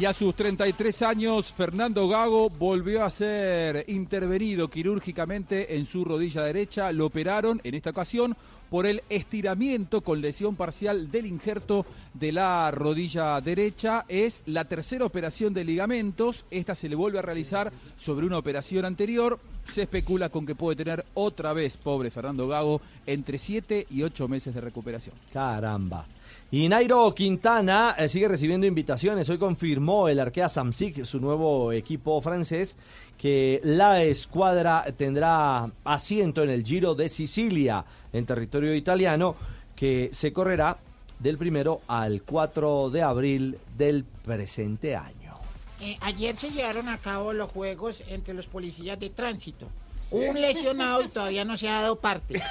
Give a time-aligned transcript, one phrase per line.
[0.00, 6.42] Y a sus 33 años, Fernando Gago volvió a ser intervenido quirúrgicamente en su rodilla
[6.42, 6.90] derecha.
[6.90, 8.34] Lo operaron en esta ocasión
[8.70, 14.06] por el estiramiento con lesión parcial del injerto de la rodilla derecha.
[14.08, 16.46] Es la tercera operación de ligamentos.
[16.50, 19.38] Esta se le vuelve a realizar sobre una operación anterior.
[19.64, 24.28] Se especula con que puede tener otra vez, pobre Fernando Gago, entre 7 y 8
[24.28, 25.14] meses de recuperación.
[25.30, 26.06] Caramba.
[26.52, 29.30] Y Nairo Quintana eh, sigue recibiendo invitaciones.
[29.30, 32.76] Hoy confirmó el Arkea Samsic, su nuevo equipo francés,
[33.16, 39.36] que la escuadra tendrá asiento en el Giro de Sicilia, en territorio italiano,
[39.76, 40.76] que se correrá
[41.20, 45.36] del primero al 4 de abril del presente año.
[45.80, 49.68] Eh, ayer se llevaron a cabo los juegos entre los policías de tránsito.
[50.10, 52.42] Un lesionado y todavía no se ha dado parte.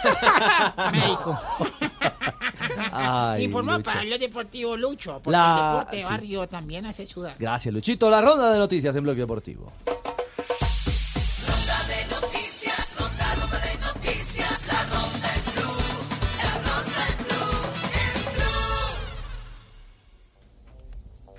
[0.94, 1.38] Médico.
[2.92, 3.84] Ay, Informa Lucho.
[3.86, 6.10] para el Deportivo Lucho, porque La- el deporte de sí.
[6.10, 7.36] barrio también hace sudar.
[7.40, 8.10] Gracias, Luchito.
[8.10, 9.72] La ronda de noticias en Bloque Deportivo.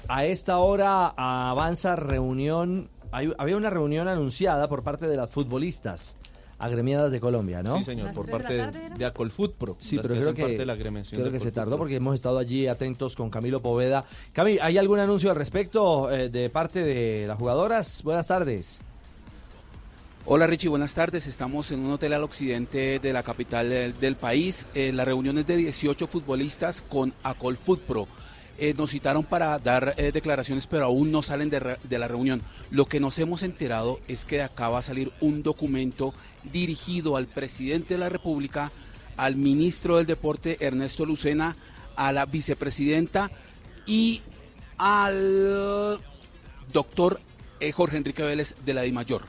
[0.09, 2.91] A esta hora avanza reunión.
[3.13, 6.17] hay- había una reunión anunciada por parte de las futbolistas
[6.61, 7.79] agremiadas de Colombia, ¿no?
[7.79, 9.77] Sí, señor, por parte de, de Acolfoot Pro.
[9.81, 11.97] Sí, pero que creo que, parte de la agremiación creo de que se tardó porque
[11.97, 14.05] hemos estado allí atentos con Camilo Poveda.
[14.33, 18.03] Cami, ¿hay algún anuncio al respecto eh, de parte de las jugadoras?
[18.05, 18.81] Buenas tardes.
[20.27, 21.27] Hola Richie, buenas tardes.
[21.27, 24.67] Estamos en un hotel al occidente de la capital del, del país.
[24.75, 28.07] Eh, la reunión es de 18 futbolistas con Acol Food Pro.
[28.63, 32.07] Eh, nos citaron para dar eh, declaraciones, pero aún no salen de, re- de la
[32.09, 32.43] reunión.
[32.71, 36.13] Lo que nos hemos enterado es que de acá va a salir un documento
[36.53, 38.71] dirigido al presidente de la República,
[39.17, 41.57] al ministro del Deporte Ernesto Lucena,
[41.97, 43.31] a la vicepresidenta
[43.87, 44.21] y
[44.79, 45.99] al
[46.73, 47.21] doctor
[47.61, 49.23] eh, Jorge Enrique Vélez de la DIMAYOR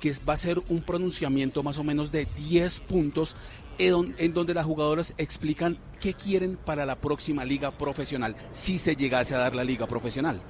[0.00, 3.36] que es- va a ser un pronunciamiento más o menos de 10 puntos
[3.86, 8.78] en, don- en donde las jugadoras explican qué quieren para la próxima liga profesional, si
[8.78, 10.40] se llegase a dar la liga profesional.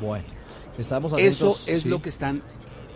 [0.00, 0.24] Bueno,
[0.78, 1.34] estamos atentos.
[1.62, 1.88] Eso es sí.
[1.88, 2.42] lo que están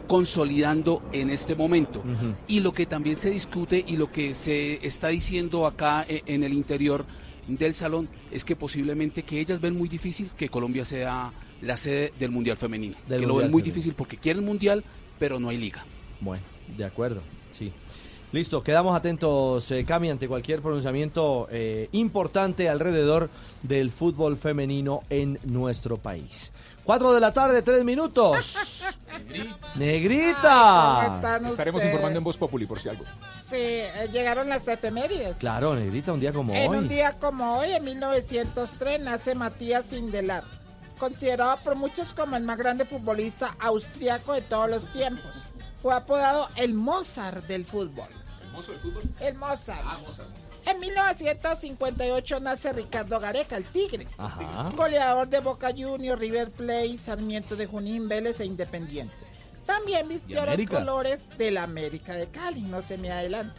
[0.07, 2.01] consolidando en este momento.
[2.01, 2.35] Ujú.
[2.49, 6.43] Y lo que también se discute y lo que se está diciendo acá eh, en
[6.43, 7.05] el interior
[7.47, 11.33] del salón es que posiblemente que ellas ven muy difícil que Colombia sea
[11.63, 12.97] la sede del Mundial Femenino.
[13.09, 13.75] Del que lo Mundial ven muy Femenino.
[13.75, 14.85] difícil porque quieren Mundial,
[15.19, 15.85] pero no hay liga.
[16.21, 16.43] Bueno,
[16.77, 17.23] de acuerdo,
[17.53, 17.73] sí.
[18.33, 23.29] Listo, quedamos atentos, eh, Cami, ante cualquier pronunciamiento eh, importante alrededor
[23.63, 26.53] del fútbol femenino en nuestro país.
[26.85, 28.85] Cuatro de la tarde, tres minutos.
[29.75, 31.17] Negrita.
[31.17, 31.85] están Estaremos ustedes?
[31.87, 33.05] informando en Voz Populi por si algo.
[33.49, 35.39] Sí, eh, llegaron las efemérides.
[35.39, 36.79] Claro, Negrita, un día como en hoy.
[36.79, 40.45] un día como hoy, en 1903, nace Matías Sindelar,
[41.01, 45.33] considerado por muchos como el más grande futbolista austriaco de todos los tiempos.
[45.83, 48.09] Fue apodado el Mozart del fútbol.
[48.51, 49.03] ¿El mozo del fútbol?
[49.21, 49.81] El Mozart.
[49.85, 50.29] Ah, Mozart.
[50.67, 54.07] En 1958 nace Ricardo Gareca, el Tigre.
[54.19, 54.71] Ajá.
[54.77, 59.15] Goleador de Boca Juniors, River Plate, Sarmiento de Junín, Vélez e Independiente.
[59.67, 63.55] También vistió los colores del América de Cali, no se me adelante.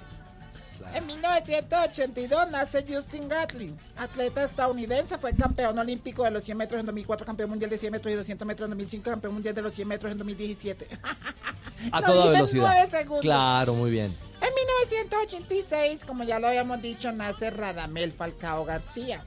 [0.93, 6.85] En 1982 nace Justin Gatlin, atleta estadounidense, fue campeón olímpico de los 100 metros en
[6.85, 9.73] 2004, campeón mundial de 100 metros y 200 metros en 2005, campeón mundial de los
[9.73, 10.87] 100 metros en 2017.
[11.91, 12.89] A Lo toda velocidad.
[13.21, 14.15] Claro, muy bien.
[14.41, 19.23] En 1986, como ya lo habíamos dicho, nace Radamel Falcao García,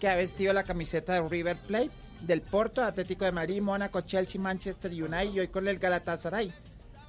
[0.00, 1.90] que ha vestido la camiseta de River Plate,
[2.20, 6.52] del Porto, Atlético de Madrid, Mónaco, Chelsea, Manchester United y hoy con el Galatasaray.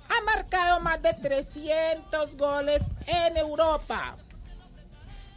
[0.10, 4.16] Ha marcado más de 300 goles en Europa.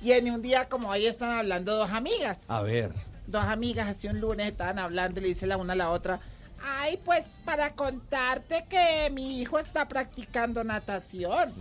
[0.03, 2.49] Y en un día como hoy están hablando dos amigas.
[2.49, 2.93] A ver.
[3.27, 6.21] Dos amigas hace un lunes estaban hablando y le dice la una a la otra,
[6.63, 11.53] ay, pues para contarte que mi hijo está practicando natación.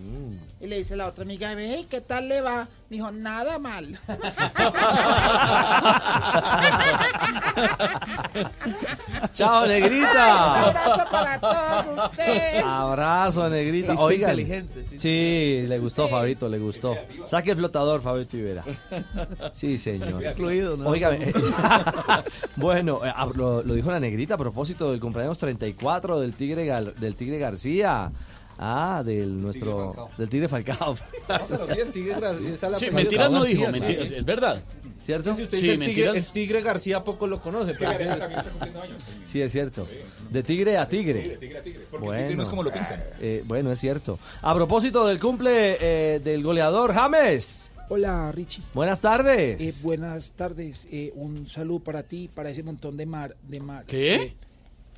[0.59, 2.67] Y le dice la otra amiga, ve, ¿y qué tal le va?
[2.89, 3.97] Me dijo, nada mal.
[9.33, 10.67] Chao, negrita.
[10.69, 12.63] Abrazo para todos ustedes.
[12.65, 13.93] Abrazo, negrita.
[13.95, 14.31] Oigan.
[14.31, 16.95] inteligente, sí, Sí, le gustó, Fabito, le gustó.
[17.25, 18.63] Saque el flotador, Fabito Ibera.
[19.51, 20.23] Sí, señor.
[20.23, 20.89] Incluido, ¿no?
[20.89, 21.31] Óigame.
[22.55, 26.65] bueno, eh, ah, lo, lo dijo la negrita a propósito del cumpleaños 34 del Tigre,
[26.65, 28.11] Gal- del tigre García.
[28.61, 30.09] Ah, del nuestro.
[30.17, 30.97] del Tigre Falcao.
[32.77, 34.61] Sí, mentiras no dijo, mentiras, es verdad.
[35.03, 35.33] ¿Cierto?
[35.33, 37.73] Si usted dice el tigre- el Tigre García poco lo conoce.
[37.79, 38.05] pero sí.
[39.25, 39.87] Sí, es cierto.
[40.29, 41.37] De tigre a tigre.
[41.89, 42.13] Porque Bueno.
[42.21, 42.99] el tigre no es como lo pintan.
[43.21, 44.19] Eh, bueno, es cierto.
[44.41, 47.71] A propósito del cumple eh, del goleador James.
[47.87, 48.61] Hola Richie.
[48.75, 49.59] Buenas tardes.
[49.61, 50.87] Eh, buenas tardes.
[50.91, 54.35] Eh, un saludo para ti, para ese montón de mar, de mar, ¿Qué?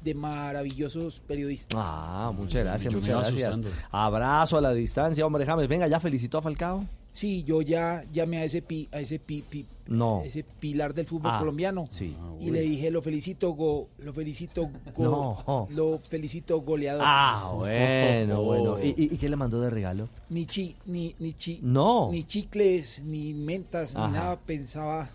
[0.03, 1.79] De, maravillosos periodistas.
[1.81, 3.49] Ah, muchas gracias, muchas gracias.
[3.49, 3.69] asustando.
[3.91, 5.67] Abrazo a la distancia, hombre James.
[5.67, 6.85] Venga, ¿ya felicitó a Falcao?
[7.13, 10.21] Sí, yo ya llamé a ese pi, a ese pi, pi- No.
[10.23, 11.85] ese pilar del fútbol Ah, colombiano.
[11.89, 12.15] sí.
[12.39, 15.67] Y le dije, lo felicito, go, lo felicito, go, No.
[15.71, 17.03] lo felicito goleador.
[17.05, 18.77] Ah, bueno, bueno.
[18.81, 20.07] ¿Y, y- y qué le mandó de regalo?
[20.29, 22.09] Ni chi, ni, ni chi, No.
[22.11, 24.07] ni chicles, ni mentas, Ajá.
[24.07, 24.39] ni nada.
[24.39, 25.09] Pensaba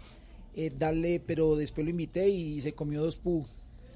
[0.54, 3.44] eh, darle, pero después lo invité y se comió dos pu.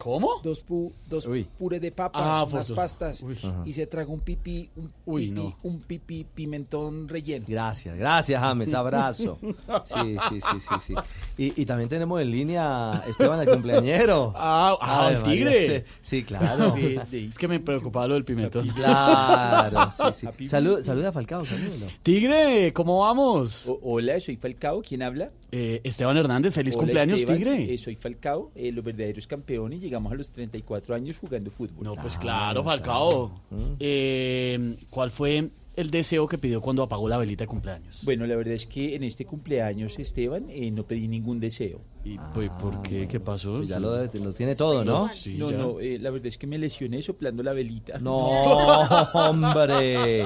[0.02, 0.40] ¿Cómo?
[0.42, 1.46] Dos pu, dos Uy.
[1.58, 2.74] purés de papas, Ah, unas foto.
[2.74, 3.38] pastas Uy.
[3.66, 5.56] Y se tragó un pipí, un Uy, pipí, no.
[5.62, 7.44] un pipí pimentón relleno.
[7.46, 8.72] Gracias, gracias, James.
[8.72, 9.38] Abrazo.
[9.84, 10.94] Sí, sí, sí, sí, sí.
[11.36, 14.32] Y, y también tenemos en línea a Esteban, el cumpleañero.
[14.42, 15.76] Ah, ah, el María, tigre.
[15.76, 16.74] este- Sí, claro.
[17.12, 18.66] Es que me preocupaba lo del pimentón.
[18.74, 20.46] Claro, sí, sí.
[20.46, 21.86] Salud, saluda a Falcao, salúdalo.
[22.02, 23.66] Tigre, ¿cómo vamos?
[23.82, 24.80] hola, soy Falcao.
[24.82, 25.30] ¿Quién habla?
[25.52, 27.38] Eh, Esteban Hernández, feliz Hola, cumpleaños, Esteban.
[27.42, 27.74] Tigre.
[27.74, 29.80] Eh, soy Falcao, eh, los verdaderos campeones.
[29.80, 31.84] Llegamos a los 34 años jugando fútbol.
[31.84, 33.42] No, pues claro, Falcao.
[33.78, 38.00] Eh, ¿Cuál fue el deseo que pidió cuando apagó la velita de cumpleaños?
[38.04, 41.80] Bueno, la verdad es que en este cumpleaños, Esteban, eh, no pedí ningún deseo.
[42.04, 43.06] ¿Y pues, por qué?
[43.06, 43.58] ¿Qué pasó?
[43.58, 45.10] Pues ya lo, tiene todo, ¿no?
[45.12, 45.58] Sí, no, ya.
[45.58, 47.98] no, eh, la verdad es que me lesioné soplando la velita.
[47.98, 48.16] No,
[49.14, 50.24] hombre.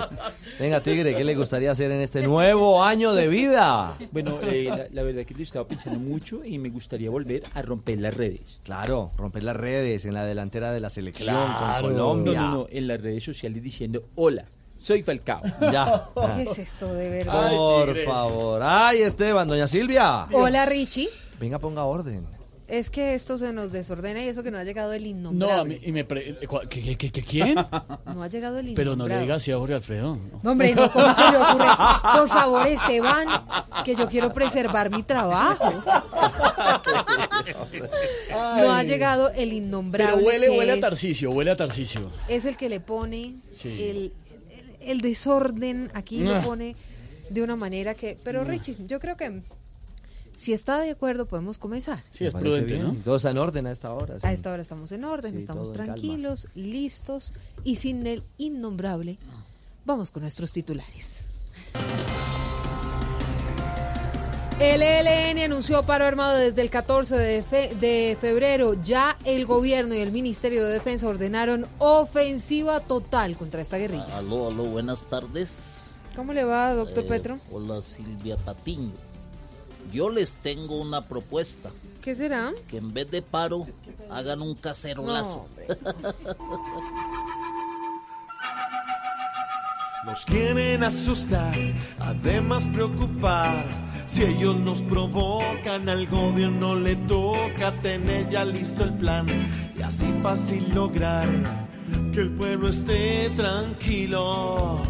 [0.61, 3.97] Venga, Tigre, ¿qué le gustaría hacer en este nuevo año de vida?
[4.13, 7.63] Bueno, eh, la, la verdad que lo estaba pensando mucho y me gustaría volver a
[7.63, 8.61] romper las redes.
[8.65, 11.83] Claro, romper las redes en la delantera de la selección Claro.
[11.89, 12.41] con No, Colombia.
[12.41, 14.45] no, no, en las redes sociales diciendo, hola,
[14.85, 15.41] soy Falcao.
[15.73, 16.09] Ya.
[16.37, 17.51] ¿Qué es esto de verdad?
[17.51, 18.61] Por favor.
[18.63, 20.27] Ay, Esteban, doña Silvia.
[20.33, 21.09] Hola Richie.
[21.41, 22.27] Venga, ponga orden.
[22.67, 25.11] Es que esto se nos desordena y eso que no ha llegado el No, a
[25.11, 25.75] innombrable.
[25.75, 27.55] mí, y me pre- eh, ¿cuál- ¿qué, qué, qué, qué- quién?
[28.07, 28.75] No, ha llegado el innombrable.
[28.75, 30.19] Pero no le diga así a Jorge Alfredo.
[30.43, 31.67] No, hombre, no, ¿cómo se le ocurre?
[32.19, 33.27] Por favor, Esteban,
[33.85, 35.71] que yo quiero preservar mi trabajo.
[38.31, 40.15] No ha llegado el innombrable.
[40.17, 42.11] Pero huele, que huele a es- Tarcicio, huele a Tarcicio.
[42.29, 43.69] Es el que le pone Sí.
[43.85, 44.13] el,
[44.91, 46.43] el- desorden, aquí lo Ah.
[46.43, 46.75] pone
[47.31, 48.19] de una manera que...
[48.25, 49.43] Pero Richie, yo creo que
[50.37, 52.03] si está de acuerdo podemos comenzar.
[52.11, 52.85] Sí, es prudente, bien.
[52.87, 52.95] ¿no?
[53.05, 54.19] Todo está en orden a esta hora.
[54.19, 54.27] sí.
[54.27, 57.33] A esta hora estamos en orden, Sí, estamos tranquilos, listos
[57.65, 59.19] y sin el innombrable.
[59.87, 61.23] Vamos con nuestros titulares.
[64.61, 68.75] El ELN anunció paro armado desde el 14 de, fe- de febrero.
[68.83, 74.17] Ya el gobierno y el Ministerio de Defensa ordenaron ofensiva total contra esta guerrilla.
[74.17, 75.97] Aló, aló, buenas tardes.
[76.15, 77.39] ¿Cómo le va, doctor Eh, Petro?
[77.51, 78.93] Hola, Silvia Patiño.
[79.93, 81.71] Yo les tengo una propuesta.
[82.01, 82.53] ¿Qué será?
[82.69, 83.67] Que en vez de paro,
[84.11, 85.47] hagan un cacerolazo.
[90.07, 91.55] Nos quieren asustar,
[91.99, 93.65] además preocupar.
[94.07, 99.27] Si ellos nos provocan, al gobierno le toca tener ya listo el plan
[99.79, 101.29] y así fácil lograr
[102.13, 104.83] que el pueblo esté tranquilo.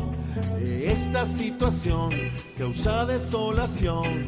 [0.60, 2.10] Esta situación
[2.58, 4.26] causa desolación.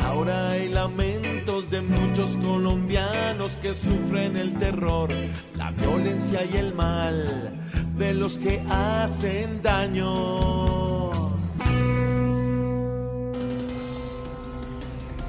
[0.00, 5.10] Ahora hay lamentos de muchos colombianos que sufren el terror,
[5.56, 7.50] la violencia y el mal
[7.96, 11.07] de los que hacen daño.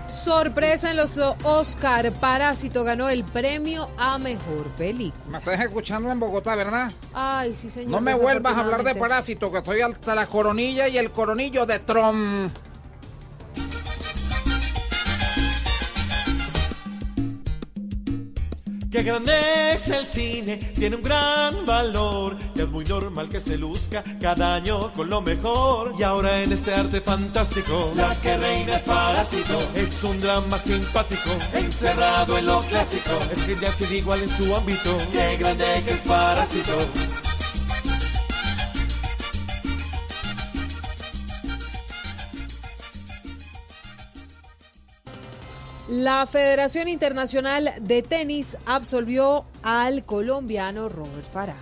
[0.10, 2.12] Sorpresa en los Oscar.
[2.14, 5.24] Parásito ganó el premio a mejor película.
[5.30, 6.92] Me estás escuchando en Bogotá, ¿verdad?
[7.14, 7.92] Ay, sí, señor.
[7.92, 11.66] No me vuelvas a hablar de parásito, que estoy hasta la coronilla y el coronillo
[11.66, 12.52] de Trump.
[18.92, 22.36] Qué grande es el cine, tiene un gran valor.
[22.56, 25.94] Y es muy normal que se luzca cada año con lo mejor.
[26.00, 29.60] Y ahora en este arte fantástico, la que reina es Parásito.
[29.76, 33.12] Es un drama simpático, encerrado en lo clásico.
[33.32, 34.98] Es genial sin igual en su ámbito.
[35.12, 37.29] Qué grande que es Parásito.
[45.90, 51.56] La Federación Internacional de Tenis absolvió al colombiano Robert Farah.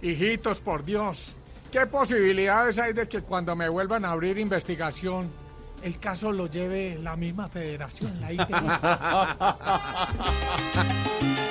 [0.00, 1.36] Hijitos, por Dios,
[1.70, 5.30] ¿qué posibilidades hay de que cuando me vuelvan a abrir investigación,
[5.82, 8.48] el caso lo lleve la misma federación, la ITF?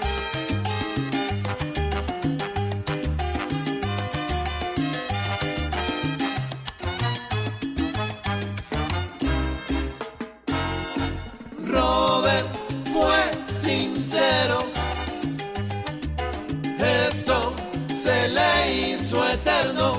[17.07, 17.53] Esto
[17.93, 19.97] se le hizo eterno.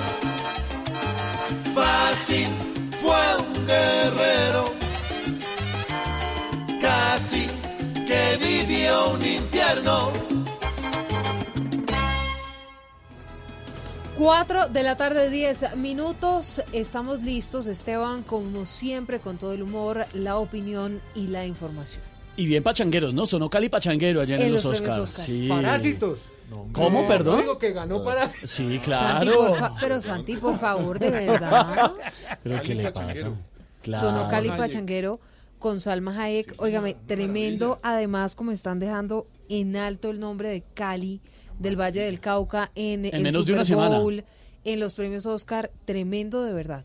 [1.75, 2.49] Fácil
[2.99, 4.73] fue un guerrero.
[6.81, 7.47] Casi
[8.07, 10.12] que vivió un infierno.
[14.19, 16.62] 4 de la tarde, 10 minutos.
[16.73, 22.12] Estamos listos, Esteban, como siempre, con todo el humor, la opinión y la información.
[22.37, 23.27] Y bien pachangueros, ¿no?
[23.27, 24.99] Sonó Cali pachanguero allá en, En los Oscars.
[24.99, 25.27] Oscar.
[25.27, 25.49] Sí.
[25.49, 26.19] Parásitos.
[26.73, 27.41] ¿Cómo, perdón?
[27.41, 28.51] Digo que ganó Parásitos.
[28.51, 29.55] Sí, Santi, claro.
[29.55, 31.93] fa- pero Santi, por favor, de verdad.
[32.43, 33.15] ¿Pero qué le pasa?
[33.83, 34.09] Claro.
[34.11, 35.19] Sonó Cali Pachanguero
[35.59, 36.55] con Salma Hayek.
[36.59, 37.79] Óigame, tremendo.
[37.83, 41.21] Además, como están dejando en alto el nombre de Cali,
[41.59, 43.99] del Valle del Cauca, en, En el menos de Super semana.
[43.99, 44.25] Bowl,
[44.65, 45.71] en los premios Oscar.
[45.85, 46.85] Tremendo, de verdad.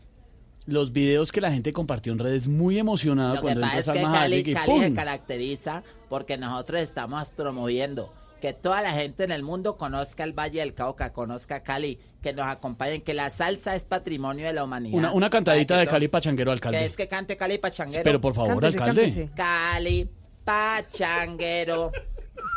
[0.68, 3.92] Los videos que la gente compartió en redes muy emocionada Lo que cuando pasa entra
[3.94, 9.24] es que Salma Cali, Cali se caracteriza porque nosotros estamos promoviendo que toda la gente
[9.24, 13.30] en el mundo conozca el Valle del Cauca, conozca Cali, que nos acompañen, que la
[13.30, 14.96] salsa es patrimonio de la humanidad.
[14.98, 16.84] Una, una cantadita de que Cali Pachanguero, Que alcalde.
[16.84, 18.04] es que cante Cali Pachanguero.
[18.04, 19.02] Pero por favor, Cántese, alcalde.
[19.04, 19.30] cántese.
[19.34, 20.08] Cali
[20.44, 21.92] Pachanguero,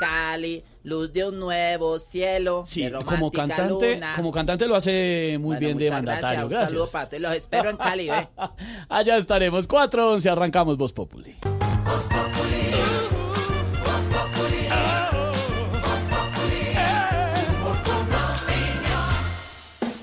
[0.02, 4.14] Cali, luz de un nuevo cielo, Sí, de como cantante, luna.
[4.16, 6.48] como cantante lo hace muy Bueno, bien de mandatario.
[6.48, 6.70] gracias, Gracias.
[6.72, 7.22] Un saludo para todos.
[7.22, 8.28] Los espero en Cali, ¿ve?
[8.90, 9.68] Allá estaremos.
[9.70, 11.36] 4.11, arrancamos Voz Populi.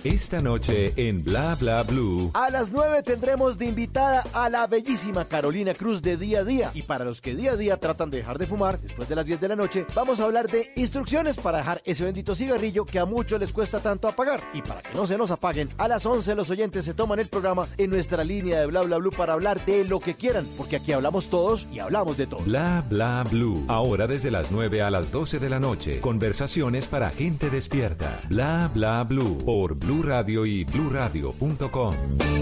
[0.08, 2.30] Esta noche en Bla Bla Blue.
[2.32, 6.70] A las 9 tendremos de invitada a la bellísima Carolina Cruz de Día a Día.
[6.72, 9.26] Y para los que día a día tratan de dejar de fumar después de las
[9.26, 12.98] 10 de la noche, vamos a hablar de instrucciones para dejar ese bendito cigarrillo que
[12.98, 14.40] a muchos les cuesta tanto apagar.
[14.54, 17.28] Y para que no se nos apaguen, a las 11 los oyentes se toman el
[17.28, 20.76] programa en nuestra línea de Bla Bla Blue para hablar de lo que quieran, porque
[20.76, 22.40] aquí hablamos todos y hablamos de todo.
[22.44, 23.62] Bla Bla Blue.
[23.68, 26.00] Ahora desde las 9 a las 12 de la noche.
[26.00, 28.22] Conversaciones para gente despierta.
[28.30, 29.36] Bla Bla Blue.
[29.44, 31.94] Por Blue Radio y bluradio.com.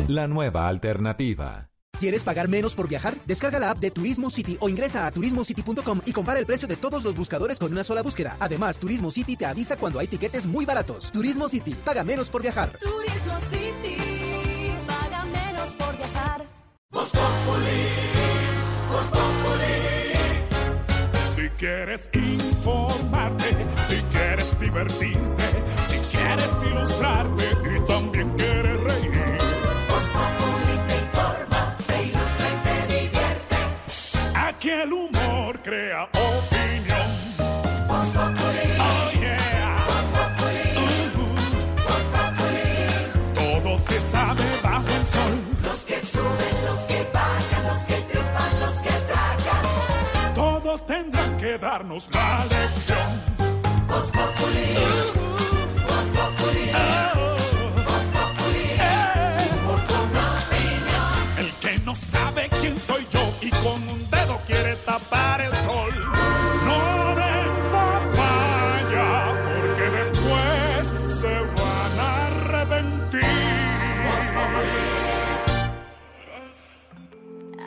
[0.08, 1.68] La nueva alternativa.
[1.98, 3.14] ¿Quieres pagar menos por viajar?
[3.26, 6.76] Descarga la app de Turismo City o ingresa a turismocity.com y compara el precio de
[6.76, 8.36] todos los buscadores con una sola búsqueda.
[8.38, 11.10] Además, Turismo City te avisa cuando hay tiquetes muy baratos.
[11.10, 12.72] Turismo City, paga menos por viajar.
[12.78, 13.96] Turismo City,
[14.86, 16.46] paga menos por viajar.
[21.34, 23.46] Si quieres informarte,
[23.86, 25.44] si quieres divertirte,
[26.26, 27.45] quieres ilustrarte
[27.76, 29.38] y también quieres reír.
[30.87, 33.56] te informa, te ilustra y te divierte.
[34.35, 37.09] Aquí el humor crea opinión.
[38.78, 39.85] Oh yeah.
[40.85, 41.26] Ujú.
[43.35, 45.35] Todo se sabe bajo el sol.
[45.62, 50.35] Los que suben, los que bajan, los que triunfan, los que tragan.
[50.35, 52.86] Todos tendrán que darnos la lección.
[62.87, 65.93] Soy yo y con un dedo quiere tapar el sol.
[66.66, 69.09] No den papaya
[69.45, 73.26] porque después se van a arrepentir.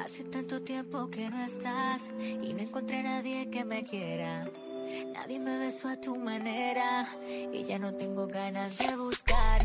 [0.03, 2.11] Hace tanto tiempo que no estás
[2.41, 4.49] y no encontré a nadie que me quiera.
[5.13, 7.07] Nadie me besó a tu manera
[7.53, 9.61] y ya no tengo ganas de buscar.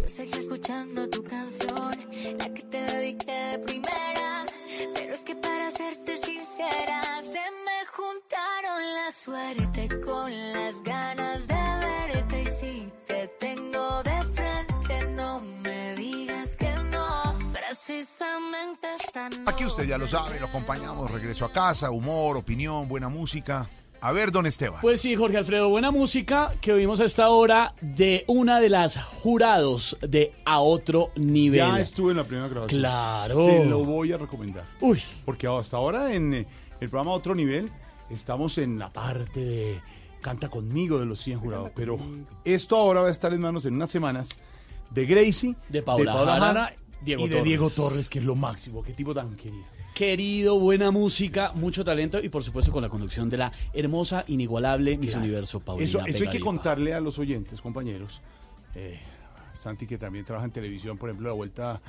[0.00, 1.92] Yo seguí escuchando tu canción,
[2.38, 4.46] la que te dediqué de primera.
[4.94, 11.54] Pero es que para serte sincera, se me juntaron la suerte con las ganas de
[11.54, 12.42] verte.
[12.42, 17.38] Y si te tengo de frente, no me digas que no.
[17.52, 19.42] Precisamente esta noche.
[19.46, 23.68] Aquí usted ya lo sabe, lo acompañamos, regreso a casa, humor, opinión, buena música.
[24.00, 24.80] A ver, don Esteban.
[24.80, 28.96] Pues sí, Jorge Alfredo, buena música que oímos a esta hora de una de las
[29.02, 31.58] jurados de A Otro Nivel.
[31.58, 32.80] Ya estuve en la primera grabación.
[32.80, 33.44] Claro.
[33.46, 34.64] Se lo voy a recomendar.
[34.80, 35.02] Uy.
[35.24, 36.46] Porque hasta ahora en eh,
[36.80, 37.70] el programa Otro Nivel
[38.10, 39.80] estamos en la parte de
[40.20, 41.70] Canta conmigo de los 100 jurados.
[41.74, 41.98] Pero
[42.44, 44.30] esto ahora va a estar en manos en unas semanas
[44.90, 47.44] de Gracie, De Paola Jara, Diego y de Torres.
[47.44, 48.82] Diego Torres, que es lo máximo.
[48.82, 49.64] Qué tipo tan querido.
[49.96, 54.98] Querido, buena música, mucho talento y por supuesto con la conducción de la hermosa, inigualable
[54.98, 58.20] Miss Universo Paulina Eso, eso hay que contarle a los oyentes, compañeros.
[58.74, 59.00] Eh,
[59.54, 61.80] Santi, que también trabaja en televisión, por ejemplo, la vuelta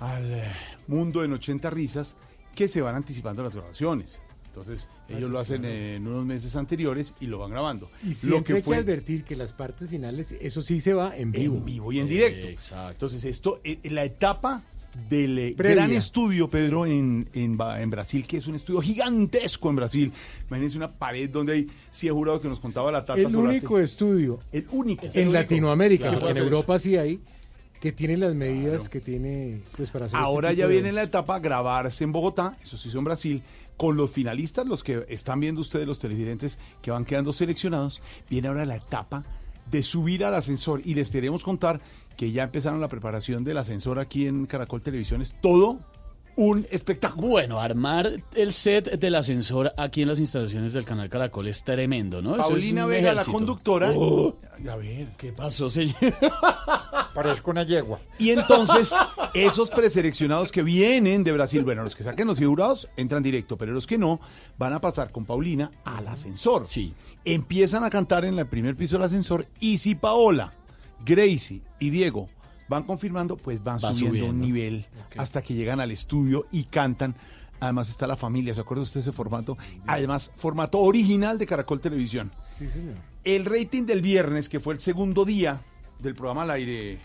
[0.00, 0.42] al eh,
[0.88, 2.16] mundo en 80 risas,
[2.56, 4.20] que se van anticipando las grabaciones.
[4.46, 5.76] Entonces, ellos sí, lo hacen claro.
[5.76, 7.88] en unos meses anteriores y lo van grabando.
[8.02, 10.92] Y siempre lo que hay fue que advertir que las partes finales, eso sí se
[10.92, 11.56] va en vivo.
[11.56, 12.48] en vivo y en directo.
[12.90, 14.64] Entonces, esto, eh, la etapa
[15.08, 15.74] del eh, Previa.
[15.76, 17.56] gran estudio, Pedro, en, en,
[17.90, 20.12] Brasil, que es un estudio gigantesco en Brasil.
[20.48, 23.48] Imagínense una pared donde hay 100 jurados que nos contaba la Tata El Solarte.
[23.58, 25.06] único estudio El único.
[25.12, 26.20] en Latinoamérica, Claro.
[26.20, 27.20] porque en Europa sí hay,
[27.80, 31.02] que tiene las medidas que tiene pues para hacer este Ahora ya de- viene la
[31.02, 33.42] etapa grabarse en Bogotá, eso se hizo en Brasil,
[33.76, 38.00] con los finalistas, los que están viendo ustedes, los televidentes que van quedando seleccionados.
[38.30, 39.24] Viene ahora la etapa
[39.70, 41.80] de subir al ascensor y les queremos contar
[42.16, 45.22] que ya empezaron la preparación del ascensor aquí en Caracol Televisión.
[45.22, 45.80] Es todo
[46.36, 47.28] un espectáculo.
[47.28, 52.20] Bueno, armar el set del ascensor aquí en las instalaciones del canal Caracol es tremendo,
[52.20, 52.36] ¿no?
[52.36, 53.92] Es Paulina Vega, la conductora.
[53.94, 54.36] Oh,
[54.68, 55.08] a ver.
[55.16, 55.96] ¿Qué pasó, señor?
[57.14, 58.00] Parezco una yegua.
[58.18, 58.92] Y entonces,
[59.34, 63.72] esos preseleccionados que vienen de Brasil, bueno, los que saquen los figurados entran directo, pero
[63.72, 64.20] los que no
[64.58, 66.66] van a pasar con Paulina al ascensor.
[66.66, 66.94] Sí.
[67.24, 70.52] Empiezan a cantar en el primer piso del ascensor y si Paola,
[71.04, 72.28] Gracie y Diego
[72.68, 74.30] van confirmando, pues van Va subiendo, subiendo.
[74.30, 77.14] un nivel hasta que llegan al estudio y cantan.
[77.60, 79.56] Además está la familia, ¿se acuerda usted de ese formato?
[79.86, 82.30] Además, formato original de Caracol Televisión.
[82.58, 82.94] Sí, señor.
[83.22, 85.60] El rating del viernes, que fue el segundo día
[85.98, 86.98] del programa al aire,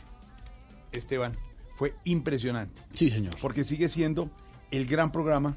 [0.92, 1.34] Esteban,
[1.78, 2.82] fue impresionante.
[2.94, 3.36] Sí, señor.
[3.42, 4.30] Porque sigue siendo
[4.72, 5.56] el gran programa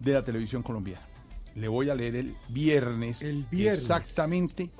[0.00, 1.06] de la televisión colombiana.
[1.54, 3.22] Le voy a leer el viernes.
[3.22, 3.80] El viernes.
[3.80, 4.70] Exactamente.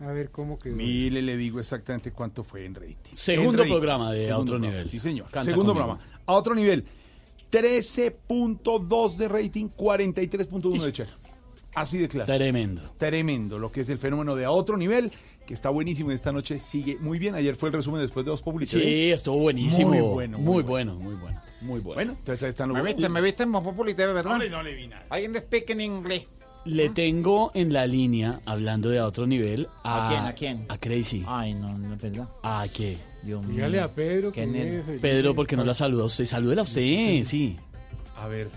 [0.00, 0.76] A ver cómo quedó.
[0.76, 3.14] Mire, le digo exactamente cuánto fue en rating.
[3.14, 3.72] Segundo En rating.
[3.72, 4.88] programa de A Otro programa, Nivel.
[4.88, 5.26] Sí, señor.
[5.30, 5.96] Canta Segundo conmigo.
[5.96, 6.20] programa.
[6.26, 6.84] A otro nivel.
[7.50, 11.08] 13.2 de rating, 43.1 de Cher.
[11.74, 12.26] Así de claro.
[12.26, 12.82] Tremendo.
[12.98, 15.12] Tremendo, lo que es el fenómeno de a otro nivel,
[15.46, 17.34] que está buenísimo y esta noche sigue muy bien.
[17.34, 18.86] Ayer fue el resumen después de dos publicidades.
[18.88, 19.88] Sí, estuvo buenísimo.
[19.90, 20.38] Muy bueno.
[20.38, 21.40] Muy bueno, muy bueno.
[21.60, 21.94] Muy bueno.
[21.94, 24.30] Bueno, entonces ahí están los Me viste, me viste en Populi TV, ¿verdad?
[24.32, 25.06] No le- no le vi nada.
[25.10, 26.46] Alguien speak en inglés.
[26.64, 30.04] Le tengo en la línea, hablando de a otro nivel, a...
[30.04, 30.66] ¿A quién, a quién?
[30.68, 31.24] A Crazy.
[31.26, 32.28] Ay, no, no es verdad.
[32.42, 32.98] ¿A qué?
[33.22, 33.56] Dios mío.
[33.56, 34.82] Dígale a Pedro Qué que nene.
[34.82, 35.00] feliz.
[35.00, 36.24] Pedro, ¿por qué no la saluda a usted?
[36.26, 37.56] Salúdela a usted, sí.
[38.16, 38.50] A ver,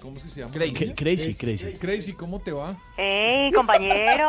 [0.00, 0.52] ¿cómo es que se llama?
[0.52, 0.94] Crazy.
[0.94, 1.72] Crazy, Crazy.
[1.78, 2.76] Crazy, ¿cómo te va?
[2.96, 4.28] ¡Ey, compañero!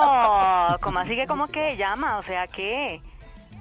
[0.81, 2.17] ¿Cómo así que cómo que llama?
[2.17, 3.01] O sea, ¿qué?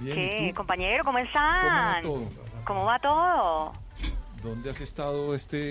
[0.01, 0.47] Bien, ¿Qué?
[0.47, 0.57] ¿y tú?
[0.57, 1.97] Compañero, ¿cómo ¿Cómo están?
[1.97, 2.29] va todo?
[2.65, 3.73] ¿Cómo va todo?
[4.43, 5.71] ¿Dónde has estado este...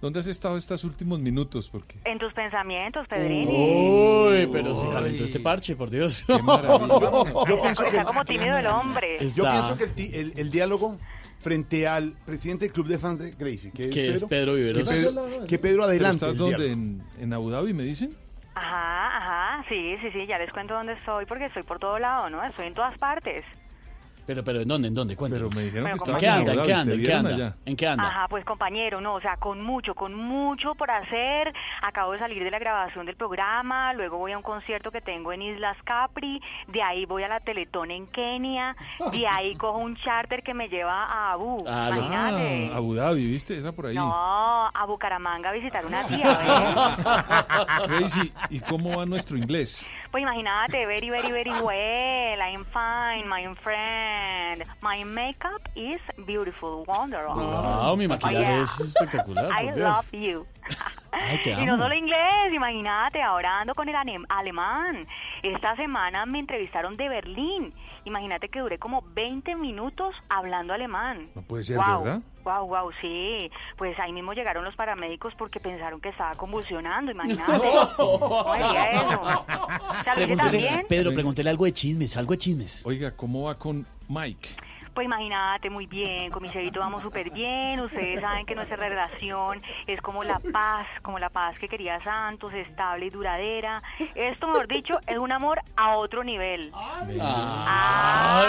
[0.00, 1.68] ¿Dónde has estado estos últimos minutos?
[1.70, 3.46] Porque En tus pensamientos, Pedrini.
[3.46, 6.24] Uy, pero se calentó este parche, por Dios.
[6.26, 6.98] Qué maravilla.
[7.48, 9.18] Yo pienso que Está como tímido el hombre.
[9.30, 10.98] Yo pienso que el, ti- el- el diálogo
[11.40, 14.82] frente al presidente del club de fans de Gracie, que es Pedro, Pedro Viveros.
[14.82, 16.14] Que Pedro, que Pedro ¿Pero adelante.
[16.26, 16.72] ¿Estás el dónde?
[16.72, 18.14] ¿En, en Abu Dhabi, me dicen?
[18.54, 19.16] Ajá,
[19.56, 22.42] ajá, sí, sí, sí, ya les cuento dónde estoy porque estoy por todo lado, ¿no?
[22.44, 23.44] Estoy en todas partes.
[24.26, 24.88] Pero, pero, ¿en dónde?
[24.88, 25.16] ¿En dónde?
[25.16, 25.48] Cuéntanos.
[25.50, 26.52] Pero me dijeron Bueno, que ¿En qué en anda?
[26.52, 26.90] ¿En qué anda?
[26.92, 27.56] ¿te ¿En qué anda?
[27.64, 28.06] ¿En qué anda?
[28.08, 31.52] Ajá, pues compañero, no, o sea, con mucho, con mucho por hacer.
[31.82, 35.32] Acabo de salir de la grabación del programa, luego voy a un concierto que tengo
[35.32, 38.74] en Islas Capri, de ahí voy a la Teletón en Kenia,
[39.12, 42.70] de ahí cojo un charter que me lleva a Abu, Ah, imagínate.
[42.72, 43.56] ah, Abu Dhabi, ¿viste?
[43.56, 43.94] Esa por ahí.
[43.94, 46.96] No, a Bucaramanga a visitar una tía.
[47.86, 49.86] Crazy, ¿y cómo va nuestro inglés?
[50.16, 52.40] Pues imagínate, very, very, very well.
[52.40, 54.64] I'm fine, my friend.
[54.80, 57.34] My makeup is beautiful, wonderful.
[57.36, 58.62] Wow, mi maquillaje Oh, yeah.
[58.62, 59.76] es espectacular, I Dios.
[59.76, 60.46] love you.
[61.12, 65.06] Ay, te Y no solo inglés, imagínate, ahora ando con el ane- alemán.
[65.42, 67.74] Esta semana me entrevistaron de Berlín.
[68.06, 71.28] Imagínate que duré como 20 minutos hablando alemán.
[71.34, 72.20] No puede ser, wow, ¿verdad?
[72.46, 73.50] Wow, wow, sí.
[73.76, 77.68] Pues ahí mismo llegaron los paramédicos porque pensaron que estaba convulsionando, imagínate.
[77.96, 79.44] ¿Cómo diría eso?
[80.14, 80.86] Pregúntele- también.
[80.88, 82.86] Pedro, pregúntele algo de chismes, algo de chismes.
[82.86, 84.48] Oiga, ¿cómo va con Mike?
[84.96, 89.60] Pues imagínate, muy bien, con mi cerito vamos súper bien, ustedes saben que nuestra relación
[89.86, 93.82] es como la paz, como la paz que quería Santos, estable y duradera.
[94.14, 96.72] Esto, mejor dicho, es un amor a otro nivel.
[97.68, 98.42] Ah,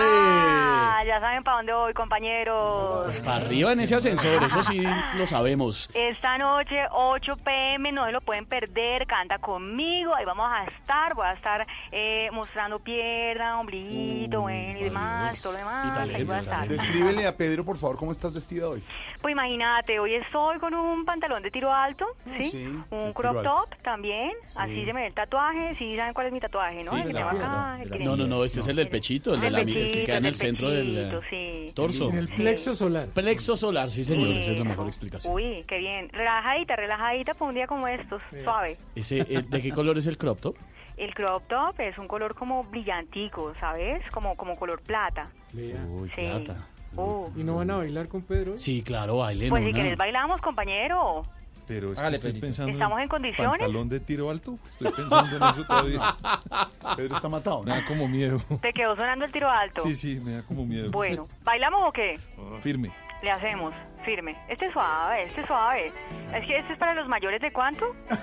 [1.05, 3.03] ya saben para dónde voy, compañeros.
[3.07, 4.81] Pues para arriba en ese ascensor, eso sí
[5.15, 5.89] lo sabemos.
[5.93, 11.13] Esta noche, 8 pm, no se lo pueden perder, canta conmigo, ahí vamos a estar,
[11.13, 15.87] voy a estar eh, mostrando pierna, ombliguito, bueno, y demás, todo lo demás.
[16.17, 16.67] Y estar.
[16.67, 18.83] Descríbele a Pedro, por favor, cómo estás vestida hoy.
[19.21, 22.05] Pues imagínate, hoy estoy con un pantalón de tiro alto,
[22.37, 22.51] ¿sí?
[22.51, 23.55] sí, de un crop alto.
[23.55, 26.91] top también, así se me ve el tatuaje, sí saben cuál es mi tatuaje, ¿no?
[26.91, 29.41] Sí, el que tengo acá, el No, no, no, este es el del pechito, el,
[29.41, 31.71] de la, el el que queda en el el centro del pechito, sí.
[31.73, 32.09] torso.
[32.11, 33.07] El plexo solar.
[33.09, 34.37] Plexo solar, sí señor, Sí.
[34.39, 35.33] esa es la mejor explicación.
[35.33, 36.09] Uy, qué bien.
[36.09, 38.77] Relajadita, relajadita para un día como estos, suave.
[38.95, 40.55] Ese, eh, ¿De qué color es el crop top?
[40.97, 44.09] El crop top es un color como brillantico, ¿sabes?
[44.11, 45.29] Como, como color plata.
[45.53, 46.21] Uy, Sí.
[46.21, 46.65] plata.
[46.95, 47.27] Uh.
[47.35, 48.57] ¿Y no van a bailar con Pedro?
[48.57, 49.77] Sí, claro, bailen Pues si una.
[49.77, 51.23] querés bailamos, compañero.
[51.67, 53.59] Pero es que estoy pensando ¿Estamos en condiciones?
[53.59, 54.57] pantalón de tiro alto.
[54.71, 56.15] Estoy pensando en eso todavía.
[56.95, 58.39] Pedro está matado, Me da como miedo.
[58.61, 59.81] Te quedó sonando el tiro alto.
[59.81, 60.89] Sí, sí, me da como miedo.
[60.91, 62.17] Bueno, ¿bailamos o qué?
[62.61, 62.89] Firme.
[63.21, 63.73] Le hacemos,
[64.05, 64.37] firme.
[64.47, 65.91] Este es suave, este es suave.
[66.33, 67.85] Es que este es para los mayores de cuánto?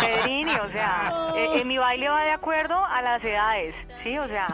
[0.00, 4.16] Pedrini, o sea, eh, en mi baile va de acuerdo a las edades, ¿sí?
[4.18, 4.48] O sea,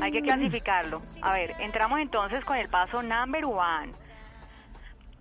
[0.00, 1.02] hay que clasificarlo.
[1.22, 3.92] A ver, entramos entonces con el paso number one.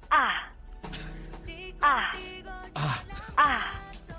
[0.10, 0.50] Ah,
[1.82, 2.12] ah,
[3.38, 3.62] ah,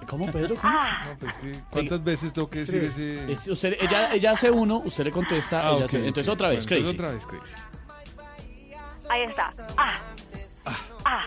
[0.08, 0.54] ¿Cómo, Pedro?
[0.56, 0.72] ¿Cómo?
[0.72, 1.02] ah.
[1.06, 1.38] No, pues
[1.70, 3.32] ¿Cuántas veces tengo que decir ese...?
[3.32, 6.48] Es- usted, ella, ella hace uno, usted le contesta, Ah, ella ok, hace- entonces otra
[6.48, 6.90] vez, Bueno, crazy.
[7.00, 7.54] entonces otra vez, crazy.
[9.08, 9.50] Ahí está.
[9.76, 10.00] Ah,
[11.04, 11.24] ah,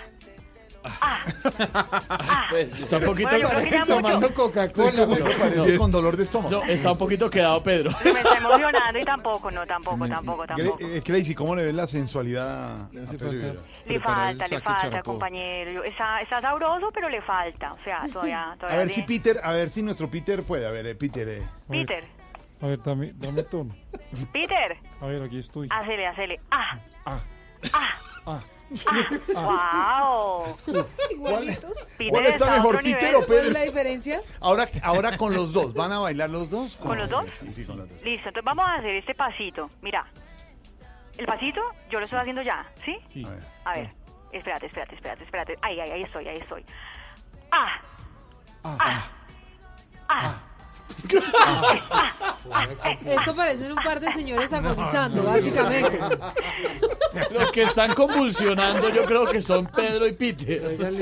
[1.01, 1.23] ah.
[2.53, 3.29] Está un poquito...
[3.29, 3.85] Bueno.
[3.85, 5.07] Tomando Coca-Cola.
[5.77, 6.49] Con dolor de estómago.
[6.49, 7.91] No, está un poquito quedado Pedro.
[7.91, 10.77] Se me está emocionando y tampoco, no, tampoco, tampoco, tampoco.
[10.81, 13.61] Eh, Crazy, ¿cómo le ves la sensualidad a Pedro?
[13.85, 15.83] Le falta, le falta, compañero.
[15.83, 17.73] Está, está sabroso, pero le falta.
[17.73, 20.65] O sea, todavía, A todavía ver si Peter, a ver si nuestro Peter puede.
[20.65, 21.27] A ver, eh, Peter.
[21.27, 21.43] eh.
[21.69, 22.03] Peter,
[22.61, 23.75] A ver, dame, dame tono.
[24.31, 25.67] Peter, A ver, aquí estoy.
[25.71, 26.39] hacele, hacele.
[26.51, 27.19] Ah, Ah.
[27.73, 27.89] Ah,
[28.25, 28.39] Ah.
[29.35, 30.45] ah.
[30.67, 30.85] Wow.
[31.11, 31.73] Igualitos.
[31.97, 33.15] Peter ¿Cuál está mejor, otro Peter nivel.
[33.15, 33.27] o Pedro?
[33.27, 34.21] ¿Cuál es la diferencia?
[34.41, 35.73] Ahora, ahora con los dos.
[35.73, 36.77] ¿Van a bailar los dos?
[36.77, 37.25] ¿Con los dos?
[37.39, 38.03] Sí, sí, con los dos.
[38.03, 39.69] Listo, entonces vamos a hacer este pasito.
[39.81, 40.05] Mira,
[41.17, 42.97] el pasito yo lo estoy haciendo ya, ¿sí?
[43.11, 43.25] Sí.
[43.25, 43.43] A ver.
[43.65, 43.93] A ver,
[44.33, 45.57] espérate, espérate, espérate, espérate.
[45.63, 46.63] Ahí, ahí, ahí estoy, ahí estoy.
[47.51, 47.81] Ah,
[48.63, 49.01] ah,
[50.09, 50.39] ah.
[53.05, 55.99] Eso parecen un par de señores agonizando, básicamente.
[57.31, 60.71] Los que están convulsionando yo creo que son Pedro y Peter.
[60.71, 60.95] Están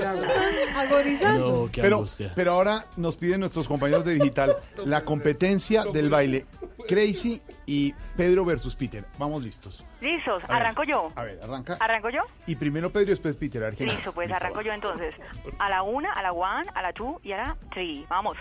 [0.75, 1.63] agonizando.
[1.65, 2.31] No, qué Pero, angustia.
[2.35, 6.45] pero ahora nos piden nuestros compañeros de digital la competencia del baile.
[6.87, 9.03] Crazy y Pedro versus Peter.
[9.17, 9.85] Vamos listos.
[9.99, 10.41] ¿Listos?
[10.45, 11.11] A ver, ¿Arranco yo?
[11.15, 11.77] A ver, arranca.
[11.79, 12.21] ¿Arranco yo?
[12.45, 13.61] Y primero Pedro y después Peter.
[13.63, 14.63] A ver Listo, pues Listo, arranco va.
[14.63, 15.13] yo entonces.
[15.59, 18.05] A la una, a la one, a la two y a la three.
[18.09, 18.37] Vamos.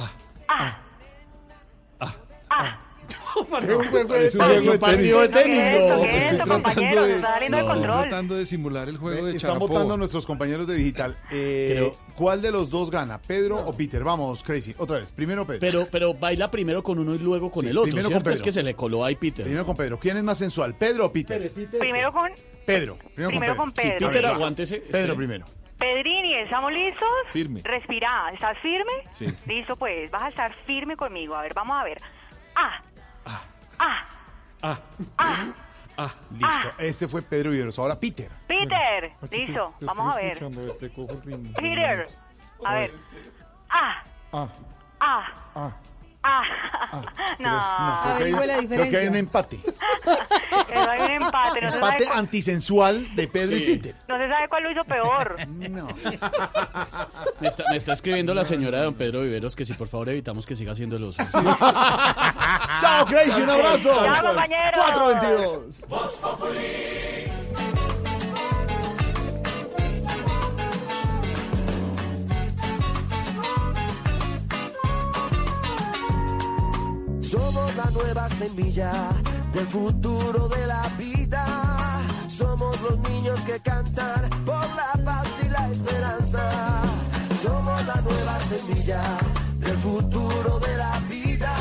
[0.00, 0.12] Ah.
[0.48, 0.78] Ah.
[2.00, 2.14] Ah.
[2.50, 2.78] Ah.
[3.50, 5.42] Parece un juego de un partido de tenis.
[5.44, 5.96] tenis, ¿Qué es esto?
[5.96, 9.58] no, ¿Qué es estoy esto, tratando de- Estoy tratando de simular el juego de Están
[9.58, 11.16] votando nuestros compañeros de digital.
[11.30, 13.18] Eh, ¿Cuál de los dos gana?
[13.20, 14.02] ¿Pedro o Peter?
[14.02, 14.74] Vamos, Crazy.
[14.78, 15.12] Otra vez.
[15.12, 15.60] Primero Pedro.
[15.60, 18.30] Pero, pero baila primero con uno y luego con Sí, el otro, primero con ¿cierto?
[18.30, 18.44] Es Pedro.
[18.44, 19.44] que se le coló ahí Peter.
[19.44, 19.98] Primero con Pedro.
[19.98, 20.74] ¿Quién es más sensual?
[20.74, 21.50] ¿Pedro o Peter?
[21.78, 22.30] Primero con
[22.66, 22.96] Pedro.
[23.14, 23.90] Primero, Primero con con Pedro.
[23.98, 24.06] Pedro.
[24.06, 24.76] A ver, Peter, aguántese.
[24.78, 25.14] Pedro espere.
[25.16, 25.44] primero.
[25.80, 26.34] Pedrini.
[26.34, 27.08] ¿Estamos listos?
[27.32, 27.60] Firme.
[27.64, 28.30] Respira.
[28.32, 28.92] ¿Estás firme?
[29.12, 29.24] Sí.
[29.46, 30.10] Listo, pues.
[30.10, 31.34] Vas a estar firme conmigo.
[31.34, 32.00] A ver, vamos a ver.
[32.54, 32.80] Ah.
[33.24, 33.42] Ah.
[34.62, 34.78] Ah,
[35.16, 35.46] Ah.
[35.96, 36.14] ah.
[36.32, 36.68] Listo.
[36.78, 37.78] Este fue Pedro Viveros.
[37.78, 38.30] Ahora Peter.
[38.46, 39.12] Peter.
[39.30, 39.74] Listo.
[39.78, 40.32] te Vamos a ver.
[40.32, 41.52] escuchando, a ver, te cojo el ritmo.
[41.54, 42.06] Peter.
[42.64, 42.92] A ver.
[43.70, 44.02] Ah.
[45.02, 45.72] Ah,
[46.22, 46.42] Ah.
[46.92, 47.02] ah.
[47.42, 48.14] Ah.
[48.18, 48.40] Creo- No.
[48.40, 49.10] creo hay- la Creo que hay diferencia.
[49.10, 49.60] un empate.
[50.72, 51.60] Hay un empate.
[51.62, 53.60] No Empate cuál, antisensual de Pedro y.
[53.76, 53.94] Peter.
[54.08, 55.36] no se sabe cuál lo hizo peor.
[55.70, 55.86] No.
[57.40, 60.08] Me está, me está escribiendo la señora de don Pedro Viveros que si por favor
[60.10, 61.22] evitamos que siga haciendo el oso.
[62.80, 63.42] Chao, Crazy.
[63.42, 63.90] Un abrazo.
[64.04, 64.80] Chao, compañeros.
[65.80, 67.39] 422.
[77.30, 78.90] Somos la nueva semilla
[79.52, 81.46] del futuro de la vida.
[82.26, 86.82] Somos los niños que cantan por la paz y la esperanza.
[87.40, 89.00] Somos la nueva semilla
[89.60, 91.54] del futuro de la vida.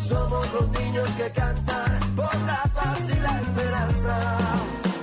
[0.00, 4.18] Somos los niños que cantan por la paz y la esperanza.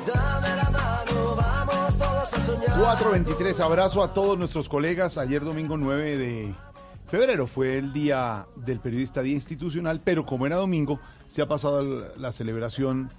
[0.05, 2.77] Dame la mano, vamos todos a soñar.
[2.77, 5.17] 423, abrazo a todos nuestros colegas.
[5.17, 6.66] Ayer domingo 9 de
[7.07, 12.11] febrero fue el día del periodista, día institucional, pero como era domingo, se ha pasado
[12.17, 13.09] la celebración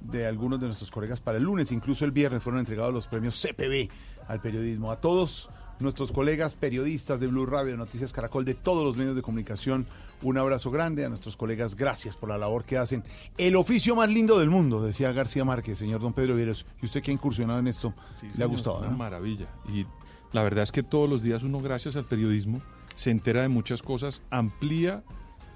[0.00, 1.72] de algunos de nuestros colegas para el lunes.
[1.72, 3.88] Incluso el viernes fueron entregados los premios CPB
[4.28, 4.90] al periodismo.
[4.90, 9.22] A todos nuestros colegas periodistas de Blue Radio, Noticias Caracol, de todos los medios de
[9.22, 9.86] comunicación,
[10.22, 11.04] un abrazo grande.
[11.04, 13.04] A nuestros colegas, gracias por la labor que hacen.
[13.36, 16.66] El oficio más lindo del mundo, decía García Márquez, señor don Pedro Vieros.
[16.82, 17.94] ¿Y usted que ha incursionado en esto?
[18.20, 18.78] Sí, ¿Le ha gustado?
[18.78, 18.96] Una no?
[18.96, 19.46] maravilla.
[19.68, 19.86] Y
[20.32, 22.60] la verdad es que todos los días uno, gracias al periodismo,
[22.96, 25.04] se entera de muchas cosas, amplía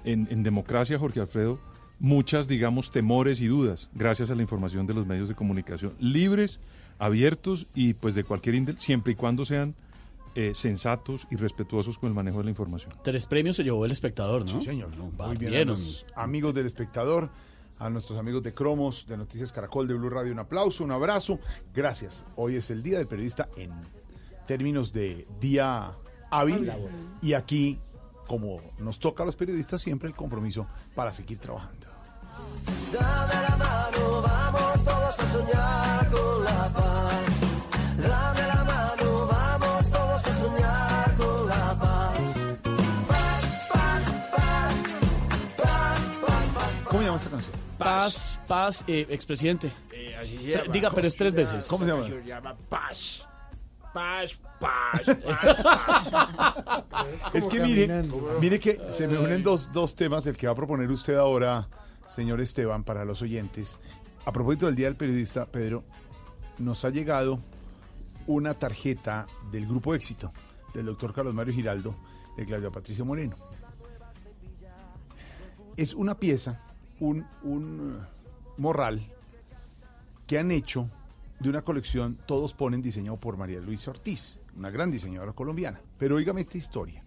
[0.05, 1.59] en, en democracia, Jorge Alfredo,
[1.99, 6.59] muchas, digamos, temores y dudas, gracias a la información de los medios de comunicación libres,
[6.97, 9.75] abiertos y pues de cualquier índole, siempre y cuando sean
[10.33, 12.93] eh, sensatos y respetuosos con el manejo de la información.
[13.03, 14.59] Tres premios se llevó el espectador, ¿no?
[14.59, 14.89] Sí, señor.
[14.95, 15.67] Muy bien, a Batieron.
[15.79, 17.29] los amigos del espectador,
[17.79, 21.39] a nuestros amigos de Cromos, de Noticias Caracol, de Blue Radio, un aplauso, un abrazo.
[21.73, 22.25] Gracias.
[22.35, 23.71] Hoy es el Día del Periodista en
[24.47, 25.91] términos de día
[26.31, 26.71] hábil.
[27.21, 27.79] Y aquí,
[28.27, 30.65] como nos toca a los periodistas, siempre el compromiso
[30.95, 31.87] para seguir trabajando.
[32.91, 37.41] Dame la mano, vamos todos a soñar con la paz.
[37.97, 42.47] Dame la mano, vamos todos a soñar con la paz.
[43.07, 44.73] Paz, paz, paz,
[45.57, 46.71] paz, paz, paz.
[46.85, 47.55] ¿Cómo se llama esta canción?
[47.77, 49.71] Paz, paz, eh, expresidente.
[50.19, 50.73] así se Pero- llama.
[50.73, 51.67] diga, pero es tres veces.
[51.67, 52.05] ¿Cómo se llama?
[52.07, 53.25] Se llama paz.
[53.93, 55.01] Paz, paz.
[57.33, 58.03] Es que mire,
[58.39, 61.67] mire que se me unen dos, dos temas, el que va a proponer usted ahora,
[62.07, 63.79] señor Esteban, para los oyentes.
[64.25, 65.83] A propósito del Día del Periodista, Pedro,
[66.57, 67.39] nos ha llegado
[68.27, 70.31] una tarjeta del Grupo Éxito,
[70.73, 71.95] del doctor Carlos Mario Giraldo,
[72.37, 73.35] de Claudia Patricio Moreno.
[75.75, 76.61] Es una pieza,
[76.99, 78.05] un, un eh,
[78.57, 79.05] morral
[80.27, 80.87] que han hecho
[81.41, 85.81] de una colección, todos ponen diseñado por María Luisa Ortiz, una gran diseñadora colombiana.
[85.97, 87.03] Pero oígame esta historia,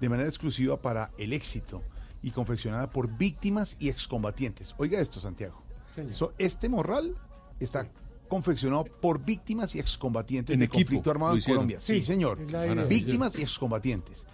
[0.00, 1.82] de manera exclusiva para el éxito
[2.22, 4.74] y confeccionada por víctimas y excombatientes.
[4.78, 5.62] Oiga esto, Santiago.
[6.10, 7.16] So, este morral
[7.60, 7.88] está
[8.28, 11.42] confeccionado por víctimas y excombatientes En de equipo, conflicto armado en.
[11.42, 11.80] Colombia.
[11.80, 12.38] Sí, Sí, señor.
[12.88, 14.26] Víctimas y excombatientes.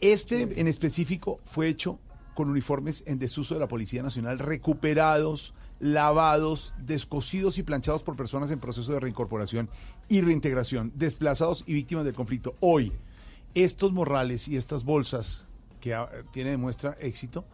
[0.00, 1.98] Este en específico fue hecho
[2.34, 8.50] con uniformes en desuso de la Policía Nacional, recuperados, lavados, descosidos y planchados por personas
[8.50, 9.68] en proceso de reincorporación
[10.08, 12.54] y reintegración, desplazados y víctimas del conflicto.
[12.60, 12.92] Hoy,
[13.54, 15.46] estos morrales y estas bolsas
[15.80, 17.44] que ah, tiene de muestra éxito,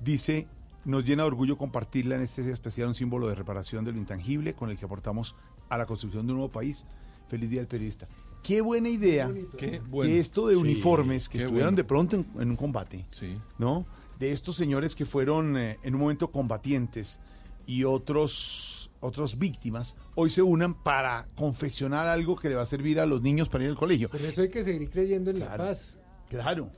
[0.00, 0.46] dice,
[0.84, 3.98] nos llena de orgullo compartirla en este día especial, un símbolo de reparación de lo
[3.98, 5.34] intangible con el que aportamos
[5.68, 6.84] a la construcción de un nuevo país.
[7.28, 8.06] Feliz Día del Periodista.
[8.42, 10.10] Qué buena idea Qué bueno.
[10.10, 11.76] que esto de Sí, uniformes que estuvieron bueno.
[11.76, 13.38] de pronto en, en un combate, Sí.
[13.58, 13.86] ¿no?
[14.18, 17.20] De estos señores que fueron eh, en un momento combatientes
[17.66, 23.00] y otros otros víctimas, hoy se unan para confeccionar algo que le va a servir
[23.00, 24.08] a los niños para ir al colegio.
[24.08, 25.96] Por eso hay que seguir creyendo en la paz.
[26.28, 26.70] Claro.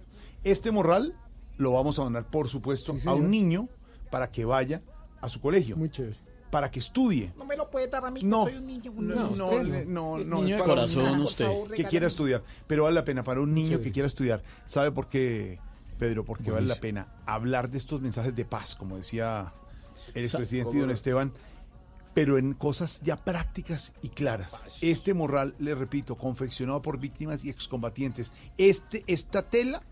[0.43, 1.15] Este morral
[1.59, 3.69] lo vamos a donar, por supuesto, Sí, a un niño
[4.11, 4.81] para que vaya
[5.21, 6.17] a su colegio, Muy chévere.
[6.51, 7.31] para que estudie.
[7.37, 8.93] No me lo puede dar a mí, que No, soy un niño.
[8.93, 9.37] un No, niño.
[9.37, 11.45] no, usted no, no, Niño es de un corazón, usted.
[11.45, 13.85] Favor, que quiera estudiar, pero vale la pena para un niño Sí.
[13.85, 14.43] que quiera estudiar.
[14.65, 15.59] ¿Sabe por qué,
[15.99, 16.25] Pedro?
[16.25, 19.53] Porque vale la pena hablar de estos mensajes de paz, como decía
[20.15, 21.33] el expresidente don Esteban,
[22.15, 24.65] pero en cosas ya prácticas y claras.
[24.81, 28.33] Este morral, le repito, confeccionado por víctimas y excombatientes.
[28.57, 29.83] Este, esta tela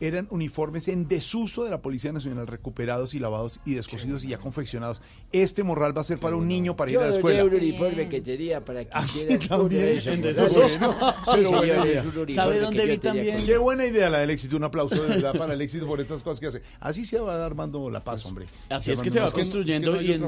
[0.00, 4.38] eran uniformes en desuso de la Policía Nacional, recuperados y lavados y descosidos y ya
[4.38, 5.02] confeccionados.
[5.32, 7.44] Este morral va a ser para un niño para ir Yo a la escuela.
[7.44, 10.34] un uniforme que tenía para que Ah, sí, hiciera también, en
[12.34, 13.36] ¿Sabe dónde yo vi también?
[13.36, 14.56] con- Qué buena idea la del éxito.
[14.56, 16.62] Un aplauso de verdad para el éxito por estas cosas que hace.
[16.80, 18.46] Así se va armando la paz, hombre.
[18.68, 20.22] Así es que se va construyendo y en,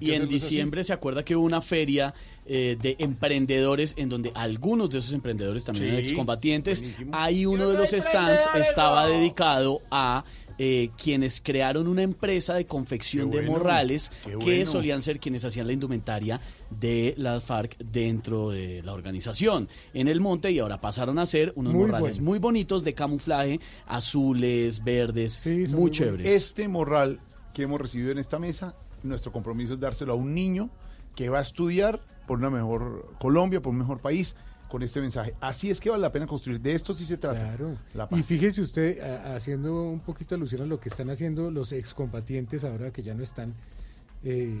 [0.00, 0.28] y en así.
[0.28, 2.14] diciembre se acuerda que hubo una feria
[2.46, 6.80] eh, de emprendedores en donde algunos de esos emprendedores también Sí, eran excombatientes.
[6.80, 7.10] buenísimo.
[7.14, 10.24] Ahí uno de los stands estaba dedicado a
[10.58, 14.10] eh, quienes crearon una empresa de confección de morrales
[14.44, 16.40] que solían ser quienes hacían la indumentaria
[16.70, 21.52] de las FARC dentro de la organización en el monte y ahora pasaron a ser
[21.56, 22.30] unos Muy morrales bueno.
[22.30, 26.30] muy bonitos de camuflaje, azules, verdes, Sí, muy muy chéveres.
[26.30, 27.20] Este morral
[27.54, 30.70] que hemos recibido en esta mesa, nuestro compromiso es dárselo a un niño
[31.14, 34.36] que va a estudiar por una mejor Colombia, por un mejor país,
[34.68, 35.34] con este mensaje.
[35.40, 36.60] Así es que vale la pena construir.
[36.60, 37.38] De esto sí se trata.
[37.38, 37.76] Claro.
[37.94, 38.18] La paz.
[38.18, 42.64] Y fíjese usted, a- haciendo un poquito alusión a lo que están haciendo los excombatientes
[42.64, 43.54] ahora que ya no están,
[44.24, 44.60] eh,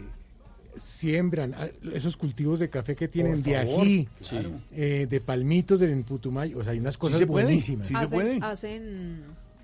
[0.76, 4.60] siembran ah, esos cultivos de café que tienen de claro.
[4.72, 7.86] eh, de palmitos del Putumayo, o sea, hay unas cosas se puede, buenísimas.
[7.86, 8.38] sí se hacen, puede.
[8.42, 9.22] Hacen,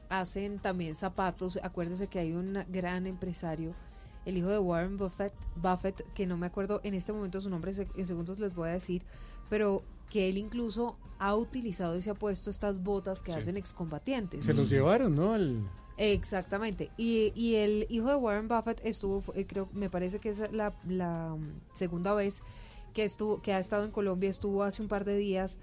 [0.09, 1.59] hacen también zapatos.
[1.62, 3.74] Acuérdese que hay un gran empresario,
[4.26, 7.74] el hijo de Warren Buffett, Buffett, que no me acuerdo en este momento su nombre,
[7.74, 9.02] se- en segundos les voy a decir,
[9.48, 14.44] pero que él incluso ha utilizado y se ha puesto estas botas que hacen excombatientes.
[14.44, 15.33] Se los llevaron, ¿no?
[15.33, 15.62] Al,
[15.96, 16.90] Exactamente.
[16.96, 20.74] Y, y el hijo de Warren Buffett estuvo, eh, creo, me parece que es la,
[20.88, 22.42] la, mm, segunda vez
[22.92, 25.61] que estuvo, que ha estado en Colombia, estuvo hace un par de días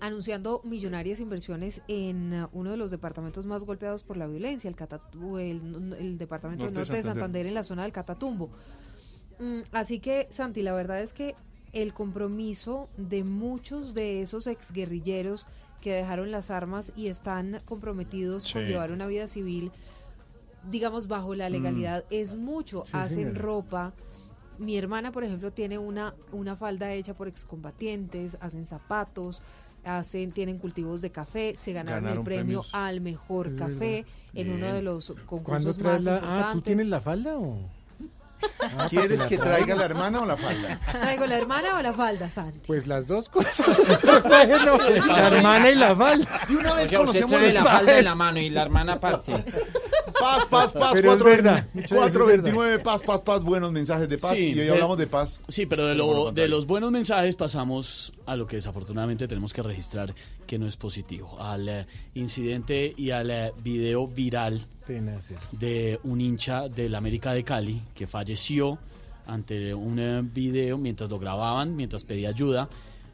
[0.00, 4.76] anunciando millonarias inversiones en uh, uno de los departamentos más golpeados por la violencia, el,
[4.76, 7.22] Catatu- el, el departamento Norte de norte de Santander.
[7.22, 8.50] Santander en la zona del Catatumbo.
[9.38, 11.34] Mm, así que, Santi, la verdad es que
[11.74, 15.46] el compromiso de muchos de esos exguerrilleros
[15.80, 19.70] que dejaron las armas y están comprometidos con llevar una vida civil
[20.70, 22.84] digamos, bajo la legalidad es mucho.
[22.86, 23.38] Sí, Hacen señora.
[23.42, 23.92] ropa.
[24.58, 29.42] Mi hermana, por ejemplo, tiene una, una falda hecha por excombatientes, hacen zapatos,
[29.84, 32.70] hacen, tienen cultivos de café, se ganaron, Ganaron el premio premios.
[32.72, 36.14] al mejor café en uno de los ¿Cuándo concursos más la...
[36.14, 36.44] importantes.
[36.46, 37.58] Ah, ¿tú tienes la falda o...?
[38.60, 40.80] Ah, ¿Quieres que traiga la hermana o la falda?
[40.90, 42.60] ¿Traigo la hermana o la falda, Santi?
[42.66, 43.66] Pues las dos cosas.
[44.24, 46.40] Bueno, la hermana y la falda.
[46.48, 48.50] De una vez O sea, usted conocemos trae los la falda en la mano y
[48.50, 49.32] la hermana aparte.
[50.20, 50.90] Paz, paz, paz.
[50.92, 51.66] Pero es 4, verdad.
[51.74, 53.42] Eso es 429, paz, paz, paz.
[53.42, 54.32] Buenos mensajes de paz.
[54.32, 55.42] Sí, y hoy de- hablamos de paz.
[55.48, 59.62] Sí, pero de, lo de los buenos mensajes pasamos a lo que desafortunadamente tenemos que
[59.62, 60.14] registrar
[60.46, 64.66] que no es positivo, al eh, incidente y al eh, video viral
[65.52, 68.78] De un hincha del América de Cali que falleció
[69.26, 72.68] ante un eh, video mientras lo grababan, mientras pedía ayuda,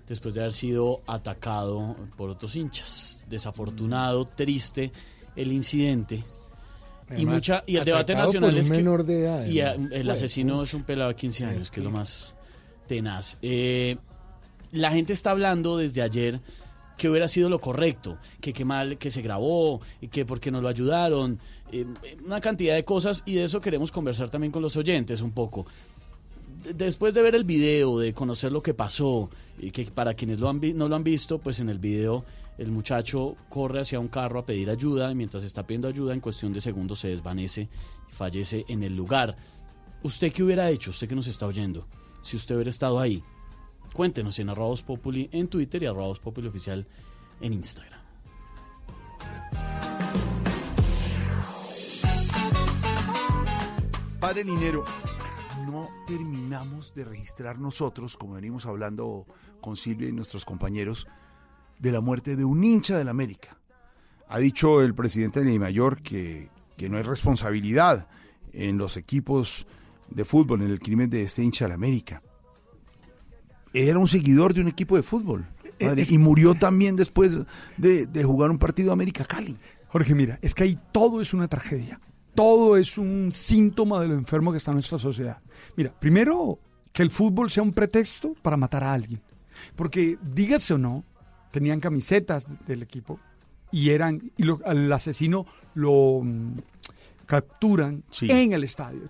[0.07, 3.25] después de haber sido atacado por otros hinchas.
[3.29, 4.91] Desafortunado, triste
[5.37, 6.25] el incidente.
[7.17, 10.63] y mucha y el debate nacional es que menor de edad, y el Fue, asesino
[10.63, 12.35] es un pelado de 15 años, Es que es lo más
[12.87, 13.39] tenaz.
[13.43, 13.97] Eh,
[14.73, 16.41] la gente está hablando desde ayer
[16.97, 20.51] que hubiera sido lo correcto, que qué mal que se grabó, y que por qué
[20.51, 21.39] no lo ayudaron,
[21.73, 21.87] eh,
[22.25, 25.67] una cantidad de cosas y de eso queremos conversar también con los oyentes un poco.
[26.63, 30.39] De- Después de ver el video, de conocer lo que pasó, y que para quienes
[30.41, 32.25] lo han no lo han visto, pues en el video
[32.59, 36.21] el muchacho corre hacia un carro a pedir ayuda y mientras está pidiendo ayuda en
[36.21, 37.69] cuestión de segundos se desvanece
[38.11, 39.35] y fallece en el lugar.
[40.03, 40.91] ¿Usted qué hubiera hecho?
[40.91, 41.87] Usted que nos está oyendo,
[42.21, 43.23] si usted hubiera estado ahí.
[43.95, 46.87] Cuéntenos en arroba Voz Populi en Twitter y arroba Voz Populi oficial
[47.41, 48.01] en Instagram.
[54.21, 54.85] Padre Linero,
[55.67, 59.27] no terminamos de registrar nosotros, como venimos hablando
[59.61, 61.07] con Silvia y nuestros compañeros,
[61.79, 63.57] de la muerte de un hincha del América.
[64.29, 68.09] Ha dicho el presidente de Mayor que, que no hay responsabilidad
[68.53, 69.67] en los equipos
[70.11, 72.23] de fútbol, en el crimen de este hincha del América.
[73.73, 75.47] Era un seguidor de un equipo de fútbol.
[75.79, 77.39] Es- y murió también después
[77.79, 79.57] de, de jugar un partido América Cali.
[79.89, 81.99] Jorge, mira, es que ahí todo es una tragedia.
[82.40, 85.38] Todo es un síntoma de lo enfermo que está nuestra sociedad.
[85.76, 86.59] Mira, primero,
[86.90, 89.20] que el fútbol sea un pretexto para matar a alguien.
[89.76, 91.05] Porque, dígase o no,
[91.50, 93.20] tenían camisetas del equipo
[93.70, 96.53] y eran y lo- al asesino lo mm,
[97.26, 99.03] capturan en el estadio.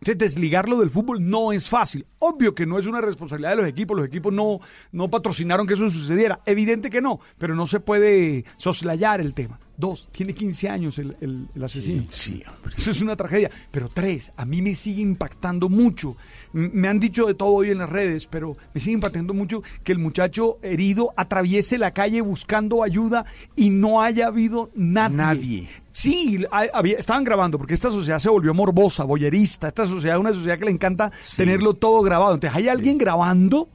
[0.00, 2.06] Entonces, desligarlo del fútbol no es fácil.
[2.18, 3.96] Obvio que no es una responsabilidad de los equipos.
[3.96, 4.58] Los equipos no,
[4.90, 6.40] no patrocinaron que eso sucediera.
[6.46, 9.60] Evidente que no, pero no se puede soslayar el tema.
[9.82, 12.04] Dos, tiene 15 años el, el- el asesino.
[12.08, 12.40] Sí,
[12.78, 13.50] Eso es una tragedia.
[13.72, 16.16] Pero tres, a mí me sigue impactando mucho.
[16.54, 19.60] M- Me han dicho de todo hoy en las redes, pero me sigue impactando mucho
[19.82, 23.24] que el muchacho herido atraviese la calle buscando ayuda
[23.56, 25.16] y no haya habido nadie.
[25.16, 25.68] Nadie.
[25.90, 29.66] Sí, había- estaban grabando porque esta sociedad se volvió morbosa, boyerista.
[29.66, 32.34] Esta sociedad es una sociedad que le encanta tenerlo todo grabado.
[32.34, 33.68] Entonces hay alguien grabando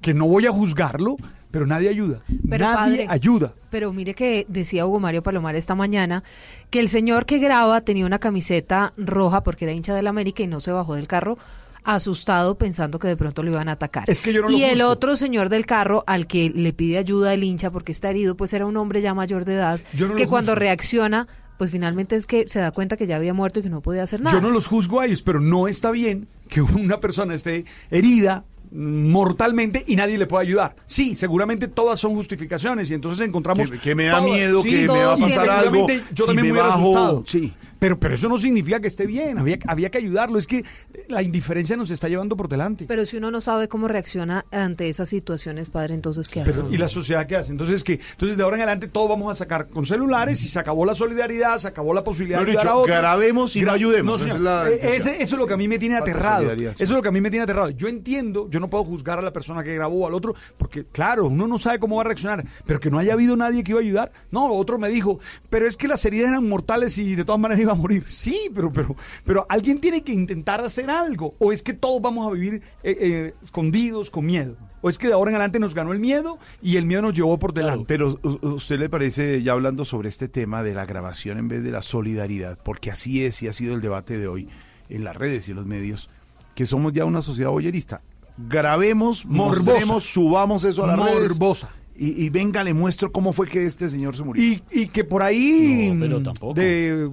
[0.00, 1.16] que no voy a juzgarlo,
[1.52, 2.22] pero nadie ayuda.
[2.50, 3.54] Pero, nadie padre, ayuda.
[3.70, 6.24] Pero mire que decía Hugo Mario Palomar esta mañana
[6.70, 10.48] que el señor que graba tenía una camiseta roja porque era hincha del América y
[10.48, 11.38] no se bajó del carro
[11.84, 14.04] asustado pensando que de pronto lo iban a atacar.
[14.08, 16.98] Es que yo no lo y el otro señor del carro al que le pide
[16.98, 20.08] ayuda el hincha porque está herido, pues era un hombre ya mayor de edad Yo
[20.08, 21.26] no que cuando reacciona,
[21.58, 24.04] pues finalmente es que se da cuenta que ya había muerto y que no podía
[24.04, 24.34] hacer nada.
[24.34, 28.44] Yo no los juzgo a ellos, pero no está bien que una persona esté herida
[28.74, 30.76] mortalmente y nadie le pueda ayudar.
[30.86, 35.04] Sí, seguramente todas son justificaciones y entonces encontramos Que- que me da miedo, que me
[35.04, 37.24] va a pasar algo, Yo si también me hubiera bajo, asustado.
[37.26, 37.52] sí.
[37.82, 40.64] Pero, pero eso no significa que esté bien, había, había que ayudarlo, es que
[41.08, 42.84] la indiferencia nos está llevando por delante.
[42.86, 46.52] Pero si uno no sabe cómo reacciona ante esas situaciones, padre, entonces ¿qué hace?
[46.52, 46.72] Pero?
[46.72, 47.50] ¿Y la sociedad qué hace?
[47.50, 50.60] Entonces, que Entonces, de ahora en adelante, todo vamos a sacar con celulares y se
[50.60, 52.96] acabó la solidaridad, se acabó la posibilidad de ayudar dicho, a otros.
[52.96, 54.20] grabemos y no ayudemos.
[54.20, 54.36] señor.
[54.36, 56.52] Es la Eh, ese- eso es lo que a mí me tiene aterrado.
[56.52, 57.70] Eso es lo que a mí me tiene aterrado.
[57.70, 60.84] Yo entiendo, yo no puedo juzgar a la persona que grabó o al otro, porque,
[60.84, 63.72] claro, uno no sabe cómo va a reaccionar, pero que no haya habido nadie que
[63.72, 64.12] iba a ayudar.
[64.30, 65.18] No, otro me dijo,
[65.50, 68.04] pero es que las heridas eran mortales y de todas maneras iba a morir.
[68.06, 71.34] Sí, pero, pero, pero alguien tiene que intentar hacer algo.
[71.38, 74.56] O es que todos vamos a vivir eh, eh, escondidos, con miedo.
[74.84, 77.12] O es que de ahora en adelante nos ganó el miedo y el miedo nos
[77.14, 77.84] llevó por delante.
[77.86, 81.46] Pero ¿u- u- ¿usted le parece, ya hablando sobre este tema de la grabación en
[81.48, 84.48] vez de la solidaridad, porque así es y ha sido el debate de hoy
[84.88, 86.10] en las redes y en los medios,
[86.56, 88.00] que somos ya una sociedad boyerista?
[88.48, 89.62] Grabemos, Morbosa.
[89.72, 91.28] mostremos, subamos eso a las redes.
[91.30, 91.70] Morbosa.
[91.94, 94.42] Y, y venga, le muestro cómo fue que este señor se murió.
[94.42, 96.54] Y, y que por ahí, No, pero tampoco.
[96.54, 97.10] De,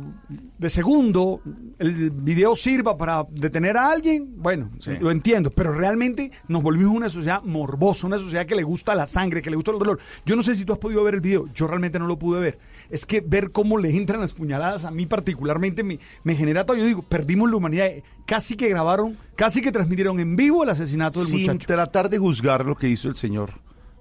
[0.58, 1.42] de segundo,
[1.78, 7.10] el video sirva para detener a alguien, bueno, lo entiendo, pero realmente nos volvimos una
[7.10, 9.99] sociedad morbosa, una sociedad que le gusta la sangre, que le gusta el dolor.
[10.26, 12.39] Yo no sé si tú has podido ver el video, yo realmente no lo pude
[12.39, 12.60] ver.
[12.89, 16.78] Es que ver cómo le entran las puñaladas a mí particularmente me, me genera todo.
[16.78, 17.88] Yo digo, perdimos la humanidad.
[18.26, 21.68] Casi que grabaron, casi que transmitieron en vivo el asesinato del Sin muchacho.
[21.68, 23.51] tratar de juzgar lo que hizo el señor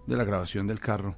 [0.08, 1.16] de la grabación del carro,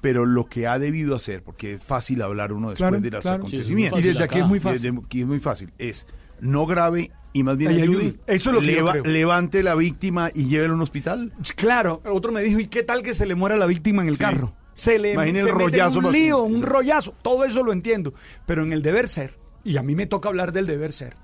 [0.00, 3.22] pero lo que ha debido hacer, porque es fácil hablar uno después Claro, de los
[3.22, 3.36] claro.
[3.38, 4.00] acontecimientos.
[4.00, 4.78] Sí, Y desde aquí es muy fácil.
[4.80, 5.72] Y desde aquí es muy fácil.
[5.78, 6.06] Es
[6.40, 7.98] no grave y más bien Ay, ayude.
[8.04, 8.20] ayude.
[8.26, 9.04] Eso es lo que yo creo.
[9.04, 11.32] Levante la víctima y llévelo a un hospital.
[11.54, 14.14] Claro, otro me dijo, ¿y qué tal que se le muera la víctima en el
[14.14, 14.20] Sí.
[14.20, 14.54] carro?
[14.72, 18.14] Se le se el rollazo un lío, un rollazo, todo eso lo entiendo,
[18.46, 21.14] pero en el deber ser, y a mí me toca hablar del deber ser.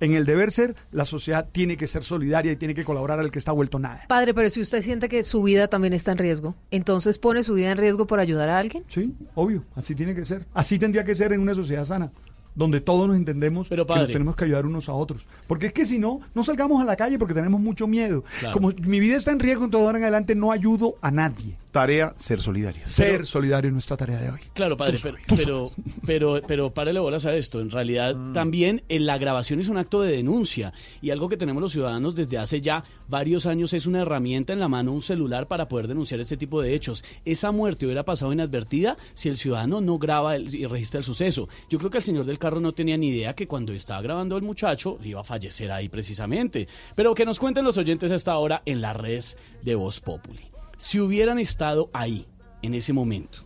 [0.00, 3.30] En el deber ser, la sociedad tiene que ser solidaria y tiene que colaborar al
[3.30, 4.04] que está vuelto nada.
[4.08, 7.54] Padre, pero si usted siente que su vida también está en riesgo, entonces pone su
[7.54, 8.84] vida en riesgo por ayudar a alguien.
[8.88, 10.46] Sí, obvio, así tiene que ser.
[10.54, 12.10] Así tendría que ser en una sociedad sana,
[12.54, 14.02] donde todos nos entendemos que padre.
[14.02, 15.26] nos tenemos que ayudar unos a otros.
[15.46, 18.24] Porque es que si no, no salgamos a la calle porque tenemos mucho miedo.
[18.40, 18.52] Claro.
[18.52, 21.56] Como mi vida está en riesgo, entonces ahora en adelante no ayudo a nadie.
[21.76, 22.86] Tarea, ser solidaria.
[22.86, 24.40] Ser solidario es nuestra tarea de hoy.
[24.54, 25.70] Claro, padre, pero, pero,
[26.06, 27.60] pero, pero párele bolas a esto.
[27.60, 28.32] En realidad, Mm.
[28.32, 30.72] también eh, la grabación es un acto de denuncia
[31.02, 34.60] y algo que tenemos los ciudadanos desde hace ya varios años es una herramienta en
[34.60, 37.04] la mano, un celular para poder denunciar este tipo de hechos.
[37.26, 41.46] Esa muerte hubiera pasado inadvertida si el ciudadano no graba el- y registra el suceso.
[41.68, 44.36] Yo creo que el señor del carro no tenía ni idea que cuando estaba grabando
[44.38, 46.66] el muchacho iba a fallecer ahí precisamente.
[46.94, 50.40] Pero que nos cuenten los oyentes hasta ahora en las redes de Voz Populi.
[50.78, 52.26] Si hubieran estado ahí,
[52.60, 53.38] en ese momento,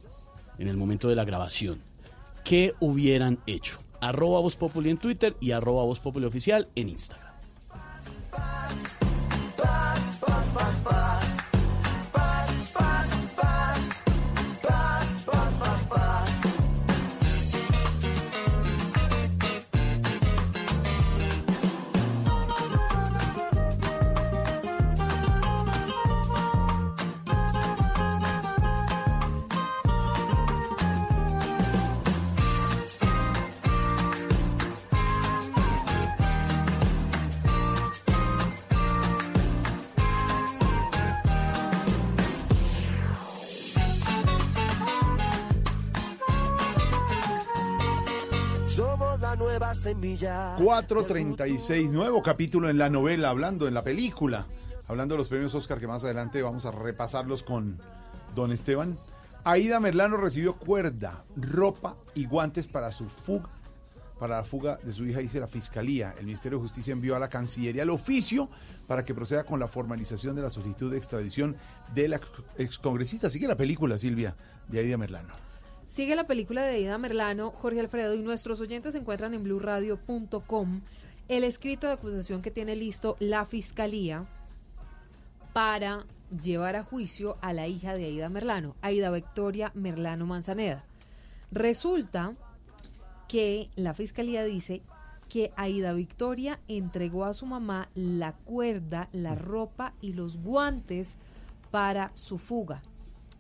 [0.59, 1.81] en el momento de la grabación,
[2.45, 3.79] ¿qué hubieran hecho?
[4.01, 7.31] Arroba Voz Populi en Twitter y arroba Voz Populi Oficial en Instagram.
[49.81, 50.57] Semilla.
[50.63, 54.47] 436, nuevo capítulo en la novela, hablando en la película,
[54.87, 57.81] hablando de los premios Oscar que más adelante vamos a repasarlos con
[58.35, 58.99] don Esteban.
[59.43, 63.49] Aida Merlano recibió cuerda, ropa y guantes para su fuga,
[64.19, 66.15] para la fuga de su hija, dice la Fiscalía.
[66.19, 68.51] El Ministerio de Justicia envió a la Cancillería el oficio
[68.87, 71.57] para que proceda con la formalización de la solicitud de extradición
[71.95, 72.21] de la
[72.59, 73.31] excongresista.
[73.31, 74.37] Sigue la película, Silvia,
[74.69, 75.50] de Aida Merlano.
[75.91, 80.83] Sigue la película de Ida Merlano, Jorge Alfredo, y nuestros oyentes encuentran en blurradio.com
[81.27, 84.25] el escrito de acusación que tiene listo la fiscalía
[85.53, 86.07] para
[86.41, 90.85] llevar a juicio a la hija de Aida Merlano, Aida Victoria Merlano Manzaneda.
[91.51, 92.35] Resulta
[93.27, 94.83] que la fiscalía dice
[95.29, 101.17] que Aida Victoria entregó a su mamá la cuerda, la ropa y los guantes
[101.73, 102.81] para su fuga.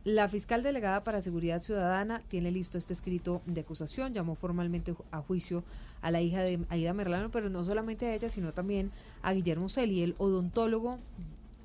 [0.04, 5.20] La fiscal delegada para Seguridad Ciudadana tiene listo este escrito de acusación, llamó formalmente a
[5.20, 5.62] juicio
[6.00, 9.68] a la hija de Aida Merlano, pero no solamente a ella, sino también a Guillermo
[9.68, 10.98] Celi, el odontólogo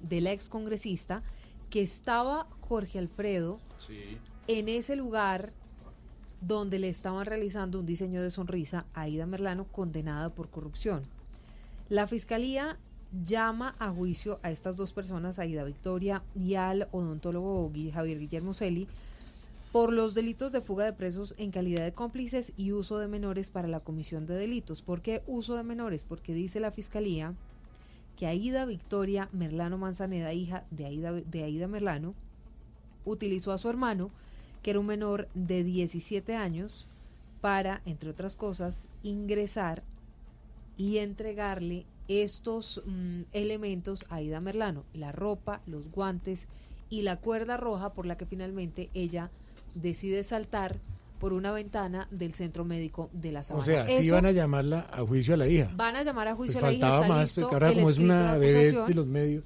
[0.01, 1.23] de la excongresista,
[1.69, 3.59] que estaba Jorge Alfredo
[4.47, 5.53] en ese lugar
[6.41, 11.03] donde le estaban realizando un diseño de sonrisa a Aida Merlano condenada por corrupción.
[11.87, 12.77] La fiscalía
[13.23, 18.87] llama a juicio a estas dos personas, Aida Victoria y al odontólogo Javier Guillermo Celi,
[19.71, 23.49] por los delitos de fuga de presos en calidad de cómplices y uso de menores
[23.49, 24.81] para la comisión de delitos.
[24.81, 26.05] ¿Por qué uso de menores?
[26.05, 27.33] Porque dice la fiscalía
[28.15, 32.13] que Aida Victoria Merlano Manzaneda, hija de Aida, de Aida Merlano,
[33.03, 34.11] utilizó a su hermano,
[34.63, 36.87] que era un menor de 17 años,
[37.41, 39.83] para, entre otras cosas, ingresar
[40.77, 46.47] y entregarle estos mm, elementos a Aida Merlano, la ropa, los guantes
[46.89, 49.31] y la cuerda roja por la que finalmente ella
[49.73, 50.77] decide saltar
[51.19, 53.65] por una ventana del centro médico de la O Sabana.
[53.65, 55.71] sea, sí Eso- van a llamarla a juicio a la hija.
[55.75, 56.89] Van a llamar a juicio Pues a la hija.
[56.91, 59.43] faltaba más, ahora como es una de de los medios.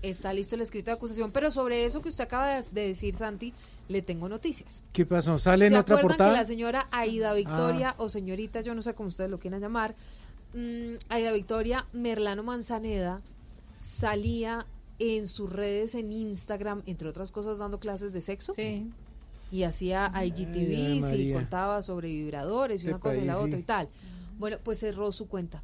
[0.00, 1.32] Está listo el escrito de acusación.
[1.32, 3.52] Pero sobre eso que usted acaba de, de decir, Santi,
[3.88, 4.84] le tengo noticias.
[4.92, 5.40] ¿Qué pasó?
[5.40, 6.30] ¿Sale en ¿Se otra portada?
[6.30, 9.96] que la señora Aida Victoria o señorita, yo no sé cómo ustedes lo quieran llamar,
[10.54, 13.20] mm, Aida Victoria Merlano Manzaneda
[13.80, 14.66] salía
[14.98, 18.54] en sus redes en Instagram, entre otras cosas, dando clases de sexo.
[19.50, 23.56] Y hacía Ay, IGTV y contaba sobre vibradores y Este una cosa y la otra
[23.56, 23.60] sí.
[23.60, 23.88] y tal.
[24.38, 25.62] Bueno, pues cerró su cuenta.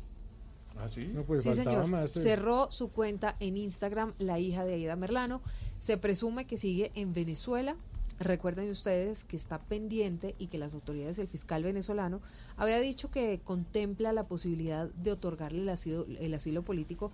[0.78, 1.10] ¿Ah, sí?
[1.12, 1.86] No, pues sí, señor.
[1.86, 2.10] más.
[2.10, 2.24] pues.
[2.24, 5.42] Cerró su cuenta en Instagram, la hija de Aida Merlano.
[5.78, 7.76] Se presume que sigue en Venezuela.
[8.20, 12.20] Recuerden ustedes que está pendiente y que las autoridades, el fiscal venezolano,
[12.56, 17.10] había dicho que contempla la posibilidad de otorgarle el asilo, el asilo político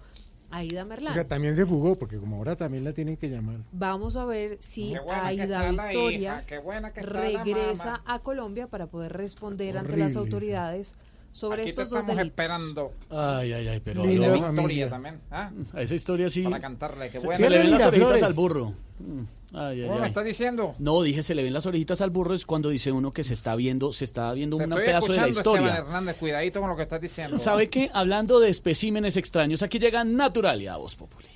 [0.50, 1.14] a Aida O Merlano.
[1.14, 3.58] sea, también se fugó, porque como ahora también la tienen que llamar.
[3.72, 10.16] Vamos a ver si Aida Victoria hija, regresa a Colombia para poder responder ante las
[10.16, 10.94] autoridades
[11.32, 12.26] sobre Aquí te estos dos estamos delitos.
[12.32, 12.92] esperando.
[13.08, 14.50] Ay, ay, ay, pero de no.
[14.50, 15.20] Victoria también.
[15.30, 15.52] ¿ah?
[15.72, 16.42] A esa historia sí.
[16.42, 17.38] Para cantarle, qué se, buena.
[17.38, 18.74] se le ven las orejitas al burro.
[18.98, 19.22] Mm,
[19.52, 20.08] Ay, ay, ¿Cómo me ay.
[20.10, 20.76] estás diciendo?
[20.78, 23.34] No, dije se le ven las orejitas al burro es cuando dice uno que se
[23.34, 25.68] está viendo, se está viendo Te un estoy pedazo de la historia.
[25.68, 26.16] Esteban Hernández.
[26.18, 27.36] Cuidadito con lo que estás diciendo.
[27.36, 27.90] ¿Sabe qué?
[27.92, 31.28] Hablando de especímenes extraños, aquí llega Naturalia, Voz Populi.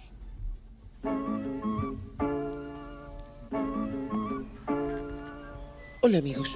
[6.02, 6.48] Hola amigos,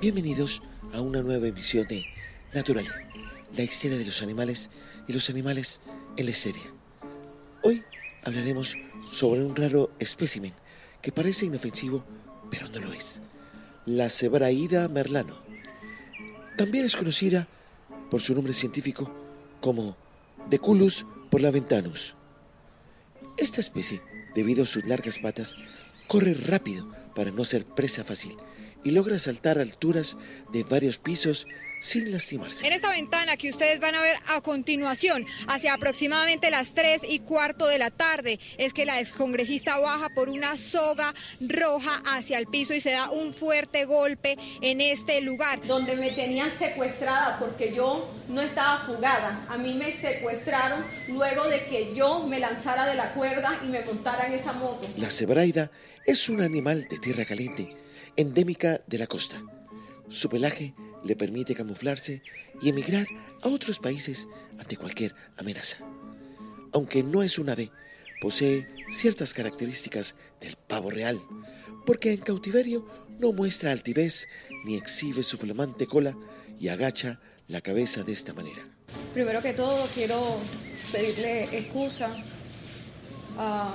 [0.00, 0.60] bienvenidos
[0.92, 2.04] a una nueva emisión de
[2.54, 2.86] Natural,
[3.54, 4.70] la historia de los animales
[5.06, 5.80] y los animales
[6.16, 6.62] en la historia.
[7.62, 7.84] Hoy
[8.24, 8.74] hablaremos
[9.12, 10.54] sobre un raro espécimen
[11.12, 12.04] parece inofensivo,
[12.50, 13.20] pero no lo es.
[13.86, 15.36] La Cebraída merlano.
[16.56, 17.46] También es conocida
[18.10, 19.10] por su nombre científico
[19.60, 19.96] como
[20.48, 22.14] Deculus porlaventanus.
[23.36, 24.00] Esta especie,
[24.34, 25.54] debido a sus largas patas,
[26.06, 28.36] corre rápido para no ser presa fácil
[28.84, 30.16] y logra saltar alturas
[30.52, 31.46] de varios pisos
[31.80, 32.66] sin lastimarse.
[32.66, 37.20] En esta ventana que ustedes van a ver a continuación, hacia aproximadamente las 3 y
[37.20, 42.46] cuarto de la tarde, es que la excongresista baja por una soga roja hacia el
[42.46, 45.60] piso y se da un fuerte golpe en este lugar.
[45.66, 49.46] donde me tenían secuestrada porque yo no estaba fugada.
[49.48, 53.82] A mí me secuestraron luego de que yo me lanzara de la cuerda y me
[53.82, 54.86] montara en esa moto.
[54.96, 55.70] La cebraida
[56.06, 57.70] es un animal de tierra caliente,
[58.16, 59.42] endémica de la costa.
[60.08, 60.74] Su pelaje
[61.04, 62.22] le permite camuflarse
[62.60, 63.06] y emigrar
[63.42, 64.26] a otros países
[64.58, 65.78] ante cualquier amenaza.
[66.72, 67.70] Aunque no es un ave,
[68.20, 68.66] posee
[69.00, 71.20] ciertas características del pavo real,
[71.86, 72.86] porque en cautiverio
[73.18, 74.26] no muestra altivez
[74.64, 76.16] ni exhibe su flamante cola
[76.58, 78.64] y agacha la cabeza de esta manera.
[79.14, 80.38] Primero que todo quiero
[80.92, 82.10] pedirle excusa
[83.38, 83.74] a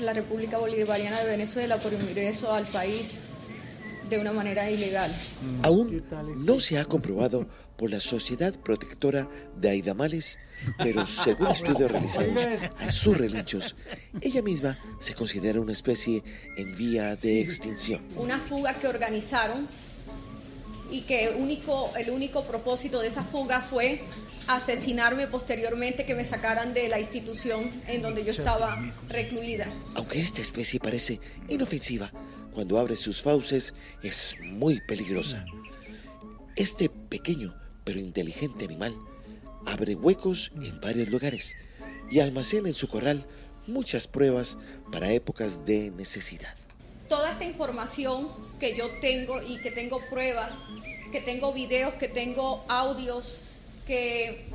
[0.00, 3.20] la República Bolivariana de Venezuela por mi ingreso al país
[4.10, 5.10] de una manera ilegal.
[5.62, 6.02] Aún
[6.44, 7.46] no se ha comprobado
[7.78, 10.36] por la Sociedad Protectora de Aidamales,
[10.76, 13.74] pero según estudios realizados a sus relinchos,
[14.20, 16.22] ella misma se considera una especie
[16.56, 18.02] en vía de extinción.
[18.16, 19.68] Una fuga que organizaron
[20.90, 24.02] y que único, el único propósito de esa fuga fue
[24.48, 28.76] asesinarme posteriormente, que me sacaran de la institución en donde yo estaba
[29.08, 29.68] recluida.
[29.94, 32.10] Aunque esta especie parece inofensiva,
[32.54, 33.72] cuando abre sus fauces
[34.02, 35.44] es muy peligrosa.
[36.56, 38.94] Este pequeño pero inteligente animal
[39.66, 41.54] abre huecos en varios lugares
[42.10, 43.26] y almacena en su corral
[43.66, 44.56] muchas pruebas
[44.90, 46.54] para épocas de necesidad.
[47.08, 48.28] Toda esta información
[48.58, 50.64] que yo tengo y que tengo pruebas,
[51.10, 53.36] que tengo videos, que tengo audios,
[53.86, 54.46] que,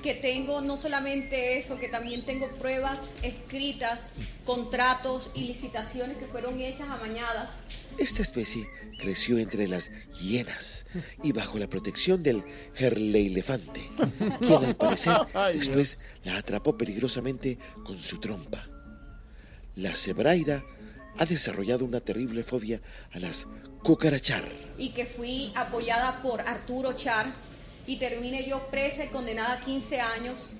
[0.00, 4.10] que tengo no solamente eso, que también tengo pruebas escritas,
[4.44, 7.58] contratos y licitaciones que fueron hechas amañadas.
[7.98, 8.66] Esta especie
[8.98, 9.84] creció entre las
[10.20, 10.86] hienas
[11.22, 12.44] y bajo la protección del
[12.74, 13.82] gerleilefante,
[14.40, 15.16] quien al parecer
[15.54, 18.66] después la atrapó peligrosamente con su trompa.
[19.76, 20.64] La cebraida
[21.18, 22.80] ha desarrollado una terrible fobia
[23.12, 23.46] a las
[23.82, 24.48] cucarachar.
[24.78, 27.26] y que fui apoyada por Arturo Char
[27.90, 30.50] y terminé yo presa y condenada a 15 años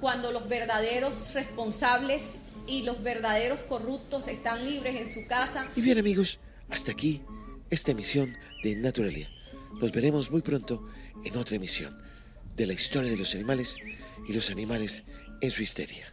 [0.00, 5.68] cuando los verdaderos responsables y los verdaderos corruptos están libres en su casa.
[5.76, 7.22] Y bien amigos, hasta aquí
[7.70, 9.28] esta emisión de Naturalia.
[9.80, 10.84] Nos veremos muy pronto
[11.24, 11.96] en otra emisión
[12.56, 13.76] de la historia de los animales
[14.28, 15.04] y los animales
[15.40, 16.12] en su histeria.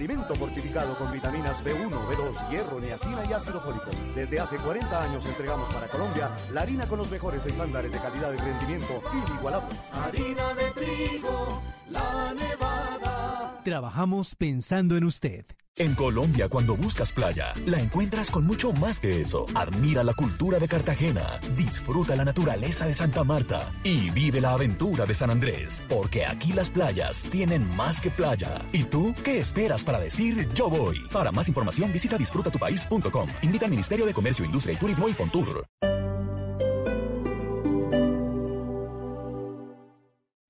[0.00, 3.90] suplemento fortificado con vitaminas B1, B2, hierro, niacina y ácido fólico.
[4.14, 8.32] Desde hace 40 años entregamos para Colombia la harina con los mejores estándares de calidad
[8.32, 9.78] y rendimiento inigualables.
[9.92, 13.60] Harina de trigo, la nevada.
[13.62, 15.44] Trabajamos pensando en usted.
[15.80, 19.46] En Colombia, cuando buscas playa, la encuentras con mucho más que eso.
[19.54, 25.06] Admira la cultura de Cartagena, disfruta la naturaleza de Santa Marta y vive la aventura
[25.06, 28.60] de San Andrés, porque aquí las playas tienen más que playa.
[28.74, 31.00] ¿Y tú qué esperas para decir yo voy?
[31.10, 33.30] Para más información visita disfrutatupais.com.
[33.40, 35.64] Invita al Ministerio de Comercio, Industria y Turismo y Fontur.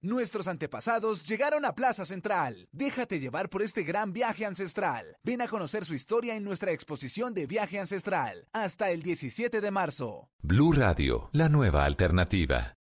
[0.02, 2.68] Nuestros antepasados llegaron a Plaza Central.
[2.72, 5.18] Déjate llevar por este gran viaje ancestral.
[5.22, 8.48] Ven a conocer su historia en nuestra exposición de viaje ancestral.
[8.54, 10.30] Hasta el 17 de marzo.
[10.40, 12.79] Blue Radio, la nueva alternativa.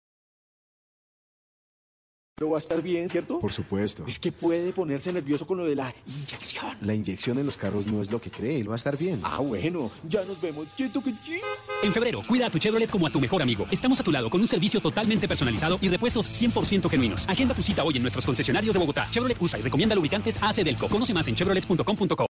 [2.42, 3.40] No va a estar bien, ¿cierto?
[3.40, 4.04] Por supuesto.
[4.10, 6.76] Es que puede ponerse nervioso con lo de la inyección.
[6.82, 9.22] La inyección en los carros no es lo que cree, él va a estar bien.
[9.24, 10.68] Ah, bueno, ya nos vemos.
[10.76, 11.40] Siento que sí.
[11.82, 13.66] En febrero, cuida a tu Chevrolet como a tu mejor amigo.
[13.72, 17.26] Estamos a tu lado con un servicio totalmente personalizado y repuestos 100% genuinos.
[17.30, 19.08] Agenda tu cita hoy en nuestros concesionarios de Bogotá.
[19.12, 20.90] Chevrolet usa y recomienda lubricantes AC Delco.
[20.90, 22.28] Conoce más en chevrolet.com.co.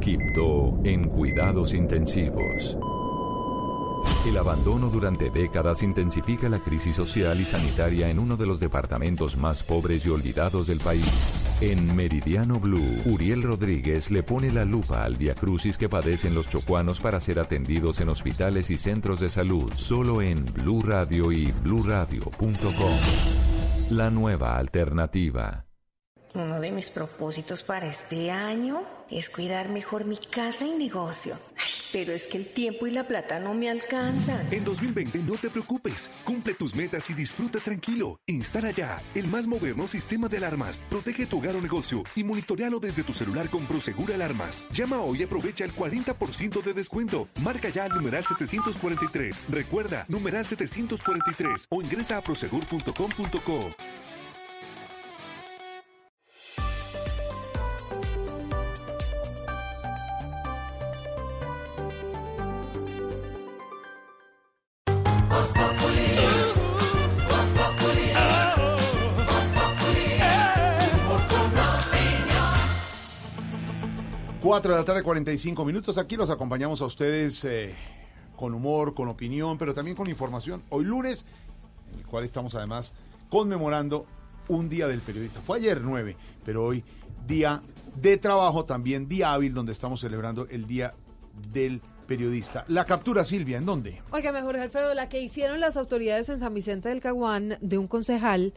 [0.00, 2.76] Quibdó en cuidados intensivos.
[4.24, 9.36] El abandono durante décadas intensifica la crisis social y sanitaria en uno de los departamentos
[9.36, 11.44] más pobres y olvidados del país.
[11.60, 17.00] En Meridiano Blue, Uriel Rodríguez le pone la lupa al viacrucis que padecen los chocuanos
[17.00, 22.96] para ser atendidos en hospitales y centros de salud, solo en Blue Radio y bluradio.com.
[23.90, 25.66] La nueva alternativa.
[26.34, 31.34] Uno de mis propósitos para este año es cuidar mejor mi casa y negocio.
[31.58, 34.48] Ay, pero es que el tiempo y la plata no me alcanzan.
[34.50, 38.18] En 2020 no te preocupes, cumple tus metas y disfruta tranquilo.
[38.26, 40.82] Instala ya el más moderno sistema de alarmas.
[40.88, 44.64] Protege tu hogar o negocio y monitorealo desde tu celular con Prosegur Alarmas.
[44.72, 47.28] Llama hoy y aprovecha el 40% de descuento.
[47.42, 49.44] Marca ya al numeral 743.
[49.50, 53.74] Recuerda, numeral 743 o ingresa a prosegur.com.co.
[74.42, 75.98] 4 de la tarde, 45 minutos.
[75.98, 77.72] Aquí los acompañamos a ustedes eh,
[78.34, 80.64] con humor, con opinión, pero también con información.
[80.70, 81.24] Hoy lunes,
[81.92, 82.92] en el cual estamos además
[83.28, 84.04] conmemorando
[84.48, 85.40] un día del periodista.
[85.40, 86.82] Fue ayer 9, pero hoy
[87.24, 87.62] día
[87.94, 90.92] de trabajo, también día hábil, donde estamos celebrando el día
[91.52, 92.64] del periodista.
[92.66, 94.02] La captura, Silvia, ¿en dónde?
[94.10, 97.86] Oiga, mejor Alfredo, la que hicieron las autoridades en San Vicente del Caguán de un
[97.86, 98.52] concejal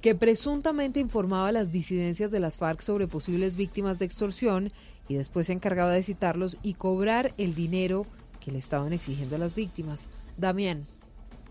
[0.00, 4.72] que presuntamente informaba a las disidencias de las FARC sobre posibles víctimas de extorsión
[5.08, 8.06] y después se encargaba de citarlos y cobrar el dinero
[8.40, 10.08] que le estaban exigiendo a las víctimas.
[10.36, 10.86] Damián.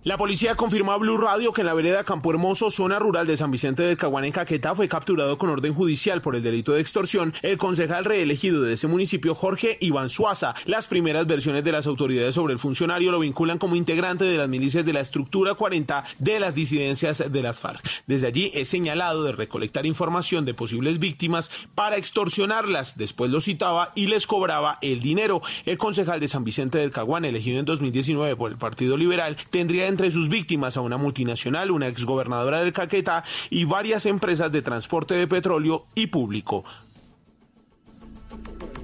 [0.06, 3.38] La policía confirmó a Blue Radio que en la vereda Campo Hermoso, zona rural de
[3.38, 6.82] San Vicente del Caguán en Caquetá, fue capturado con orden judicial por el delito de
[6.82, 10.54] extorsión el concejal reelegido de ese municipio, Jorge Iván Suaza.
[10.66, 14.48] Las primeras versiones de las autoridades sobre el funcionario lo vinculan como integrante de las
[14.48, 17.82] milicias de la estructura 40 de las disidencias de las FARC.
[18.06, 22.96] Desde allí es señalado de recolectar información de posibles víctimas para extorsionarlas.
[22.96, 25.42] Después los citaba y les cobraba el dinero.
[25.66, 29.95] El concejal de San Vicente del Caguán, elegido en 2019 por el Partido Liberal, tendría
[29.96, 35.14] entre sus víctimas a una multinacional, una exgobernadora del Caquetá y varias empresas de transporte
[35.14, 36.66] de petróleo y público.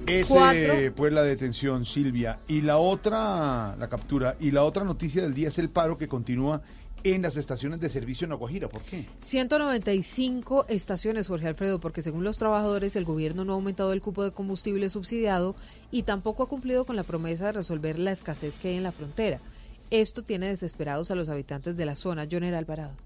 [0.06, 0.94] Ese, Cuatro.
[0.96, 2.38] pues la detención, Silvia.
[2.48, 4.36] Y la otra, la captura.
[4.40, 6.62] Y la otra noticia del día es el paro que continúa
[7.04, 8.70] en las estaciones de servicio en La Guajira.
[8.70, 9.04] ¿Por qué?
[9.20, 14.24] 195 estaciones, Jorge Alfredo, porque según los trabajadores el gobierno no ha aumentado el cupo
[14.24, 15.56] de combustible subsidiado
[15.90, 18.92] y tampoco ha cumplido con la promesa de resolver la escasez que hay en la
[18.92, 19.40] frontera.
[19.92, 22.26] Esto tiene desesperados a los habitantes de la zona.
[22.30, 22.96] Joner Alvarado.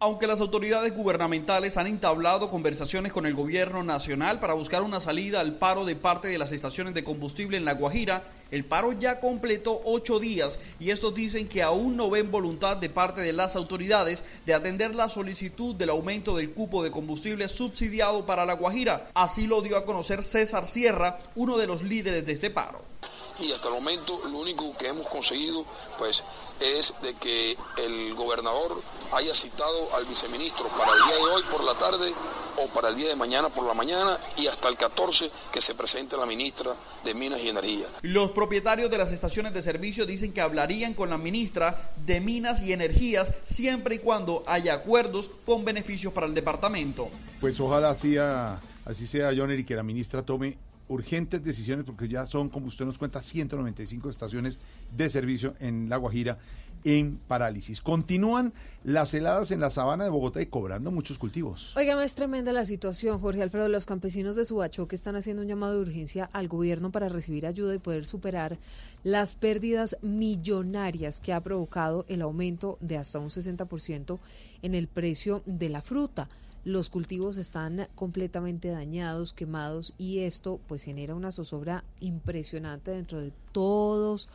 [0.00, 5.38] Aunque las autoridades gubernamentales han entablado conversaciones con el gobierno nacional para buscar una salida
[5.38, 9.20] al paro de parte de las estaciones de combustible en La Guajira, el paro ya
[9.20, 13.56] completó ocho días y estos dicen que aún no ven voluntad de parte de las
[13.56, 19.10] autoridades de atender la solicitud del aumento del cupo de combustible subsidiado para La Guajira.
[19.14, 22.90] Así lo dio a conocer César Sierra, uno de los líderes de este paro.
[23.38, 25.64] y hasta el momento lo único que hemos conseguido
[25.98, 26.22] pues
[26.60, 28.80] es de que el gobernador
[29.12, 32.12] haya citado al viceministro para el día de hoy por la tarde
[32.56, 35.74] o para el día de mañana por la mañana y hasta el 14 que se
[35.74, 36.74] presente la ministra
[37.04, 37.86] de Minas y Energía.
[38.02, 42.62] Los propietarios de las estaciones de servicio dicen que hablarían con la ministra de Minas
[42.62, 47.10] y Energías siempre y cuando haya acuerdos con beneficios para el departamento.
[47.38, 50.56] Pues ojalá sea Así sea, John y que la ministra tome
[50.88, 54.58] urgentes decisiones porque ya son, como usted nos cuenta, 195 estaciones
[54.96, 56.38] de servicio en La Guajira
[56.84, 57.80] en parálisis.
[57.80, 58.52] Continúan
[58.84, 61.76] las heladas en la sabana de Bogotá y cobrando muchos cultivos.
[61.76, 63.68] Oigan, es tremenda la situación, Jorge Alfredo.
[63.68, 67.74] Los campesinos de Subachoque están haciendo un llamado de urgencia al gobierno para recibir ayuda
[67.74, 68.58] y poder superar
[69.04, 74.18] las pérdidas millonarias que ha provocado el aumento de hasta un 60%
[74.62, 76.28] en el precio de la fruta
[76.64, 83.32] los cultivos están completamente dañados, quemados y esto pues genera una zozobra impresionante dentro de
[83.52, 84.28] todos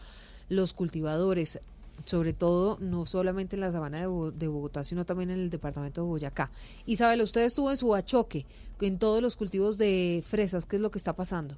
[0.49, 1.59] los cultivadores
[2.03, 6.07] sobre todo no solamente en la sabana de, Bogotá, sino también en el departamento de
[6.07, 6.51] Boyacá.
[6.85, 8.45] Isabel, usted estuvo en su achoque,
[8.81, 11.55] en todos los cultivos de fresas, ¿qué es lo que está pasando?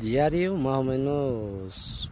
[0.00, 2.10] Diario, más o menos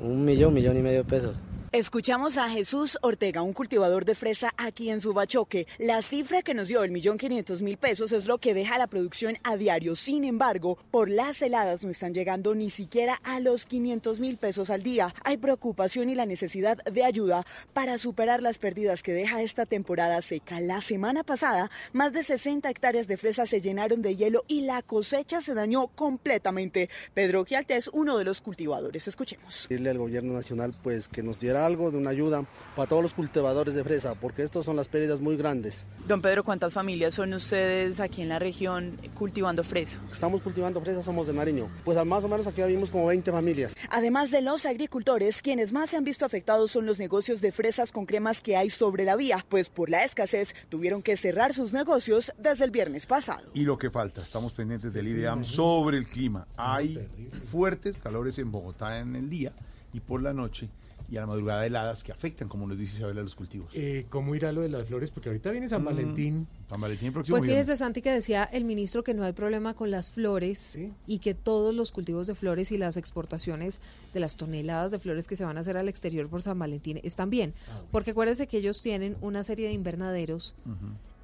[0.00, 1.36] un millón, millón y medio de pesos.
[1.74, 5.66] Escuchamos a Jesús Ortega, un cultivador de fresa aquí en Subachoque.
[5.78, 8.86] La cifra que nos dio el millón quinientos mil pesos es lo que deja la
[8.86, 9.96] producción a diario.
[9.96, 14.70] Sin embargo, por las heladas no están llegando ni siquiera a los 500 mil pesos
[14.70, 15.12] al día.
[15.24, 20.22] Hay preocupación y la necesidad de ayuda para superar las pérdidas que deja esta temporada
[20.22, 20.60] seca.
[20.60, 24.80] La semana pasada, más de 60 hectáreas de fresa se llenaron de hielo y la
[24.82, 26.88] cosecha se dañó completamente.
[27.14, 29.08] Pedro Gialte es uno de los cultivadores.
[29.08, 29.66] Escuchemos.
[29.68, 32.44] Al gobierno nacional pues que nos diera algo de una ayuda
[32.76, 35.84] para todos los cultivadores de fresa, porque estas son las pérdidas muy grandes.
[36.06, 40.00] Don Pedro, ¿cuántas familias son ustedes aquí en la región cultivando fresa?
[40.10, 41.68] Estamos cultivando fresa, somos de Nariño.
[41.84, 43.74] Pues más o menos aquí vivimos como 20 familias.
[43.90, 47.92] Además de los agricultores, quienes más se han visto afectados son los negocios de fresas
[47.92, 51.72] con cremas que hay sobre la vía, pues por la escasez tuvieron que cerrar sus
[51.72, 53.48] negocios desde el viernes pasado.
[53.54, 56.46] Y lo que falta, estamos pendientes del IDEAM sobre el clima.
[56.56, 57.08] Hay
[57.50, 59.52] fuertes calores en Bogotá en el día
[59.92, 60.68] y por la noche
[61.08, 63.70] y a la madrugada heladas que afectan, como nos dice Isabel, a los cultivos.
[63.74, 65.10] Eh, ¿Cómo irá lo de las flores?
[65.10, 66.48] Porque ahorita viene San mm, Valentín.
[66.68, 69.90] San Valentín próximo Pues fíjese, Santi, que decía el ministro que no hay problema con
[69.90, 73.80] las flores y que todos los cultivos de flores y las exportaciones
[74.12, 77.00] de las toneladas de flores que se van a hacer al exterior por San Valentín
[77.02, 77.54] están bien.
[77.68, 80.54] Ah, Porque acuérdense que ellos tienen una serie de invernaderos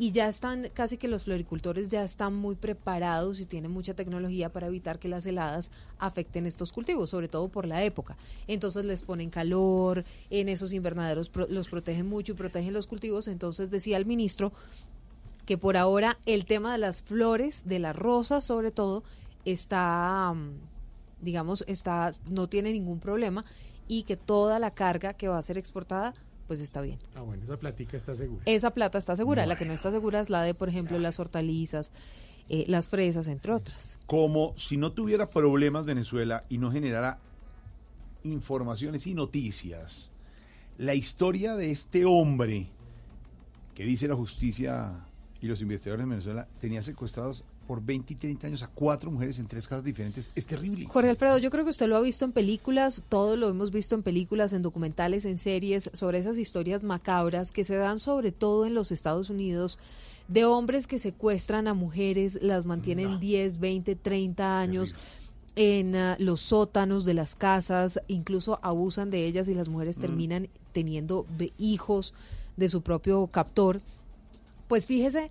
[0.01, 4.51] y ya están, casi que los floricultores ya están muy preparados y tienen mucha tecnología
[4.51, 8.17] para evitar que las heladas afecten estos cultivos, sobre todo por la época.
[8.47, 13.29] Entonces les ponen calor, en esos invernaderos los protegen mucho y protegen los cultivos.
[13.29, 14.55] Entonces decía el ministro
[15.45, 19.05] que por ahora el tema de las flores, de las rosas sobre todo,
[19.45, 20.61] está, mm,
[21.21, 23.45] digamos, está, no tiene ningún problema
[23.87, 26.15] y que toda la carga que va a ser exportada
[26.51, 26.99] pues está bien.
[27.15, 28.43] Ah, bueno, esa platica está segura.
[28.45, 29.47] Esa plata está segura.
[29.47, 31.93] La que no está segura es la de, por ejemplo, las hortalizas,
[32.49, 34.01] eh, las fresas, entre otras.
[34.07, 37.21] Como si no tuviera problemas Venezuela y no generara
[38.25, 40.11] informaciones y noticias.
[40.77, 42.67] La historia de este hombre
[43.77, 45.07] que dice la justicia
[45.41, 49.39] y los investigadores de Venezuela tenía secuestrados por 20 y 30 años a cuatro mujeres
[49.39, 50.87] en tres casas diferentes es terrible.
[50.87, 53.95] Jorge Alfredo, yo creo que usted lo ha visto en películas, todo lo hemos visto
[53.95, 58.67] en películas, en documentales, en series, sobre esas historias macabras que se dan sobre todo
[58.67, 59.79] en los Estados Unidos
[60.27, 64.97] de hombres que secuestran a mujeres, las mantienen 10, 20, 30 años.
[65.55, 70.01] en ah, los sótanos de las casas, incluso abusan de ellas y las mujeres mm.
[70.01, 71.25] terminan teniendo
[71.57, 72.15] hijos
[72.57, 73.81] de su propio captor.
[74.67, 75.31] Pues fíjese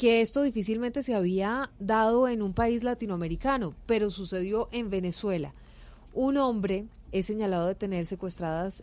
[0.00, 5.52] que esto difícilmente se había dado en un país latinoamericano, pero sucedió en Venezuela.
[6.14, 8.82] Un hombre es señalado de tener secuestradas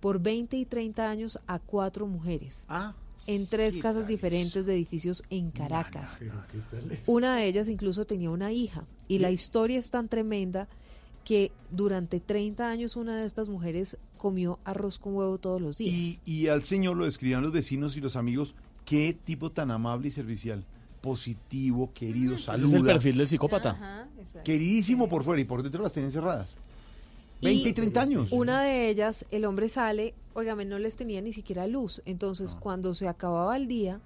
[0.00, 2.64] por 20 y 30 años a cuatro mujeres.
[2.66, 2.94] Ah,
[3.26, 6.24] en tres casas diferentes de edificios en Caracas.
[7.04, 8.86] Una de ellas incluso tenía una hija.
[9.06, 10.66] Y la historia es tan tremenda
[11.26, 15.94] que durante 30 años una de estas mujeres comió arroz con huevo todos los días.
[15.94, 18.54] Y, y al señor lo describían los vecinos y los amigos
[18.88, 20.64] Qué tipo tan amable y servicial.
[21.02, 22.66] Positivo, querido, saluda.
[22.66, 24.08] Ese es el perfil del psicópata.
[24.42, 26.58] Queridísimo por fuera y por dentro las tienen cerradas.
[27.42, 28.32] 20 y, 30 años.
[28.32, 32.00] Una de ellas, el hombre sale, oígame, no les tenía ni siquiera luz.
[32.06, 32.60] Entonces, ah.
[32.60, 34.00] cuando se acababa el día,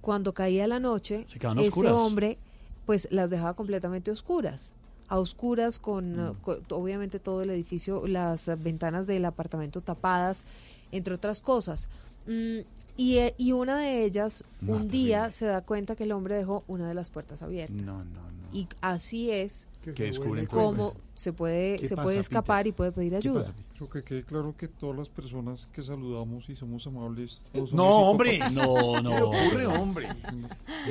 [0.00, 1.26] cuando caía la noche,
[1.58, 2.38] ese hombre,
[2.86, 4.72] pues las dejaba completamente oscuras.
[5.08, 6.36] A oscuras, con, mm.
[6.70, 10.46] obviamente todo el edificio, las ventanas del apartamento tapadas,
[10.90, 11.90] entre otras cosas.
[12.26, 12.58] Mm,
[12.96, 16.62] y, eh, y, una de ellas, un día se da cuenta que el hombre dejó
[16.68, 17.76] una de las puertas abiertas.
[17.82, 18.42] No, no, no.
[18.52, 22.66] Y así es que descubren cómo se puede, ¿Qué se pasa, puede escapar Peter?
[22.68, 23.52] y puede pedir ayuda.
[23.82, 27.40] Creo que quede claro que todas las personas que saludamos y somos amables.
[27.52, 28.38] No, somos hombre.
[28.48, 30.08] ¿Qué le ocurre, hombre?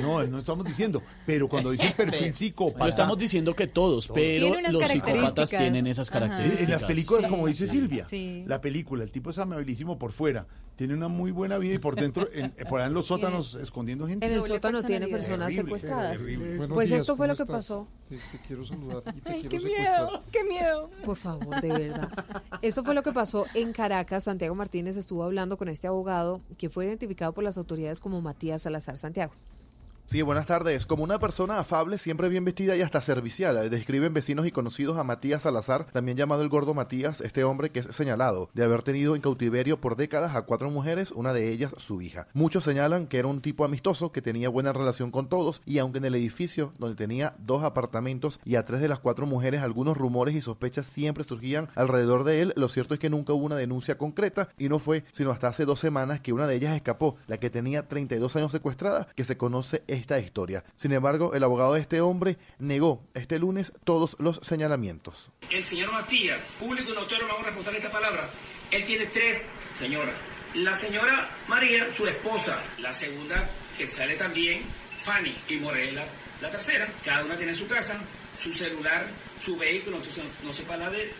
[0.02, 1.02] No, no estamos diciendo.
[1.24, 2.84] Pero cuando dicen perfil psicópata.
[2.84, 6.64] No estamos diciendo que todos, pero los psicópatas tienen esas características.
[6.64, 8.44] En las películas, como dice Silvia, Sí.
[8.46, 11.94] la película, el tipo es amabilísimo por fuera, tiene una muy buena vida y por
[11.96, 14.26] dentro, en, por allá en los sótanos, escondiendo gente.
[14.26, 16.16] En el sótano tiene personas Terrible, secuestradas.
[16.18, 16.68] terrible.
[16.68, 17.56] Pues días, esto fue ¿cómo lo que estás?
[17.56, 17.88] pasó.
[18.08, 20.02] Te, te quiero saludar y te Ay, quiero qué secuestrar.
[20.06, 20.90] miedo, qué miedo.
[21.04, 22.08] Por favor, de verdad.
[22.82, 24.24] Esto fue lo que pasó en Caracas.
[24.24, 28.62] Santiago Martínez estuvo hablando con este abogado que fue identificado por las autoridades como Matías
[28.62, 29.32] Salazar Santiago.
[30.12, 30.84] Sí, buenas tardes.
[30.84, 35.04] Como una persona afable, siempre bien vestida y hasta servicial, describen vecinos y conocidos a
[35.04, 39.16] Matías Salazar, también llamado el Gordo Matías, este hombre que es señalado de haber tenido
[39.16, 42.26] en cautiverio por décadas a cuatro mujeres, una de ellas su hija.
[42.34, 45.96] Muchos señalan que era un tipo amistoso, que tenía buena relación con todos y aunque
[45.96, 49.96] en el edificio donde tenía dos apartamentos y a tres de las cuatro mujeres algunos
[49.96, 53.56] rumores y sospechas siempre surgían alrededor de él, lo cierto es que nunca hubo una
[53.56, 57.16] denuncia concreta y no fue sino hasta hace dos semanas que una de ellas escapó,
[57.28, 60.62] la que tenía 32 años secuestrada, que se conoce esta historia.
[60.76, 65.30] Sin embargo, el abogado de este hombre negó este lunes todos los señalamientos.
[65.50, 68.28] El señor Matías, público y notorio, vamos a responsable esta palabra.
[68.70, 69.42] Él tiene tres
[69.78, 70.14] señoras.
[70.54, 72.62] La señora María, su esposa.
[72.78, 73.48] La segunda,
[73.78, 74.62] que sale también,
[75.00, 75.34] Fanny.
[75.48, 76.04] Y Morela,
[76.42, 76.86] la tercera.
[77.04, 77.98] Cada una tiene su casa,
[78.38, 79.06] su celular,
[79.38, 79.96] su vehículo.
[79.96, 81.10] Entonces no, no se habla de,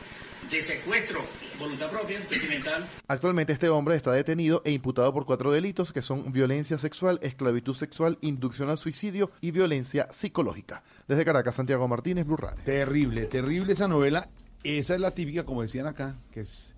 [0.50, 1.24] de secuestro,
[1.62, 2.86] voluntad propia, sentimental.
[3.08, 7.74] Actualmente este hombre está detenido e imputado por cuatro delitos que son violencia sexual, esclavitud
[7.74, 10.82] sexual, inducción al suicidio y violencia psicológica.
[11.08, 12.62] Desde Caracas, Santiago Martínez, Blue Radio.
[12.64, 14.28] Terrible, terrible esa novela.
[14.64, 16.74] Esa es la típica, como decían acá, que es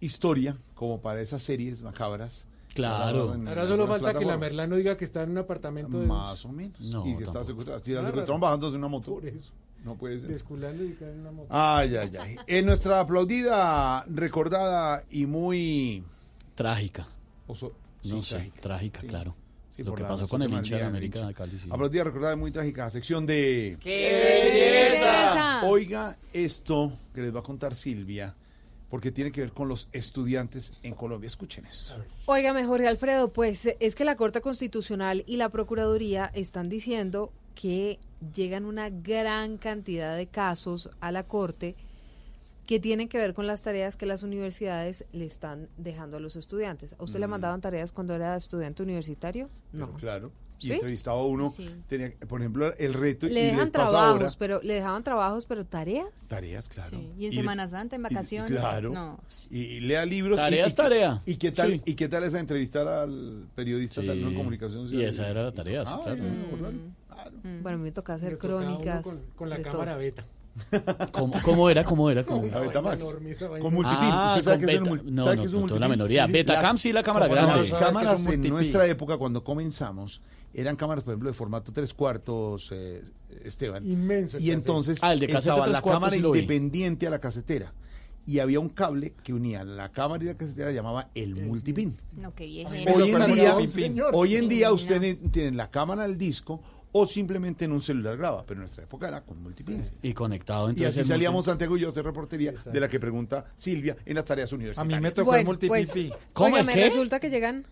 [0.00, 2.46] historia, como para esas series macabras.
[2.74, 3.34] Claro.
[3.34, 4.40] En- Ahora solo falta que la plataformas.
[4.40, 6.06] Merlano diga que está en un apartamento de...
[6.06, 6.80] Más o menos.
[6.80, 7.80] No, y que está secuestrado.
[7.80, 9.12] Si la secuestraron bajándose de una moto.
[9.14, 9.52] Por eso.
[9.84, 10.28] No puede ser.
[10.28, 11.48] Desculando y cae en una moto.
[11.50, 12.36] Ay, ay, ay.
[12.46, 16.04] En nuestra aplaudida, recordada y muy...
[16.54, 17.06] Trágica.
[17.48, 17.72] Oso-
[18.04, 18.60] No sí, sé, trágica.
[18.60, 19.06] trágica, Sí.
[19.06, 19.36] claro.
[19.76, 21.58] Sí, Lo que pasó con el hincha de América de Cali.
[21.58, 21.68] sí.
[21.70, 22.90] Aplaudida, recordada y muy trágica.
[22.90, 23.78] Sección de...
[23.80, 25.62] ¡Qué belleza!
[25.64, 28.34] Oiga esto que les va a contar Silvia,
[28.90, 31.28] porque tiene que ver con los estudiantes en Colombia.
[31.28, 31.94] Escuchen esto.
[32.26, 37.98] Óigame, Jorge Alfredo, pues es que la Corte Constitucional y la Procuraduría están diciendo que
[38.34, 41.74] llegan una gran cantidad de casos a la Corte
[42.66, 46.36] que tienen que ver con las tareas que las universidades le están dejando a los
[46.36, 46.94] estudiantes.
[46.98, 47.30] ¿A usted le Mm.
[47.30, 49.48] mandaban tareas cuando era estudiante universitario?
[49.72, 49.86] No.
[49.86, 50.32] Pero claro.
[50.62, 50.72] Y ¿Sí?
[50.74, 51.70] entrevistaba a uno, Sí.
[51.88, 53.26] tenía, por ejemplo, el reto.
[53.26, 56.06] Le y dejan pasa trabajos, ahora pero le dejaban trabajos, pero tareas.
[56.28, 57.00] tareas, claro.
[57.18, 58.50] Y en Semana Santa, en y- y vacaciones.
[58.52, 58.92] claro.
[58.92, 59.18] No.
[59.50, 60.36] Y, y lea libros.
[60.36, 61.22] y- Tarea y, es tarea.
[61.24, 61.82] ¿Y qué tal, Sí.
[61.86, 64.06] y qué tal esa entrevistar al periodista Sí.
[64.06, 64.86] tal, en comunicación?
[64.94, 66.22] Y esa era la tarea, sí, Ah, claro.
[67.24, 67.60] ¿Verdad?
[67.62, 69.02] Bueno, a mí me toca hacer crónicas.
[69.02, 70.00] con- con la de cámara todo.
[70.00, 70.24] beta.
[71.12, 71.84] ¿Cómo, cómo era?
[71.84, 72.24] ¿Cómo era?
[72.24, 72.44] ¿Cómo?
[72.46, 73.04] La esa vaina.
[73.60, 74.08] Con multipin.
[74.10, 75.80] Ah, ¿Usted sabe con qué es beta- no, sabe no, qué es un no tengo
[75.80, 75.90] la multipin?
[75.90, 76.26] menoría.
[76.26, 77.70] Betacam sí, la cámara Las grande.
[77.78, 80.20] cámaras en nuestra época, cuando comenzamos,
[80.52, 83.02] eran cámaras, por ejemplo, de formato tres cuartos, eh,
[83.44, 83.86] Esteban.
[83.88, 87.72] Inmenso Y entonces Ah, el de casete estaba la cámara sí independiente a la casetera.
[88.26, 91.96] Y había un cable que unía la cámara y la casetera, llamaba el multipin.
[92.16, 92.70] No, qué viejo.
[92.94, 93.56] Hoy en día,
[94.12, 96.60] hoy en día usted tiene la cámara del disco
[96.92, 99.82] o simplemente en un celular graba, pero en nuestra época era con multipin.
[100.02, 100.68] Y conectado.
[100.68, 103.52] Y entonces así el salíamos Santiago y yo a hacer reportería de la que pregunta
[103.56, 105.24] Silvia en las tareas universitarias.
[105.24, 105.94] Bueno, pues,
[106.34, 107.66] óigame, resulta que llegan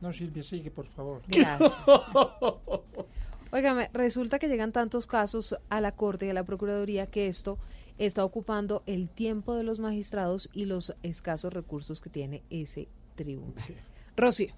[0.00, 1.22] No, Silvia, sigue, por favor.
[1.28, 1.72] Gracias.
[3.52, 7.58] Óigame, resulta que llegan tantos casos a la Corte y a la Procuraduría que esto
[7.98, 13.64] está ocupando el tiempo de los magistrados y los escasos recursos que tiene ese tribunal.
[14.16, 14.54] Rocío.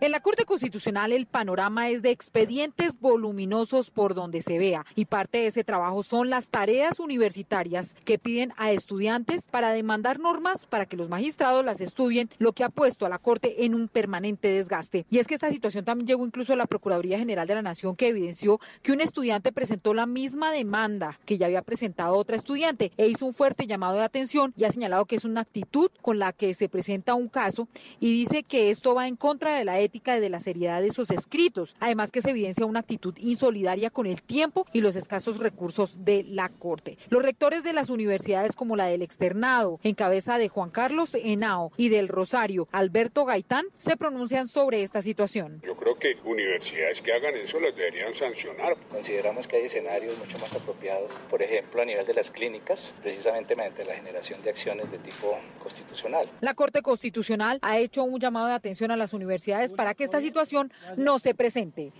[0.00, 5.04] En la Corte Constitucional el panorama es de expedientes voluminosos por donde se vea y
[5.04, 10.66] parte de ese trabajo son las tareas universitarias que piden a estudiantes para demandar normas
[10.66, 13.86] para que los magistrados las estudien, lo que ha puesto a la Corte en un
[13.86, 15.06] permanente desgaste.
[15.10, 17.94] Y es que esta situación también llegó incluso a la Procuraduría General de la Nación
[17.94, 22.90] que evidenció que un estudiante presentó la misma demanda que ya había presentado otra estudiante
[22.96, 26.18] e hizo un fuerte llamado de atención y ha señalado que es una actitud con
[26.18, 27.68] la que se presenta un caso
[28.00, 30.88] y dice que esto va en contra de la ética y de la seriedad de
[30.88, 31.76] esos escritos.
[31.80, 36.24] Además que se evidencia una actitud insolidaria con el tiempo y los escasos recursos de
[36.24, 36.98] la Corte.
[37.10, 41.72] Los rectores de las universidades como la del Externado, en cabeza de Juan Carlos Henao
[41.76, 45.60] y del Rosario, Alberto Gaitán, se pronuncian sobre esta situación.
[45.64, 48.76] Yo creo que universidades que hagan eso las deberían sancionar.
[48.90, 53.54] Consideramos que hay escenarios mucho más apropiados, por ejemplo, a nivel de las clínicas, precisamente
[53.54, 56.30] mediante la generación de acciones de tipo constitucional.
[56.40, 60.20] La Corte Constitucional ha hecho un llamado de atención a las universidades para que esta
[60.20, 61.92] situación no se presente.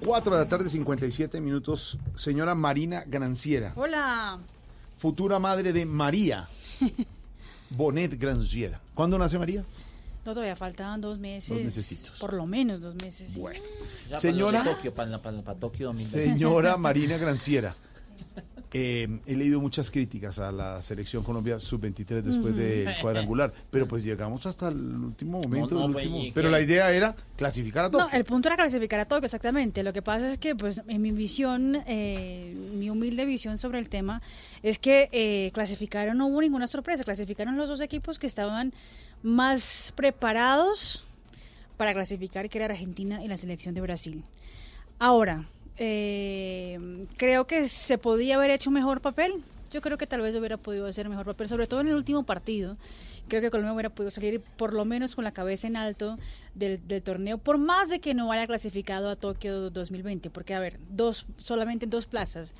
[0.00, 1.98] 4 de la tarde, 57 minutos.
[2.14, 4.38] Señora Marina Granciera, Hola.
[4.96, 6.48] futura madre de María
[7.70, 8.80] Bonet Granciera.
[8.94, 9.64] ¿Cuándo nace María?
[10.24, 11.50] No, todavía faltan dos meses.
[11.50, 12.18] Dos mesecitos.
[12.18, 13.34] Por lo menos dos meses.
[13.36, 13.64] Bueno.
[14.10, 16.30] Ya Señora- Para Tokio, para, para, para Tokio 2020.
[16.30, 17.76] Señora Marina Granciera,
[18.72, 22.56] eh, he leído muchas críticas a la selección Colombia sub-23 después Ujú.
[22.56, 25.74] del cuadrangular, pero pues llegamos hasta el último momento.
[25.74, 28.06] No, no, del pues, último- ¿y pero la idea era clasificar a Tokio.
[28.08, 29.82] No, el punto era clasificar a Tokio, exactamente.
[29.82, 33.88] Lo que pasa es que, pues, en mi visión, eh, mi humilde visión sobre el
[33.88, 34.20] tema,
[34.62, 38.72] es que eh, clasificaron, no hubo ninguna sorpresa, clasificaron los dos equipos que estaban
[39.22, 41.02] más preparados
[41.76, 44.24] para clasificar, que era Argentina y la selección de Brasil.
[44.98, 45.46] Ahora,
[45.78, 46.78] eh,
[47.16, 49.34] creo que se podía haber hecho un mejor papel.
[49.70, 52.22] Yo creo que tal vez hubiera podido hacer mejor papel, sobre todo en el último
[52.22, 52.76] partido.
[53.28, 56.16] Creo que Colombia hubiera podido salir por lo menos con la cabeza en alto
[56.54, 60.60] del, del torneo, por más de que no haya clasificado a Tokio 2020, porque a
[60.60, 62.54] ver, dos solamente dos plazas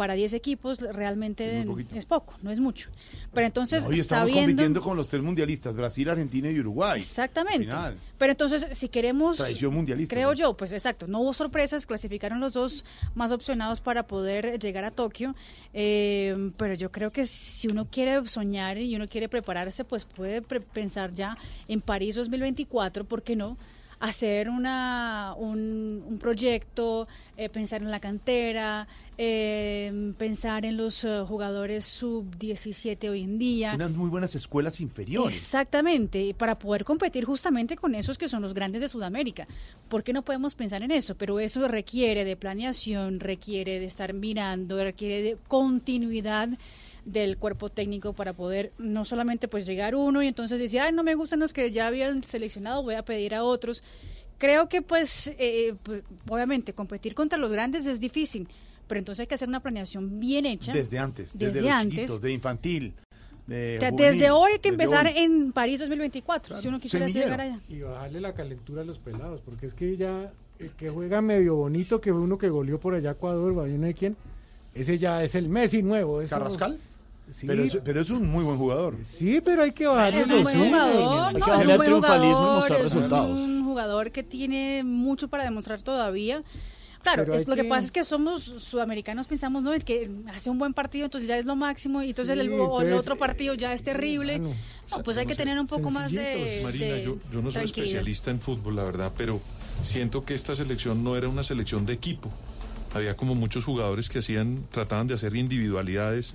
[0.00, 2.88] para 10 equipos realmente Es poco, no es mucho.
[3.34, 6.98] Pero entonces, Hoy estamos sabiendo compitiendo con los tres mundialistas, Brasil, Argentina y Uruguay.
[7.00, 7.66] Exactamente.
[7.66, 7.98] Final.
[8.16, 9.36] Pero entonces, si queremos...
[9.36, 10.34] Tradición mundialista, Creo ¿no?
[10.34, 11.06] yo, pues exacto.
[11.06, 12.82] No hubo sorpresas, clasificaron los dos
[13.14, 15.34] más opcionados para poder llegar a Tokio.
[15.74, 20.40] eh, pero yo creo que si uno quiere soñar y uno quiere prepararse, pues puede
[20.40, 21.36] pre- pensar ya
[21.68, 23.58] en París 2024, ¿por qué no?
[24.00, 28.88] Hacer una, un, un proyecto, eh, pensar en la cantera,
[29.18, 33.74] eh, pensar en los eh, jugadores sub-17 hoy en día.
[33.74, 35.36] Unas muy buenas escuelas inferiores.
[35.36, 39.46] Exactamente, para poder competir justamente con esos que son los grandes de Sudamérica.
[39.88, 41.14] ¿Por qué no podemos pensar en eso?
[41.14, 46.48] Pero eso requiere de planeación, requiere de estar mirando, requiere de continuidad
[47.12, 51.02] del cuerpo técnico para poder no solamente pues llegar uno y entonces decir, ay, no
[51.02, 53.82] me gustan los que ya habían seleccionado, voy a pedir a otros.
[54.38, 58.48] Creo que pues, eh, pues, obviamente competir contra los grandes es difícil,
[58.86, 60.72] pero entonces hay que hacer una planeación bien hecha.
[60.72, 61.94] Desde antes, desde, Desde los antes.
[61.96, 62.94] chiquitos, de infantil.
[63.46, 65.12] De O sea, juvenil, desde hoy hay que empezar hoy.
[65.16, 67.58] en París 2024, si uno quisiera llegar allá.
[67.68, 71.56] Y bajarle la calentura a los pelados, porque es que ya el que juega medio
[71.56, 73.66] bonito, que fue uno que goleó por allá a Ecuador, ¿va?
[73.66, 74.16] no sé quién,
[74.74, 76.20] ese ya es el Messi nuevo.
[76.22, 76.78] eso- ¿Carrascal?
[77.32, 78.96] Sí, Pero es, pero es un muy buen jugador.
[79.02, 82.30] sí, pero hay que bajarle Es un buen jugador, Hay que es un buen triunfalismo
[82.30, 86.42] y jugador, mostrar es un- jugador que tiene mucho para demostrar todavía.
[87.02, 89.72] Claro, es lo que que- pasa es que somos sudamericanos, pensamos, ¿no?
[89.72, 92.52] El que hace un buen partido, entonces ya es lo máximo, y entonces, Sí, el,
[92.92, 94.38] otro partido ya es terrible.
[94.38, 97.64] no, pues hay que tener un poco más de, Marina, de yo, yo no soy
[97.64, 99.40] especialista en fútbol, la verdad, pero
[99.82, 102.30] siento que esta selección no era una selección de equipo.
[102.92, 106.34] Había como muchos jugadores que hacían, trataban de hacer individualidades,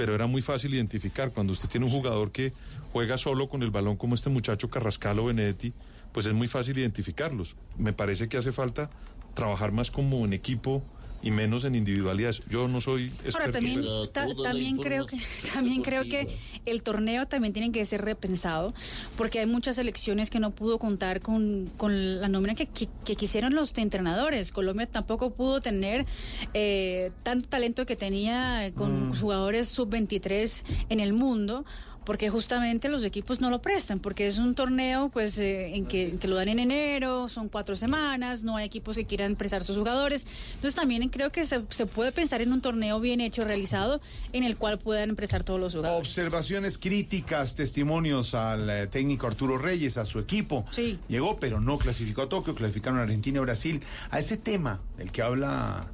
[0.00, 1.30] pero era muy fácil identificar.
[1.30, 2.54] Cuando usted tiene un jugador que
[2.90, 5.74] juega solo con el balón, como este muchacho Carrascal o Benedetti,
[6.10, 7.54] pues es muy fácil identificarlos.
[7.76, 8.88] Me parece que hace falta
[9.34, 10.82] trabajar más como en equipo
[11.22, 12.40] y menos en individualidades.
[12.48, 13.10] Yo no soy
[13.52, 15.18] también, pero- ta- también creo que
[15.52, 18.72] también creo que el torneo también tiene que ser repensado
[19.16, 23.16] porque hay muchas selecciones que no pudo contar con, con la nómina que, que- que
[23.16, 24.50] quisieron los entrenadores.
[24.52, 26.06] Colombia tampoco pudo tener
[26.54, 29.20] eh, tanto talento que tenía con Mm.
[29.20, 31.64] jugadores sub 23 en el mundo
[32.10, 36.08] porque justamente los equipos no lo prestan, porque es un torneo pues eh, en, que,
[36.08, 39.62] en que lo dan en enero, son cuatro semanas, no hay equipos que quieran prestar
[39.62, 40.26] sus jugadores.
[40.54, 44.00] Entonces también creo que se, se puede pensar en un torneo bien hecho, realizado,
[44.32, 46.08] en el cual puedan prestar todos los jugadores.
[46.08, 50.64] Observaciones críticas, testimonios al eh, técnico Arturo Reyes, a su equipo.
[50.72, 50.98] Sí.
[51.06, 53.82] Llegó, pero no clasificó a Tokio, clasificaron a Argentina y Brasil.
[54.10, 55.86] A ese tema del que habla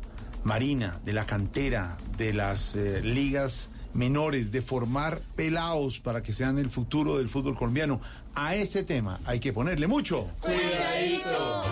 [0.44, 6.58] Marina, de la cantera, de las eh, ligas menores, de formar pelados para que sean
[6.58, 8.00] el futuro del fútbol colombiano.
[8.34, 10.28] A ese tema hay que ponerle mucho.
[10.40, 11.62] Cuidadito,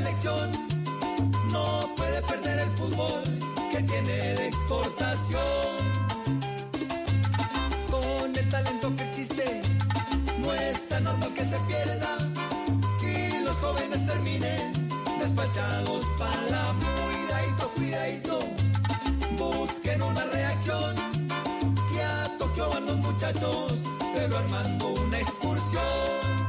[0.00, 0.50] selección
[1.52, 3.22] no puede perder el fútbol
[3.70, 5.76] que tiene de exportación.
[7.90, 9.62] Con el talento que existe,
[10.38, 12.12] no es tan normal que se pierda
[13.02, 14.88] y los jóvenes terminen
[15.18, 16.64] despachados para la
[17.04, 18.36] cuidadito, cuidadito.
[19.38, 20.94] Busquen una reacción,
[21.90, 23.82] que a Tokio van los muchachos,
[24.14, 26.39] pero armando una excursión.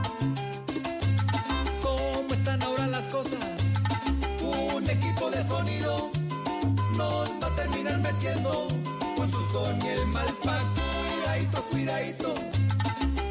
[9.16, 10.64] Con sus don y el mal pack.
[11.10, 12.36] Cuidadito, cuidadito,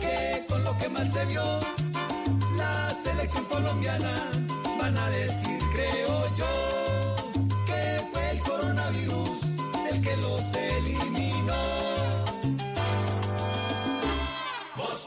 [0.01, 1.45] que con lo que mal se vio,
[2.57, 4.31] la selección colombiana
[4.81, 7.33] van a decir, creo yo,
[7.67, 9.41] que fue el coronavirus
[9.93, 11.55] el que los eliminó.
[14.77, 15.07] Voz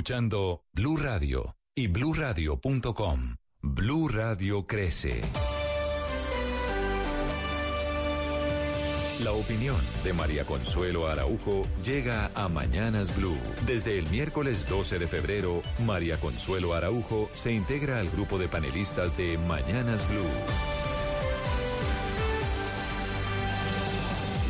[0.73, 3.35] Blue Radio y bluradio.com.
[3.61, 5.21] Blue Radio crece.
[9.23, 13.37] La opinión de María Consuelo Araujo llega a Mañanas Blue.
[13.67, 19.15] Desde el miércoles 12 de febrero, María Consuelo Araujo se integra al grupo de panelistas
[19.17, 20.90] de Mañanas Blue.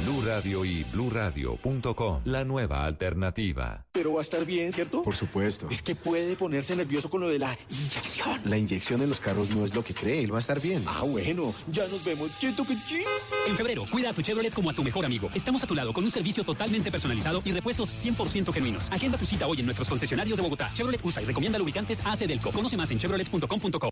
[0.04, 3.86] Blue Radio y bluradio.com, la nueva alternativa.
[3.92, 5.04] Pero va a estar bien, ¿cierto?
[5.04, 5.68] Por supuesto.
[5.70, 8.42] Es que puede ponerse nervioso con lo de la inyección.
[8.46, 10.84] La inyección en los carros no es lo que cree, él va a estar bien.
[10.88, 12.32] Ah, bueno, ya nos vemos.
[12.32, 13.04] Siento que sí.
[13.48, 15.30] En febrero, cuida a tu Chevrolet como a tu mejor amigo.
[15.36, 18.92] Estamos a tu lado con un servicio totalmente personalizado y repuestos 100% genuinos.
[18.92, 20.72] Agenda tu cita hoy en nuestros concesionarios de Bogotá.
[20.74, 22.52] Chevrolet usa y recomienda lubricantes AC Delco.
[22.52, 23.92] Conoce más en chevrolet.com.co.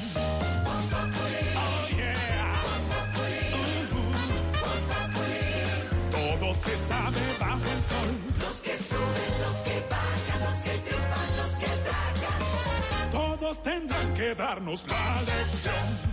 [7.81, 8.09] El sol.
[8.39, 12.41] Los que suben, los que bajan, los que triunfan, los que tragan.
[13.11, 16.11] Todos tendrán que darnos la lección.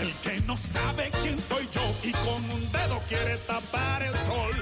[0.00, 4.54] El que no sabe quién soy yo y con un dedo quiere tapar el sol.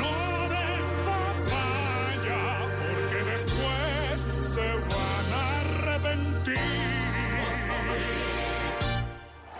[0.00, 2.42] No den papaya,
[2.78, 6.87] porque después se van a arrepentir.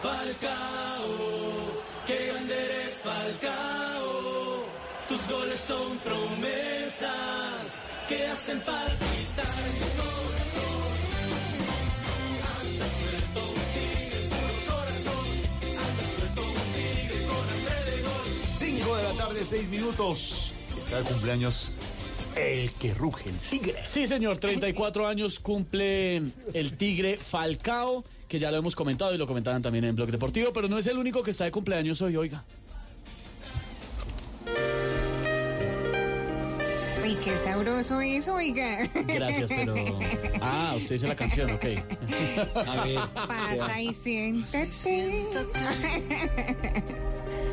[0.03, 1.09] Falcao,
[2.07, 4.65] qué grande eres Falcao.
[5.09, 7.67] Tus goles son promesas
[8.09, 10.89] que hacen palpitar mi corazón.
[12.61, 15.27] Anda suelto un tigre, puro corazón.
[15.89, 18.29] Anda suelto un tigre con hambre de gol.
[18.57, 20.53] 5 de la tarde, 6 minutos.
[20.79, 21.77] Está de cumpleaños
[22.37, 23.75] el que ruge, el tigre.
[23.85, 26.23] Sí, señor, 34 años cumple
[26.55, 30.53] el Tigre Falcao, que ya lo hemos comentado y lo comentaban también en Blog Deportivo,
[30.53, 32.45] pero no es el único que está de cumpleaños hoy, oiga.
[37.03, 38.87] Uy, qué sabroso es, oiga.
[39.07, 39.75] Gracias, pero...
[40.43, 41.65] Ah, usted dice la canción, ok.
[42.55, 42.99] A ver.
[43.15, 45.25] Pasa y siéntate.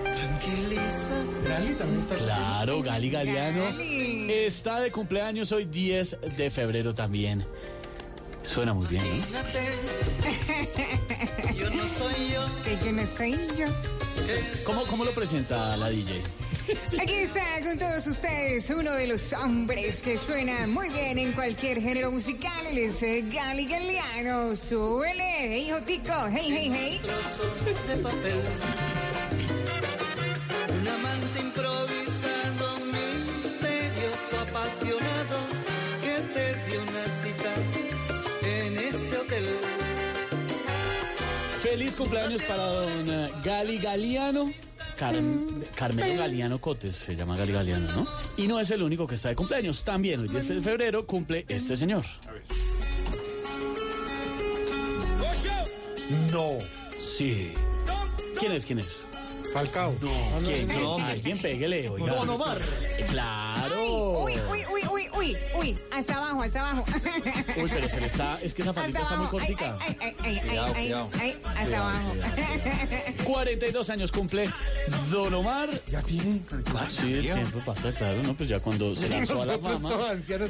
[0.04, 1.24] Tranquiliza.
[1.48, 4.32] Gali también está Claro, Gali Galeano Gali.
[4.32, 7.46] está de cumpleaños hoy 10 de febrero también.
[8.46, 9.12] Suena muy bien, ¿no?
[11.56, 12.46] Yo no soy yo.
[12.64, 13.66] Que yo no soy yo.
[14.66, 16.22] ¿Cómo, ¿Cómo lo presenta la DJ?
[17.00, 21.80] Aquí está con todos ustedes uno de los hombres que suena muy bien en cualquier
[21.82, 22.66] género musical.
[22.68, 24.56] Él es eh, Gali Galeano.
[24.56, 26.14] Súbele, hijo tico.
[26.32, 27.02] Hey, hey, hey.
[27.88, 28.42] de papel.
[30.80, 35.38] Un amante improvisado, misterioso, apasionado,
[41.76, 44.50] Feliz cumpleaños para don eh, Gali Galeano.
[44.98, 48.06] Carm- Carmelo Galeano Cotes se llama Gali Galeano, ¿no?
[48.38, 49.84] Y no es el único que está de cumpleaños.
[49.84, 52.06] También el 10 de febrero cumple este señor.
[56.32, 56.60] No.
[56.98, 57.52] Sí.
[58.40, 58.66] ¿Quién es?
[58.66, 59.06] ¿Quién es?
[59.54, 59.96] Falcao.
[60.46, 60.70] ¿Quién?
[60.70, 61.02] ¿Quién?
[61.02, 62.14] Alguien péguele, oiga.
[62.16, 62.60] Don Omar.
[63.10, 64.24] Claro.
[64.24, 64.55] Uy, uy,
[65.60, 66.86] uy, hasta abajo, hasta abajo.
[67.58, 69.78] Uy, pero se le está, es que esa faldita está muy cortica.
[69.82, 71.10] Ay, ay, ay, ay, Cuidado, ay, cuidado.
[71.20, 72.14] ay, hasta Cuidado, abajo.
[73.24, 74.50] 42 años cumple
[75.12, 75.70] Don Omar.
[75.88, 76.42] Ya tiene.
[76.76, 78.34] Ah, sí, el tiempo pasa, claro, ¿no?
[78.36, 79.90] Pues ya cuando se lanzó a la Nosotros fama.
[79.90, 80.50] todos ancianos.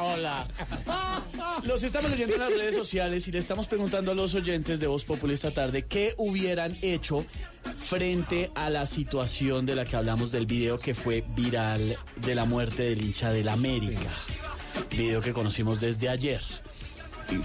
[0.00, 0.46] Hola.
[1.64, 4.86] Los estamos leyendo en las redes sociales y le estamos preguntando a los oyentes de
[4.86, 7.24] Voz Populi esta tarde qué hubieran hecho
[7.78, 12.44] frente a la situación de la que hablamos del video que fue viral de la
[12.44, 14.10] muerte del hincha del América.
[14.90, 16.42] Video que conocimos desde ayer.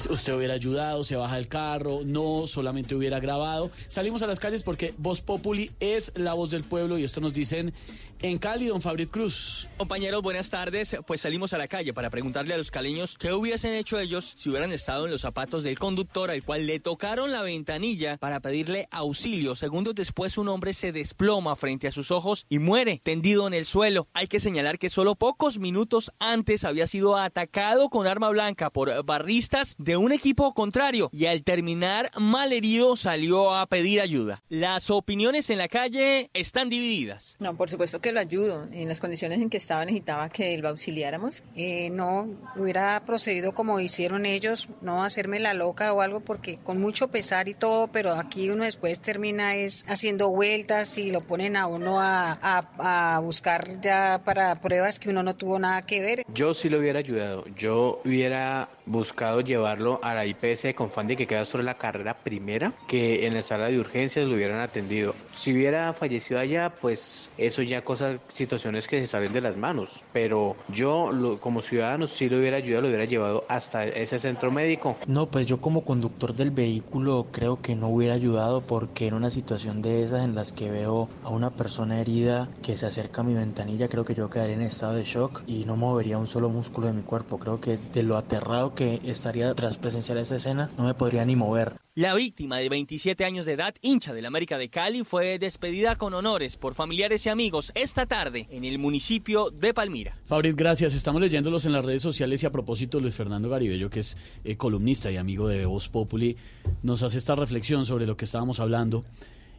[0.10, 3.72] Usted hubiera ayudado, se baja el carro, no solamente hubiera grabado.
[3.88, 7.34] Salimos a las calles porque Voz Populi es la voz del pueblo y esto nos
[7.34, 7.74] dicen
[8.22, 9.68] en Cali, don Fabrit Cruz.
[9.78, 10.96] Compañeros, buenas tardes.
[11.08, 14.50] Pues salimos a la calle para preguntarle a los caleños qué hubiesen hecho ellos si
[14.50, 18.88] hubieran estado en los zapatos del conductor al cual le tocaron la ventanilla para pedirle
[18.92, 19.56] auxilio.
[19.56, 23.66] Segundos después un hombre se desploma frente a sus ojos y muere tendido en el
[23.66, 24.08] suelo.
[24.14, 29.04] Hay que señalar que solo pocos minutos antes había sido atacado con arma blanca por
[29.04, 34.44] barristas de un equipo contrario y al terminar mal herido salió a pedir ayuda.
[34.50, 37.36] Las opiniones en la calle están divididas.
[37.40, 38.68] No, por supuesto que lo ayudo.
[38.72, 41.44] En las condiciones en que estaba necesitaba que lo auxiliáramos.
[41.56, 46.80] Eh, no hubiera procedido como hicieron ellos, no hacerme la loca o algo, porque con
[46.80, 51.56] mucho pesar y todo, pero aquí uno después termina es haciendo vueltas y lo ponen
[51.56, 56.02] a uno a, a- a buscar ya para pruebas que uno no tuvo nada que
[56.02, 56.24] ver.
[56.34, 57.46] Yo sí lo hubiera ayudado.
[57.56, 62.74] Yo hubiera buscado llevarlo a la IPS de Confandi que queda sobre la carrera primera,
[62.88, 65.16] que en la sala de urgencias lo hubieran atendido.
[65.34, 70.02] Si hubiera fallecido allá, pues eso ya cosas, situaciones que se salen de las manos.
[70.14, 74.52] Pero yo, lo- como ciudadano, sí lo hubiera ayudado, lo hubiera llevado hasta ese centro
[74.52, 74.96] médico.
[75.08, 79.30] No, pues yo como conductor del vehículo creo que no hubiera ayudado porque en una
[79.30, 83.24] situación de esas en las que veo a una persona herida que se acerca a
[83.24, 86.50] mi ventanilla, creo que yo quedaría en estado de shock y no movería un solo
[86.50, 87.38] músculo de mi cuerpo.
[87.40, 91.36] Creo que de lo aterrado que estaría tras presenciar esa escena, no me podría ni
[91.36, 91.76] mover.
[91.94, 96.14] La víctima de 27 años de edad, hincha del América de Cali, fue despedida con
[96.14, 100.16] honores por familiares y amigos esta tarde en el municipio de Palmira.
[100.26, 100.94] Fabrit, gracias.
[100.94, 104.16] Estamos leyéndolos en las redes sociales y a propósito, Luis Fernando Garibello, que es
[104.46, 106.38] eh, columnista y amigo de Voz Populi,
[106.84, 109.04] nos hace esta reflexión sobre lo que estábamos hablando.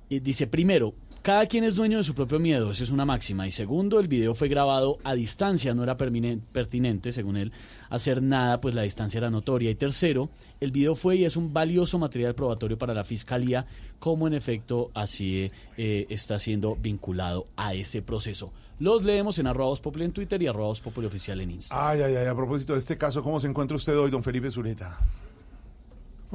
[0.09, 3.47] Y dice, primero, cada quien es dueño de su propio miedo, esa es una máxima.
[3.47, 7.53] Y segundo, el video fue grabado a distancia, no era pertinente, según él,
[7.91, 9.71] hacer nada, pues la distancia era notoria.
[9.71, 10.31] Y tercero,
[10.61, 13.67] el video fue y es un valioso material probatorio para la fiscalía,
[14.01, 18.53] como en efecto así eh, está siendo vinculado a ese proceso.
[18.81, 21.89] Los leemos en arroba Populi en Twitter y arroba oficial en Instagram.
[21.89, 24.51] Ay, ay, ay, a propósito de este caso, ¿cómo se encuentra usted hoy, don Felipe
[24.51, 24.99] Zuleta?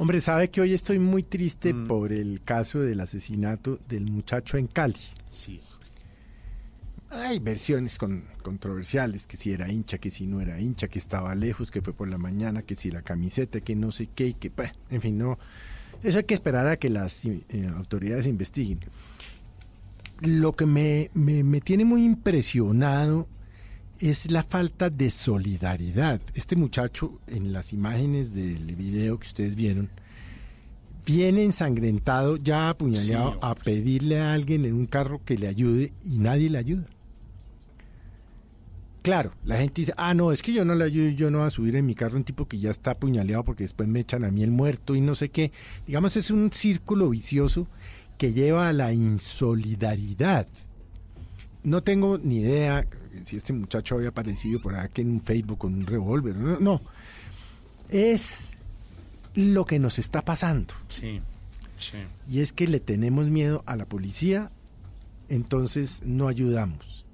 [0.00, 4.68] Hombre, sabe que hoy estoy muy triste por el caso del asesinato del muchacho en
[4.68, 4.94] Cali.
[5.28, 5.60] Sí.
[7.10, 11.34] Hay versiones con- controversiales, que si era hincha, que si no era hincha, que estaba
[11.34, 14.34] lejos, que fue por la mañana, que si la camiseta, que no sé qué, y
[14.34, 14.52] que,
[14.90, 15.36] en fin, no.
[16.04, 17.42] Eso hay que esperar a que las eh,
[17.76, 18.78] autoridades investiguen.
[20.20, 23.26] Lo que me, me- me tiene muy impresionado
[24.00, 26.20] es la falta de solidaridad.
[26.34, 29.88] Este muchacho, en las imágenes del video que ustedes vieron,
[31.04, 33.38] viene ensangrentado, ya apuñaleado, Sí.
[33.42, 36.84] a pedirle a alguien en un carro que le ayude y nadie le ayuda.
[39.02, 41.46] Claro, la gente dice, ah, no, es que yo no le ayudo, yo no voy
[41.46, 44.24] a subir en mi carro un tipo que ya está apuñaleado porque después me echan
[44.24, 45.50] a mí el muerto y no sé qué.
[45.86, 47.66] Digamos, es un círculo vicioso
[48.18, 50.46] que lleva a la insolidaridad.
[51.62, 52.86] No tengo ni idea
[53.24, 56.36] si este muchacho había aparecido por aquí en un Facebook con un revólver.
[56.36, 56.80] No, no.
[57.88, 58.52] Es
[59.34, 60.74] lo que nos está pasando.
[60.88, 61.20] Sí,
[61.78, 61.98] sí.
[62.28, 64.50] Y es que le tenemos miedo a la policía,
[65.28, 67.04] entonces no ayudamos.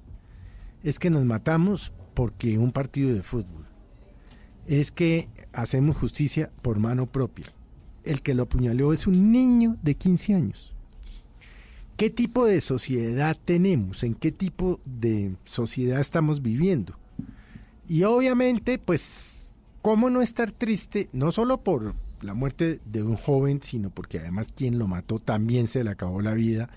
[0.82, 3.66] Es que nos matamos porque un partido de fútbol.
[4.66, 7.46] Es que hacemos justicia por mano propia.
[8.04, 10.73] El que lo apuñaleó es un niño de 15 años.
[11.96, 14.02] ¿Qué tipo de sociedad tenemos?
[14.02, 16.98] ¿En qué tipo de sociedad estamos viviendo?
[17.86, 21.08] Y obviamente, pues, ¿cómo no estar triste?
[21.12, 25.68] No solo por la muerte de un joven, sino porque además quien lo mató también
[25.68, 26.68] se le acabó la vida.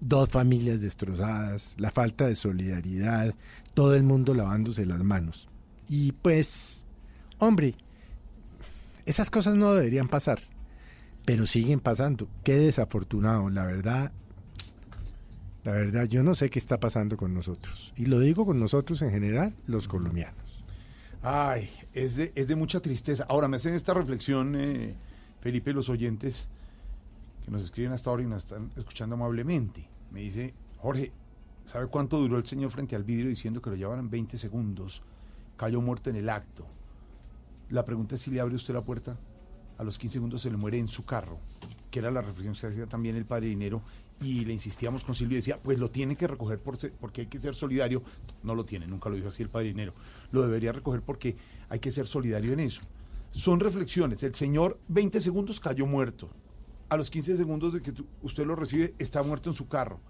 [0.00, 3.34] Dos familias destrozadas, la falta de solidaridad,
[3.72, 5.48] todo el mundo lavándose las manos.
[5.88, 6.84] Y pues,
[7.38, 7.76] hombre,
[9.06, 10.40] esas cosas no deberían pasar,
[11.24, 12.28] pero siguen pasando.
[12.42, 14.12] Qué desafortunado, la verdad.
[15.64, 17.92] La verdad, yo no sé qué está pasando con nosotros.
[17.96, 20.64] Y lo digo con nosotros en general, los colombianos.
[21.22, 23.24] Ay, es de, es de mucha tristeza.
[23.28, 24.94] Ahora, me hacen esta reflexión, eh,
[25.40, 26.50] Felipe, los oyentes
[27.44, 29.88] que nos escriben hasta ahora y nos están escuchando amablemente.
[30.10, 31.12] Me dice, Jorge,
[31.66, 35.02] ¿Sabe cuánto duró el señor frente al vidrio diciendo que lo llevaran 20 segundos?
[35.56, 36.66] Cayó muerto en el acto.
[37.70, 39.16] La pregunta es si le abre usted la puerta.
[39.78, 41.38] A los 15 segundos se le muere en su carro,
[41.94, 43.80] que era la reflexión que hacía también el padre Dinero.
[44.20, 47.26] Y le insistíamos con Silvio y decía, pues lo tiene que recoger por porque hay
[47.28, 48.02] que ser solidario.
[48.42, 49.94] No lo tiene, nunca lo dijo así el padre Dinero.
[50.32, 51.36] Lo debería recoger porque
[51.68, 52.82] hay que ser solidario en eso.
[53.30, 54.24] Son reflexiones.
[54.24, 56.28] El señor 20 segundos cayó muerto.
[56.88, 57.92] A los 15 segundos de que
[58.22, 60.00] usted lo recibe, está muerto en su carro.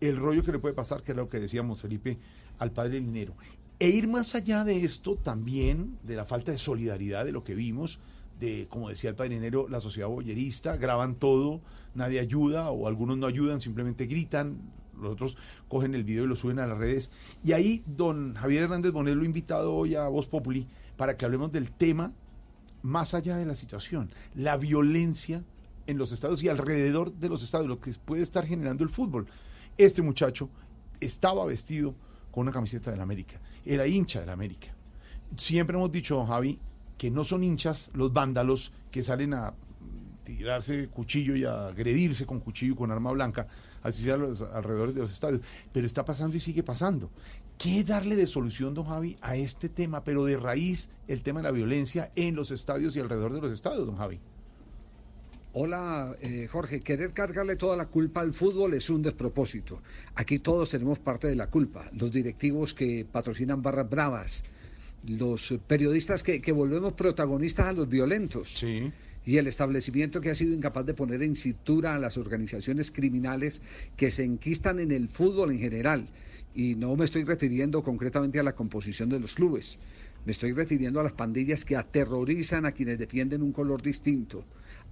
[0.00, 2.16] El rollo que le puede pasar, que era lo que decíamos, Felipe,
[2.60, 3.34] al padre dinero.
[3.80, 7.56] E ir más allá de esto también, de la falta de solidaridad de lo que
[7.56, 7.98] vimos,
[8.40, 11.60] de, como decía el padre dinero, la sociedad boyerista, graban todo,
[11.94, 14.58] nadie ayuda, o algunos no ayudan, simplemente gritan,
[15.00, 15.38] los otros
[15.68, 17.10] cogen el video y lo suben a las redes.
[17.42, 20.66] Y ahí don Javier Hernández Bonet lo ha invitado hoy a Voz Populi
[20.96, 22.12] para que hablemos del tema
[22.82, 25.42] más allá de la situación, la violencia
[25.86, 29.26] en los estados y alrededor de los estados, lo que puede estar generando el fútbol.
[29.76, 30.50] Este muchacho
[31.00, 31.94] estaba vestido
[32.30, 34.74] con una camiseta del América, era hincha del América.
[35.36, 36.58] Siempre hemos dicho, don Javi,
[37.04, 39.52] que no son hinchas los vándalos que salen a
[40.24, 43.46] tirarse cuchillo y a agredirse con cuchillo y con arma blanca,
[43.82, 45.42] así sea los alrededores de los estadios.
[45.70, 47.10] Pero está pasando y sigue pasando.
[47.58, 51.44] ¿Qué darle de solución, don Javi, a este tema, pero de raíz el tema de
[51.44, 54.18] la violencia en los estadios y alrededor de los estadios, don Javi?
[55.52, 56.80] Hola, eh, Jorge.
[56.80, 59.82] Querer cargarle toda la culpa al fútbol es un despropósito.
[60.14, 61.90] Aquí todos tenemos parte de la culpa.
[61.92, 64.42] Los directivos que patrocinan barras bravas,
[65.06, 68.64] los periodistas que, que volvemos protagonistas a los violentos.
[69.26, 73.62] Y el establecimiento que ha sido incapaz de poner en cintura a las organizaciones criminales
[73.96, 76.08] que se enquistan en el fútbol en general.
[76.54, 79.78] Y no me estoy refiriendo concretamente a la composición de los clubes.
[80.26, 84.44] Me estoy refiriendo a las pandillas que aterrorizan a quienes defienden un color distinto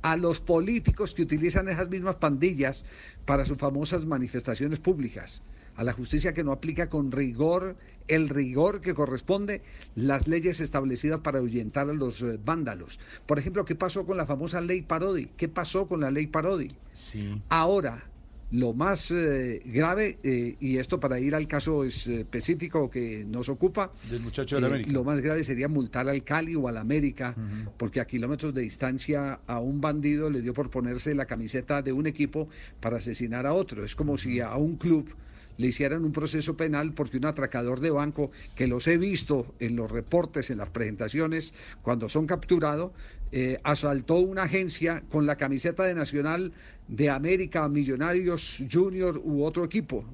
[0.02, 2.84] a los políticos que utilizan esas mismas pandillas
[3.24, 5.42] para sus famosas manifestaciones públicas,
[5.76, 7.76] a la justicia que no aplica con rigor
[8.14, 9.62] el rigor que corresponde
[9.94, 13.00] las leyes establecidas para ahuyentar a los eh, vándalos.
[13.26, 15.26] Por ejemplo, ¿qué pasó con la famosa ley Parodi?
[15.36, 16.68] ¿Qué pasó con la ley Parodi?
[16.92, 17.40] Sí.
[17.48, 18.04] Ahora,
[18.50, 23.48] lo más eh, grave, eh, y esto para ir al caso es- específico que nos
[23.48, 24.92] ocupa, Del muchacho del eh, América.
[24.92, 27.34] lo más grave sería multar al Cali o al América,
[27.78, 31.92] porque a kilómetros de distancia a un bandido le dio por ponerse la camiseta de
[31.94, 32.48] un equipo
[32.78, 33.84] para asesinar a otro.
[33.86, 35.14] Es como si a un club
[35.56, 39.76] le hicieran un proceso penal porque un atracador de banco, que los he visto en
[39.76, 42.92] los reportes, en las presentaciones, cuando son capturados,
[43.30, 46.52] eh, asaltó una agencia con la camiseta de Nacional
[46.88, 50.04] de América, Millonarios Junior u otro equipo.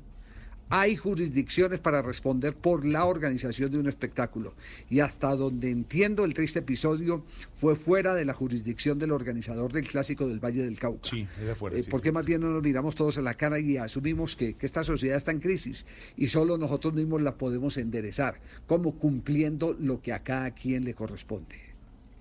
[0.71, 4.55] Hay jurisdicciones para responder por la organización de un espectáculo.
[4.91, 7.25] Y hasta donde entiendo el triste episodio
[7.55, 11.09] fue fuera de la jurisdicción del organizador del clásico del Valle del Cauca.
[11.09, 12.05] Sí, era fuera, Eh, sí, ¿Por sí.
[12.05, 14.85] qué más bien no nos miramos todos a la cara y asumimos que, que esta
[14.85, 15.87] sociedad está en crisis
[16.17, 20.93] y solo nosotros mismos la podemos enderezar, como cumpliendo lo que a cada quien le
[20.95, 21.57] corresponde?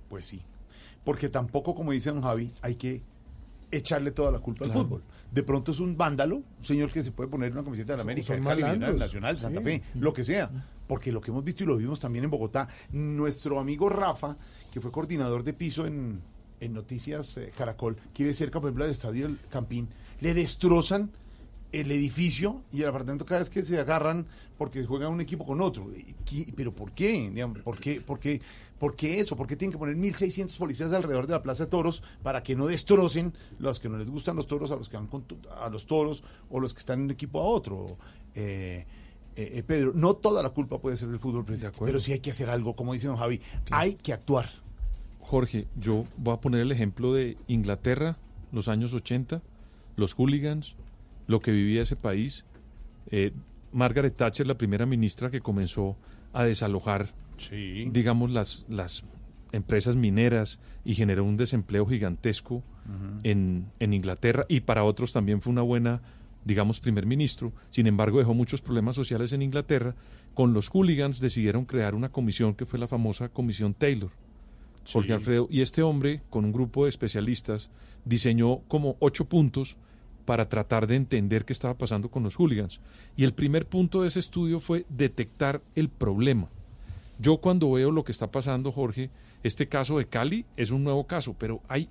[0.09, 0.41] Pues sí.
[1.03, 3.01] Porque tampoco, como dice don Javi, hay que
[3.71, 4.79] echarle toda la culpa Claro.
[4.79, 5.03] al fútbol.
[5.31, 8.03] De pronto es un vándalo, un señor que se puede poner una camiseta de la
[8.03, 8.61] América, de Cali,
[8.97, 9.65] Nacional, Santa Sí.
[9.65, 10.49] Fe, lo que sea.
[10.87, 14.37] Porque lo que hemos visto y lo vimos también en Bogotá, nuestro amigo Rafa,
[14.71, 16.21] que fue coordinador de piso en,
[16.61, 19.89] en Noticias eh, Caracol, que vive cerca, por ejemplo, del Estadio del Campín,
[20.21, 21.11] le destrozan
[21.71, 24.25] el edificio y el apartamento cada vez que se agarran
[24.57, 25.91] porque juega un equipo con otro.
[25.95, 27.29] ¿Y qué- ¿Pero por qué?
[27.63, 28.41] ¿Por qué, por, qué,
[28.79, 29.35] ¿Por qué eso?
[29.35, 32.55] ¿Por qué tienen que poner 1.600 policías alrededor de la Plaza de Toros para que
[32.55, 35.25] no destrocen los que no les gustan los toros a los que van con
[35.61, 37.97] a los toros o los que están en un equipo a otro?
[38.33, 38.85] Eh,
[39.35, 42.19] eh, eh, Pedro, no toda la culpa puede ser del fútbol, presidente, pero sí hay
[42.19, 43.39] que hacer algo, como dice don Javi,
[43.71, 44.47] hay que actuar.
[45.19, 48.17] Jorge, yo voy a poner el ejemplo de Inglaterra,
[48.51, 49.41] los años 80,
[49.97, 50.75] los hooligans,
[51.27, 52.45] lo que vivía ese país.
[53.11, 53.31] Eh,
[53.71, 55.97] Margaret Thatcher, la primera ministra que comenzó
[56.33, 57.13] a desalojar,
[57.49, 59.03] digamos, las, las
[59.51, 62.63] empresas mineras y generó un desempleo gigantesco
[63.23, 66.01] en, en Inglaterra y para otros también fue una buena,
[66.45, 67.51] digamos, primer ministro.
[67.69, 69.95] Sin embargo, dejó muchos problemas sociales en Inglaterra.
[70.33, 74.11] Con los hooligans decidieron crear una comisión que fue la famosa Comisión Taylor.
[74.91, 75.13] Jorge Sí.
[75.13, 77.69] Alfredo, y este hombre, con un grupo de especialistas,
[78.05, 79.77] diseñó como ocho puntos
[80.27, 82.81] para tratar de entender qué estaba pasando con los hooligans.
[83.15, 86.49] Y el primer punto de ese estudio fue detectar el problema.
[87.17, 89.09] Yo cuando veo lo que está pasando, Jorge,
[89.43, 91.87] este caso de Cali es un nuevo caso, pero hay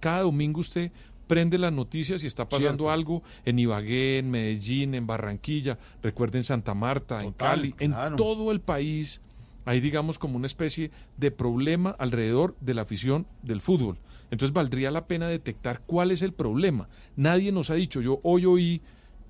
[0.00, 0.92] cada domingo usted
[1.26, 2.90] prende las noticias y está pasando Cierto.
[2.90, 8.08] algo en Ibagué, en Medellín, en Barranquilla, recuerden Santa Marta, en Cali, claro.
[8.08, 9.22] en todo el país
[9.64, 13.96] hay digamos como una especie de problema alrededor de la afición del fútbol.
[14.32, 16.88] Entonces valdría la pena detectar cuál es el problema.
[17.14, 18.80] Nadie nos ha dicho, yo hoy oí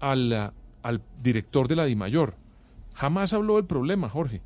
[0.01, 0.53] al,
[0.83, 2.37] al director de la DIMAYOR.
[2.95, 4.41] Jamás habló del problema, Jorge.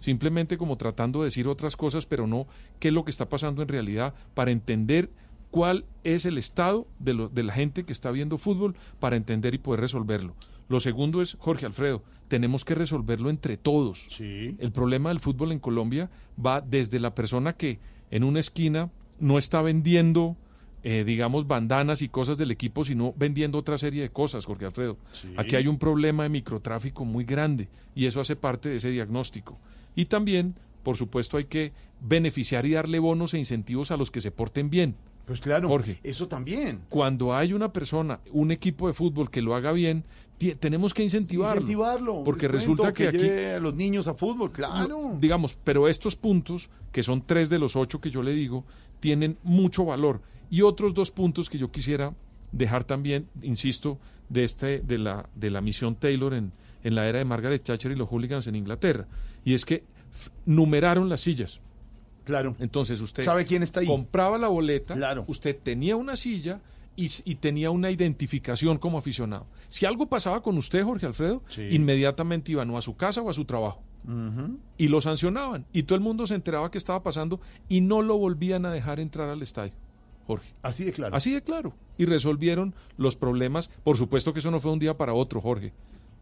[0.00, 2.46] Simplemente como tratando de decir otras cosas, pero no
[2.78, 5.08] qué es lo que está pasando en realidad para entender
[5.50, 9.54] cuál es el estado de, lo- de la gente que está viendo fútbol para entender
[9.54, 10.34] y poder resolverlo.
[10.68, 13.98] Lo segundo es, Jorge Alfredo, tenemos que resolverlo entre todos.
[14.58, 16.10] El problema del fútbol en Colombia
[16.44, 17.78] va desde la persona que
[18.10, 18.90] en una esquina
[19.22, 20.36] no está vendiendo,
[20.82, 24.98] eh, digamos, bandanas y cosas del equipo, sino vendiendo otra serie de cosas, Jorge Alfredo.
[25.36, 29.58] Aquí hay un problema de microtráfico muy grande y eso hace parte de ese diagnóstico.
[29.94, 34.20] Y también, por supuesto, hay que beneficiar y darle bonos e incentivos a los que
[34.20, 34.96] se porten bien.
[35.24, 36.00] Pues claro, Jorge.
[36.02, 36.80] eso también.
[36.88, 40.04] Cuando hay una persona, un equipo de fútbol que lo haga bien,
[40.50, 41.60] tenemos que incentivarlo.
[41.60, 42.24] Incentivarlo.
[42.24, 45.16] Porque resulta cuento, que, aquí, lleve a los niños a fútbol, claro.
[45.18, 48.64] digamos, pero estos puntos, que son tres de los ocho que yo le digo,
[49.00, 50.20] tienen mucho valor.
[50.50, 52.14] Y otros dos puntos que yo quisiera
[52.52, 53.98] dejar también, insisto,
[54.28, 56.52] de este, de la, de la misión Taylor en,
[56.84, 59.06] en la era de Margaret Thatcher y los hooligans en Inglaterra.
[59.44, 59.84] Y es que
[60.46, 61.60] numeraron las sillas.
[62.24, 62.54] Claro.
[62.60, 63.86] Entonces usted ¿Sabe quién está ahí?
[63.86, 66.60] compraba la boleta, usted tenía una silla
[66.96, 69.46] y, tenía una identificación como aficionado.
[69.68, 73.32] Si algo pasaba con usted, Jorge Alfredo, inmediatamente iban o a su casa o a
[73.32, 73.82] su trabajo
[74.78, 78.18] y lo sancionaban y todo el mundo se enteraba que estaba pasando y no lo
[78.18, 79.72] volvían a dejar entrar al estadio.
[80.26, 80.54] Jorge.
[80.62, 81.16] Así de claro.
[81.16, 81.74] Así de claro.
[81.98, 83.70] Y resolvieron los problemas.
[83.82, 85.72] Por supuesto que eso no fue un día para otro, Jorge.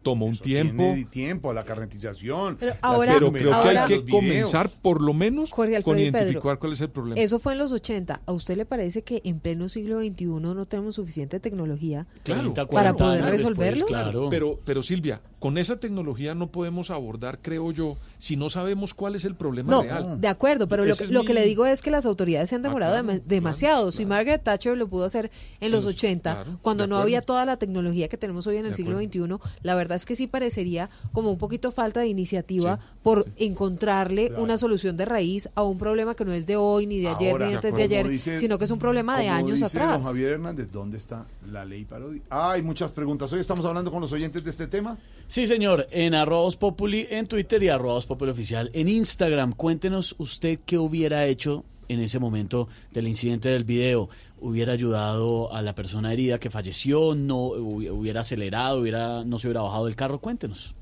[0.01, 0.81] Tomó un tiempo.
[0.83, 2.57] Tiene tiempo, la carretización.
[2.59, 5.95] Pero la ahora- Pero creo que ahora- hay que comenzar por lo menos Jorge con
[5.95, 7.21] Pedro, identificar cuál es el problema.
[7.21, 8.21] Eso fue en los 80.
[8.25, 12.93] ¿A usted le parece que en pleno siglo XXI no tenemos suficiente tecnología Claro, para
[12.93, 13.85] poder resolverlo?
[14.29, 19.15] Pero, pero Silvia, con esa tecnología no podemos abordar, creo yo, si no sabemos cuál
[19.15, 20.21] es el problema No, real.
[20.21, 22.61] de acuerdo, pero lo, lo mi- que le digo es que las autoridades se han
[22.61, 23.91] demorado claro, dema- demasiado.
[23.91, 27.43] Si Margaret Thatcher lo pudo hacer en los 80, claro, cuando de no había toda
[27.45, 29.37] la tecnología que tenemos hoy en el De siglo acuerdo.
[29.39, 34.31] XXI, la verdad es que sí parecería como un poquito falta de iniciativa por encontrarle
[34.37, 37.39] una solución de raíz a un problema que no es de hoy, ni de ayer,
[37.39, 39.93] ni antes de ayer, dice- sino que es un problema de años dice atrás.
[39.93, 42.21] Don Javier Hernández, ¿dónde está la ley parodia?
[42.29, 43.31] Ah, hay muchas preguntas.
[43.33, 44.97] Hoy estamos hablando con los oyentes de este tema.
[45.31, 49.53] Sí, señor, en arroba Voz Populi en Twitter y arroba Voz Populi oficial en Instagram.
[49.53, 54.09] Cuéntenos usted qué hubiera hecho en ese momento del incidente del video.
[54.41, 57.15] ¿Hubiera ayudado a la persona herida que falleció?
[57.15, 58.81] ¿No hubi- hubiera acelerado?
[58.81, 60.19] Hubiera, ¿No se hubiera bajado del carro?
[60.19, 60.75] Cuéntenos.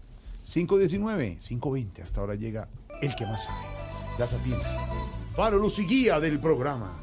[0.51, 2.01] 519, 520.
[2.01, 2.67] Hasta ahora llega
[3.03, 3.65] el que más sabe.
[4.17, 4.79] La sapiencia.
[5.35, 6.98] Faro, luz guía del programa.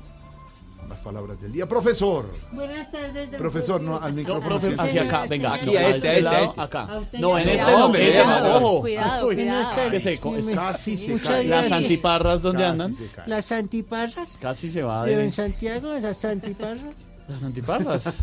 [0.89, 1.67] Las palabras del día.
[1.67, 2.31] Profesor.
[2.53, 4.47] Buenas tardes, Profesor, no, al micrófono.
[4.47, 5.09] profe, sí, hacia sí.
[5.09, 6.61] acá, venga, Aquí, no, a este, este a este, lado, a este.
[6.61, 6.83] acá.
[6.85, 8.81] A usted No, en este no, ese no, ojo.
[8.81, 9.91] cuidado, cuidado.
[9.91, 11.45] Que se, co- está- Casi se cae.
[11.45, 12.97] Las antiparras, ¿dónde Casi andan?
[13.27, 16.95] Las antiparras Casi se va de Santiago, las antiparras.
[17.29, 18.23] Las antiparras.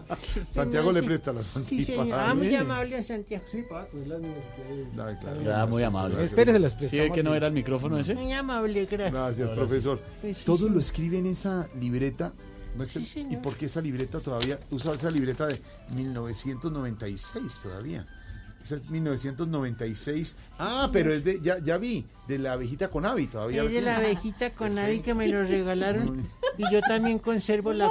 [0.50, 2.00] Santiago le presta las Sí, señor.
[2.02, 2.30] antiparras.
[2.30, 3.44] Ah, muy amable, don Santiago.
[3.50, 4.34] Sí, Paco, es las mías.
[5.06, 5.42] Ay, claro.
[5.42, 6.24] Ya, muy amable.
[6.24, 8.14] Espérese, las ¿Sí prestamos ve que no era el micrófono ese?
[8.14, 9.12] Muy amable, gracias.
[9.12, 10.00] Gracias, Ahora profesor.
[10.20, 10.74] Pues sí, Todo sí.
[10.74, 12.32] lo escribe en esa libreta.
[12.76, 13.42] ¿no es Sí, el- ¿Y señor.
[13.42, 14.58] por qué esa libreta todavía?
[14.70, 15.60] Usa esa libreta de
[15.94, 18.06] 1996 todavía.
[18.62, 20.36] Esa es 1996.
[20.58, 23.62] Ah, pero es de, ya, ya vi, de la abejita con Avi todavía.
[23.64, 26.28] Es de la abejita con Avi que me lo regalaron.
[26.58, 27.90] Y yo también conservo la,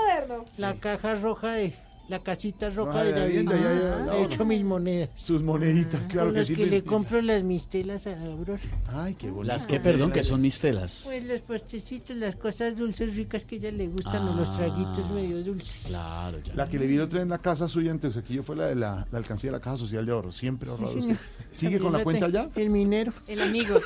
[0.60, 1.74] la caja roja de.
[2.12, 3.74] La casita roja Ah, de de la vivienda, vida.
[3.74, 5.10] ya, ya, ya, He hecho mis monedas.
[5.16, 6.56] Sus moneditas, claro con que las sí.
[6.58, 8.60] que le compro las mistelas a Aurora.
[8.94, 9.54] Ay, qué bonito.
[9.54, 11.04] Las que, perdón, que son mis telas.
[11.06, 15.10] Pues los postecitos, las cosas dulces ricas que a ella le gustan, o los traguitos
[15.12, 15.86] medio dulces.
[15.88, 16.54] Claro, ya.
[16.54, 19.08] La que le vi día en la casa suya en Teusaquillo fue la de la,
[19.10, 20.34] la alcancía de la Caja Social de Ahorro.
[20.34, 21.16] Siempre ahorrado usted.
[21.54, 22.50] ¿Sigue con la cuenta ya?
[22.56, 23.14] El minero.
[23.26, 23.80] El amigo.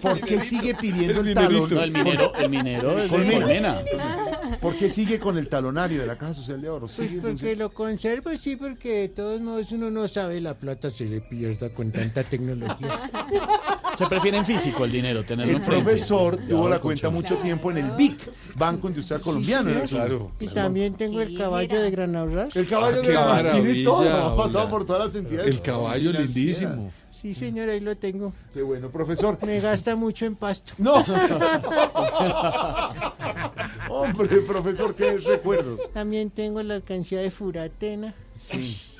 [0.00, 1.68] ¿Por qué sigue pidiendo el, El talón?
[1.74, 3.40] No, el minero- el minero es de Colmena.
[3.40, 4.58] Colmena.
[4.60, 6.86] ¿Por qué sigue con el talonario de la Caja Social de Ahorro?
[6.86, 11.04] Pues porque lo conservo, sí, porque de todos modos uno no sabe, la plata se
[11.06, 13.10] le pierda con tanta tecnología.
[13.96, 15.82] Se prefiere en físico el dinero, tenerlo El enfrente.
[15.84, 19.70] profesor tuvo la cuenta mucho tiempo en el BIC, Banco Industrial Colombiano.
[19.86, 22.48] Su- Y también tengo el caballo de Gran Ahorrar.
[22.54, 24.70] El caballo Ah, de qué la tiene maravilla, todo, ha pasado oiga.
[24.70, 25.46] por todas las entidades.
[25.48, 26.34] El caballo financieras.
[26.36, 26.92] lindísimo.
[27.26, 28.32] Sí, señor, ahí lo tengo.
[28.54, 29.36] Qué bueno, profesor.
[29.44, 30.72] Me gasta mucho en pasto.
[30.78, 30.94] No.
[33.90, 35.92] Hombre, profesor, ¿qué recuerdos?
[35.92, 38.14] También tengo la alcancía de Furatena.
[38.36, 38.92] Sí.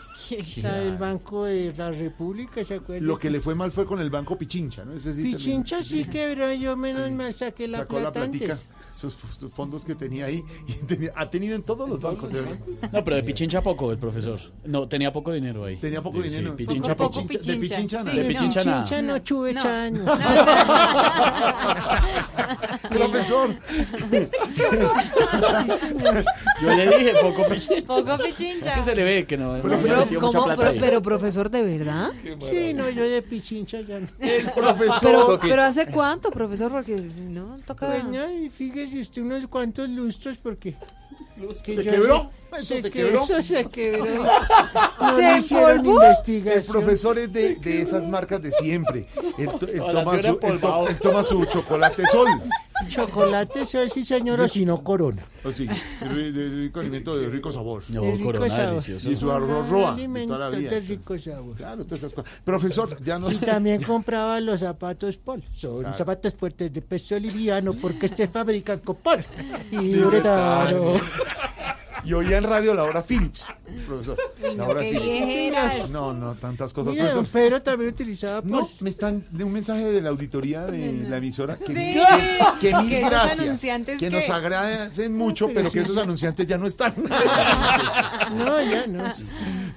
[0.63, 3.07] La del Banco de la República, ¿se acuerdan?
[3.07, 4.95] Lo que le fue mal fue con el Banco Pichincha, ¿no?
[4.95, 7.15] Ese sí también- Pichincha sí quebró, yo menos Sí.
[7.15, 8.53] mal saqué la Sacó la plata platica.
[8.55, 8.67] antes.
[8.97, 10.43] Sus, sus fondos que tenía ahí.
[10.67, 12.33] Y tenía- ha tenido en todos los bancos.
[12.33, 12.59] de verdad.
[12.93, 14.41] No, pero de Pichincha poco el profesor.
[14.65, 15.77] No, tenía poco dinero ahí.
[15.77, 16.51] Tenía poco dinero.
[16.57, 17.29] Sí, Pichincha Poco, De
[17.59, 18.17] Pichincha nada.
[18.17, 18.85] De Pichincha nada.
[18.85, 19.63] Chincha no chuve No.
[22.91, 23.51] Profesor.
[26.63, 27.87] Yo le dije poco Pichincha.
[27.87, 28.71] Poco Pichincha.
[28.71, 29.57] Es que se le ve que no.
[29.59, 29.63] no
[30.81, 32.11] Pero, profesor, ¿de verdad?
[32.51, 34.07] Sí, no, yo de pichincha ya no.
[34.21, 34.99] El profesor.
[35.03, 36.71] Pero, pero ¿hace cuánto, profesor?
[36.71, 37.87] Porque no toca...
[37.87, 40.75] Pues no, y fíjese usted unos cuantos lustros porque...
[41.65, 42.31] que ¿Se quebró?
[42.57, 43.23] ¿Eso se se que- quebró?
[43.25, 44.07] Eso se quebró.
[45.17, 45.95] ¿Se empolvó?
[46.03, 46.59] investigación.
[46.61, 49.07] El profesor es de, de esas marcas de siempre.
[49.39, 49.51] Él,
[49.81, 52.29] toma, se su, él, él toma su chocolate sol.
[52.89, 55.25] Chocolate, eso sí, señor, o si no, corona.
[55.45, 57.83] O sí, de, de rico alimento de rico sabor.
[57.89, 58.69] No, De rico corona sabor.
[58.71, 59.11] delicioso.
[59.11, 60.71] Y su arroz roa de Alimento toda la vida.
[60.71, 61.57] de rico sabor.
[61.57, 62.31] Claro, todas esas cosas.
[62.45, 63.31] Profesor, ya no.
[63.33, 65.43] Y también compraba los zapatos Paul.
[65.55, 65.97] Son Claro.
[65.97, 69.25] zapatos fuertes de peso liviano porque se fabrican con Paul.
[69.71, 70.95] Y Sí, uretano.
[72.07, 73.47] Y oía en radio la hora Philips,
[73.87, 74.17] profesor.
[74.57, 75.05] La hora qué Philips.
[75.05, 75.91] viejeras.
[75.91, 76.93] No, no, tantas cosas.
[76.95, 77.33] Mira, profesor.
[77.33, 78.51] Pedro también utilizaba Paul.
[78.53, 81.75] No, me están de un mensaje de la auditoría de la emisora que, Sí.
[81.75, 82.39] que,
[82.71, 83.61] que mil Que gracias.
[83.61, 85.85] Que que- nos agradecen mucho, pero pero que sí.
[85.85, 86.95] esos anunciantes ya no están.
[88.37, 89.05] No, ya no.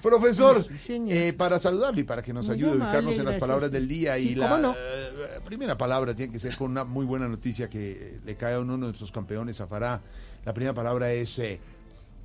[0.02, 3.18] Profesor, Sí, eh, para saludarle y para que nos Muy ayude a ubicarnos en las
[3.26, 3.40] gracias.
[3.42, 4.76] palabras del día y la ¿cómo no?
[4.78, 8.60] eh, primera palabra tiene que ser con una muy buena noticia que le cae a
[8.60, 10.02] uno de nuestros campeones a Fará.
[10.46, 11.60] La primera palabra es eh,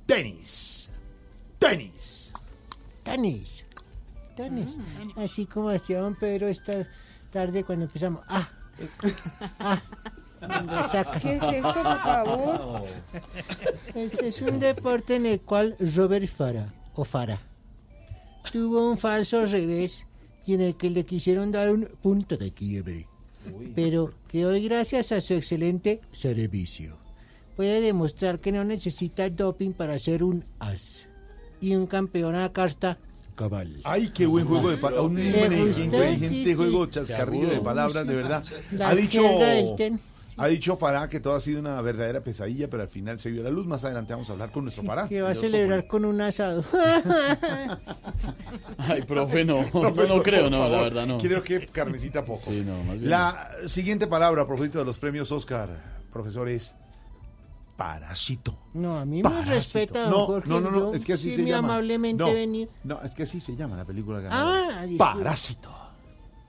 [0.05, 0.91] tenis.
[1.59, 2.33] Tenis.
[3.03, 3.65] Tenis.
[4.35, 4.67] Tenis.
[5.15, 6.87] Así como hacía don Pedro esta
[7.31, 8.23] tarde cuando empezamos.
[8.27, 8.49] Ah.
[9.59, 9.81] Ah.
[11.21, 12.83] ¿Qué es eso, por favor?
[13.95, 17.39] Es, es un deporte en el cual Robert Farah, o Farah,
[18.51, 20.05] tuvo un falso revés
[20.45, 23.07] y en el que le quisieron dar un punto de quiebre.
[23.73, 26.97] Pero que hoy, gracias a su excelente servicio,
[27.55, 31.05] puede demostrar que no necesita doping para ser un as
[31.61, 32.97] y un campeón a casta
[33.35, 33.81] cabal.
[33.83, 35.11] Ay, qué buen juego de palabras.
[35.11, 36.53] Un inteligente Sí, sí.
[36.55, 38.43] juego, chascarrillo de palabras, de verdad.
[38.71, 39.99] La Ha dicho, jerga del ten.
[40.37, 43.43] ha dicho Farah que todo ha sido una verdadera pesadilla, pero al final se vio
[43.43, 43.65] la luz.
[43.67, 45.09] Más adelante vamos a hablar con nuestro Farah.
[45.09, 46.63] Que va a celebrar con un asado.
[48.77, 49.63] Ay, profe, no.
[49.63, 51.17] No, Profesor, no creo, no, la verdad no.
[51.17, 52.39] Creo que carnecita poco.
[52.51, 53.09] Sí, no, más bien.
[53.09, 55.69] La siguiente palabra a propósito de los premios Oscar,
[56.11, 56.75] profesor, es
[57.75, 58.57] parásito.
[58.73, 61.45] No, a mí me respeta, don No, Jorge, no, no, es que así sí se
[61.45, 61.69] llama.
[61.69, 62.23] amablemente
[62.83, 64.97] no, es que así se llama la película Ah, ganadora.
[64.97, 65.71] Parásito.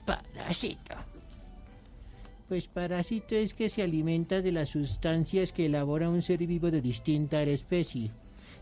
[0.04, 0.94] Parásito.
[2.48, 6.80] Pues parásito es que se alimenta de las sustancias que elabora un ser vivo de
[6.80, 8.12] distinta especie,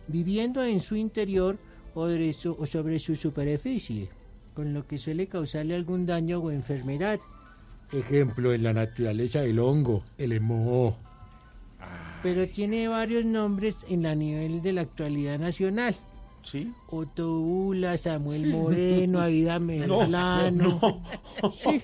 [0.09, 1.59] viviendo en su interior
[1.95, 4.09] o, de su- o sobre su superficie,
[4.55, 7.21] con lo que suele causarle algún daño o enfermedad.
[7.93, 10.97] Ejemplo en la naturaleza el hongo, el emoho.
[12.25, 15.95] Pero tiene varios nombres en la nivel de la actualidad nacional.
[16.43, 16.73] ¿Sí?
[16.89, 21.03] Otto Ula, Samuel Moreno, Aida Merlano,
[21.63, 21.83] sí,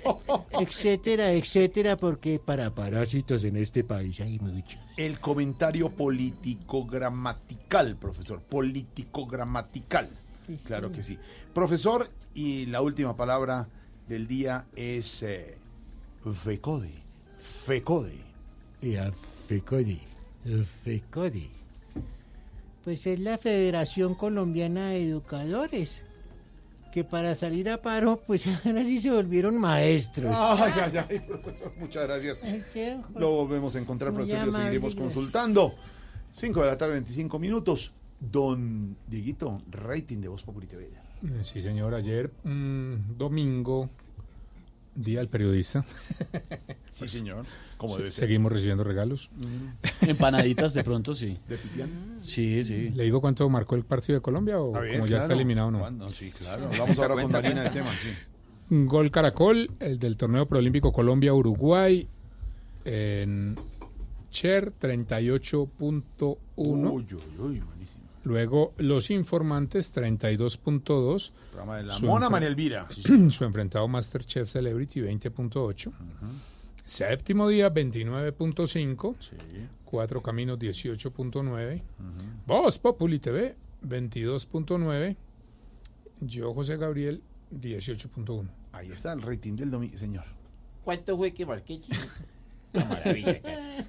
[0.59, 4.81] etcétera, etcétera, porque para parásitos en este país hay muchos.
[4.97, 8.41] El comentario político gramatical, profesor.
[8.41, 10.09] Político gramatical.
[10.65, 11.19] Claro que sí.
[11.53, 13.69] Profesor, y la última palabra
[14.09, 15.59] del día es eh,
[16.25, 16.95] FECODE.
[17.67, 18.19] FECODE.
[18.83, 19.13] Y a
[19.47, 20.01] FECODE,
[20.45, 21.51] FECODE.
[22.85, 26.03] Pues es la Federación Colombiana de Educadores,
[26.93, 30.35] que para salir a paro, pues ahora sí se volvieron maestros.
[30.35, 32.39] Ay, ay, ay, profesor, muchas gracias.
[33.15, 35.75] Lo volvemos a encontrar, profesor, y lo seguiremos consultando.
[36.31, 37.93] 5 de la tarde, 25 minutos.
[38.19, 40.91] Don Dieguito, rating de Voz Populi TV.
[41.43, 41.95] Sí, señor.
[41.95, 43.91] Ayer, mm, domingo,
[44.95, 45.85] Día del Periodista.
[46.91, 47.45] Sí, señor.
[47.77, 48.27] Como debe ser.
[48.27, 49.31] Seguimos recibiendo regalos.
[50.01, 51.39] Empanaditas de pronto, sí.
[51.49, 52.19] ¿De Pipián?
[52.23, 52.91] Sí, sí.
[52.91, 55.79] ¿Le digo cuánto marcó el partido de Colombia o ver, como ya está eliminado no?
[55.79, 56.11] ¿Cuándo?
[56.11, 56.69] Sí, claro.
[56.79, 58.09] Vamos ahora con Marina del tema, sí.
[58.69, 62.09] Gol Caracol, el del torneo preolímpico Colombia-Uruguay
[62.85, 63.57] en
[64.31, 66.39] Cher 38.1.
[66.57, 67.63] Uy, uy, uy.
[68.25, 71.33] Luego Los Informantes 32.2.
[71.51, 72.87] Programa de la Su Mona María Elvira.
[72.91, 75.91] Sí, su enfrentado Masterchef Celebrity 20.8.
[76.85, 79.15] Séptimo día 29.5.
[79.85, 81.83] Cuatro Caminos 18.9.
[82.47, 83.57] Voz Populi TV
[83.87, 85.17] 22.9.
[86.21, 87.23] Yo José Gabriel
[87.53, 88.49] 18.1.
[88.73, 90.25] Ahí está el rating del domingo, señor.
[90.85, 91.97] ¿Cuánto fue que marqué, chico?
[92.73, 93.41] Una maravilla.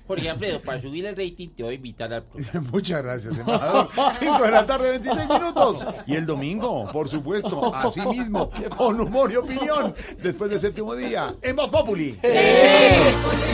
[0.08, 2.68] Jorge Alfredo, para subir el rating te voy a invitar al programa.
[2.72, 3.90] Muchas gracias, embajador.
[4.20, 5.86] 5 de la tarde, 26 minutos.
[6.08, 11.36] Y el domingo, por supuesto, así mismo, con humor y opinión, después del séptimo día,
[11.42, 12.12] en Voz Populi.
[12.12, 13.51] Voz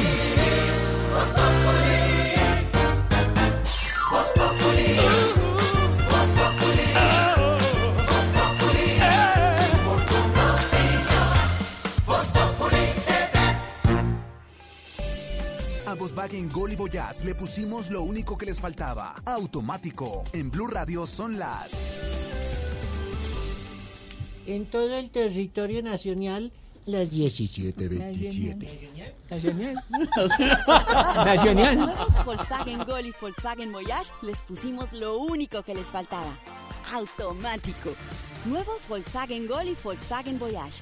[16.07, 20.23] Volkswagen Gol y Voyage le pusimos lo único que les faltaba, automático.
[20.31, 21.73] En Blue Radio son las...
[24.45, 26.53] En todo el territorio nacional,
[26.85, 28.69] las 17.27.
[29.29, 29.75] Nacional.
[31.25, 31.77] Nacional.
[31.87, 36.33] Nuevos Volkswagen Gol y Volkswagen Voyage les pusimos lo único que les faltaba.
[36.93, 37.89] Automático.
[38.45, 40.81] Nuevos Volkswagen Gol y Volkswagen Voyage.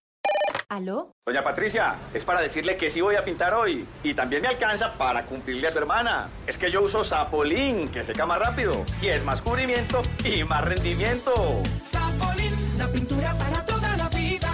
[0.69, 1.13] ¿Aló?
[1.25, 3.85] Doña Patricia, es para decirle que sí voy a pintar hoy.
[4.03, 6.29] Y también me alcanza para cumplirle a su hermana.
[6.47, 8.85] Es que yo uso Sapolín, que seca más rápido.
[9.01, 11.61] Y es más cubrimiento y más rendimiento.
[11.79, 14.49] Sapolín, la pintura para toda la vida.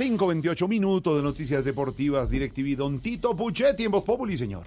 [0.00, 4.62] 5.28 minutos de noticias deportivas, DirecTV, Don Tito Puchetti en Voz Populi, señor.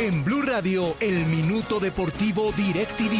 [0.00, 3.12] En Blue Radio, el Minuto Deportivo DirecTV.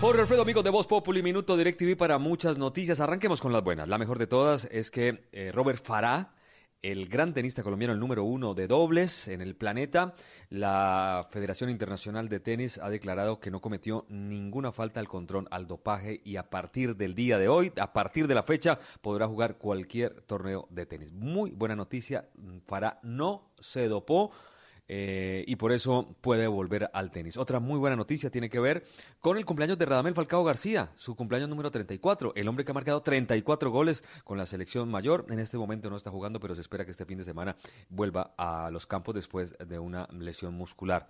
[0.00, 3.00] Jorge Alfredo, amigos de Voz Populi, Minuto DirecTV para muchas noticias.
[3.00, 3.88] Arranquemos con las buenas.
[3.88, 6.34] La mejor de todas es que eh, Robert Farah,
[6.82, 10.14] el gran tenista colombiano, el número uno de dobles en el planeta,
[10.50, 15.66] la Federación Internacional de Tenis ha declarado que no cometió ninguna falta al control al
[15.66, 19.58] dopaje y a partir del día de hoy, a partir de la fecha, podrá jugar
[19.58, 21.10] cualquier torneo de tenis.
[21.10, 22.28] Muy buena noticia,
[22.68, 24.30] Farah no se dopó.
[24.92, 27.36] Eh, y por eso puede volver al tenis.
[27.36, 28.84] Otra muy buena noticia tiene que ver
[29.20, 32.74] con el cumpleaños de Radamel Falcao García, su cumpleaños número 34, el hombre que ha
[32.74, 35.26] marcado 34 goles con la selección mayor.
[35.30, 37.54] En este momento no está jugando, pero se espera que este fin de semana
[37.88, 41.08] vuelva a los campos después de una lesión muscular.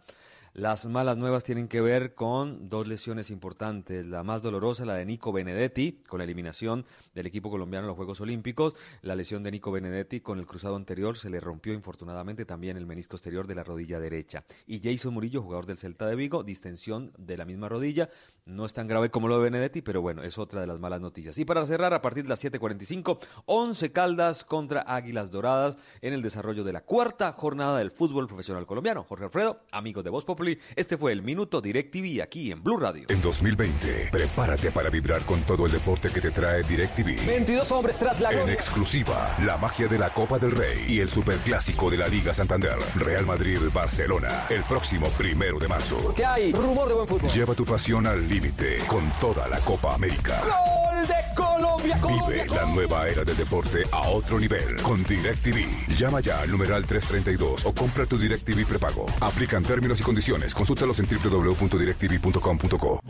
[0.53, 4.05] Las malas nuevas tienen que ver con dos lesiones importantes.
[4.05, 7.97] La más dolorosa, la de Nico Benedetti, con la eliminación del equipo colombiano en los
[7.97, 8.75] Juegos Olímpicos.
[9.03, 12.85] La lesión de Nico Benedetti con el cruzado anterior se le rompió infortunadamente también el
[12.85, 14.45] menisco exterior de la rodilla derecha.
[14.67, 18.11] Y Jason Murillo, jugador del Celta de Vigo, distensión de la misma rodilla.
[18.45, 21.01] No es tan grave como lo de Benedetti, pero bueno, es otra de las malas
[21.01, 21.39] noticias.
[21.39, 26.23] Y para cerrar, a partir de las 7:45, 11 Caldas contra Águilas Doradas en el
[26.23, 29.05] desarrollo de la cuarta jornada del fútbol profesional colombiano.
[29.05, 33.05] Jorge Alfredo, amigos de Voz Populi, este fue el Minuto DirecTV aquí en Blue Radio.
[33.11, 37.27] En 2020, prepárate para vibrar con todo el deporte que te trae DirecTV.
[37.27, 38.55] 22 hombres tras la En gloria.
[38.55, 42.79] exclusiva, la magia de la Copa del Rey y el superclásico de la Liga Santander.
[42.97, 46.15] Real Madrid-Barcelona, el próximo primero de marzo.
[46.17, 46.53] ¿Qué hay?
[46.53, 47.31] Rumor de buen fútbol.
[47.31, 50.41] Lleva tu pasión al límite con toda la Copa América.
[50.43, 55.97] Gol de Colombia, Vive la nueva era del deporte a otro nivel con DirecTV.
[55.99, 59.05] Llama ya al numeral 332 o compra tu DirecTV prepago.
[59.21, 60.30] Aplican términos y condiciones.
[60.55, 63.01] Consúltalos en www.directv.com.co.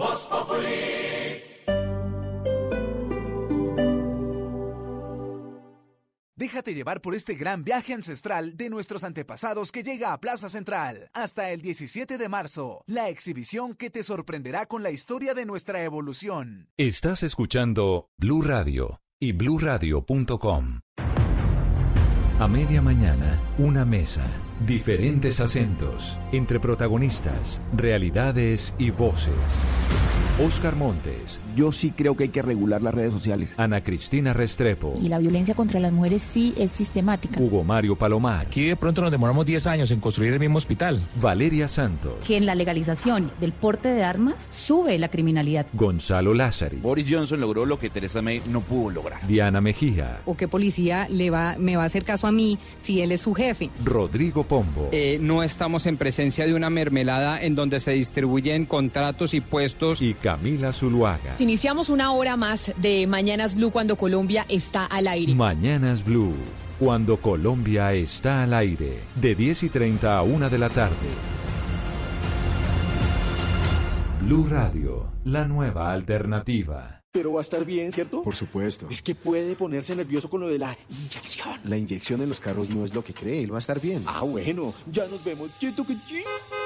[6.37, 11.11] Déjate llevar por este gran viaje ancestral de nuestros antepasados que llega a Plaza Central
[11.13, 12.83] hasta el 17 de marzo.
[12.87, 16.71] La exhibición que te sorprenderá con la historia de nuestra evolución.
[16.79, 20.81] Estás escuchando Blue Radio y bluradio.com.
[22.41, 24.25] A media mañana, una mesa,
[24.67, 29.65] diferentes acentos, entre protagonistas, realidades y voces.
[30.45, 31.41] Oscar Montes.
[31.57, 33.55] Yo sí creo que hay que regular las redes sociales.
[33.57, 34.95] Ana Cristina Restrepo.
[35.01, 37.41] Y la violencia contra las mujeres sí es sistemática.
[37.41, 38.47] Hugo Mario Palomar.
[38.47, 41.01] Aquí de pronto nos demoramos 10 años en construir el mismo hospital.
[41.21, 42.15] Valeria Santos.
[42.27, 45.67] Que en la legalización del porte de armas sube la criminalidad.
[45.73, 46.79] Gonzalo Lázari.
[46.79, 49.27] Boris Johnson logró lo que Theresa May no pudo lograr.
[49.27, 50.21] Diana Mejía.
[50.27, 53.23] ¿O qué policía le va, me va a hacer caso a mí si él es
[53.23, 53.71] su jefe?
[53.85, 54.89] Rodrigo Pombo.
[54.93, 60.03] Eh, no estamos en presencia de una mermelada en donde se distribuyen contratos y puestos.
[60.03, 61.37] Y Camila Zuluaga.
[61.51, 65.35] Iniciamos una hora más de Mañanas Blue cuando Colombia está al aire.
[65.35, 66.37] Mañanas Blue.
[66.79, 69.01] Cuando Colombia está al aire.
[69.17, 70.95] De 10 y 30 a 1 de la tarde.
[74.21, 75.11] Blue Radio.
[75.25, 77.00] La nueva alternativa.
[77.13, 78.23] Pero va a estar bien, ¿cierto?
[78.23, 78.87] Por supuesto.
[78.89, 81.59] Es que puede ponerse nervioso con lo de la inyección.
[81.65, 84.05] La inyección en los carros no es lo que cree, él va a estar bien.
[84.07, 85.51] Ah, bueno, ya nos vemos.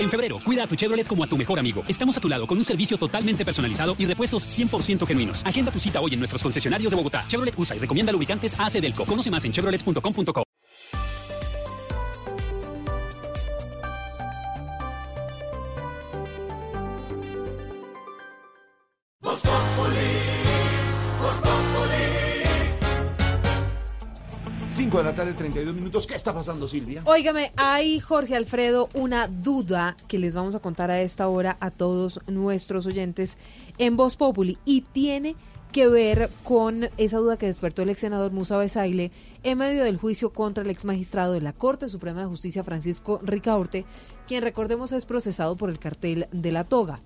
[0.00, 1.82] En febrero, cuida a tu Chevrolet como a tu mejor amigo.
[1.88, 5.46] Estamos a tu lado con un servicio totalmente personalizado y repuestos 100% genuinos.
[5.46, 7.24] Agenda tu cita hoy en nuestros concesionarios de Bogotá.
[7.26, 9.06] Chevrolet usa y recomienda lubricantes AC Delco.
[9.06, 10.44] Conoce más en chevrolet.com.co.
[19.22, 19.42] Voz
[24.84, 26.06] 5 de la tarde, 32 minutos.
[26.06, 27.00] ¿Qué está pasando, Silvia?
[27.06, 31.70] Óigame, hay, Jorge Alfredo, una duda que les vamos a contar a esta hora a
[31.70, 33.38] todos nuestros oyentes
[33.78, 35.36] en Voz Populi y tiene
[35.72, 39.10] que ver con esa duda que despertó el ex senador Musa Besaile
[39.42, 43.20] en medio del juicio contra el ex magistrado de la Corte Suprema de Justicia Francisco
[43.22, 43.86] Ricaurte,
[44.28, 47.00] quien recordemos es procesado por el cartel de la toga.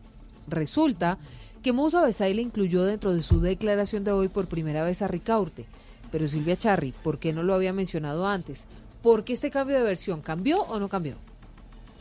[0.48, 1.16] Resulta
[1.62, 5.66] que Musa Besaile incluyó dentro de su declaración de hoy por primera vez a Ricaurte.
[6.10, 8.66] Pero Silvia Charri, ¿por qué no lo había mencionado antes?
[9.02, 11.16] ¿Por qué este cambio de versión cambió o no cambió?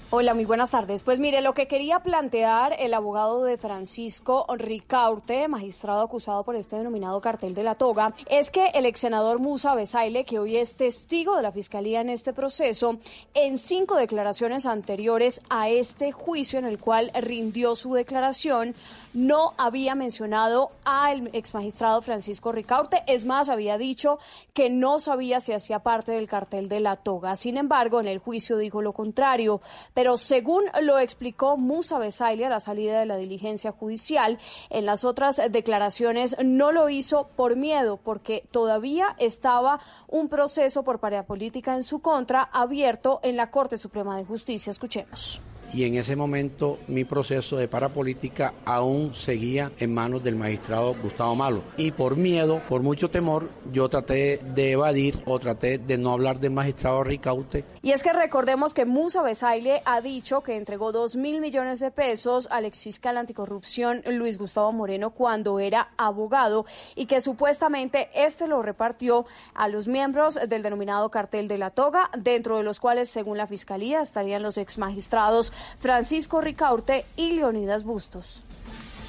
[0.10, 1.04] Hola, muy buenas tardes.
[1.04, 6.78] Pues mire, lo que quería plantear el abogado de Francisco Ricaurte, magistrado acusado por este
[6.78, 10.78] denominado cartel de la toga, es que el ex senador Musa Besaile, que hoy es
[10.78, 13.00] testigo de la fiscalía en este proceso,
[13.34, 18.76] en cinco declaraciones anteriores a este juicio en el cual rindió su declaración,
[19.18, 23.02] no había mencionado al ex magistrado Francisco Ricaurte.
[23.08, 24.20] Es más, había dicho
[24.54, 27.36] que no sabía si hacía parte del cartel de la toga.
[27.36, 29.60] Sin embargo, en el juicio dijo lo contrario.
[29.96, 34.38] Pero según lo explicó Musa Besaile a la salida de la diligencia judicial,
[34.70, 41.00] en las otras declaraciones no lo hizo por miedo, porque todavía estaba un proceso por
[41.26, 44.70] política en su contra abierto en la Corte Suprema de Justicia.
[44.70, 45.42] Escuchemos
[45.74, 51.36] y en ese momento mi proceso de parapolítica aún seguía en manos del magistrado Gustavo
[51.36, 51.64] Malo.
[51.78, 56.40] Y por miedo, por mucho temor, yo traté de evadir o traté de no hablar
[56.40, 57.66] del magistrado Ricaute.
[57.82, 61.92] Y es que recordemos que Musa Besaile ha dicho que entregó dos mil millones de
[61.92, 66.66] pesos al exfiscal anticorrupción Luis Gustavo Moreno cuando era abogado
[66.96, 72.10] y que supuestamente este lo repartió a los miembros del denominado cartel de la toga,
[72.18, 78.44] dentro de los cuales, según la fiscalía, estarían los exmagistrados Francisco Ricaurte y Leonidas Bustos.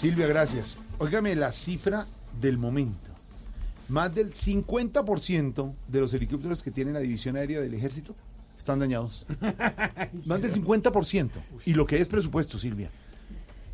[0.01, 0.79] Silvia, gracias.
[0.99, 2.07] Óigame la cifra
[2.41, 3.11] del momento.
[3.89, 8.15] Más del 50% de los helicópteros que tiene la División Aérea del Ejército
[8.57, 9.25] están dañados.
[10.27, 11.31] Más del 50%.
[11.65, 12.91] Y lo que es presupuesto, Silvia.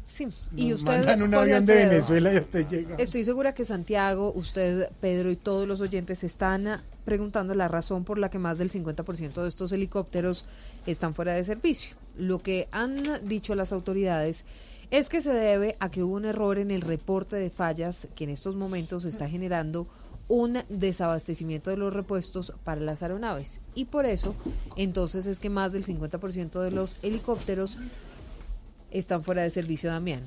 [0.07, 0.99] Sí, y usted.
[0.99, 2.97] Mandan un avión de Venezuela y usted llega.
[2.97, 8.19] Estoy segura que Santiago, usted, Pedro y todos los oyentes están preguntando la razón por
[8.19, 10.45] la que más del 50% de estos helicópteros
[10.87, 11.97] están fuera de servicio.
[12.17, 14.45] Lo que han dicho las autoridades
[14.91, 18.25] es que se debe a que hubo un error en el reporte de fallas que
[18.25, 19.87] en estos momentos está generando
[20.29, 23.61] un desabastecimiento de los repuestos para las aeronaves.
[23.75, 24.35] Y por eso,
[24.77, 27.79] entonces es que más del 50% de los helicópteros
[28.99, 30.23] están fuera de servicio, Damián.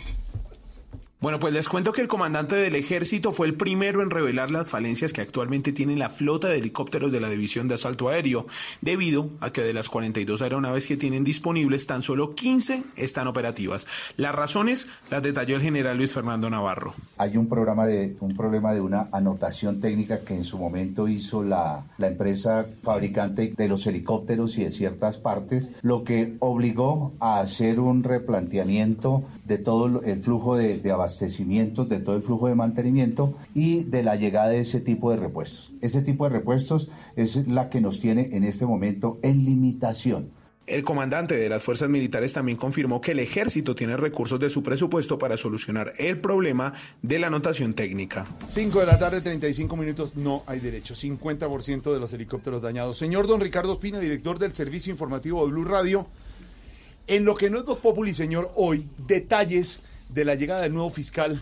[1.19, 4.69] Bueno, pues les cuento que el comandante del ejército fue el primero en revelar las
[4.69, 8.45] falencias que actualmente tiene la flota de helicópteros de la División de Asalto Aéreo,
[8.81, 13.87] debido a que de las 42 aeronaves que tienen disponibles, tan solo 15 están operativas.
[14.15, 16.93] Las razones las detalló el general Luis Fernando Navarro.
[17.17, 21.83] Hay un, programa de, problema de una anotación técnica que en su momento hizo la,
[21.97, 28.03] empresa fabricante de los helicópteros y de ciertas partes, lo que obligó a hacer un
[28.03, 33.83] replanteamiento de todo el flujo de, de abastecimientos, de todo el flujo de mantenimiento y
[33.83, 35.71] de la llegada de ese tipo de repuestos.
[35.81, 40.31] Ese tipo de repuestos es la que nos tiene en este momento en limitación.
[40.67, 44.63] El comandante de las fuerzas militares también confirmó que el ejército tiene recursos de su
[44.63, 48.25] presupuesto para solucionar el problema de la anotación técnica.
[48.49, 50.93] 5 de la tarde, 35 minutos, no hay derecho.
[50.93, 52.97] 50% de los helicópteros dañados.
[52.97, 56.05] Señor don Ricardo Espina, director del Servicio Informativo de Blue Radio.
[57.07, 60.89] En lo que no es Dos Populi, señor, hoy, detalles de la llegada del nuevo
[60.89, 61.41] fiscal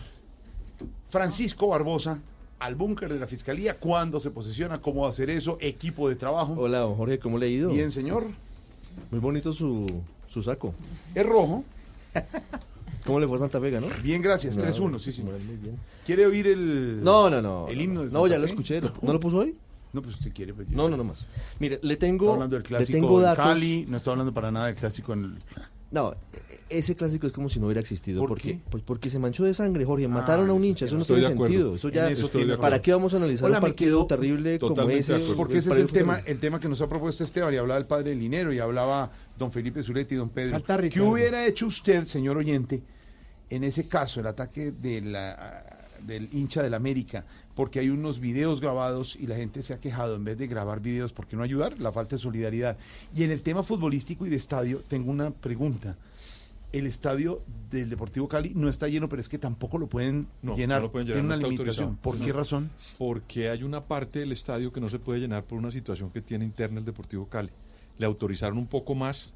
[1.10, 2.20] Francisco Barbosa
[2.58, 6.16] al búnker de la fiscalía, cuándo se posesiona, cómo va a hacer eso, equipo de
[6.16, 6.54] trabajo.
[6.56, 7.70] Hola, don Jorge, ¿cómo le ha ido?
[7.70, 8.26] Bien, señor.
[9.10, 10.74] Muy bonito su, su saco.
[11.14, 11.64] Es rojo.
[13.04, 13.88] ¿Cómo le fue a Santa Vega, no?
[14.02, 14.56] Bien, gracias.
[14.56, 15.22] No, 3-1, sí, sí.
[16.06, 17.04] ¿Quiere oír el.
[17.04, 17.68] No, no, no.
[17.68, 18.50] El himno de No, Santa ya lo Fe?
[18.52, 18.80] escuché.
[18.80, 19.54] ¿lo- ¿No lo puso hoy?
[19.92, 20.52] No, pues usted quiere.
[20.54, 21.26] pues, yo- No, no, no más.
[21.60, 22.24] Mire, le tengo.
[22.24, 23.44] Está hablando del le clásico tengo en datos.
[23.44, 25.38] Cali, no está hablando para nada del clásico en el...
[25.96, 28.20] No, e- ese clásico es como si no hubiera existido.
[28.20, 28.60] ¿Por porque, qué?
[28.70, 30.06] Pues porque se manchó de sangre, Jorge.
[30.08, 30.84] Mataron Ah, a un hincha.
[30.84, 31.76] Eso no tiene sentido.
[31.76, 32.10] Eso ya.
[32.10, 32.58] Eso acuerdo.
[32.60, 35.34] ¿Para qué vamos a analizar Hola, un partido terrible como totalmente ese?
[35.34, 37.86] Porque ese es el tema, el tema que nos ha propuesto Esteban y hablaba el
[37.86, 40.62] padre del dinero y hablaba don Felipe Zuletti y don Pedro.
[40.90, 42.82] ¿Qué hubiera hecho usted, señor oyente,
[43.48, 45.64] en ese caso, el ataque de la,
[46.02, 47.24] del hincha del América?
[47.56, 50.80] Porque hay unos videos grabados y la gente se ha quejado en vez de grabar
[50.80, 51.76] videos, ¿por qué no ayudar?
[51.80, 52.76] La falta de solidaridad.
[53.14, 55.96] Y en el tema futbolístico y de estadio, tengo una pregunta.
[56.72, 60.54] El estadio del Deportivo Cali no está lleno, pero es que tampoco lo pueden No,
[60.54, 60.80] llenar.
[60.82, 61.88] no lo pueden Tiene llenar, no una limitación.
[61.88, 62.02] autorizado.
[62.18, 62.70] ¿Por qué razón?
[62.98, 66.20] Porque hay una parte del estadio que no se puede llenar por una situación que
[66.20, 67.48] tiene interna el Deportivo Cali.
[67.98, 69.32] Le autorizaron un poco más,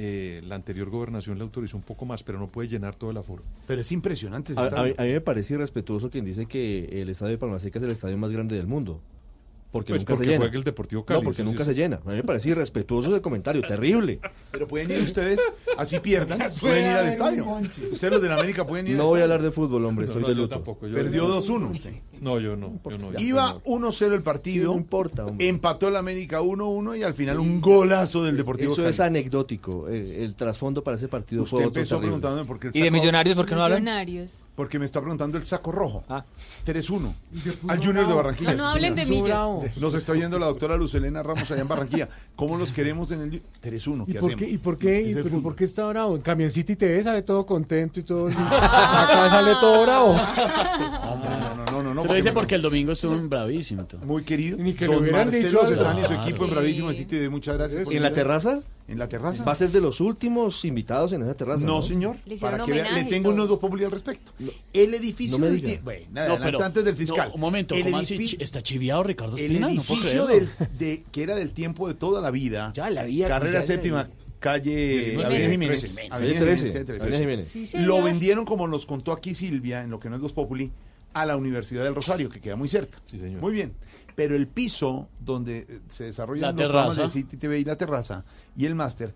[0.00, 3.16] eh, la anterior gobernación le autorizó un poco más, pero no puede llenar todo el
[3.16, 3.42] aforo.
[3.66, 7.32] Pero es impresionante ese A, a mí me parece irrespetuoso quien dice que el estadio
[7.32, 9.00] de Palma Seca es el estadio más grande del mundo.
[9.70, 10.44] Porque Pues nunca porque se llena.
[10.44, 11.96] juega el Deportivo Cali, No, porque nunca es- se llena.
[12.02, 14.18] A mí me parece irrespetuoso ese comentario, terrible.
[14.50, 15.38] Pero pueden ir ustedes,
[15.76, 17.44] así pierdan, pueden ir al estadio.
[17.92, 18.96] Ustedes los de la América pueden ir.
[18.96, 20.54] No voy a hablar de fútbol, hombre, No, estoy no, de yo luto.
[20.54, 21.92] tampoco, yo- Perdió yo- 2-1 usted.
[22.22, 22.80] No, yo no.
[22.90, 24.72] Yo no Iba 1-0 el partido.
[24.72, 25.46] no importa, hombre.
[25.48, 28.90] Empató el América 1-1 y al final un golazo del Deportivo Eso Cali.
[28.90, 29.86] es anecdótico.
[29.88, 32.06] El, el trasfondo para ese partido Usted fue otro empezó terrible.
[32.18, 33.82] preguntándome por qué el ¿Y de Millonarios por qué no hablan?
[33.82, 34.46] Millonarios.
[34.58, 36.04] Porque me está preguntando el saco rojo.
[36.66, 37.14] 3-1.
[37.32, 38.12] puso Al Junior de.
[38.12, 38.54] Barranquilla.
[38.54, 39.76] No, hablen de Millos.
[39.76, 42.08] Nos está oyendo la doctora Lucelena Ramos allá en Barranquilla.
[42.34, 44.02] ¿Cómo los queremos en el 3-1?
[44.08, 44.34] ¿Y ¿Qué por hacemos?
[44.36, 45.42] qué, ¿Y por qué, Es y el pero fútbol.
[45.44, 46.16] por qué está bravo?
[46.16, 48.26] En Camion City TV sale todo contento y todo.
[48.26, 50.14] Acá sale todo bravo.
[50.14, 52.02] No, no, no, no, no.
[52.02, 53.84] Se lo dice porque el domingo estuvo bravísimo.
[53.84, 54.00] todo.
[54.04, 54.58] Muy querido.
[54.58, 55.68] Ni que Don hubieran Marcelo dicho.
[55.68, 56.54] Cezanne y su Ah, equipo en sí.
[56.56, 57.84] Bravísimo City de muchas gracias.
[57.84, 58.60] por ¿En la terraza?
[58.88, 59.44] ¿En la terraza?
[59.44, 61.64] Va a ser de los últimos invitados en esa terraza.
[61.66, 62.16] No, No, señor.
[62.24, 64.32] Le Para que vea, le tengo unos dos populi al respecto.
[64.72, 67.28] El edificio no me del Bueno, No, pero- antes del fiscal.
[67.28, 68.36] no, un momento, El ¿cómo así?
[68.40, 69.68] ¿Está chiviado Ricardo El Espina?
[69.68, 70.48] No puedo edificio del,
[70.78, 72.72] de, que era del tiempo de toda la vida.
[72.74, 74.08] Ya la vida, Carrera ya séptima,
[74.40, 75.26] calle Jiménez.
[75.26, 75.96] Avenida Jiménez.
[76.10, 77.02] Avenida 13, Jiménez, calle 13.
[77.02, 77.52] Avenida Jiménez.
[77.52, 80.70] Sí, Lo vendieron, como nos contó aquí Silvia, en lo que no es Los Populi,
[81.12, 82.98] a la Universidad del Rosario, que queda muy cerca.
[83.06, 83.40] Sí, señor.
[83.40, 83.72] Muy bien.
[84.18, 87.14] Pero el piso donde eh, se desarrollan La los programas terraza.
[87.14, 88.24] de City TV y la terraza
[88.56, 89.14] y el máster,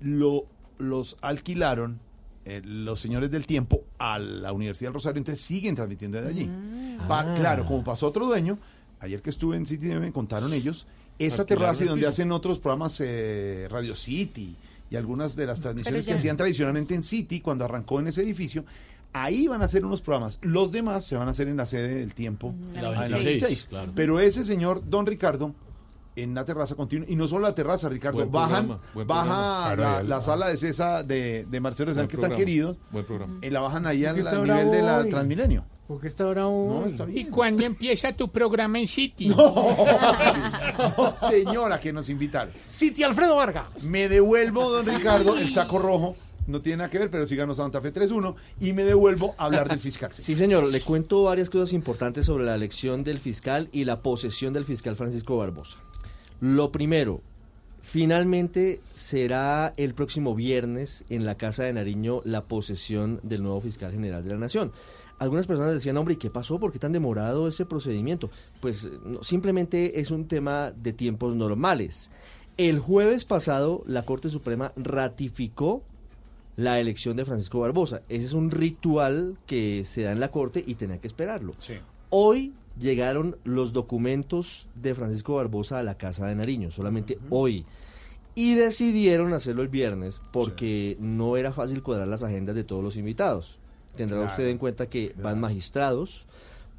[0.00, 0.46] lo,
[0.78, 2.00] los alquilaron
[2.44, 6.50] eh, los señores del tiempo a la Universidad del Rosario, entonces siguen transmitiendo desde allí.
[7.06, 7.34] Pa- Ah.
[7.36, 8.58] Claro, como pasó otro dueño,
[8.98, 10.86] ayer que estuve en City TV me contaron ellos,
[11.18, 12.10] esa terraza y donde piso.
[12.10, 14.56] hacen otros programas eh, Radio City
[14.90, 18.64] y algunas de las transmisiones que hacían tradicionalmente en City cuando arrancó en ese edificio,
[19.12, 20.38] ahí van a hacer unos programas.
[20.42, 23.16] Los demás se van a hacer en la sede del tiempo, La ah, en la
[23.18, 23.66] 26, 26.
[23.68, 23.92] claro.
[23.94, 25.54] Pero ese señor, don Ricardo,
[26.16, 30.16] en la terraza continua, y no solo la terraza, Ricardo, Buen bajan, programa, baja la,
[30.16, 30.20] ah.
[30.20, 33.38] sala de César de, de Marcelo que están queridos, Buen programa.
[33.42, 35.04] y la bajan ahí ¿Por al, nivel de la?
[35.04, 35.64] Transmilenio.
[35.86, 36.66] ¿Por qué está bravo?
[36.68, 36.90] No, hoy?
[36.92, 37.30] está bien.
[37.30, 39.34] cuándo empieza tu programa en City?
[40.96, 42.52] No, señora, que nos invitaron.
[42.70, 43.84] City Alfredo Vargas.
[43.84, 46.16] Me devuelvo, don Ricardo, el saco rojo.
[46.50, 48.34] No tiene nada que ver, pero sí ganó Santa Fe 3-1.
[48.58, 50.10] Y me devuelvo a hablar del fiscal.
[50.18, 54.52] Sí, señor, le cuento varias cosas importantes sobre la elección del fiscal y la posesión
[54.52, 55.78] del fiscal Francisco Barbosa.
[56.40, 57.20] Lo primero,
[57.82, 63.92] finalmente será el próximo viernes en la Casa de Nariño la posesión del nuevo fiscal
[63.92, 64.72] general de la Nación.
[65.20, 66.58] Algunas personas decían, hombre, ¿y qué pasó?
[66.58, 68.30] ¿Por qué tan demorado ese procedimiento?
[68.60, 72.10] Pues no, simplemente es un tema de tiempos normales.
[72.56, 75.82] El jueves pasado la Corte Suprema ratificó
[76.56, 78.02] la elección de Francisco Barbosa.
[78.08, 81.54] Ese es un ritual que se da en la Corte y tenía que esperarlo.
[82.10, 87.64] Hoy llegaron los documentos de Francisco Barbosa a la Casa de Nariño, solamente hoy.
[88.34, 92.96] Y decidieron hacerlo el viernes porque no era fácil cuadrar las agendas de todos los
[92.96, 93.58] invitados.
[93.96, 96.26] Tendrá Claro, usted en cuenta que van magistrados,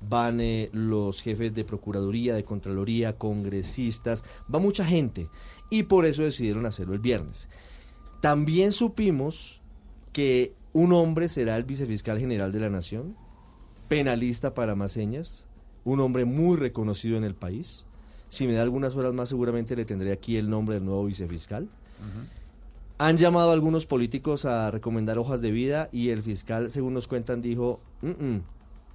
[0.07, 4.23] van eh, los jefes de Procuraduría, de Contraloría, congresistas,
[4.53, 5.29] va mucha gente.
[5.69, 7.49] Y por eso decidieron hacerlo el viernes.
[8.21, 9.60] También supimos
[10.11, 13.15] que un hombre será el vicefiscal general de la Nación,
[13.87, 15.47] penalista para más señas,
[15.83, 17.85] un hombre muy reconocido en el país.
[18.29, 21.67] Si me da algunas horas más, seguramente le tendré aquí el nombre del nuevo vicefiscal.
[22.97, 27.07] Han llamado a algunos políticos a recomendar hojas de vida y el fiscal, según nos
[27.07, 28.41] cuentan, dijo, "Mm, mm,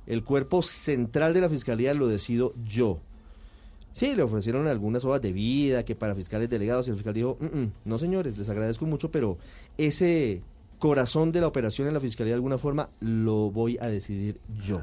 [0.06, 3.00] el cuerpo central de la fiscalía lo decido yo.
[3.92, 7.36] Sí, le ofrecieron algunas hojas de vida que para fiscales delegados y el fiscal dijo,
[7.40, 9.38] "Mm, mm, no señores, les agradezco mucho, pero
[9.76, 10.42] ese
[10.78, 14.80] corazón de la operación en la fiscalía de alguna forma lo voy a decidir yo.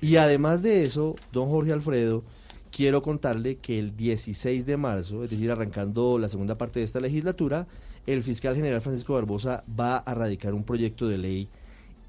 [0.00, 2.24] Y además de eso, don Jorge Alfredo,
[2.70, 7.00] quiero contarle que el 16 de marzo, es decir, arrancando la segunda parte de esta
[7.00, 7.66] legislatura,
[8.06, 11.48] el fiscal general Francisco Barbosa va a radicar un proyecto de ley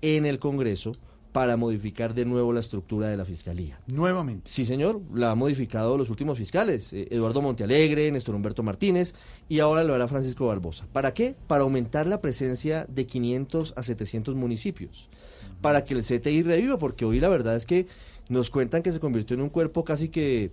[0.01, 0.93] en el Congreso
[1.35, 3.77] para modificar de nuevo la estructura de la fiscalía.
[3.87, 4.49] Nuevamente.
[4.49, 9.13] Sí, señor, la han modificado los últimos fiscales, eh, Eduardo Montealegre, Néstor Humberto Martínez,
[9.49, 10.87] y ahora lo hará Francisco Barbosa.
[10.93, 11.35] ¿Para qué?
[11.47, 15.09] Para aumentar la presencia de 500 a 700 municipios,
[15.59, 17.85] para que el CTI reviva, porque hoy la verdad es que
[18.29, 20.51] nos cuentan que se convirtió en un cuerpo casi que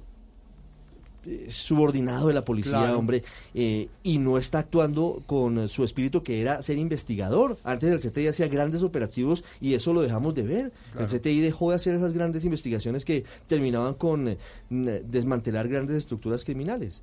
[1.51, 2.99] subordinado de la policía, Claro.
[2.99, 3.23] hombre,
[3.55, 7.59] eh, y no está actuando con eh, su espíritu que era ser investigador.
[7.65, 10.73] Antes del CTI hacía grandes operativos y eso lo dejamos de ver.
[10.93, 11.07] Claro.
[11.07, 14.39] El CTI dejó de hacer esas grandes investigaciones que terminaban con eh,
[14.71, 17.03] desmantelar grandes estructuras criminales.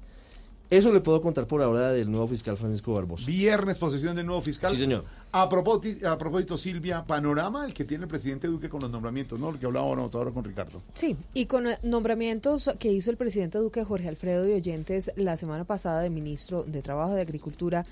[0.69, 3.25] Eso le puedo contar por ahora del nuevo fiscal Francisco Barbosa.
[3.25, 4.71] Viernes, posesión del nuevo fiscal.
[4.71, 5.03] Sí, señor.
[5.31, 9.39] A propósito, a propósito, Silvia, panorama el que tiene el presidente Duque con los nombramientos,
[9.39, 9.51] ¿no?
[9.51, 10.83] Lo que hablábamos ahora con Ricardo.
[10.93, 15.37] Sí, y con eh, nombramientos que hizo el presidente Duque Jorge Alfredo de Oyentes la
[15.37, 17.83] semana pasada de ministro de Trabajo, de Agricultura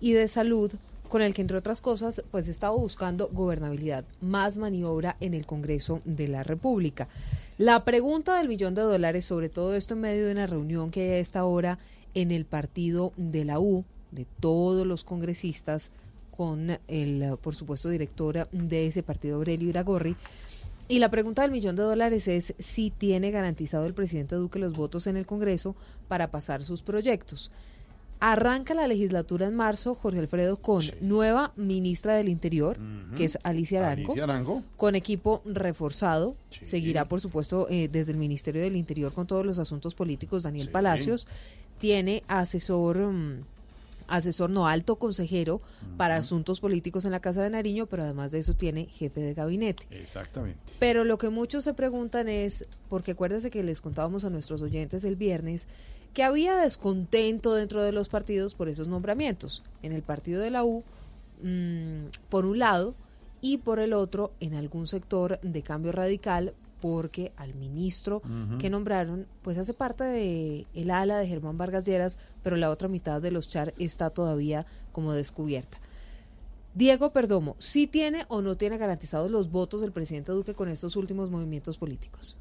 [0.00, 0.72] y de Salud
[1.08, 6.00] con el que, entre otras cosas, pues estaba buscando gobernabilidad, más maniobra en el Congreso
[6.04, 7.08] de la República.
[7.58, 11.02] La pregunta del millón de dólares, sobre todo esto en medio de una reunión que
[11.02, 11.78] hay a esta hora
[12.16, 15.90] en el partido de la U, de todos los congresistas,
[16.36, 20.16] con el, por supuesto, director de ese partido, Aurelio Iragorri.
[20.88, 24.72] Y la pregunta del millón de dólares es si tiene garantizado el presidente Duque los
[24.72, 25.74] votos en el Congreso
[26.08, 27.50] para pasar sus proyectos.
[28.18, 32.78] Arranca la legislatura en marzo, Jorge Alfredo, con nueva ministra del Interior,
[33.16, 34.62] que es Alicia Arango, Alicia Arango.
[34.76, 36.34] con equipo reforzado.
[36.62, 40.68] Seguirá, por supuesto, eh, desde el Ministerio del Interior con todos los asuntos políticos Daniel
[40.68, 40.72] Sí.
[40.72, 41.28] Palacios.
[41.78, 43.44] Tiene asesor, mm,
[44.08, 45.60] asesor no alto consejero
[45.96, 49.34] para asuntos políticos en la Casa de Nariño, pero además de eso tiene jefe de
[49.34, 49.86] gabinete.
[49.90, 50.60] Exactamente.
[50.78, 55.04] Pero lo que muchos se preguntan es, porque acuérdense que les contábamos a nuestros oyentes
[55.04, 55.66] el viernes,
[56.14, 59.62] que había descontento dentro de los partidos por esos nombramientos.
[59.82, 60.82] En el partido de la U,
[61.42, 62.94] mm, por un lado,
[63.40, 68.22] y por el otro, en algún sector de cambio radical, porque al ministro
[68.58, 72.88] que nombraron, pues hace parte de el ala de Germán Vargas Lleras, pero la otra
[72.88, 75.78] mitad de los char está todavía como descubierta.
[76.74, 80.96] Diego Perdomo, ¿sí tiene o no tiene garantizados los votos del presidente Duque con estos
[80.96, 82.36] últimos movimientos políticos?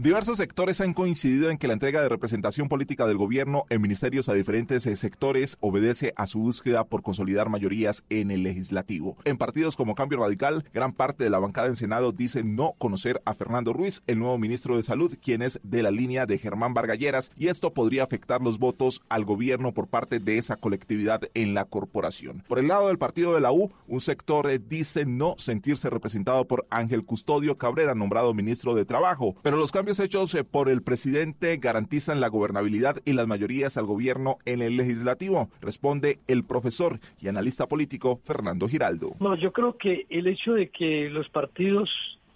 [0.00, 4.28] Diversos sectores han coincidido en que la entrega de representación política del gobierno en ministerios
[4.28, 9.16] a diferentes eh, sectores obedece a su búsqueda por consolidar mayorías en el legislativo.
[9.24, 13.20] En partidos como Cambio Radical, gran parte de la bancada en Senado dice no conocer
[13.24, 16.74] a Fernando Ruiz, el nuevo ministro de Salud, quien es de la línea de Germán
[16.74, 21.54] Vargalleras, y esto podría afectar los votos al gobierno por parte de esa colectividad en
[21.54, 22.44] la corporación.
[22.46, 26.46] Por el lado del partido de la U, un sector eh, dice no sentirse representado
[26.46, 30.82] por Ángel Custodio Cabrera, nombrado ministro de Trabajo, pero los cambios hechos eh, por el
[30.82, 37.00] presidente garantizan la gobernabilidad y las mayorías al gobierno en el legislativo, responde el profesor
[37.20, 39.16] y analista político Fernando Giraldo.
[39.18, 41.88] No, yo creo que el hecho de que los partidos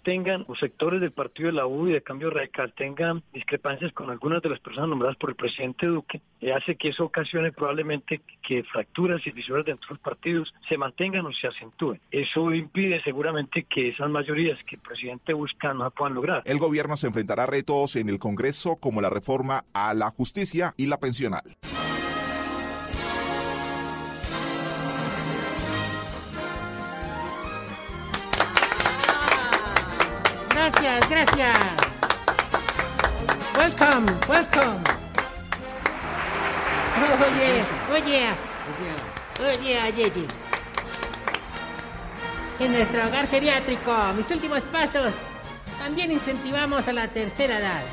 [0.03, 4.09] tengan, o sectores del partido de la U y de Cambio Radical tengan discrepancias con
[4.09, 8.21] algunas de las personas nombradas por el presidente Duque, eh, hace que eso ocasione probablemente
[8.41, 11.99] que fracturas y fisuras dentro de los partidos se mantengan o se acentúen.
[12.11, 16.43] Eso impide seguramente que esas mayorías que el presidente busca no se puedan lograr.
[16.45, 20.73] El gobierno se enfrentará a retos en el Congreso como la reforma a la justicia
[20.77, 21.43] y la pensional.
[31.25, 31.57] Gracias.
[33.55, 34.83] Welcome, welcome.
[37.23, 37.63] Oye,
[37.93, 38.27] oye,
[39.39, 40.27] oye, oye, oye.
[42.59, 45.13] En nuestro hogar geriátrico, mis últimos pasos,
[45.79, 47.83] también incentivamos a la tercera edad.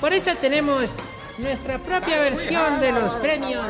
[0.00, 0.84] Por eso tenemos
[1.38, 3.66] nuestra propia versión de los premios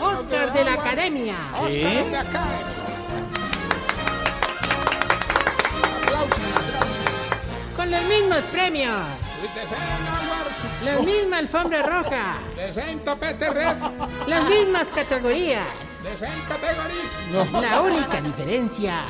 [0.00, 1.36] Oscar de la Academia.
[1.66, 2.04] ¿Qué?
[7.84, 8.96] Con los mismos premios.
[10.82, 12.38] La misma alfombra roja.
[14.26, 15.66] Las mismas categorías.
[17.60, 19.02] La única diferencia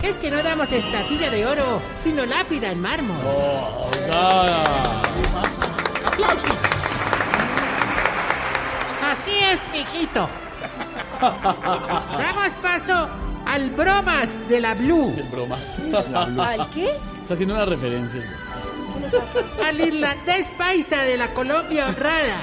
[0.00, 3.16] es que no damos estatuilla de oro, sino lápida en mármol.
[9.02, 10.28] Así es, mijito.
[11.20, 13.08] Damos paso
[13.44, 15.16] al bromas de la Blue.
[15.32, 15.78] Bromas.
[16.38, 16.96] ¿Al qué?
[17.30, 18.22] Está haciendo una referencia.
[19.64, 22.40] Al irlandés paisa de la Colombia honrada.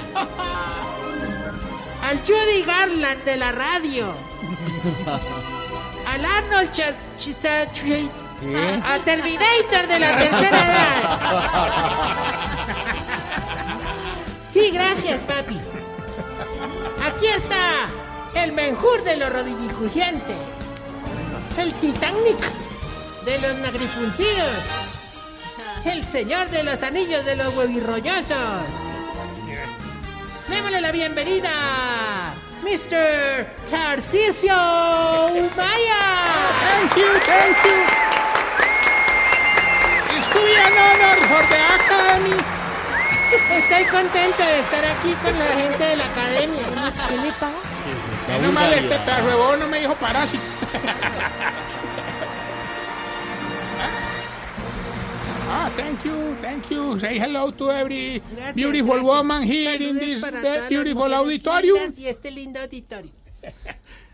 [2.03, 4.13] Al Judy Garland de la radio.
[6.07, 6.83] Al Arnold Ch
[7.19, 7.67] Ch-
[8.39, 8.81] ¿Qué?
[8.81, 11.19] A Terminator de la tercera edad.
[14.53, 15.59] Sí, gracias, papi.
[17.05, 17.89] Aquí está
[18.41, 20.37] el menjur de los rodillicrujientes.
[21.57, 22.37] El Titanic
[23.27, 24.53] de los nagrifuncidos.
[25.85, 28.63] El señor de los anillos de los huevirroñosos.
[30.47, 33.47] Démosle la bienvenida, Mr.
[33.69, 34.55] Tarcisio
[35.57, 36.03] Maya.
[36.69, 37.79] Thank you, thank you.
[40.15, 42.37] It's to be an honor for the Academy.
[43.51, 46.93] Estoy contento de estar aquí con la gente de la academia.
[47.09, 47.51] ¿Qué le pasa?
[48.29, 50.43] Menos mal este perro no me dijo parásito.
[55.49, 56.99] Ah, thank you, thank you.
[56.99, 59.03] Say hello to every Gracias, beautiful gracias.
[59.03, 60.21] woman here in this
[60.69, 61.93] beautiful auditorium.
[61.97, 63.11] Y este lindo auditorio.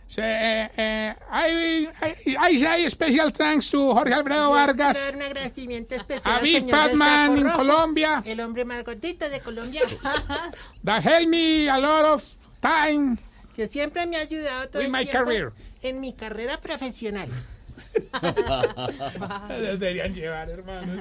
[0.07, 1.87] So, eh, eh, I,
[2.27, 6.37] I, I say special thanks to Jorge Alfredo Vargas, Quiero dar un agradecimiento especial a
[6.37, 9.81] al Big señor Fat del Man saco in Colombia, El hombre más gordito de Colombia.
[10.83, 12.23] that helped me a lot of
[12.61, 13.17] time.
[13.55, 15.51] que siempre me ha ayudado todo With el my tiempo career.
[15.81, 17.27] en mi carrera profesional.
[19.49, 20.93] Deberían llevar, hermano.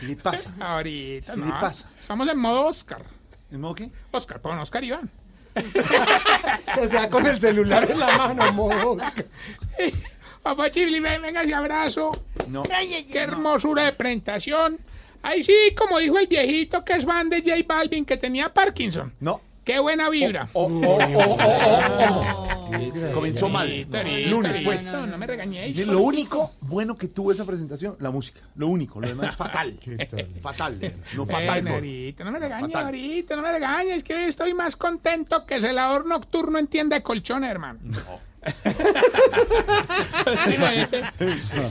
[0.00, 0.54] ¿Qué le pasa?
[0.60, 1.46] Ahorita, ¿Qué no.
[1.46, 1.88] le pasa?
[2.00, 3.02] Estamos en modo Oscar.
[3.50, 3.90] ¿En modo qué?
[4.10, 5.10] Oscar, pon Oscar Iván.
[6.82, 9.24] O sea, con el celular en la mano, modo Oscar.
[10.42, 12.10] Papá Chibli, ven, venga ese abrazo.
[12.48, 12.64] No.
[12.64, 14.78] Qué hermosura de presentación.
[15.22, 19.14] Ahí sí, como dijo el viejito que es fan de J Balvin, que tenía Parkinson.
[19.20, 19.40] No.
[19.64, 20.48] Qué buena vibra.
[20.52, 23.14] Oh, oh, oh, oh, oh.
[23.14, 23.86] Comenzó mal.
[24.28, 24.92] Lunes, pues.
[24.92, 25.86] No, no me regañéis.
[25.86, 28.40] Lo único bueno que tuvo esa presentación, la música.
[28.56, 29.78] Lo único, lo demás fatal.
[30.40, 30.94] Fatal.
[31.16, 31.66] No fatal.
[31.82, 36.06] Eh, no me regañes, ahorita, no me regañes, que hoy estoy más contento que celador
[36.06, 37.80] nocturno entiende de colchón, hermano.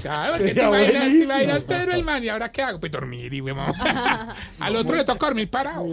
[0.02, 2.80] Claro, que te imaginas, te imaginas Pedro el man, ¿y ahora qué hago?
[2.80, 3.44] Pues dormir y.
[4.60, 5.86] Al otro le toca dormir parado.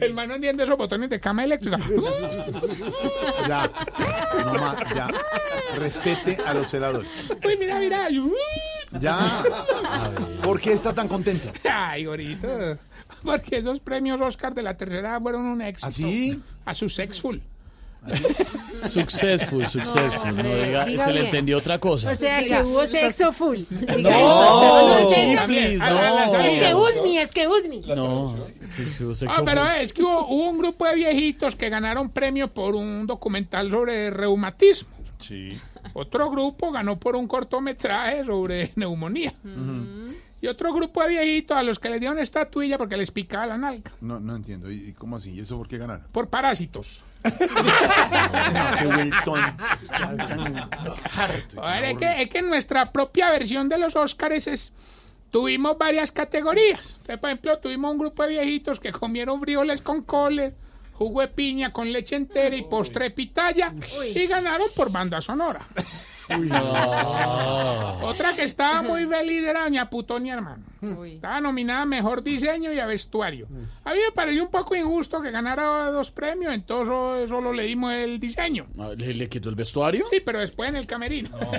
[0.00, 1.78] El man no entiende esos botones de cama eléctrica.
[3.48, 3.70] Ya.
[4.44, 5.08] No más, ya.
[5.76, 7.08] Respete a los celadores.
[7.44, 8.08] Uy, mira, mira.
[8.98, 9.42] Ya.
[10.42, 11.52] ¿Por qué está tan contento?
[11.70, 12.78] Ay, gorito.
[13.22, 15.86] Porque esos premios Oscar de la tercera fueron un éxito.
[15.86, 16.42] ¿Así?
[16.64, 17.40] A su sexful.
[18.84, 20.22] Successful, successful.
[20.24, 22.12] No, hombre, diga, diga se le entendió otra cosa.
[22.12, 23.60] O sea, Diga, que hubo sexo full.
[23.70, 26.24] No, chiflis, no.
[26.40, 27.80] Es que Usmi, es que Usmi.
[27.80, 28.36] No,
[29.28, 33.06] Ah, pero es que hubo, hubo un grupo de viejitos que ganaron premio por un
[33.06, 34.88] documental sobre reumatismo.
[35.20, 35.58] Sí.
[35.94, 39.32] Otro grupo ganó por un cortometraje sobre neumonía.
[40.40, 43.56] Y otro grupo de viejitos a los que les dieron estatuilla porque les picaba la
[43.56, 43.90] nalga.
[44.00, 44.70] No, no entiendo.
[44.70, 45.30] ¿Y y cómo así?
[45.32, 46.04] ¿Y eso por qué ganaron?
[46.12, 47.04] Por parásitos.
[51.82, 54.72] Es que, es que en nuestra propia versión de los Óscares es,
[55.30, 56.90] tuvimos varias categorías.
[56.92, 60.54] Entonces, por ejemplo, tuvimos un grupo de viejitos que comieron frijoles con coles,
[60.92, 63.72] jugo de piña con leche entera y postre de pitaya
[64.14, 65.60] y ganaron por banda sonora.
[68.02, 70.64] Otra que estaba muy feliz era Doña Putonia, hermano.
[71.06, 73.48] Estaba nominada a Mejor Diseño y a Vestuario.
[73.84, 77.64] A mí me pareció un poco injusto que ganara dos premios, entonces solo, solo le
[77.64, 78.66] dimos el diseño.
[78.96, 80.04] ¿Le, le quitó el vestuario?
[80.10, 81.30] Sí, pero después en el camerino.
[81.30, 81.52] No,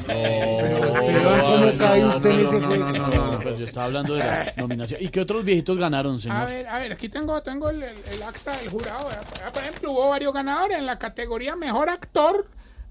[1.77, 5.01] no, no, pero yo estaba hablando de la nominación.
[5.03, 6.47] ¿Y qué otros viejitos ganaron, A señor?
[6.47, 9.09] ver, a ver, aquí tengo, tengo el, el- el acta del jurado.
[9.53, 10.77] Por ejemplo, hubo varios ganadores.
[10.77, 12.47] En la categoría Mejor Actor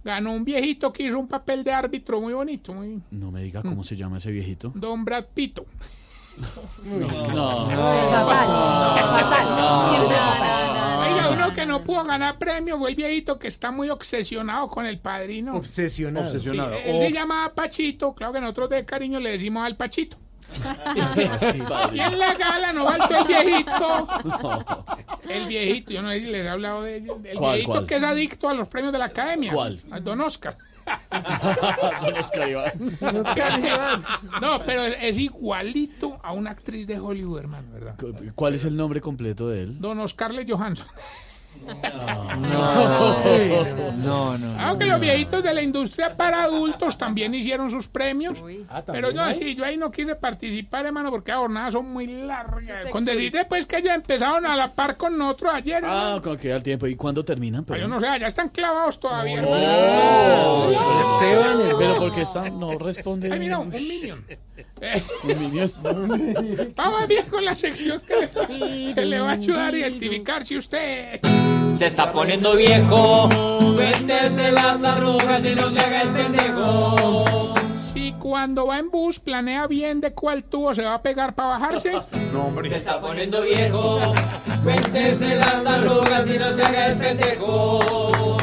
[0.07, 3.03] ganó un viejito que hizo un papel de árbitro muy bonito, muy...
[3.11, 4.73] No me diga cómo se llama ese viejito.
[4.74, 5.66] Don Brad Pito.
[6.85, 7.66] No.
[7.66, 8.47] Fatal,
[9.11, 11.12] fatal, siempre fatal.
[11.12, 14.87] Oiga, uno que no pudo ganar premio fue el viejito que está muy obsesionado con
[14.87, 15.57] el padrino.
[15.57, 16.27] Obsesionado.
[16.28, 16.77] Obsesionado.
[16.77, 20.19] Sí, él se llama Pachito, claro que nosotros de cariño le decimos al Pachito.
[21.95, 24.09] Y en la gala no faltó el viejito.
[25.28, 27.11] El viejito, yo no sé si les he hablado de él.
[27.24, 27.87] El ¿Cuál, viejito cuál?
[27.87, 29.53] que es adicto a los premios de la academia.
[29.53, 29.81] ¿Cuál?
[29.91, 30.57] A Don Oscar.
[32.01, 32.49] Don Oscar
[33.59, 34.05] Iván.
[34.41, 37.97] No, pero es igualito a una actriz de Hollywood, hermano, ¿verdad?
[37.99, 39.81] Cu- ¿Cuál es el nombre completo de él?
[39.81, 40.87] Don Oscarlett Johansson.
[43.97, 44.60] No, no.
[44.60, 48.38] Aunque los viejitos de la industria para adultos también hicieron sus premios.
[48.68, 49.34] Ah, Pero ¿también yo hay?
[49.34, 52.70] sí, yo ahí no quise participar, hermano, porque las jornadas son muy largas.
[52.90, 55.84] Con decirte pues que ellos empezaron a la par con nosotros ayer.
[55.84, 56.22] Ah, hermano.
[56.22, 56.86] con que al tiempo.
[56.86, 57.62] ¿Y cuándo terminan?
[57.62, 59.43] Ah, yo Pero, no sé, ya están clavados todavía.
[59.47, 61.16] Oh, hermano.
[61.22, 63.32] Esteban, pero porque están, no responde.
[63.32, 64.24] Ay, mira, un minion.
[66.77, 70.57] Vamos bien con la sección que le, que le va a ayudar a identificar si
[70.59, 71.20] usted...
[71.73, 73.28] Se está poniendo viejo,
[73.74, 77.55] cuéntese las arrugas y no se haga el pendejo.
[77.93, 81.48] Si cuando va en bus planea bien de cuál tubo se va a pegar para
[81.51, 81.93] bajarse.
[82.32, 82.69] No, hombre.
[82.70, 84.15] Se está poniendo viejo,
[84.62, 88.36] cuéntese las arrugas y no se haga el pendejo.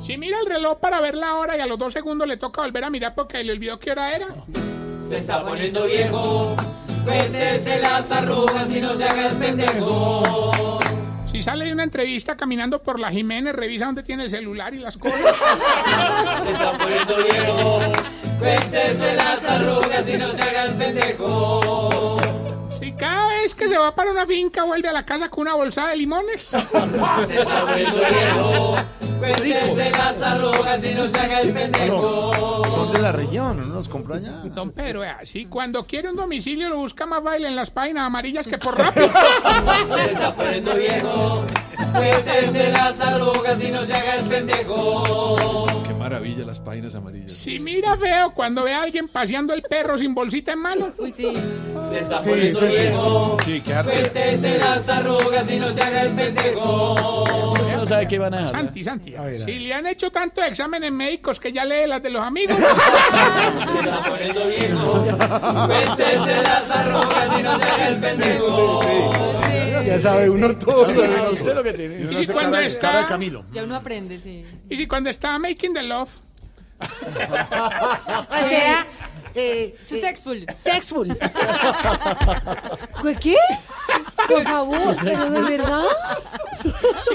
[0.00, 2.60] Si mira el reloj para ver la hora y a los dos segundos le toca
[2.62, 4.28] volver a mirar porque le olvidó qué hora era.
[5.08, 6.56] Se está poniendo viejo,
[7.04, 10.80] cuéntese las arrugas y no se haga el pendejo.
[11.30, 14.78] Si sale de una entrevista caminando por la Jiménez, revisa dónde tiene el celular y
[14.78, 15.20] las cosas.
[16.42, 17.80] Se está poniendo viejo,
[18.38, 22.33] cuéntese las arrugas y no se haga el pendejo.
[23.04, 25.88] Cada vez que se va para una finca vuelve a la casa con una bolsa
[25.88, 26.40] de limones.
[27.26, 28.76] Se está poniendo viejo,
[29.18, 32.62] cuéntese las arrugas y no se haga el pendejo.
[32.70, 34.30] Son de la región, uno los compró allá.
[34.54, 38.46] Don Pedro, si cuando quiere un domicilio lo busca más baile en las páginas amarillas
[38.46, 39.10] que por rápido.
[39.94, 41.44] Se está poniendo viejo.
[41.92, 45.66] Cuéntese las arrugas y no se haga el pendejo.
[45.86, 47.32] Qué maravilla las páginas amarillas.
[47.34, 50.92] Si mira feo cuando ve a alguien paseando el perro sin bolsita en mano.
[50.98, 51.32] Uy, sí.
[51.94, 52.72] Se está Sí, poniendo sí, sí.
[52.72, 53.36] viejo.
[53.44, 53.62] Sí.
[53.84, 57.54] Cuéntese las arrugas y no se haga el pendejo.
[57.64, 58.52] Ella no sabe qué van a dejar.
[58.52, 59.14] Santi, Santi,
[59.44, 62.56] si le han hecho tantos exámenes médicos que ya lee las de los amigos.
[62.58, 65.04] Se está poniendo viejo.
[65.66, 68.80] Cuéntese las arrugas y no se haga el pendejo.
[69.84, 70.82] Ya sabe uno todo.
[71.32, 72.10] Usted lo que tiene.
[72.12, 73.44] Y hace cuando cara está- cara de Camilo.
[73.52, 74.44] Ya uno aprende, sí.
[74.68, 76.10] Y si cuando estaba making the love,
[76.80, 78.86] O sea,
[79.34, 80.46] eh, Su sexful.
[80.56, 81.16] sexful.
[83.20, 83.36] ¿Qué?
[84.28, 85.84] Por favor, pero de verdad.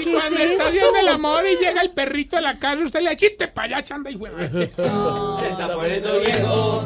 [0.02, 0.64] ¿Qué es cuando está esto?
[0.68, 3.82] haciendo el amor y llega el perrito a la casa, usted le chiste para allá,
[3.82, 4.38] chanda y hueva.
[4.48, 6.84] Se está poniendo viejo.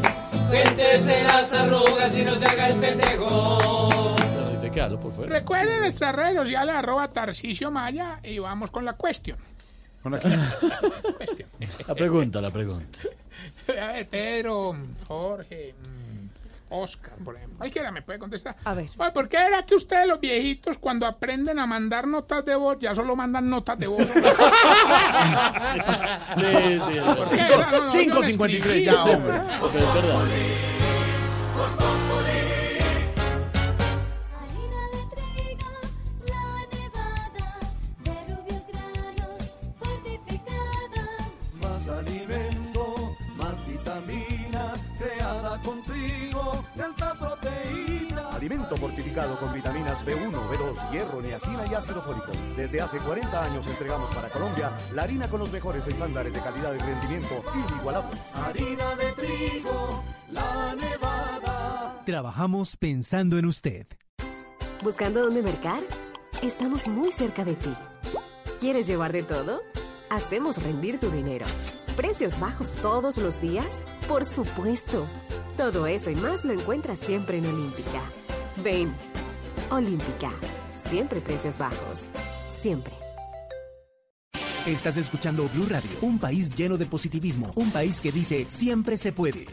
[0.49, 4.15] Cuéntese las arrugas y no se haga el pendejo.
[5.27, 9.39] Recuerden nuestras redes sociales, arroba Tarcicio Maya, y vamos con la cuestión.
[10.05, 10.29] Con aquí.
[11.17, 11.49] Cuestión.
[11.89, 12.99] La pregunta, la pregunta.
[13.69, 14.77] A ver, Pedro,
[15.09, 17.57] Jorge, mm, Oscar, por ejemplo.
[17.57, 18.55] Cualquiera me puede contestar.
[18.65, 18.87] A ver.
[18.99, 22.77] Oye, ¿por qué era que ustedes los viejitos cuando aprenden a mandar notas de voz
[22.79, 24.07] ya solo mandan notas de voz?
[26.37, 27.01] Sí, sí.
[27.01, 27.43] ¿Por qué?
[27.49, 29.41] No, no, no, yo lo 5.53 escribí, ya, hombre.
[29.49, 30.25] Pero es verdad.
[41.85, 48.29] Más alimento, más vitaminas, creada con trigo, de alta proteína.
[48.31, 52.33] Alimento fortificado con vitaminas B1, B2, hierro, niacina y ácido fólico.
[52.57, 56.75] Desde hace 40 años entregamos para Colombia la harina con los mejores estándares de calidad
[56.75, 58.35] y rendimiento inigualables.
[58.35, 62.03] Harina de trigo, la nevada.
[62.07, 63.87] Trabajamos pensando en usted.
[64.83, 65.83] ¿Buscando dónde mercar?
[66.41, 67.75] Estamos muy cerca de ti.
[68.59, 69.61] ¿Quieres llevar de todo?
[70.11, 71.47] Hacemos rendir tu dinero.
[71.97, 73.67] ¿Precios bajos todos los días?
[74.09, 75.07] Por supuesto.
[75.57, 78.01] Todo eso y más lo encuentras siempre en Olímpica.
[78.63, 78.95] Ven,
[79.71, 80.31] Olímpica.
[80.89, 82.07] Siempre precios bajos.
[82.53, 82.95] Siempre.
[84.67, 89.13] Estás escuchando Blue Radio, un país lleno de positivismo, un país que dice siempre se
[89.13, 89.47] puede.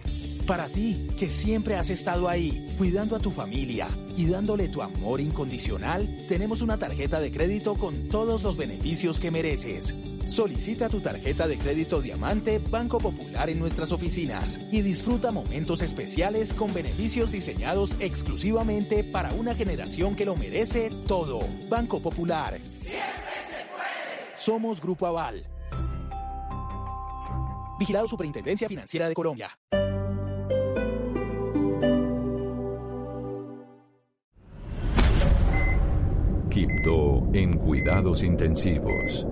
[0.48, 5.22] Para ti, que siempre has estado ahí, cuidando a tu familia y dándole tu amor
[5.22, 9.96] incondicional, tenemos una tarjeta de crédito con todos los beneficios que mereces.
[10.26, 16.54] Solicita tu tarjeta de crédito Diamante Banco Popular en nuestras oficinas y disfruta momentos especiales
[16.54, 21.40] con beneficios diseñados exclusivamente para una generación que lo merece todo.
[21.70, 22.58] Banco Popular.
[24.36, 25.46] Somos Grupo Aval.
[27.80, 29.58] Vigilado Superintendencia Financiera de Colombia.
[36.50, 39.26] Quibdó en cuidados intensivos.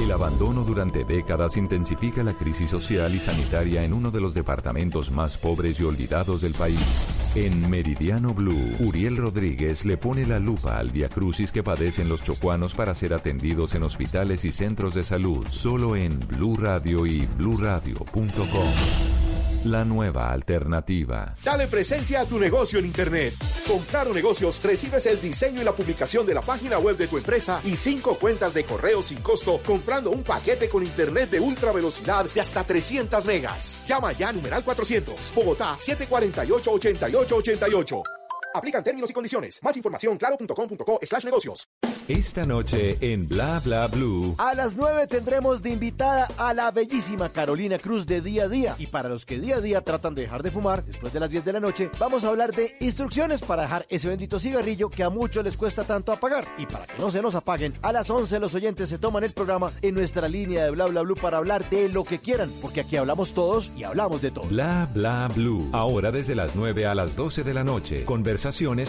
[0.00, 5.10] El abandono durante décadas intensifica la crisis social y sanitaria en uno de los departamentos
[5.10, 7.18] más pobres y olvidados del país.
[7.34, 12.74] En Meridiano Blue, Uriel Rodríguez le pone la lupa al viacrucis que padecen los chocuanos
[12.74, 19.25] para ser atendidos en hospitales y centros de salud, solo en Blue Radio y bluradio.com.
[19.64, 21.34] La nueva alternativa.
[21.42, 23.34] Dale presencia a tu negocio en Internet.
[23.66, 27.18] Con Claro Negocios recibes el diseño y la publicación de la página web de tu
[27.18, 31.72] empresa y cinco cuentas de correo sin costo comprando un paquete con Internet de ultra
[31.72, 33.80] velocidad de hasta 300 megas.
[33.86, 35.32] Llama ya numeral 400.
[35.34, 38.15] Bogotá 748-8888.
[38.56, 39.60] Aplican términos y condiciones.
[39.62, 41.68] Más información claro.com.co slash negocios.
[42.08, 44.36] Esta noche en Bla Bla Blue.
[44.38, 48.76] A las 9 tendremos de invitada a la bellísima Carolina Cruz de Día a Día.
[48.78, 51.30] Y para los que día a día tratan de dejar de fumar después de las
[51.30, 55.02] 10 de la noche, vamos a hablar de instrucciones para dejar ese bendito cigarrillo que
[55.02, 56.46] a muchos les cuesta tanto apagar.
[56.58, 59.32] Y para que no se nos apaguen, a las 11 los oyentes se toman el
[59.32, 62.82] programa en nuestra línea de Bla Bla Blue para hablar de lo que quieran, porque
[62.82, 64.44] aquí hablamos todos y hablamos de todo.
[64.44, 65.68] Bla Bla Blue.
[65.72, 68.04] Ahora desde las 9 a las 12 de la noche.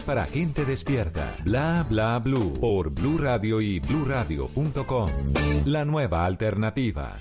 [0.06, 1.36] Para gente despierta.
[1.44, 2.54] Bla Bla Blue.
[2.60, 5.10] Por Blue Radio y bluradio.com.
[5.66, 7.18] La nueva alternativa.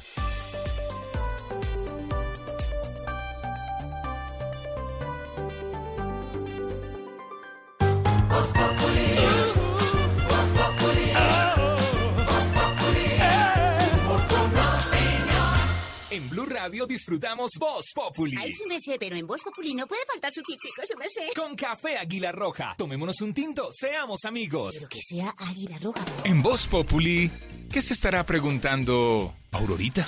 [16.17, 18.39] En Blue Radio disfrutamos Voz Populi.
[18.41, 21.29] Ay, su merced, pero en Voz Populi no puede faltar su tintico, su merced.
[21.37, 22.75] Con café Águila Roja.
[22.79, 24.77] Tomémonos un tinto, seamos amigos.
[24.79, 26.03] Pero que sea Águila Roja.
[26.25, 27.31] En Voz Populi,
[27.71, 30.07] ¿qué se estará preguntando Aurorita?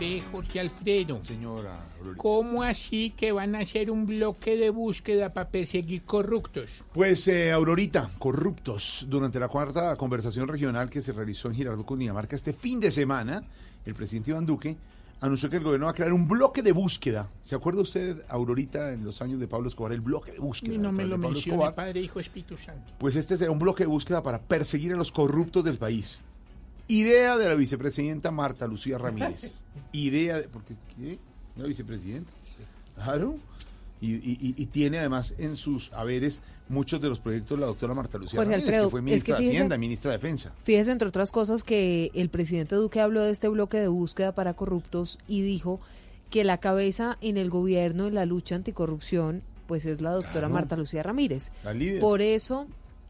[0.00, 1.22] Ve, Jorge Alfredo.
[1.22, 6.70] Señora ¿Cómo así que van a hacer un bloque de búsqueda para perseguir corruptos?
[6.94, 9.04] Pues, eh, Aurorita, corruptos.
[9.08, 13.42] Durante la cuarta conversación regional que se realizó en Girardot, Cundinamarca, este fin de semana,
[13.86, 14.76] el presidente Iván Duque
[15.20, 17.28] anunció que el gobierno va a crear un bloque de búsqueda.
[17.40, 20.74] ¿Se acuerda usted, Aurorita, en los años de Pablo Escobar, el bloque de búsqueda?
[20.74, 21.74] Y no me lo mencione, Escobar?
[21.74, 22.92] Padre, Hijo, Espíritu Santo.
[22.98, 26.22] Pues este será un bloque de búsqueda para perseguir a los corruptos del país.
[26.88, 29.62] Idea de la vicepresidenta Marta Lucía Ramírez.
[29.92, 30.48] Idea de...
[30.48, 31.18] Porque, ¿qué?
[31.56, 32.32] ¿La vicepresidenta?
[32.94, 33.38] Claro.
[34.00, 37.94] Y, y- y- tiene además en sus haberes muchos de los proyectos de la doctora
[37.94, 40.52] Marta Lucía Jorge Ramírez, Alfredo, que fue es ministra de Hacienda, ministra de Defensa.
[40.64, 44.52] Fíjese, entre otras cosas, que el presidente Duque habló de este bloque de búsqueda para
[44.54, 45.80] corruptos y dijo
[46.30, 50.50] que la cabeza en el gobierno en la lucha anticorrupción pues es la doctora Claro.
[50.54, 51.50] Marta Lucía Ramírez.
[51.64, 52.00] La líder.
[52.00, 52.66] Por eso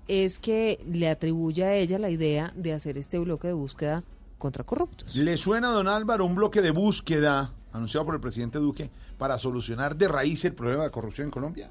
[0.09, 4.05] es que le atribuye a ella la idea de hacer este bloque de búsqueda
[4.39, 5.15] contra corruptos.
[5.17, 9.97] ¿Le suena, don Álvaro, un bloque de búsqueda anunciado por el presidente Duque para solucionar
[9.97, 11.71] de raíz el problema de corrupción en Colombia?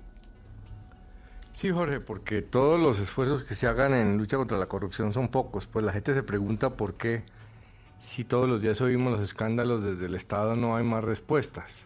[1.56, 5.30] Sí, Jorge, porque todos los esfuerzos que se hagan en lucha contra la corrupción son
[5.30, 5.68] pocos.
[5.68, 7.24] Pues la gente se pregunta por qué,
[8.02, 11.86] si todos los días oímos los escándalos desde el Estado, no hay más respuestas.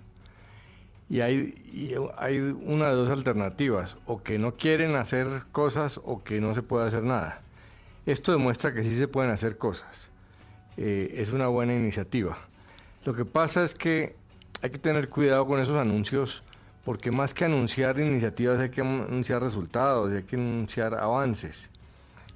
[1.08, 1.56] Y hay,
[2.66, 6.88] una de dos alternativas, o que no quieren hacer cosas o que no se puede
[6.88, 7.42] hacer nada.
[8.08, 10.10] Esto demuestra que sí se pueden hacer cosas.
[10.78, 12.49] Eh, es una buena iniciativa.
[13.06, 14.16] Lo que pasa es que
[14.62, 16.44] hay que tener cuidado con esos anuncios
[16.86, 21.70] porque más que anunciar iniciativas hay que anunciar resultados, hay que anunciar avances,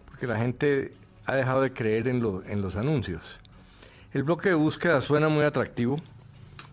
[0.06, 0.94] porque la gente
[1.26, 3.40] ha dejado de creer en, lo- en los anuncios.
[4.14, 5.98] El bloque de búsqueda suena muy atractivo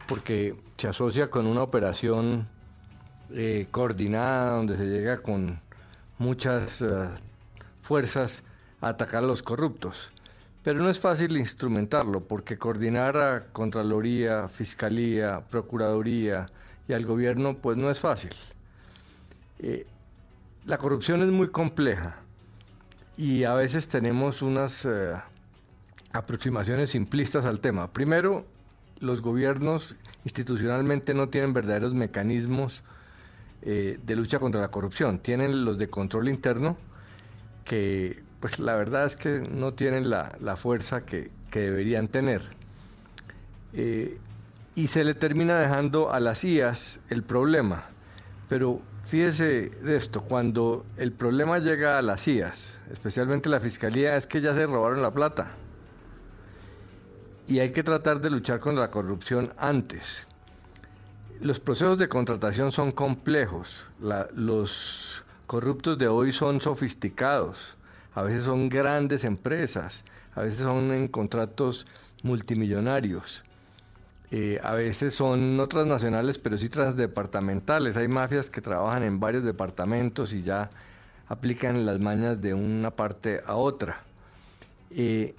[0.07, 2.47] porque se asocia con una operación
[3.33, 5.59] eh, coordinada donde se llega con
[6.19, 6.87] muchas eh,
[7.83, 8.43] fuerzas
[8.81, 10.11] a atacar a los corruptos.
[10.63, 16.47] Pero no es fácil instrumentarlo porque coordinar a Contraloría, Fiscalía, Procuraduría
[16.87, 18.33] y al gobierno pues no es fácil.
[19.59, 19.87] Eh,
[20.67, 22.17] la corrupción es muy compleja
[23.17, 25.15] y a veces tenemos unas eh,
[26.13, 27.91] aproximaciones simplistas al tema.
[27.93, 28.45] Primero,
[28.99, 32.83] los gobiernos institucionalmente no tienen verdaderos mecanismos
[33.63, 35.19] eh, de lucha contra la corrupción.
[35.19, 36.77] Tienen los de control interno
[37.65, 42.43] que pues la verdad es que no tienen la, la fuerza que, que deberían tener.
[43.73, 44.19] Eh,
[44.75, 47.85] y se le termina dejando a las IAS el problema.
[48.49, 54.27] Pero fíjese de esto, cuando el problema llega a las IAS, especialmente la Fiscalía, es
[54.27, 55.53] que ya se robaron la plata.
[57.47, 60.27] Y hay que tratar de luchar contra la corrupción antes.
[61.41, 63.87] Los procesos de contratación son complejos.
[64.35, 67.77] Los corruptos de hoy son sofisticados.
[68.21, 70.05] A veces son grandes empresas.
[70.35, 71.87] A veces son en contratos
[72.23, 73.45] multimillonarios.
[74.31, 77.97] Eh, a veces son no transnacionales, pero sí transdepartamentales.
[77.97, 80.69] Hay mafias que trabajan en varios departamentos y ya
[81.29, 84.03] aplican las mañas de una parte a otra.
[84.91, 85.35] Eh,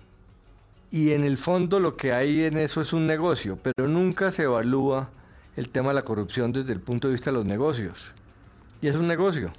[0.90, 4.44] y en el fondo lo que hay en eso es un negocio, pero nunca se
[4.44, 5.12] evalúa
[5.56, 8.12] el tema de la corrupción desde el punto de vista de los negocios.
[8.82, 9.54] Y es un negocio.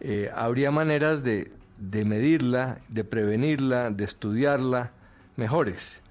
[0.00, 4.90] Eh, habría maneras de, de medirla, de prevenirla, de estudiarla
[5.36, 6.02] mejores.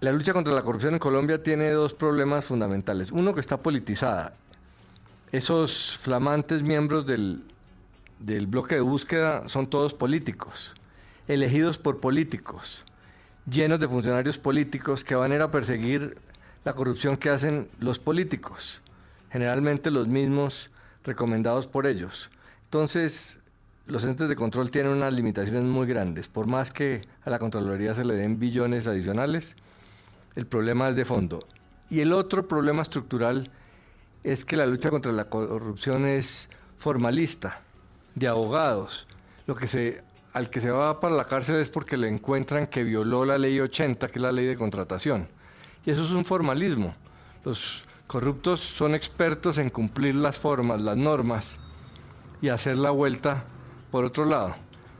[0.00, 3.12] La lucha contra la corrupción en Colombia tiene dos problemas fundamentales.
[3.12, 4.34] Uno que está politizada.
[5.32, 7.44] Esos flamantes miembros del,
[8.18, 10.74] del bloque de búsqueda son todos políticos,
[11.28, 12.84] elegidos por políticos,
[13.50, 16.18] llenos de funcionarios políticos que van a ir a perseguir
[16.64, 18.82] la corrupción que hacen los políticos,
[19.30, 20.70] generalmente los mismos
[21.04, 22.30] recomendados por ellos.
[22.64, 23.40] Entonces,
[23.86, 26.28] los entes de control tienen unas limitaciones muy grandes.
[26.28, 29.56] Por más que a la Contraloría se le den billones adicionales,
[30.34, 31.40] el problema es de fondo.
[31.88, 33.50] Y el otro problema estructural
[34.24, 36.48] es que la lucha contra la corrupción es
[36.78, 37.60] formalista,
[38.16, 39.06] de abogados.
[39.46, 40.02] Lo que se,
[40.32, 43.60] al que se va para la cárcel es porque le encuentran que violó la ley
[43.60, 45.28] 80, que es la ley de contratación.
[45.84, 46.92] Y eso es un formalismo.
[47.44, 51.56] Los corruptos son expertos en cumplir las formas, las normas
[52.42, 53.44] y hacer la vuelta
[53.96, 54.54] por otro lado.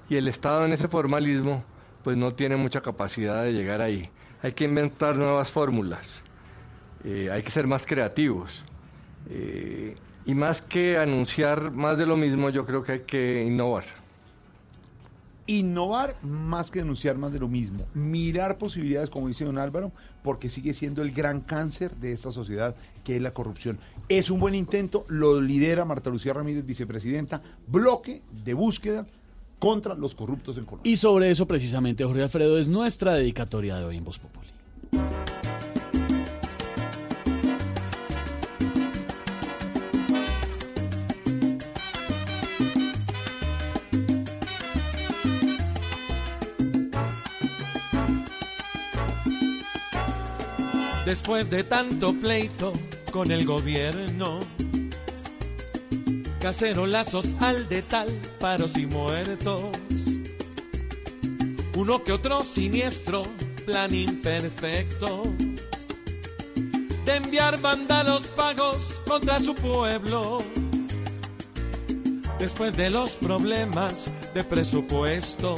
[0.08, 1.62] Y el Estado en ese formalismo
[2.02, 4.08] pues no tiene mucha capacidad de llegar ahí.
[4.42, 6.22] Hay que inventar nuevas fórmulas,
[7.04, 8.64] eh, hay que ser más creativos.
[9.28, 13.84] Eh, y más que anunciar más de lo mismo, yo creo que hay que innovar.
[15.46, 17.86] Innovar más que denunciar más de lo mismo.
[17.94, 19.92] Mirar posibilidades, como dice don Álvaro,
[20.22, 22.74] porque sigue siendo el gran cáncer de esta sociedad,
[23.04, 23.78] que es la corrupción.
[24.08, 29.06] Es un buen intento, lo lidera Marta Lucía Ramírez, vicepresidenta, bloque de búsqueda
[29.58, 30.90] contra los corruptos en Colombia.
[30.90, 34.55] Y sobre eso precisamente, Jorge Alfredo, es nuestra dedicatoria de hoy en Voz Populi.
[51.06, 52.72] Después de tanto pleito
[53.12, 54.40] con el gobierno,
[56.40, 58.08] cacerolazos al de tal,
[58.40, 59.70] paros y muertos.
[61.76, 63.22] Uno que otro siniestro,
[63.64, 65.22] plan imperfecto.
[67.04, 70.38] De enviar vándalos pagos contra su pueblo.
[72.40, 75.56] Después de los problemas de presupuesto,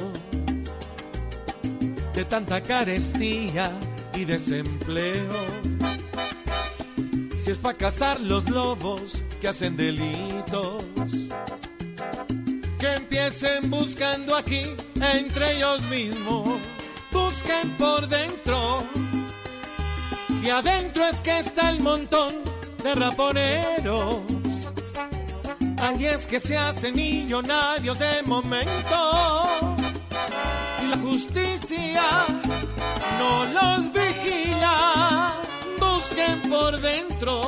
[2.12, 3.72] de tanta carestía
[4.18, 5.32] y desempleo.
[7.36, 10.84] Si es para cazar los lobos que hacen delitos,
[12.78, 14.64] que empiecen buscando aquí
[15.00, 16.58] entre ellos mismos,
[17.12, 18.84] busquen por dentro,
[20.42, 22.34] que adentro es que está el montón
[22.82, 24.22] de raponeros.
[25.78, 29.77] Ahí es que se hacen millonarios de momento.
[30.88, 32.02] La justicia
[33.18, 35.34] no los vigila.
[35.78, 37.42] Busquen por dentro.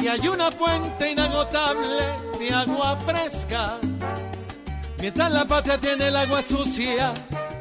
[0.00, 2.04] Y hay una fuente inagotable
[2.38, 3.78] de agua fresca.
[5.00, 7.12] Mientras la patria tiene el agua sucia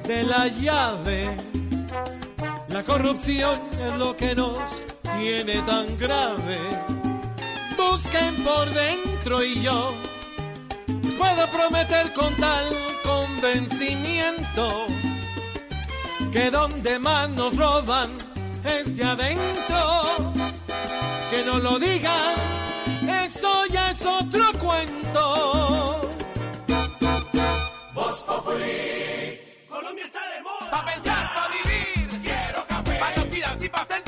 [0.07, 1.38] de la llave.
[2.69, 4.60] La corrupción es lo que nos
[5.18, 6.60] tiene tan grave
[7.77, 9.94] busquen por dentro y yo
[11.18, 12.69] puedo prometer con tal
[13.03, 14.88] convencimiento
[16.31, 18.10] que donde más nos roban
[18.64, 20.34] es de adentro.
[21.30, 22.35] Que no lo digan,
[23.26, 26.02] eso ya es otro cuento.
[27.94, 29.39] Voz Populi.
[29.68, 30.72] Colombia está de moda.
[30.72, 32.22] Pa' pensar, pa' vivir.
[32.23, 32.99] Quiero café.
[32.99, 34.07] Pa' respirar y pa' sentir.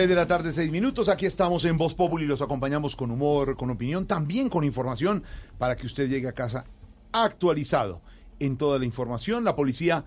[0.00, 1.10] 6 de la tarde, 6 minutos.
[1.10, 2.24] Aquí estamos en Voz Populi.
[2.24, 5.22] Los acompañamos con humor, con opinión, también con información
[5.58, 6.64] para que usted llegue a casa
[7.12, 8.00] actualizado
[8.38, 9.44] en toda la información.
[9.44, 10.06] La policía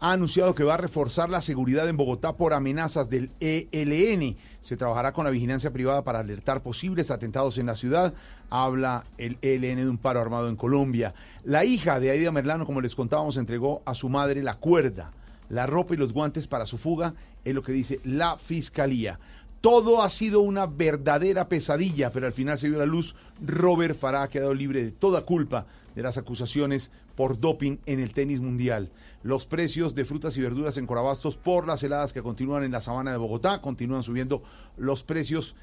[0.00, 4.38] ha anunciado que va a reforzar la seguridad en Bogotá por amenazas del ELN.
[4.62, 8.14] Se trabajará con la vigilancia privada para alertar posibles atentados en la ciudad.
[8.48, 11.12] Habla el ELN de un paro armado en Colombia.
[11.44, 15.12] La hija de Aida Merlano, como les contábamos, entregó a su madre la cuerda,
[15.50, 17.12] la ropa y los guantes para su fuga,
[17.44, 19.18] es lo que dice la fiscalía.
[19.60, 23.14] Todo ha sido una verdadera pesadilla, pero al final se dio la luz.
[23.40, 28.12] Robert Farah ha quedado libre de toda culpa de las acusaciones por doping en el
[28.12, 28.90] tenis mundial.
[29.22, 32.80] Los precios de frutas y verduras en Corabastos por las heladas que continúan en la
[32.80, 34.42] sabana de Bogotá continúan subiendo
[34.76, 35.54] los precios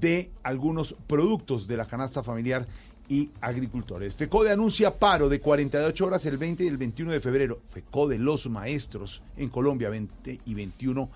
[0.00, 2.66] de algunos productos de la canasta familiar
[3.08, 4.14] y agricultores.
[4.14, 7.60] FECODE anuncia paro de 48 horas el 20 y el 21 de febrero.
[7.70, 11.08] FECODE, los maestros en Colombia, 20 y 21 de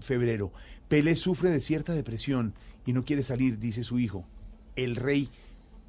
[0.00, 0.52] febrero.
[0.88, 2.54] Pelé sufre de cierta depresión
[2.86, 4.24] y no quiere salir, dice su hijo,
[4.76, 5.28] el rey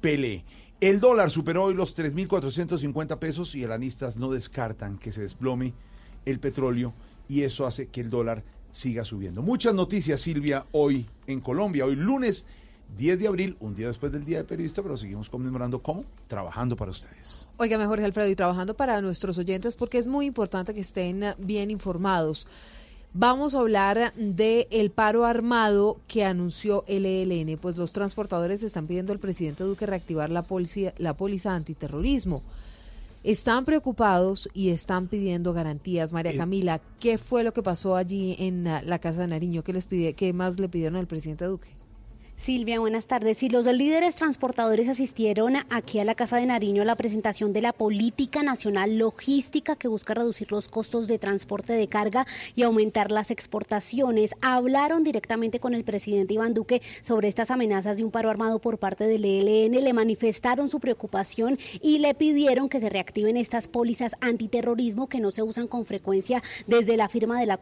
[0.00, 0.44] Pelé.
[0.80, 5.72] El dólar superó hoy los 3.450 pesos y analistas no descartan que se desplome
[6.26, 6.92] el petróleo
[7.28, 9.42] y eso hace que el dólar siga subiendo.
[9.42, 11.86] Muchas noticias, Silvia, hoy en Colombia.
[11.86, 12.46] Hoy lunes
[12.98, 16.76] 10 de abril, un día después del Día del Periodista, pero seguimos conmemorando cómo, trabajando
[16.76, 17.48] para ustedes.
[17.56, 21.70] Óigame, Jorge Alfredo, y trabajando para nuestros oyentes porque es muy importante que estén bien
[21.70, 22.46] informados.
[23.18, 28.86] Vamos a hablar de el paro armado que anunció el ELN, pues los transportadores están
[28.86, 32.42] pidiendo al presidente Duque reactivar la póliza, la póliza antiterrorismo.
[33.24, 36.12] Están preocupados y están pidiendo garantías.
[36.12, 39.64] María Camila, ¿qué fue lo que pasó allí en la, la Casa de Nariño?
[39.64, 41.75] ¿Qué, les pide, ¿Qué más le pidieron al presidente Duque?
[42.36, 43.38] Silvia, buenas tardes.
[43.38, 47.62] Si los líderes transportadores asistieron aquí a la Casa de Nariño a la presentación de
[47.62, 53.10] la política nacional logística que busca reducir los costos de transporte de carga y aumentar
[53.10, 58.28] las exportaciones, hablaron directamente con el presidente Iván Duque sobre estas amenazas de un paro
[58.28, 63.38] armado por parte del ELN, le manifestaron su preocupación y le pidieron que se reactiven
[63.38, 67.56] estas pólizas antiterrorismo que no se usan con frecuencia desde la firma de la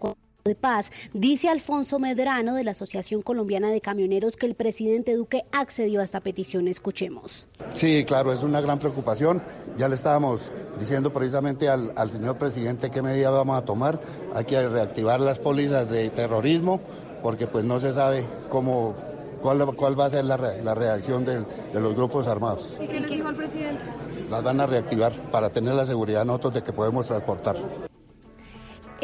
[0.47, 0.93] de paz.
[1.15, 6.05] Dice Alfonso Medrano de la Asociación Colombiana de Camioneros que el presidente Duque accedió a
[6.05, 6.69] esta petición.
[6.69, 7.49] Escuchemos.
[7.75, 9.43] Sí, claro, es una gran preocupación.
[9.79, 13.99] Ya le estábamos diciendo precisamente al, al señor presidente qué medidas vamos a tomar.
[14.35, 16.79] Hay que reactivar las pólizas de terrorismo
[17.23, 18.95] porque pues no se sabe cómo
[19.41, 22.77] cuál, cuál va a ser la, re- la reacción del- de los grupos armados.
[22.83, 23.83] ¿Y qué le dijo al presidente?
[24.31, 27.57] Las van a reactivar para tener la seguridad nosotros de que podemos transportar.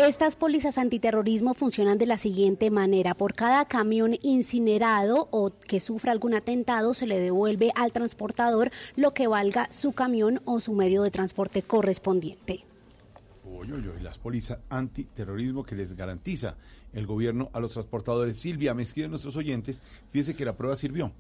[0.07, 3.15] Estas pólizas antiterrorismo funcionan de la siguiente manera.
[3.15, 9.13] Por cada camión incinerado o que sufra algún atentado, se le devuelve al transportador lo
[9.13, 12.65] que valga su camión o su medio de transporte correspondiente.
[13.45, 16.57] Oye, oye, y las pólizas antiterrorismo que les garantiza
[16.95, 18.39] el gobierno a los transportadores.
[18.39, 19.83] Silvia, me escriben nuestros oyentes,
[20.13, 21.13] fíjese que la prueba sirvió.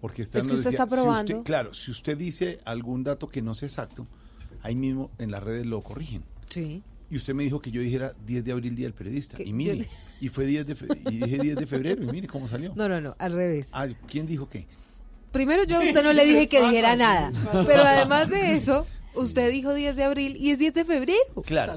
[0.00, 1.42] Porque Es que usted decía, está si probando.
[1.42, 4.06] claro, si usted dice algún dato que no sea exacto,
[4.62, 6.22] ahí mismo en las redes lo corrigen.
[6.48, 6.82] Sí.
[7.10, 9.36] Y usted me dijo que yo dijera 10 de abril, Día del Periodista.
[9.36, 9.84] Que Y mire, yo-
[10.20, 12.72] y fue 10 de, fe- y dije 10 de febrero, y mire cómo salió.
[12.76, 13.68] No, no, no, al revés.
[13.72, 14.66] Ah, ¿quién dijo qué?
[15.32, 17.32] Primero yo a usted no le dije que dijera nada,
[17.66, 21.18] pero además de eso, usted dijo 10 de abril y es 10 de febrero.
[21.44, 21.74] Claro,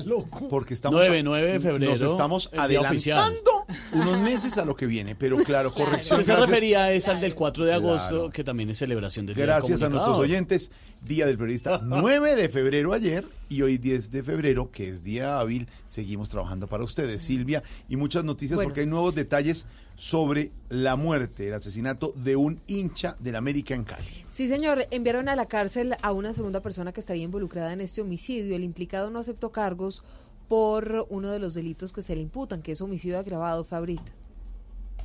[0.49, 5.15] porque estamos 9, 9 de febrero, nos estamos adelantando unos meses a lo que viene,
[5.15, 6.19] pero claro, corrección.
[6.19, 6.49] Usted se gracias.
[6.49, 8.29] refería es al del 4 de agosto, Claro.
[8.31, 10.71] que también es celebración del Día del Gracias a nuestros oyentes.
[11.01, 15.37] Día del Periodista, 9 de febrero ayer y hoy 10 de febrero, que es día
[15.39, 18.69] hábil, seguimos trabajando para ustedes, Silvia, y muchas noticias Bueno.
[18.69, 19.65] porque hay nuevos detalles
[19.95, 24.25] sobre la muerte, el asesinato de un hincha del América en Cali.
[24.29, 28.01] Sí, señor, enviaron a la cárcel a una segunda persona que estaría involucrada en este
[28.01, 28.55] homicidio.
[28.55, 30.03] El implicado no aceptó cargos
[30.47, 34.11] por uno de los delitos que se le imputan, que es homicidio agravado, Fabrito.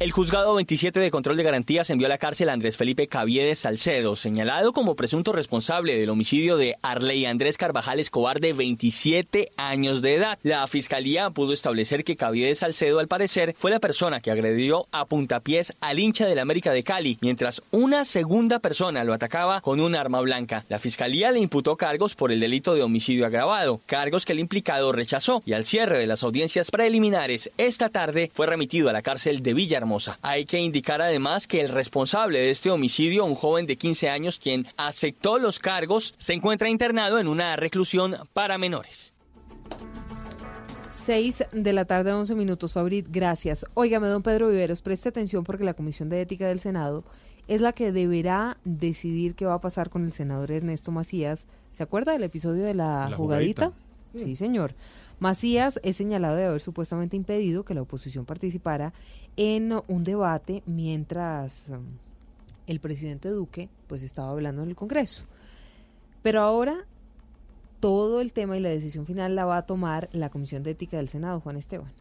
[0.00, 3.58] El juzgado 27 de control de garantías envió a la cárcel a Andrés Felipe Caviedes
[3.58, 10.00] Salcedo, señalado como presunto responsable del homicidio de Arley Andrés Carvajal Escobar de 27 años
[10.00, 10.38] de edad.
[10.44, 15.04] La fiscalía pudo establecer que Caviedes Salcedo, al parecer, fue la persona que agredió a
[15.04, 19.96] puntapiés al hincha del América de Cali, mientras una segunda persona lo atacaba con un
[19.96, 20.64] arma blanca.
[20.68, 24.92] La fiscalía le imputó cargos por el delito de homicidio agravado, cargos que el implicado
[24.92, 29.42] rechazó y al cierre de las audiencias preliminares esta tarde fue remitido a la cárcel
[29.42, 29.54] de
[29.88, 30.18] Villahermosa.
[30.22, 34.38] Hay que indicar además que el responsable de este homicidio, un joven de 15 años
[34.38, 39.14] quien aceptó los cargos, se encuentra internado en una reclusión para menores.
[40.88, 43.66] 6 de la tarde, 11 minutos, Fabrit, gracias.
[43.74, 47.04] Óigame, don Pedro Viveros, preste atención porque la Comisión de Ética del Senado
[47.46, 51.46] es la que deberá decidir qué va a pasar con el senador Ernesto Macías.
[51.70, 53.66] ¿Se acuerda del episodio de la, La jugadita?
[53.66, 53.88] jugadita.
[54.16, 54.74] Sí, señor.
[55.18, 58.92] Macías es señalado de haber supuestamente impedido que la oposición participara
[59.38, 61.84] en un debate mientras um,
[62.66, 65.22] el presidente Duque pues estaba hablando en el Congreso.
[66.22, 66.84] Pero ahora
[67.78, 70.96] todo el tema y la decisión final la va a tomar la Comisión de Ética
[70.96, 71.92] del Senado, Juan Esteban.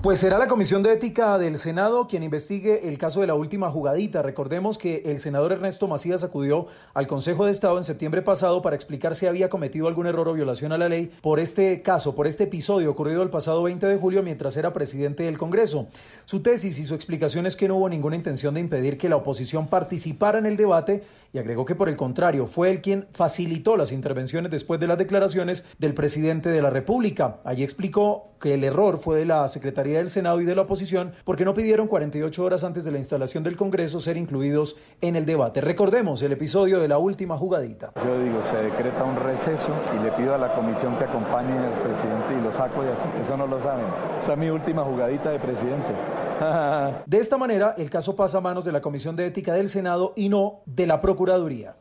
[0.00, 3.68] Pues será la Comisión de Ética del Senado quien investigue el caso de la última
[3.68, 4.22] jugadita.
[4.22, 8.76] Recordemos que el senador Ernesto Macías acudió al Consejo de Estado en septiembre pasado para
[8.76, 12.28] explicar si había cometido algún error o violación a la ley por este caso, por
[12.28, 15.88] este episodio ocurrido el pasado 20 de julio mientras era presidente del Congreso.
[16.26, 19.16] Su tesis y su explicación es que no hubo ninguna intención de impedir que la
[19.16, 21.02] oposición participara en el debate
[21.32, 24.96] y agregó que por el contrario fue él quien facilitó las intervenciones después de las
[24.96, 27.40] declaraciones del presidente de la República.
[27.42, 29.48] Allí explicó que el error fue de la
[29.88, 32.98] Secretaría del Senado y de la oposición porque no pidieron 48 horas antes de la
[32.98, 35.60] instalación del Congreso ser incluidos en el debate.
[35.60, 37.92] Recordemos el episodio de la última jugadita.
[38.04, 41.72] Yo digo, se decreta un receso y le pido a la comisión que acompañe al
[41.72, 43.08] presidente y lo saco de aquí.
[43.24, 43.86] Eso no lo saben.
[44.22, 45.94] Esa es mi última jugadita de presidente.
[47.06, 50.12] De esta manera, el caso pasa a manos de la Comisión de Ética del Senado
[50.14, 51.74] y no de la Procuraduría.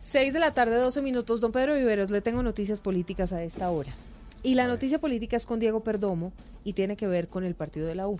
[0.00, 1.40] 6 de la tarde, 12 minutos.
[1.40, 3.92] Don Pedro Viveros, le tengo noticias políticas a esta hora.
[4.42, 6.32] Y la noticia política es con Diego Perdomo
[6.64, 8.18] y tiene que ver con el partido de la U.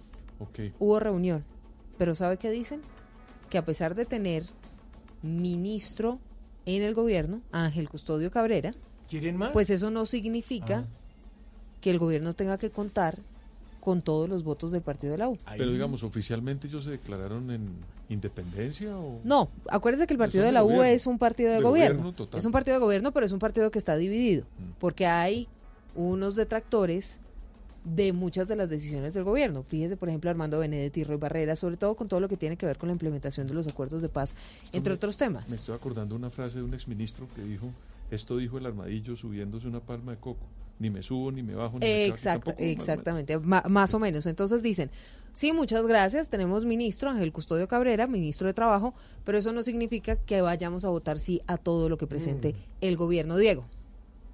[0.79, 1.45] Hubo reunión.
[1.99, 2.81] Pero ¿sabe qué dicen?
[3.51, 4.43] Que a pesar de tener
[5.23, 6.19] ministro
[6.67, 8.75] en el gobierno, Ángel Custodio Cabrera,
[9.09, 9.51] ¿Quieren más?
[9.53, 10.85] pues eso no significa
[11.81, 13.19] que el gobierno tenga que contar
[13.81, 15.39] con todos los votos del partido de la U.
[15.57, 17.69] Pero digamos, oficialmente ellos se declararon en
[18.09, 20.85] independencia o No, acuérdense que el partido de la U gobierno.
[20.87, 22.13] es un partido de, De gobierno.
[22.35, 24.45] es un partido de gobierno, pero es un partido que está dividido,
[24.81, 25.47] porque hay
[25.97, 27.19] unos detractores
[27.85, 29.63] de muchas de las decisiones del gobierno.
[29.63, 32.57] Fíjese, por ejemplo, Armando Benedetti y Roy Barrera, sobre todo con todo lo que tiene
[32.57, 34.35] que ver con la implementación de los acuerdos de paz,
[34.73, 35.49] entre me- otros temas.
[35.51, 37.71] Me estoy acordando una frase de un exministro que dijo,
[38.11, 40.47] esto dijo el armadillo subiéndose una palma de coco.
[40.79, 42.77] Ni me subo, ni me bajo, ni me cago, Exacto, tampoco, más o menos.
[42.83, 44.27] exactamente, más o menos.
[44.27, 44.91] Entonces dicen,
[45.33, 48.93] sí, muchas gracias, tenemos ministro Ángel Custodio Cabrera, ministro de Trabajo,
[49.25, 52.57] pero eso no significa que vayamos a votar sí a todo lo que presente Mm.
[52.83, 53.37] el gobierno.
[53.39, 53.65] Diego.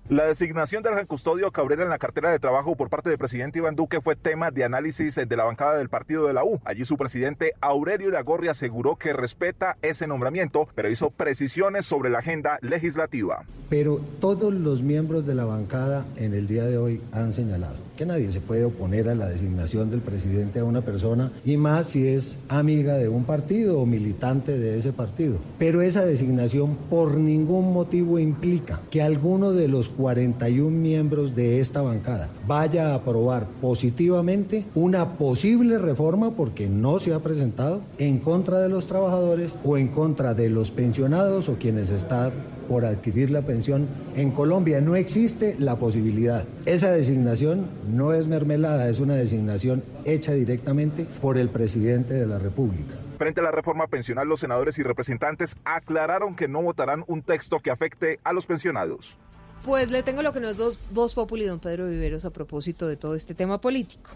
[0.08, 3.60] La designación de Ángel Custodio Cabrera en la cartera de trabajo por parte del presidente
[3.60, 6.60] Iván Duque fue tema de análisis de la bancada del partido de la U.
[6.64, 12.18] Allí su presidente Aurelio Iragorri aseguró que respeta ese nombramiento, pero hizo precisiones sobre la
[12.18, 13.44] agenda legislativa.
[13.70, 18.04] Pero todos los miembros de la bancada en el día de hoy han señalado que
[18.04, 22.06] nadie se puede oponer a la designación del presidente a una persona y más si
[22.06, 25.38] es amiga de un partido o militante de ese partido.
[25.58, 31.82] Pero esa designación por ningún motivo implica que alguno de los 41 miembros de esta
[31.82, 38.60] bancada vaya a aprobar positivamente una posible reforma porque no se ha presentado en contra
[38.60, 42.32] de los trabajadores o en contra de los pensionados o quienes están
[42.68, 43.86] por adquirir la pensión
[44.16, 44.80] en Colombia.
[44.80, 46.44] No existe la posibilidad.
[46.64, 52.38] Esa designación no es mermelada, es una designación hecha directamente por el presidente de la
[52.38, 52.94] República.
[53.18, 57.60] Frente a la reforma pensional, los senadores y representantes aclararon que no votarán un texto
[57.60, 59.18] que afecte a los pensionados.
[59.64, 62.96] Pues le tengo lo que nos dos Voz Populi, don Pedro Viveros, a propósito de
[62.96, 64.10] todo este tema político.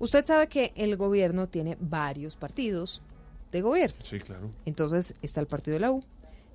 [0.00, 3.02] Usted sabe que el gobierno tiene varios partidos
[3.52, 3.96] de gobierno.
[4.02, 4.50] Sí, claro.
[4.64, 6.02] Entonces está el partido de la U,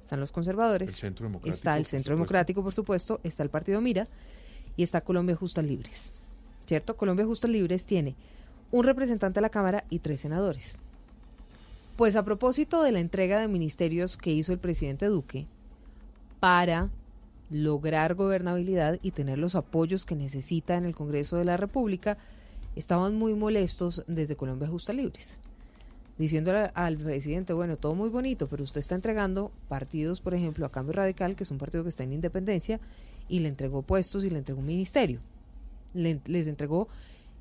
[0.02, 2.15] están los conservadores, El Centro Democrático, está el Centro.
[2.15, 4.07] Democrático, por supuesto, está el partido Mira
[4.76, 6.11] y está Colombia Justas Libres.
[6.65, 6.98] ¿Cierto?
[6.98, 8.15] Colombia Justas Libres tiene
[8.72, 10.77] un representante a la Cámara y tres senadores.
[11.95, 15.45] Pues a propósito de la entrega de ministerios que hizo el presidente Duque
[16.40, 16.90] para
[17.49, 22.17] lograr gobernabilidad y tener los apoyos que necesita en el Congreso de la República,
[22.76, 25.39] estaban muy molestos desde Colombia Justa Libres,
[26.17, 30.72] diciéndole al presidente, bueno, todo muy bonito, pero usted está entregando partidos, por ejemplo, a
[30.72, 32.80] Cambio Radical, que es un partido que está en independencia,
[33.30, 35.19] y le entregó puestos y le entregó un ministerio.
[35.93, 36.88] Le- les entregó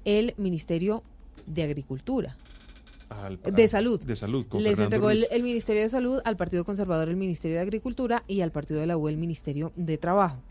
[0.04, 1.02] el Ministerio
[1.46, 2.36] de Agricultura,
[3.22, 4.02] Al- de salud.
[4.04, 4.46] De salud.
[4.46, 8.40] con Les entregó el, Ministerio de Salud, al Partido Conservador el Ministerio de Agricultura y
[8.40, 10.42] al Partido de la U el Ministerio de Trabajo.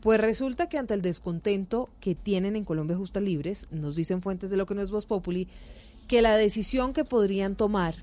[0.00, 4.50] Pues resulta que ante el descontento que tienen en Colombia Justa Libres, nos dicen fuentes
[4.50, 5.48] de lo que no es Voz Populi,
[6.06, 7.94] que la decisión que podrían tomar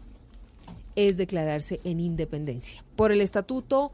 [0.95, 2.83] es declararse en independencia.
[2.95, 3.91] Por el estatuto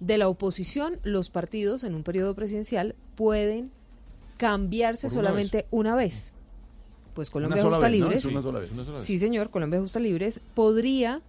[0.00, 3.70] de la oposición, los partidos en un periodo presidencial pueden
[4.36, 6.34] cambiarse una solamente una vez.
[7.16, 7.88] Pues Colombia Justa.
[7.88, 8.20] Libres.
[8.20, 8.72] Sola vez.
[8.72, 9.04] Una sola vez.
[9.04, 11.22] Sí, señor, Colombia Justa Libres podría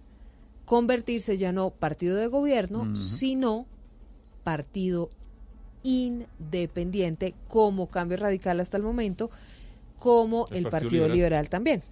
[0.66, 3.64] convertirse ya no partido de gobierno, sino
[4.44, 5.08] partido
[5.82, 9.30] independiente, como Cambio Radical hasta el momento,
[9.98, 11.16] como El el, Partido Partido, Liberal.
[11.16, 11.48] Liberal.
[11.48, 11.82] también.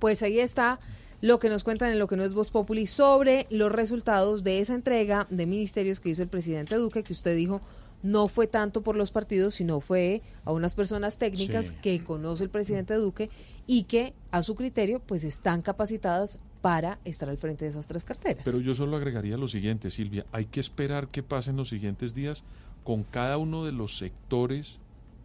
[0.00, 0.78] Pues ahí está
[1.22, 4.60] lo que nos cuentan en lo que no es Voz Populi sobre los resultados de
[4.60, 7.62] esa entrega de ministerios que hizo el presidente Duque, que usted dijo
[8.02, 11.74] no fue tanto por los partidos, sino fue a unas personas técnicas Sí.
[11.82, 13.30] que conoce el presidente Duque
[13.66, 18.04] y que a su criterio pues están capacitadas para estar al frente de esas tres
[18.04, 18.42] carteras.
[18.44, 20.26] Pero yo solo agregaría lo siguiente, Silvia.
[20.32, 22.44] Hay que esperar qué pasa en los siguientes días
[22.84, 24.78] con cada uno de los sectores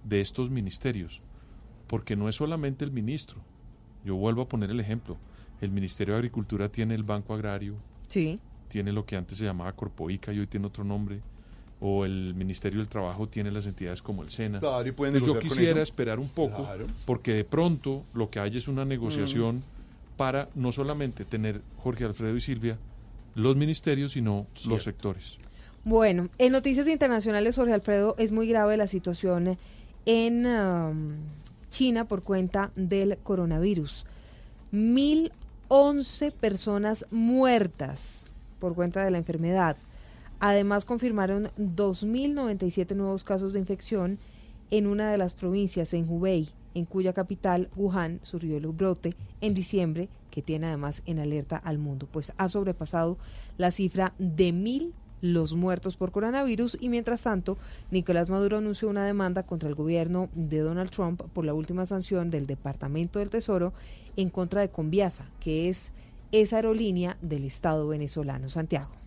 [0.03, 1.21] de estos ministerios.
[1.87, 3.41] Porque no es solamente el ministro.
[4.05, 5.17] Yo vuelvo a poner el ejemplo.
[5.59, 7.75] El Ministerio de Agricultura tiene el Banco Agrario,
[8.07, 8.39] Sí.
[8.67, 11.21] tiene lo que antes se llamaba Corpoica y hoy tiene otro nombre.
[11.83, 14.59] O el Ministerio del Trabajo tiene las entidades como el SENA.
[14.59, 15.81] Claro, y pueden Pues yo quisiera eso.
[15.81, 16.85] esperar un poco, Claro.
[17.05, 19.63] porque de pronto lo que hay es una negociación
[20.15, 22.77] para no solamente tener Jorge Alfredo y Silvia
[23.33, 25.37] los ministerios, sino los sectores.
[25.83, 29.57] Bueno, en noticias internacionales, Jorge Alfredo, es muy grave la situación
[30.05, 31.13] en um,
[31.71, 34.05] China por cuenta del coronavirus.
[34.71, 38.19] 1.011 personas muertas
[38.59, 39.75] por cuenta de la enfermedad.
[40.41, 44.17] Además, confirmaron 2.097 nuevos casos de infección
[44.71, 49.53] en una de las provincias, en Hubei, en cuya capital, Wuhan, surgió el brote en
[49.53, 53.17] diciembre, que tiene además en alerta al mundo, pues ha sobrepasado
[53.59, 57.59] la cifra de mil los muertos por coronavirus y mientras tanto,
[57.91, 62.31] Nicolás Maduro anunció una demanda contra el gobierno de Donald Trump por la última sanción
[62.31, 63.73] del Departamento del Tesoro
[64.15, 65.93] en contra de Conviasa, que es
[66.31, 68.49] esa aerolínea del Estado venezolano.
[68.49, 69.00] Santiago.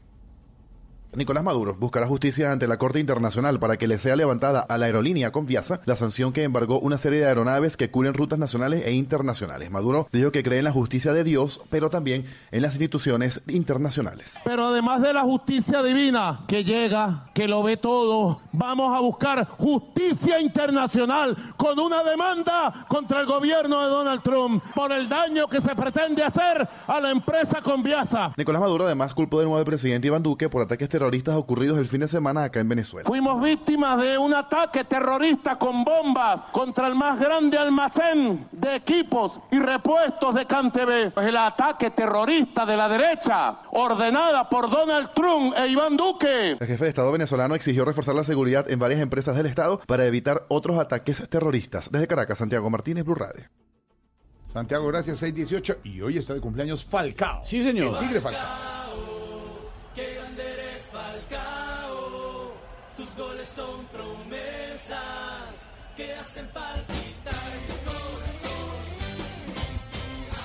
[1.17, 4.87] Nicolás Maduro buscará justicia ante la Corte Internacional para que le sea levantada a la
[4.87, 8.93] aerolínea Conviasa la sanción que embargó una serie de aeronaves que cubren rutas nacionales e
[8.93, 9.71] internacionales.
[9.71, 14.37] Maduro dijo que cree en la justicia de Dios, pero también en las instituciones internacionales.
[14.45, 19.47] Pero además de la justicia divina que llega, que lo ve todo, vamos a buscar
[19.57, 25.61] justicia internacional con una demanda contra el gobierno de Donald Trump por el daño que
[25.61, 28.33] se pretende hacer a la empresa Conviasa.
[28.37, 31.04] Nicolás Maduro además culpó de nuevo al presidente Iván Duque por ataques terroristas
[31.37, 33.07] ocurridos el fin de semana acá en Venezuela.
[33.07, 39.41] Fuimos víctimas de un ataque terrorista con bombas contra el más grande almacén de equipos
[39.51, 41.13] y repuestos de CanTV.
[41.13, 46.53] Pues el ataque terrorista de la derecha, ordenada por Donald Trump e Iván Duque.
[46.61, 50.07] El jefe de Estado venezolano exigió reforzar la seguridad en varias empresas del Estado para
[50.07, 51.91] evitar otros ataques terroristas.
[51.91, 53.45] Desde Caracas, Santiago Martínez, Blue Radio.
[54.45, 55.81] Santiago, gracias, 618.
[55.85, 57.43] Y hoy está de cumpleaños Falcao.
[57.43, 57.95] Sí, señor.
[57.95, 58.85] El tigre Falcao.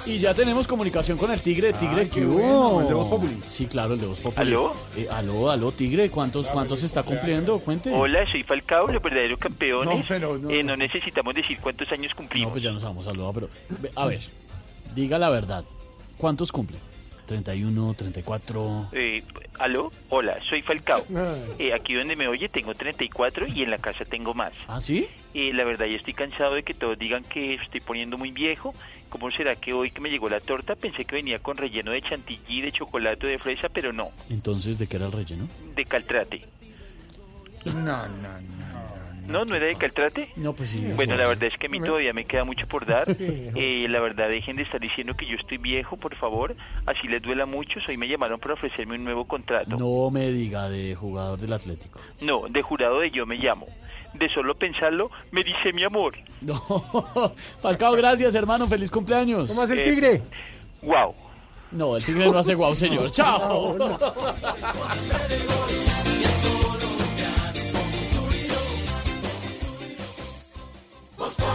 [0.10, 1.72] Y ya tenemos comunicación con el Tigre.
[1.74, 2.82] Tigre, Ay, qué ¿qué bueno, hubo?
[2.82, 3.40] el de Voz Populi.
[3.48, 4.48] Sí, claro, el de Voz Populi.
[4.48, 4.74] ¿Aló?
[4.98, 6.10] Eh, aló, aló, Tigre.
[6.10, 7.60] ¿Cuántos, cuántos está cumpliendo?
[7.60, 7.92] Cuente.
[7.94, 10.00] Hola, soy Falcao, los verdaderos campeones.
[10.00, 10.72] No, pero no, Eh, no.
[10.72, 12.52] no necesitamos decir cuántos años No, cumplimos.
[12.52, 13.50] pues ya nos vamos saludado, pero...
[13.70, 14.22] ve, A ver,
[14.96, 15.64] diga la verdad.
[16.18, 16.78] ¿Cuántos cumple?
[17.28, 18.90] 31, 34...
[18.94, 19.24] Eh,
[19.60, 19.92] ¿Aló?
[20.10, 21.04] Hola, soy Falcao.
[21.60, 24.54] Eh, aquí donde me oye tengo 34 y en la casa tengo más.
[24.68, 25.08] ¿Ah, sí?
[25.34, 28.74] Eh, la verdad, ya estoy cansado de que todos digan que estoy poniendo muy viejo.
[29.10, 32.02] ¿Cómo será que hoy que me llegó la torta pensé que venía con relleno de
[32.02, 35.48] chantilly, de chocolate o de fresa, pero no, Entonces, ¿de qué era el relleno?
[35.76, 36.44] de caltrate?
[37.66, 38.70] No, no, no.
[39.28, 39.46] ¿No?
[39.46, 40.30] ¿No era de caltrate?
[40.38, 40.84] No, pues sí.
[40.96, 43.06] Bueno, la verdad es que a mí todavía me queda mucho por dar.
[43.20, 46.56] Eh, la verdad, dejen de estar diciendo que yo estoy viejo, por favor.
[46.86, 47.80] Así les duela mucho.
[47.88, 49.76] Hoy me llamaron para ofrecerme un nuevo contrato.
[49.78, 52.00] No me diga de jugador del Atlético.
[52.22, 53.68] No, de jurado de yo me llamo.
[54.14, 56.16] De solo pensarlo, me dice mi amor.
[56.42, 56.62] No.
[57.62, 58.66] Falcao, gracias, hermano.
[58.68, 59.50] Feliz cumpleaños.
[59.50, 60.22] ¿Cómo hace el Eh, tigre?
[60.82, 61.14] Wow.
[61.72, 63.12] No, el tigre no hace guau, señor.
[63.18, 63.76] Chao.
[71.18, 71.49] Voz Populi,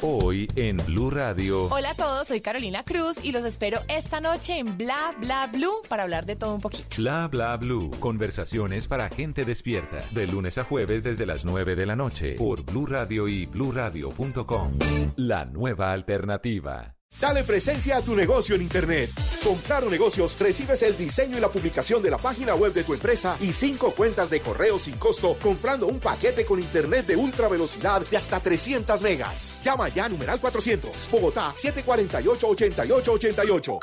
[0.00, 1.64] Hoy en Blue Radio.
[1.64, 5.82] Hola a todos, soy Carolina Cruz y los espero esta noche en Bla Bla Blue
[5.88, 6.88] para hablar de todo un poquito.
[6.96, 7.90] Bla bla blue.
[7.98, 10.04] Conversaciones para gente despierta.
[10.12, 12.36] De lunes a jueves desde las 9 de la noche.
[12.36, 14.70] Por Blue Radio y bluradio.com.
[15.16, 16.97] La nueva alternativa.
[17.16, 19.10] Dale presencia a tu negocio en Internet.
[19.42, 22.94] Con Claro Negocios recibes el diseño y la publicación de la página web de tu
[22.94, 27.48] empresa y cinco cuentas de correo sin costo comprando un paquete con Internet de ultra
[27.48, 29.56] velocidad de hasta 300 megas.
[29.64, 33.78] Llama ya a numeral 400, Bogotá 748-8888.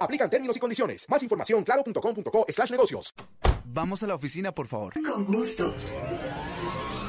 [0.00, 1.04] Aplican términos y condiciones.
[1.10, 3.12] Más información claro.com.co slash negocios.
[3.66, 4.94] Vamos a la oficina, por favor.
[5.02, 5.74] Con gusto.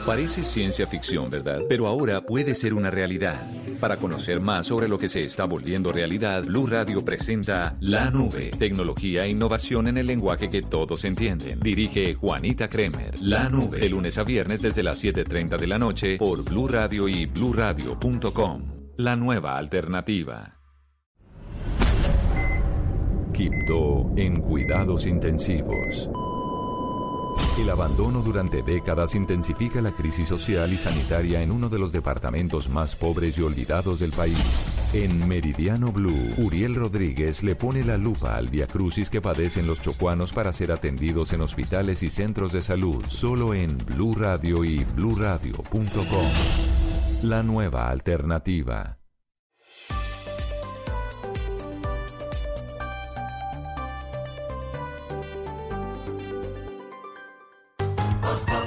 [0.06, 1.62] Parece ciencia ficción, ¿verdad?
[1.70, 3.40] Pero ahora puede ser una realidad.
[3.80, 8.52] Para conocer más sobre lo que se está volviendo realidad, Blue Radio presenta La Nube,
[8.52, 11.62] tecnología e innovación en el lenguaje que todos entienden.
[11.62, 13.16] Dirige Juanita Kremer.
[13.22, 17.08] La Nube, de lunes a viernes desde las 7:30 de la noche por Blue Radio
[17.08, 18.64] y bluradio.com.
[18.98, 20.60] La nueva alternativa.
[23.34, 26.10] Quibdó en cuidados intensivos.
[27.60, 32.70] El abandono durante décadas intensifica la crisis social y sanitaria en uno de los departamentos
[32.70, 34.76] más pobres y olvidados del país.
[34.94, 40.32] En Meridiano Blue, Uriel Rodríguez le pone la lupa al viacrucis que padecen los chocuanos
[40.32, 46.28] para ser atendidos en hospitales y centros de salud, solo en Blue Radio y bluradio.com.
[47.24, 48.99] La nueva alternativa.
[58.30, 58.59] Pero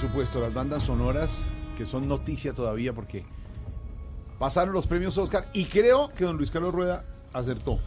[0.00, 3.24] supuesto, las bandas sonoras que son noticia todavía porque
[4.38, 7.78] pasaron los premios Oscar y creo que don Luis Carlos Rueda acertó.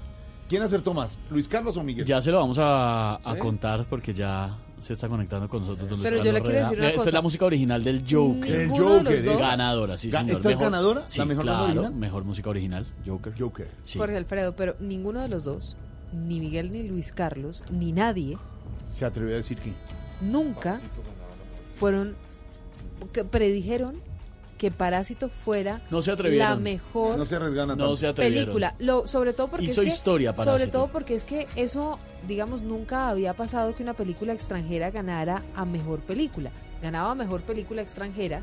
[0.49, 1.17] ¿Quién acertó más?
[1.31, 2.05] ¿Luis Carlos o Miguel?
[2.05, 3.39] Ya se lo vamos a, a ¿Sí?
[3.39, 5.89] contar porque ya se está conectando con nosotros.
[5.89, 6.69] don Luis Pero yo le quiero Rueda.
[6.69, 8.55] decir una Esta es la música original del Joker.
[8.55, 9.39] El Ninguno de los Joker, dos.
[9.39, 10.35] Ganadora, sí, Ga- señor.
[10.37, 11.03] ¿esta es ganadora?
[11.07, 11.99] Sí, ¿La mejor banda claro, original?
[11.99, 13.33] mejor música original, Joker.
[13.39, 13.71] Joker.
[13.83, 13.97] Sí.
[13.99, 15.77] Jorge Alfredo, pero ninguno de los dos,
[16.11, 18.37] ni Miguel ni Luis Carlos, ni nadie,
[18.93, 19.71] Se atrevió a decir que.
[20.21, 20.79] nunca
[21.75, 22.15] fueron,
[23.11, 24.01] que predijeron
[24.57, 26.49] que Parásito fuera No se atrevieron.
[26.49, 28.45] la mejor No se No se atrevieron.
[28.45, 28.75] película.
[28.79, 32.61] Lo, sobre todo porque Hizo es que, historia, sobre todo porque es que eso, digamos,
[32.61, 36.51] nunca había pasado que una película extranjera ganara a mejor película.
[36.81, 38.41] Ganaba a mejor película extranjera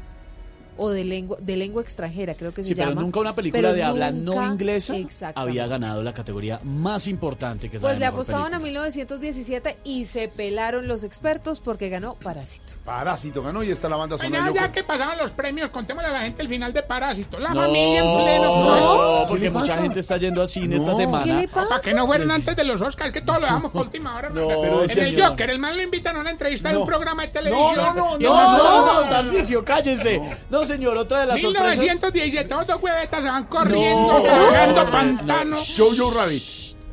[0.77, 3.01] o de lengua de lengua extranjera, creo que Sí, se pero llama.
[3.03, 4.95] nunca una película Pero de habla no inglesa
[5.35, 8.57] había ganado la categoría más importante que Pues le apostaban película.
[8.57, 12.73] a 1917 y se pelaron los expertos porque ganó Parásito.
[12.85, 14.45] Parásito ganó y está la banda sonora.
[14.45, 17.39] Bueno, ya que pasaban los premios, contémosle a la gente el final de Parásito.
[17.39, 18.65] La No, familia en pleno.
[18.65, 20.97] no, ¿Qué porque mucha gente está yendo a cine esta No.
[20.97, 21.25] semana.
[21.25, 21.69] ¿Qué le pasa?
[21.69, 24.31] Para que no fueran antes de los Oscars, que todo lo dejamos por última hora.
[24.31, 24.83] No, hermano.
[24.85, 25.21] en el.
[25.23, 26.81] Joker, el man lo invitan a una entrevista de No.
[26.81, 27.75] un programa de televisión.
[27.77, 30.21] No, no, no, No, no, no, Tarcisio, cállese.
[30.61, 31.79] No, señor, otra de las sorpresas.
[31.79, 35.57] 1917, otros huevetas se van corriendo, cagando pantano.
[35.77, 36.43] Jojo Rabbit.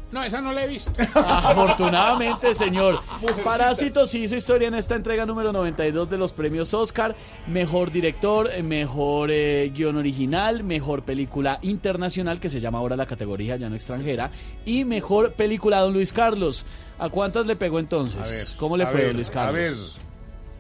[0.10, 0.90] No, esa no la he visto.
[1.16, 3.02] Afortunadamente, señor.
[3.44, 7.14] Parásito sí hizo historia en esta entrega número 92 de los premios Oscar.
[7.46, 13.06] Mejor director, eh, mejor eh, guion original, mejor película internacional, que se llama ahora la
[13.06, 14.32] categoría ya no extranjera,
[14.64, 16.66] y mejor película Don Luis Carlos.
[17.00, 18.22] ¿A cuántas le pegó entonces?
[18.22, 19.54] A ver, ¿Cómo le a fue, ver, Don Luis a Carlos?
[19.98, 20.07] ver.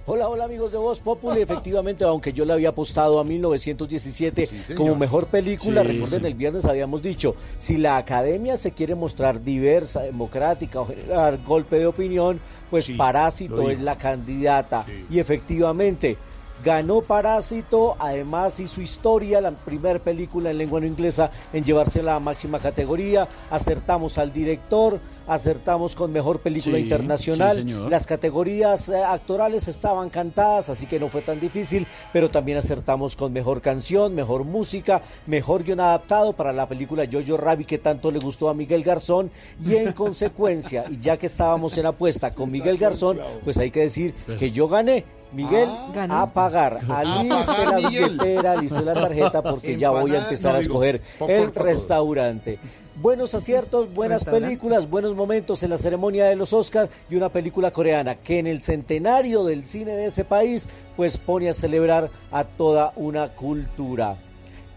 [0.10, 1.42] Hola, hola amigos de Voz Populi.
[1.42, 4.78] Efectivamente, aunque yo le había apostado a 1917 Sí, señor.
[4.78, 6.28] como mejor película, Sí, recuerden, sí.
[6.28, 11.78] el viernes habíamos dicho, si la academia se quiere mostrar diversa, democrática o generar golpe
[11.80, 14.86] de opinión, pues Parásito es la candidata.
[15.10, 16.16] Y efectivamente,
[16.64, 22.18] ganó Parásito, además hizo historia, la primera película en lengua no inglesa en llevarse la
[22.22, 29.04] máxima categoría, acertamos al director, acertamos con mejor película Sí, internacional, sí, las categorías eh,
[29.04, 34.16] actorales estaban cantadas, así que no fue tan difícil, pero también acertamos con mejor canción,
[34.16, 38.54] mejor música, mejor guion adaptado para la película Jojo Rabbit que tanto le gustó a
[38.54, 39.30] Miguel Garzón
[39.66, 43.82] y en consecuencia, y ya que estábamos en apuesta con Miguel Garzón, pues hay que
[43.82, 45.06] decir que yo gané.
[45.34, 46.20] Miguel, Ganó.
[46.22, 48.12] a pagar, aliste pagar, la Miguel.
[48.18, 52.58] billetera, aliste la tarjeta porque ya voy a empezar no, a escoger el restaurante.
[53.00, 57.70] Buenos aciertos, buenas películas, buenos momentos en la ceremonia de los Oscar y una película
[57.70, 62.44] coreana que en el centenario del cine de ese país pues pone a celebrar a
[62.44, 64.18] toda una cultura.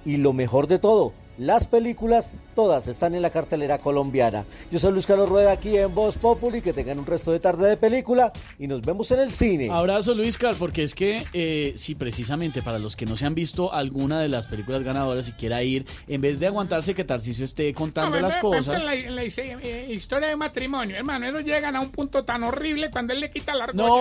[0.05, 4.45] Y lo mejor de todo, las películas todas están en la cartelera colombiana.
[4.71, 7.69] Yo soy Luis Carlos Rueda aquí en Voz Populi, que tengan un resto de tarde
[7.69, 9.69] de película y nos vemos en el cine.
[9.71, 13.35] Abrazo Luis Car, porque es que eh, si precisamente para los que no se han
[13.35, 17.45] visto alguna de las películas ganadoras y quiera ir, en vez de aguantarse que Tarcisio
[17.45, 18.75] esté contando No, las me- me- cosas.
[18.81, 22.25] En la, en la his- eh, historia de matrimonio, hermano, ellos llegan a un punto
[22.25, 23.87] tan horrible cuando él le quita la argolla.
[23.87, 23.95] No,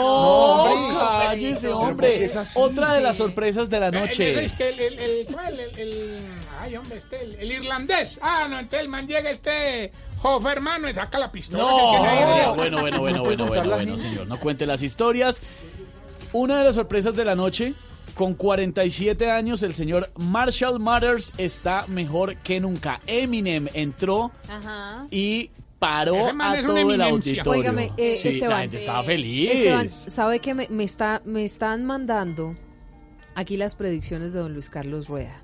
[0.63, 0.97] hombre.
[1.27, 2.13] cállese, Pero ¿por hombre.
[2.19, 2.59] qué es así?
[2.59, 4.45] Otra de las sorpresas de la Eh, noche.
[4.45, 6.17] Es que el, el, el, el, el-
[6.59, 8.19] ay, Ay, hombre, este, el, el irlandés.
[8.21, 11.63] Ah, no, entonces el man llega este Hoff, hermano, y saca la pistola.
[11.63, 12.45] que No, tiene ahí.
[12.55, 15.41] bueno, bueno, bueno, bueno, bueno, bueno, señor, no cuente las historias.
[16.33, 17.73] Una de las sorpresas de la noche,
[18.15, 22.99] con 47 años, el señor Marshall Mathers está mejor que nunca.
[23.07, 25.07] Eminem entró Ajá.
[25.09, 27.51] y paró a todo el auditorio.
[27.51, 28.59] Óigame, eh, Sí, la Esteban.
[28.61, 29.51] gente estaba feliz.
[29.51, 32.55] Esteban, ¿sabe que me, me está, me están mandando
[33.35, 35.41] aquí las predicciones de don Luis Carlos Rueda?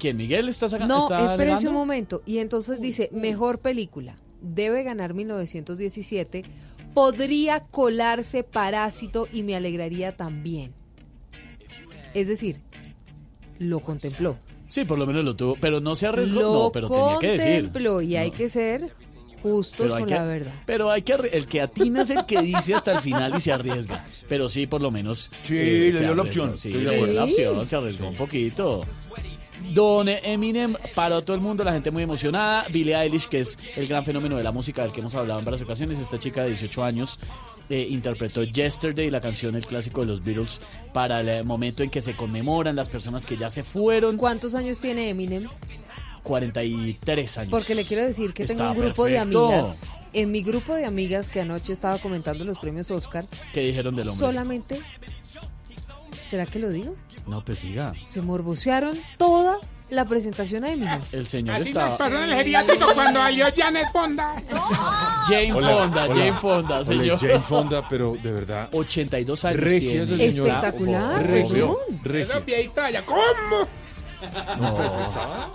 [0.00, 0.96] ¿Quién, Miguel está sacando?
[0.96, 1.68] No, está alegando?
[1.70, 2.22] un momento.
[2.26, 4.16] Y entonces dice, mejor película.
[4.40, 6.42] Debe ganar 1917.
[6.94, 10.72] Podría colarse Parásito y me alegraría también.
[12.14, 12.60] Es decir,
[13.58, 14.36] lo contempló.
[14.68, 16.40] Sí, por lo menos lo tuvo, pero no se arriesgó.
[16.40, 17.62] Lo no, pero tenía que decir.
[17.64, 18.92] contempló y hay que ser
[19.42, 20.52] justos Pero hay con que- la verdad.
[20.66, 23.52] Pero hay que el que atina es el que dice hasta el final y se
[23.52, 24.06] arriesga.
[24.28, 25.30] Pero sí, por lo menos.
[25.44, 26.56] Sí, eh, le dio la opción.
[26.58, 28.82] Sí, le dio la opción, se arriesgó un poquito.
[29.72, 32.66] Don Eminem paró a todo el mundo, la gente muy emocionada.
[32.70, 35.44] Billie Eilish, que es el gran fenómeno de la música del que hemos hablado en
[35.44, 37.18] varias ocasiones, esta chica de 18 años
[37.68, 40.60] eh, interpretó Yesterday, la canción, el clásico de los Beatles,
[40.92, 44.16] para el eh, momento en que se conmemoran las personas que ya se fueron.
[44.16, 45.46] ¿Cuántos años tiene Eminem?
[46.22, 47.50] 43 años.
[47.50, 49.92] Porque le quiero decir que tengo un grupo de amigas.
[50.12, 54.08] En mi grupo de amigas que anoche estaba comentando los premios Oscar, ¿Qué dijeron del
[54.08, 54.18] hombre?
[54.18, 54.80] solamente,
[56.24, 56.96] ¿será que lo digo?
[57.30, 57.92] No, pues diga.
[58.06, 59.56] Se morbocearon toda
[59.88, 61.00] la presentación a Eminem.
[61.12, 61.90] El señor Así estaba.
[61.90, 64.42] nos pasó en el geriátrico cuando salió Janet Fonda.
[65.28, 66.14] Jane Hola, Fonda, hola.
[66.14, 67.18] Jane Fonda, Hola, señor.
[67.20, 68.68] Jane Fonda, pero de verdad.
[68.72, 70.32] 82 años Regia esa tiene.
[70.32, 70.52] señora.
[70.54, 71.64] Espectacular, Regia.
[71.64, 71.76] weón.
[72.04, 72.38] Regia.
[72.38, 73.68] Esa allá, ¿cómo?
[74.60, 75.50] No, pero estaba,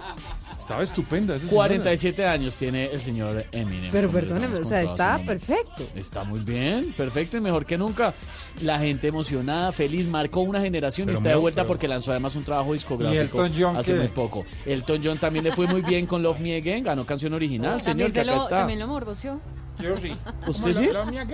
[0.65, 1.55] estaba estupenda esa señora.
[1.67, 3.91] 47 años tiene el señor Eminem.
[3.91, 5.85] Pero perdóneme, o sea, está perfecto.
[5.95, 8.15] Está muy bien, perfecto y mejor que nunca.
[8.61, 12.35] La gente emocionada, feliz, marcó una generación y está de vuelta pero- porque lanzó además
[12.35, 13.99] un trabajo discográfico Elton John hace qué?
[13.99, 14.43] muy poco.
[14.65, 18.09] Elton John también le fue muy bien con Love Me Again, ganó canción original, señor,
[18.09, 18.57] También, que acá lo, está.
[18.57, 19.39] también lo morboció.
[19.79, 20.15] Yo sí.
[20.47, 20.89] ¿Usted sí?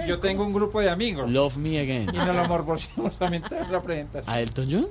[0.07, 1.29] Yo tengo un grupo de amigos.
[1.31, 2.09] Love Me Again.
[2.13, 4.33] Y nos lo morboseamos también en la presentación.
[4.33, 4.87] ¿A Elton John?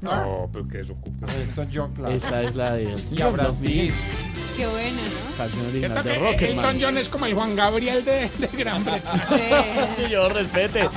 [0.00, 1.26] No, pero que eso ocupa.
[1.32, 2.14] Elton John, claro.
[2.14, 3.70] Esa es la de Elton Y a John, Brad Pitt.
[3.70, 3.94] Again.
[4.56, 5.36] Qué bueno, ¿no?
[5.36, 6.78] Canción original de Elton Rocketman.
[6.80, 9.94] John es como el Juan Gabriel de, de Gran Bretaña.
[9.96, 10.88] Señor, respete.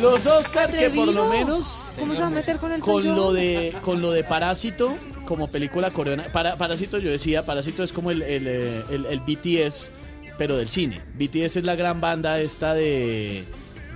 [0.00, 3.32] Los Oscars que por lo menos ¿Cómo se va a meter con el con lo
[3.32, 4.94] de con lo de Parásito
[5.26, 6.24] como película coreana.
[6.32, 9.90] Para, Parásito yo decía, Parásito es como el, el, eh, el- el BTS
[10.38, 11.00] pero del cine.
[11.18, 13.44] BTS es la gran banda esta de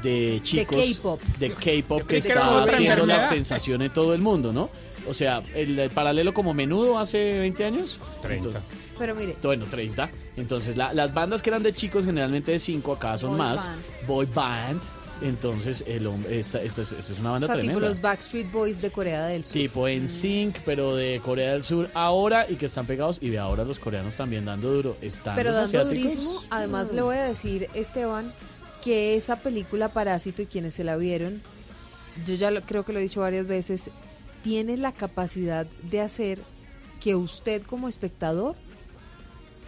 [0.05, 1.21] de chicos K-pop.
[1.41, 4.71] de K-pop que está haciendo la sensación en todo el mundo, ¿no?
[5.09, 7.99] O sea, el, el paralelo como menudo hace 20 años.
[8.23, 8.61] 30.
[8.99, 10.09] Pero mire, Bueno, 30.
[10.37, 13.67] Entonces, la- las bandas que eran de chicos, generalmente de 5 acá son Boy más.
[13.69, 13.83] band.
[14.07, 14.81] Boy band.
[15.23, 17.89] Entonces, el hombre, esta, esta es, esta es una o banda sea, tipo tremenda.
[17.89, 19.53] los Backstreet Boys de Corea del Sur.
[19.53, 23.19] Tipo en sync, pero de Corea del Sur ahora y que están pegados.
[23.21, 24.97] Y de ahora los coreanos también dando duro.
[25.01, 26.15] Están Pero dando asiáticos.
[26.15, 28.35] durísimo, además le voy a decir, Esteban,
[28.85, 31.41] que esa película Parásito y quienes se la vieron,
[32.27, 33.91] yo ya lo- creo que lo he dicho varias veces,
[34.43, 36.41] tiene la capacidad de hacer
[37.01, 38.55] que usted como espectador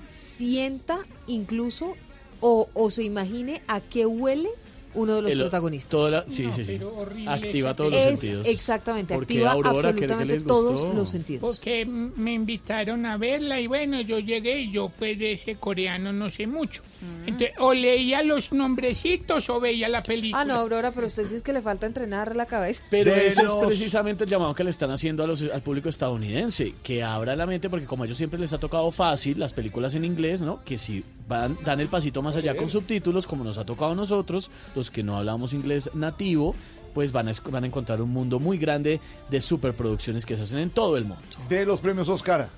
[0.08, 1.94] sienta incluso
[2.40, 4.48] o, o se imagine a qué huele
[4.94, 5.90] uno de los El- protagonistas.
[5.90, 6.72] toda la- sí, sí, sí.
[6.78, 8.46] pero horrible Activa todos los Es sentidos.
[8.48, 11.40] exactamente, Porque activa Aurora, ¿qué- qué absolutamente todos los sentidos.
[11.42, 16.12] Porque me invitaron a verla y bueno, yo llegué y yo pues de ese coreano
[16.14, 16.82] no sé mucho.
[17.26, 20.42] Entonces, o leía los nombrecitos o veía la película.
[20.42, 22.82] Ah, no, Aurora, pero usted sí es que le falta entrenar la cabeza.
[22.90, 25.62] Pero De ese los- es precisamente el llamado que le están haciendo a los- al
[25.62, 29.38] público estadounidense, que abra la mente, porque como a ellos siempre les ha tocado fácil
[29.38, 30.62] las películas en inglés, ¿no?
[30.64, 33.94] Que si van, dan el pasito más allá con subtítulos, como nos ha tocado a
[33.94, 36.54] nosotros, los que no hablamos inglés nativo,
[36.94, 40.58] pues van a, van a encontrar un mundo muy grande de superproducciones que se hacen
[40.60, 41.22] en todo el mundo.
[41.48, 42.48] De los premios Oscar.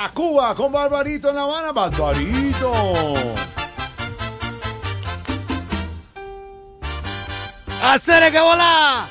[0.00, 1.72] A Cuba con Barbarito en La Habana.
[1.72, 2.72] Barbarito.
[7.82, 9.06] ¡Hacer que bola!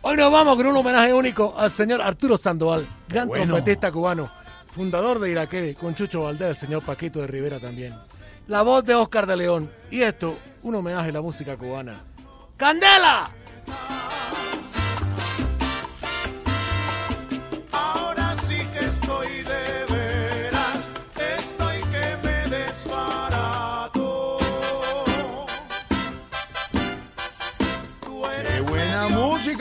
[0.00, 3.44] Hoy nos vamos con un homenaje único al señor Arturo Sandoval, gran bueno.
[3.44, 4.30] trompetista cubano,
[4.66, 7.94] fundador de Iraquere, con Chucho Valdés, el señor Paquito de Rivera también.
[8.46, 9.70] La voz de Oscar de León.
[9.90, 12.02] Y esto, un homenaje a la música cubana.
[12.56, 13.30] ¡Candela!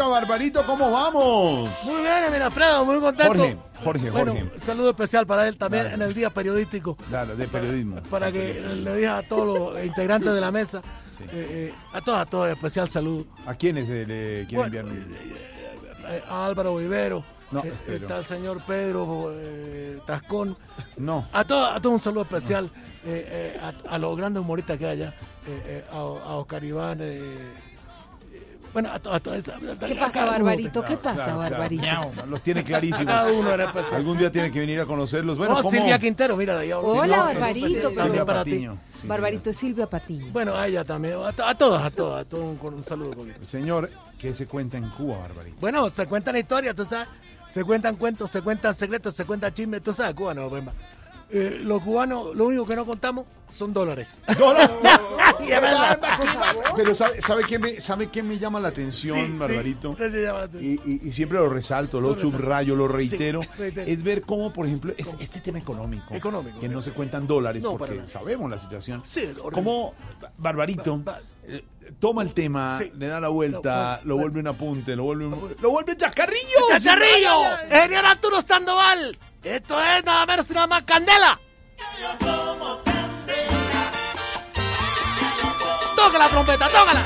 [0.02, 0.66] Música, Barbarito.
[0.66, 1.70] ¿Cómo vamos?
[1.84, 3.34] Muy bien, Emil Alfredo, muy contento.
[3.34, 4.60] Jorge, Jorge, Bueno, Jorge.
[4.60, 6.96] saludo especial para él también en el día periodístico.
[7.10, 8.02] Claro, de periodismo.
[8.10, 10.82] Para que le diga a todos los integrantes de la mesa,
[11.20, 13.26] eh, eh, a todos, a todos, especial saludo.
[13.46, 15.12] ¿A quiénes eh, le quieren Bueno, enviar
[16.16, 19.32] eh, a Álvaro Vivero, No, está el señor Pedro
[20.06, 20.58] Tascón.
[20.98, 21.26] No.
[21.32, 22.70] A todos a todo un saludo especial
[23.62, 25.14] a, a los grandes humoristas que hay allá.
[25.92, 27.00] a, a Oscar Iván.
[28.74, 29.56] Bueno, a, to- a toda esa.
[29.86, 30.84] ¿Qué pasa, Barbarito?
[30.84, 31.86] ¿Qué pasa, Barbarito?
[32.28, 33.06] Los tiene clarísimos.
[33.14, 33.96] Cada uno era especial.
[33.96, 35.38] Algún día tiene que venir a conocerlos.
[35.38, 35.72] Bueno, oh, ¿cómo?
[35.72, 36.72] Silvia Quintero, mira de ahí.
[36.74, 37.96] Hola, No, Barbarito, ti.
[38.26, 38.78] Patiño.
[38.94, 40.28] Sí, Barbarito es Silvia Patiño.
[40.32, 41.16] Bueno, a ella también.
[41.24, 42.22] A, to- a todas, a todas.
[42.22, 43.14] A todos un, con un saludo.
[43.16, 43.46] Coquito.
[43.46, 45.58] Señor, ¿qué se cuenta en Cuba, Barbarito?
[45.60, 47.08] Bueno, se cuentan historias, tú sabes.
[47.52, 49.84] Se cuentan cuentos, se cuentan secretos, se cuentan chismes.
[49.84, 50.72] Tú sabes, cubano, Bemba.
[51.34, 54.20] Eh, los cubanos, lo único que no contamos son dólares.
[55.40, 56.00] Y es verdad.
[56.76, 59.34] Pero ¿sabe, sabe, qué me, ¿sabe qué me llama la atención, Sí.
[59.38, 59.96] Barbarito?
[59.96, 60.80] ¿Qué te llama la atención?
[60.86, 63.42] Y, y- y siempre lo resalto, lo subrayo, lo reitero.
[63.42, 63.88] Sí, reitero.
[63.92, 66.14] Es ver cómo, por ejemplo, es- este tema económico.
[66.14, 69.02] Económico, Que no se cuentan dólares No, porque sabemos la situación.
[69.04, 69.24] Sí.
[69.52, 69.96] Cómo
[70.38, 71.02] Barbarito
[71.48, 71.64] eh,
[72.00, 72.92] toma el tema, Sí.
[72.96, 76.40] le da la vuelta, No, lo vuelve un apunte, lo vuelve un, lo vuelve chascarrillo.
[76.70, 77.30] ¡Chacharrillo!
[77.32, 77.88] Ay, ay, ay.
[77.88, 79.18] ¡Señor Arturo Sandoval!
[79.44, 81.40] Esto es nada menos y nada más Candela.
[85.96, 87.02] ¡Toca la trompeta, tócala!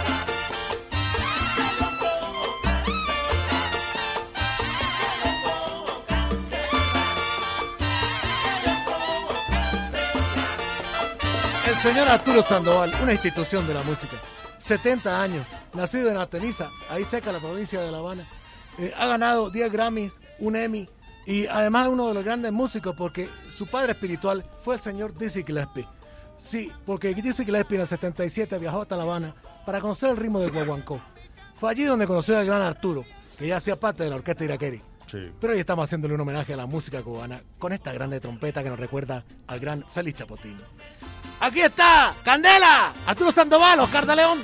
[11.67, 14.17] El señor Arturo Sandoval, una institución de la música.
[14.57, 18.25] 70 años, nacido en Ateniza, ahí cerca de la provincia de La Habana.
[18.77, 20.89] Eh, ha ganado 10 Grammys, un Emmy
[21.25, 25.43] y además uno de los grandes músicos porque su padre espiritual fue el señor Dizzy
[25.43, 25.87] Gillespie.
[26.37, 30.39] Sí, porque Dizzy Gillespie en el 77 viajó hasta La Habana para conocer el ritmo
[30.39, 31.01] de guaguancó.
[31.55, 33.03] Fue allí donde conoció al gran Arturo,
[33.37, 34.81] que ya hacía parte de la orquesta iraqueri.
[35.39, 38.69] Pero hoy estamos haciéndole un homenaje a la música cubana con esta grande trompeta que
[38.69, 40.57] nos recuerda al gran Félix Chapotín.
[41.39, 44.39] Aquí está, Candela, Arturo Sandoval, Oscar de León.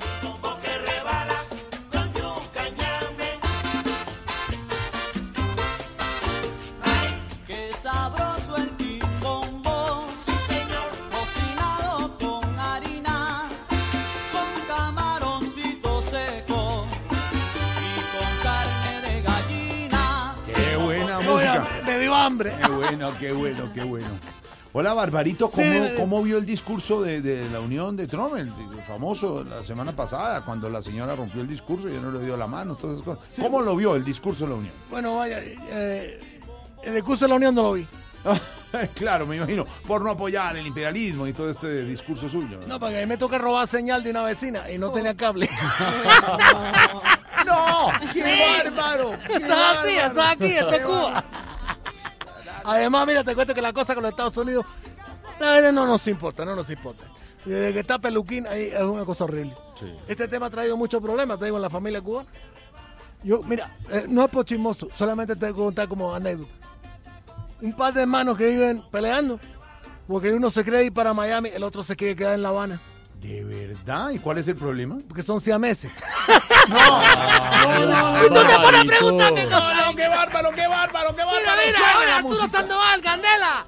[22.31, 22.53] Hambre.
[22.61, 24.07] Qué bueno, qué bueno, qué bueno.
[24.73, 25.95] Hola, Barbarito, ¿cómo, Sí, eh.
[25.97, 28.49] cómo vio el discurso de, de la unión de Trump, el,
[28.87, 32.37] famoso la semana pasada, cuando la señora rompió el discurso y ya no le dio
[32.37, 33.35] la mano, todas esas cosas?
[33.41, 34.73] ¿Cómo lo vio el discurso de la unión?
[34.89, 36.41] Bueno, vaya, eh,
[36.83, 37.85] el discurso de la Unión no lo vi.
[38.95, 42.61] claro, me imagino, por no apoyar el imperialismo y todo este discurso suyo.
[42.65, 45.49] No, porque a mí me toca robar señal de una vecina y no tenía cable.
[47.45, 47.91] ¡No!
[48.13, 49.17] ¡Qué bárbaro!
[49.27, 49.87] ¡Qué así, bárbaro!
[49.87, 51.23] eso es aquí, esto es Qué Cuba.
[52.63, 54.65] Además, mira, te cuento que la cosa con los Estados Unidos,
[55.39, 57.03] verdad no nos importa, no nos importa.
[57.45, 59.55] Desde que está Peluquín, ahí es una cosa horrible.
[60.07, 62.29] Este tema ha traído muchos problemas, te digo, en la familia cubana.
[63.23, 66.51] Yo, mira, eh, no es por chismoso, solamente te voy a contar como anécdota.
[67.61, 69.39] Un par de hermanos que viven peleando,
[70.07, 72.79] porque uno se cree ir para Miami, el otro se quiere quedar en La Habana.
[73.21, 74.09] ¿De verdad?
[74.09, 74.97] ¿Y cuál es el problema?
[75.07, 75.91] Porque son siameses.
[76.69, 77.01] no,
[78.25, 79.61] Y tú te pones a preguntarme cosas.
[79.61, 81.61] No, no, qué bárbaro, qué bárbaro, qué Mira, bárbaro.
[81.65, 82.49] mira, Suena ahora Arturo.
[82.51, 83.65] Sandoval, Candela.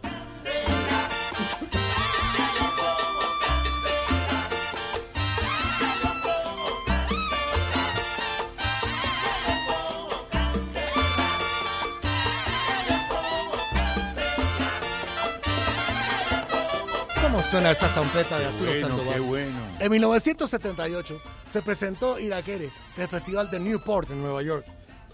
[17.53, 19.13] Suena esa trompeta de Arturo Bueno, Sandoval?
[19.13, 19.59] qué bueno.
[19.79, 24.65] En 1978 se presentó Irakere en el Festival de Newport en Nueva York.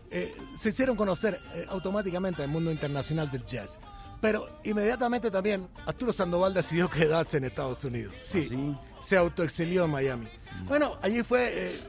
[0.09, 3.77] Eh, se hicieron conocer eh, automáticamente al mundo internacional del jazz.
[4.21, 8.13] Pero inmediatamente también Arturo Sandoval decidió quedarse en Estados Unidos.
[8.21, 10.27] Sí, se autoexilió en Miami.
[10.65, 11.79] Bueno, allí fue eh,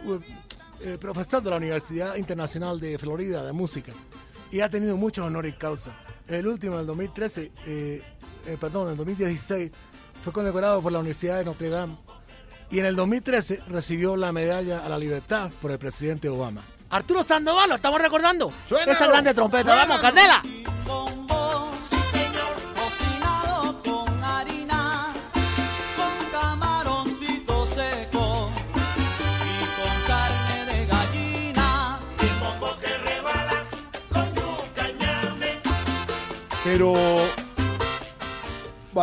[0.80, 3.92] eh, profesor de la Universidad Internacional de Florida de Música
[4.50, 5.96] y ha tenido muchos honores y causa.
[6.26, 8.02] El último, en el 2013, eh,
[8.46, 9.70] eh, perdón, en el 2016,
[10.22, 11.96] fue condecorado por la Universidad de Notre Dame
[12.70, 16.62] y en el 2013 recibió la medalla a la libertad por el presidente Obama.
[16.90, 18.52] Arturo Sandoval, lo estamos recordando.
[18.68, 19.74] Suénalo, Esa grande trompeta.
[19.74, 20.42] Vamos, suénalo.
[20.42, 20.42] Candela.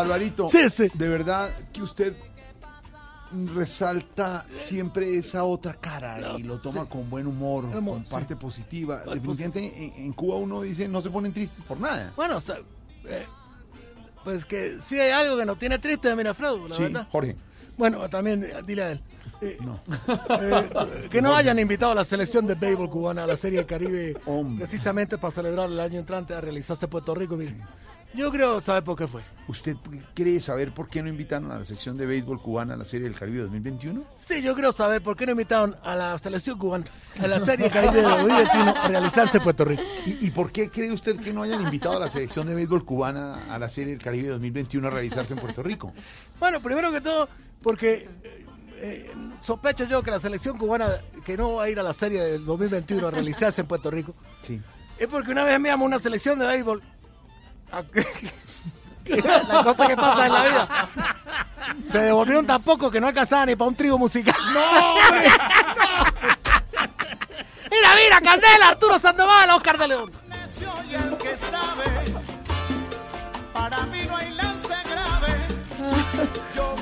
[0.03, 0.47] De Barbarito,
[0.93, 2.15] de verdad que usted
[3.53, 6.87] resalta siempre esa otra cara y lo toma sí.
[6.87, 8.11] con buen humor, con sí.
[8.11, 9.01] parte positiva.
[9.05, 12.13] Al Definitivamente en, en Cuba uno dice no se ponen tristes por nada.
[12.15, 12.57] Bueno, o sea,
[13.05, 13.25] eh,
[14.23, 17.07] pues que sí hay algo que nos tiene triste, mira, Alfredo, la Sí, verdad.
[17.11, 17.35] Jorge.
[17.77, 19.01] Bueno, también eh, dile a él.
[19.39, 19.57] Eh,
[20.41, 23.67] eh, que no hayan invitado a la selección de béisbol cubana a la Serie del
[23.67, 24.15] Caribe
[24.57, 27.37] precisamente para celebrar el año entrante a realizarse Puerto Rico.
[27.37, 27.55] Mire,
[28.17, 29.21] yo creo saber por qué fue.
[29.47, 29.77] ¿Usted
[30.13, 33.07] quiere saber por qué no invitaron a la sección de béisbol cubana a la Serie
[33.07, 34.03] del Caribe 2021?
[34.17, 36.85] Sí, yo creo saber por qué no invitaron a la selección cubana
[37.21, 39.83] a la Serie del Caribe de 2021 a realizarse en Puerto Rico.
[40.05, 42.83] ¿Y, y por qué cree usted que no hayan invitado a la selección de béisbol
[42.83, 45.93] cubana a la Serie del Caribe 2021 a realizarse en Puerto Rico?
[46.39, 47.29] Bueno, primero que todo,
[47.61, 48.45] porque eh,
[48.79, 50.87] eh, sospecho yo que la selección cubana
[51.25, 54.13] que no va a ir a la Serie del 2021 a realizarse en Puerto Rico
[54.41, 54.61] Sí.
[54.99, 56.81] es porque una vez enviamos una selección de béisbol.
[59.47, 60.67] la cosa que pasa en la vida.
[61.91, 64.35] Se devolvieron tan poco que no alcanzaban ni para un trío musical.
[64.53, 65.27] ¡No, hombre!
[67.69, 70.11] Mira, mira, Candela, Arturo Sandoval, Oscar de León.
[70.89, 71.83] y el que sabe,
[73.53, 75.35] para mí no hay lance grave.
[76.55, 76.75] Yo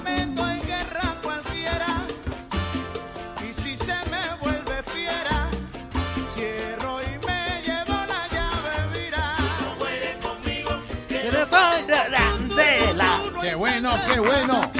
[13.66, 14.72] bueno, qué bueno!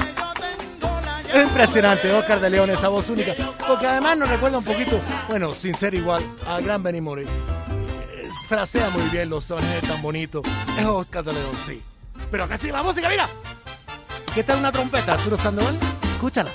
[1.34, 3.34] Es impresionante, Oscar de León, esa voz única.
[3.66, 7.26] Porque además nos recuerda un poquito, bueno, sin ser igual, al gran Benny Morey.
[8.48, 10.46] Frasea muy bien los sones tan bonitos.
[10.78, 11.82] Es Oscar de León, sí.
[12.30, 13.28] Pero acá sigue la música, mira.
[14.32, 15.76] ¿Qué tal una trompeta, Arturo Sandoval?
[16.14, 16.50] Escúchala.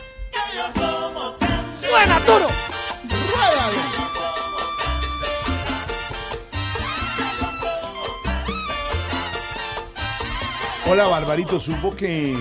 [1.81, 2.47] ¡Suena, Arturo!
[10.91, 11.57] Hola, Barbarito.
[11.57, 12.35] Supo que,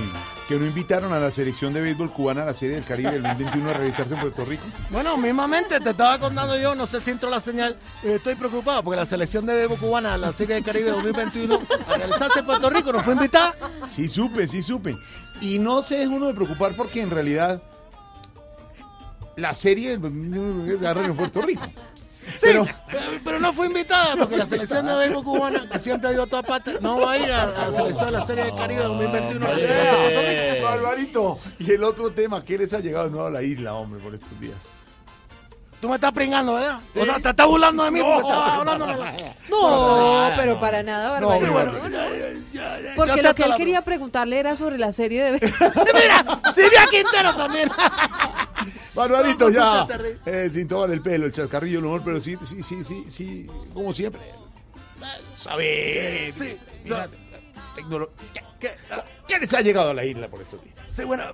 [0.49, 3.23] que no invitaron a la selección de béisbol cubana a la Serie del Caribe del
[3.23, 4.65] 2021 a realizarse en Puerto Rico.
[4.91, 7.77] Bueno, mismamente te estaba contando yo, no sé si entró la señal.
[8.03, 11.61] eh, estoy preocupado porque la selección de Bebo Cubana a la Serie del Caribe 2021
[11.87, 13.55] a realizarse en Puerto Rico no fue invitada.
[13.89, 14.97] Sí, supe, sí, supe.
[15.41, 17.63] Y no se es uno de preocupar porque en realidad
[19.37, 21.63] la serie del 2021 se agarra en Puerto Rico.
[22.33, 22.67] Sí, pero,
[23.25, 26.27] pero no fue invitada porque la selección de béisbol cubana, que siempre ha ido a
[26.27, 28.83] todas partes, no va a ir a, a la selección de la Serie del Caribe
[28.83, 30.65] 2021 a realizarse en Puerto Rico.
[30.67, 31.39] Barbarito.
[31.59, 34.15] Y el otro tema, ¿qué les ha llegado de nuevo a la isla, hombre, por
[34.15, 34.57] estos días?
[35.81, 36.79] Tú me estás pringando, ¿verdad?
[36.95, 39.13] O sea, te estás burlando de mí porque estás hablando de la...
[39.49, 41.53] No, pero para nada, No, Barbarito.
[41.55, 41.99] bueno, no, no.
[42.53, 45.41] ya Porque lo que él la- quería preguntarle era sobre la serie de...
[45.95, 47.71] Mira, Silvia Quintero también.
[49.01, 49.87] Barbarito, ya.
[50.27, 53.47] Eh, sin tomar el pelo, el chascarrillo, el humor, pero sí, sí, sí, sí, sí,
[53.73, 54.21] como siempre.
[55.37, 56.33] Saber.
[56.33, 57.09] Sí, Mira,
[57.75, 58.75] tecnolo- ¿Qué, qué-
[59.27, 60.75] qué les ha llegado a la isla por estos días?
[60.89, 61.25] Sí, bueno,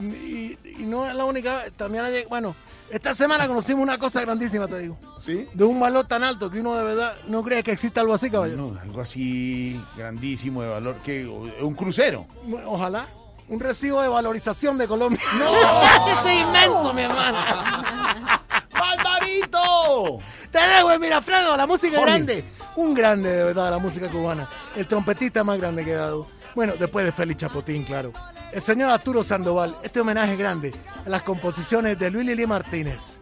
[0.00, 2.54] y, y no es la única también ha lleg- bueno,
[2.90, 4.98] esta semana conocimos una cosa grandísima, te digo.
[5.18, 5.48] ¿Sí?
[5.54, 8.30] De un valor tan alto que uno de verdad no cree que exista algo así,
[8.30, 8.58] caballero.
[8.72, 12.26] No, algo así grandísimo de valor, que un crucero.
[12.66, 13.08] Ojalá.
[13.48, 15.20] Un recibo de valorización de Colombia.
[15.38, 15.50] ¡No!
[16.30, 18.40] ¡Es inmenso, mi hermana!
[18.70, 20.18] ¡Barbarito!
[20.50, 22.12] Te dejo, mira, Alfredo, la música Jorge.
[22.12, 22.44] grande.
[22.76, 24.48] Un grande, de verdad, la música cubana.
[24.76, 26.26] El trompetista más grande que he dado.
[26.54, 28.12] Bueno, después de Félix Chapotín, claro.
[28.52, 29.76] El señor Arturo Sandoval.
[29.82, 30.72] Este homenaje grande
[31.04, 33.18] a las composiciones de Luis Lili Martínez.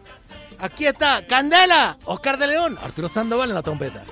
[0.59, 4.03] Aquí está, Candela, Oscar de León, Arturo Sandoval en la trompeta.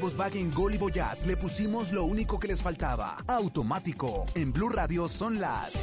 [0.00, 3.18] Volkswagen Gol y Voyage le pusimos lo único que les faltaba.
[3.28, 4.24] Automático.
[4.34, 5.74] En Blue Radio son las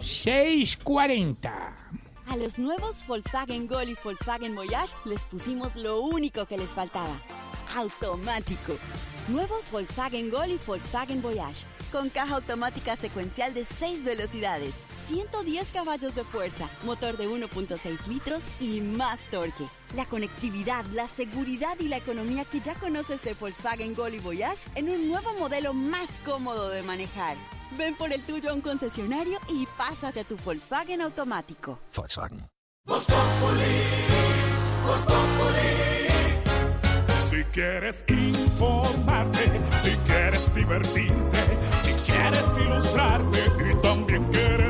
[0.00, 1.76] 640.
[2.28, 7.20] A los nuevos Volkswagen Gol y Volkswagen Voyage les pusimos lo único que les faltaba.
[7.74, 8.76] Automático.
[9.28, 11.64] Nuevos Volkswagen Gol y Volkswagen Voyage.
[11.90, 14.74] Con caja automática secuencial de 6 velocidades,
[15.10, 19.66] 110 caballos de fuerza, motor de 1.6 litros y más torque.
[19.96, 24.68] La conectividad, la seguridad y la economía que ya conoces de Volkswagen Gol y Voyage
[24.76, 27.36] en un nuevo modelo más cómodo de manejar.
[27.76, 31.80] Ven por el tuyo a un concesionario y pásate a tu Volkswagen automático.
[31.94, 32.48] Volkswagen.
[37.30, 39.38] Si quieres informarte,
[39.82, 41.38] si quieres divertirte,
[41.80, 43.38] si quieres ilustrarte
[43.70, 44.69] y también quieres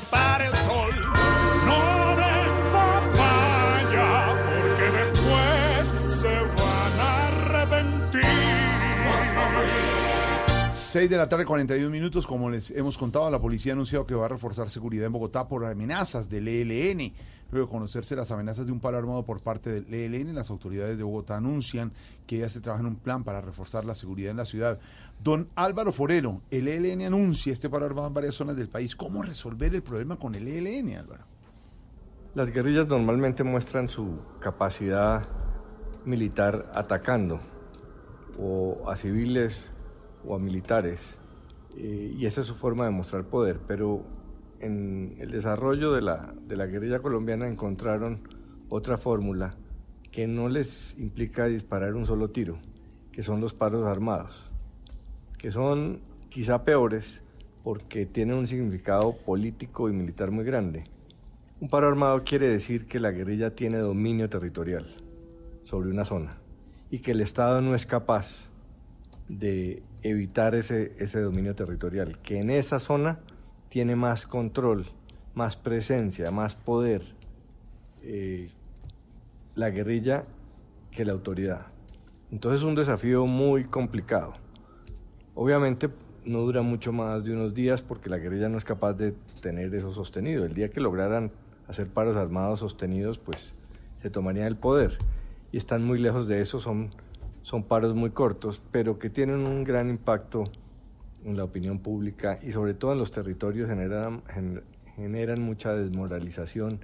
[0.00, 0.90] tapar el sol.
[1.66, 4.08] No den papaya,
[4.46, 8.56] porque después se van a arrepentir.
[10.76, 12.26] 6 de la tarde, 41 minutos.
[12.26, 15.46] Como les hemos contado, la policía ha anunciado que va a reforzar seguridad en Bogotá
[15.48, 17.12] por amenazas del ELN.
[17.50, 20.98] Luego de conocerse las amenazas de un paro armado por parte del ELN, las autoridades
[20.98, 21.92] de Bogotá anuncian
[22.26, 24.80] que ya se trabaja en un plan para reforzar la seguridad en la ciudad.
[25.22, 28.96] Don Álvaro Forero, el ELN anuncia este paro armado en varias zonas del país.
[28.96, 31.22] ¿Cómo resolver el problema con el ELN, Álvaro?
[32.34, 35.26] Las guerrillas normalmente muestran su capacidad
[36.04, 37.40] militar atacando
[38.38, 39.70] o a civiles
[40.24, 41.00] o a militares
[41.76, 44.02] eh, y esa es su forma de mostrar poder, pero
[44.66, 48.20] en el desarrollo de la, de la guerrilla colombiana encontraron
[48.68, 49.54] otra fórmula
[50.10, 52.58] que no les implica disparar un solo tiro,
[53.12, 54.50] que son los paros armados,
[55.38, 57.22] que son quizá peores
[57.62, 60.84] porque tienen un significado político y militar muy grande.
[61.60, 64.86] Un paro armado quiere decir que la guerrilla tiene dominio territorial
[65.64, 66.38] sobre una zona
[66.90, 68.48] y que el Estado no es capaz
[69.28, 73.18] de evitar ese, ese dominio territorial, que en esa zona
[73.68, 74.86] tiene más control,
[75.34, 77.02] más presencia, más poder
[78.02, 78.50] eh,
[79.54, 80.24] la guerrilla
[80.90, 81.66] que la autoridad.
[82.30, 84.34] Entonces es un desafío muy complicado.
[85.34, 85.90] Obviamente
[86.24, 89.74] no dura mucho más de unos días porque la guerrilla no es capaz de tener
[89.74, 90.44] eso sostenido.
[90.44, 91.30] El día que lograran
[91.68, 93.54] hacer paros armados sostenidos, pues
[94.02, 94.98] se tomarían el poder.
[95.52, 96.90] Y están muy lejos de eso, son,
[97.42, 100.44] son paros muy cortos, pero que tienen un gran impacto
[101.26, 104.62] en la opinión pública y sobre todo en los territorios generan, gen-
[104.94, 106.80] generan mucha desmoralización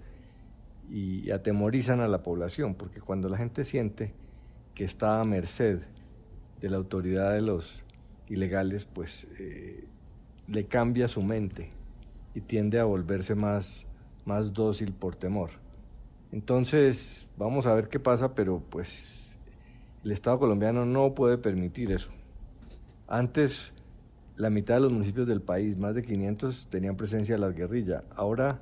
[0.91, 4.13] y atemorizan a la población, porque cuando la gente siente
[4.75, 5.81] que está a merced
[6.61, 7.83] de la autoridad de los
[8.29, 9.85] ilegales, pues eh,
[10.49, 11.71] le cambia su mente
[12.35, 13.87] y tiende a volverse más,
[14.25, 15.51] más dócil por temor.
[16.33, 19.35] Entonces, vamos a ver qué pasa, pero pues
[20.05, 22.11] el Estado colombiano no puede permitir eso.
[23.07, 23.73] Antes,
[24.37, 28.03] la mitad de los municipios del país, más de 500, tenían presencia de las guerrillas.
[28.17, 28.61] Ahora,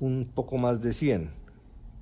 [0.00, 1.30] un poco más de 100,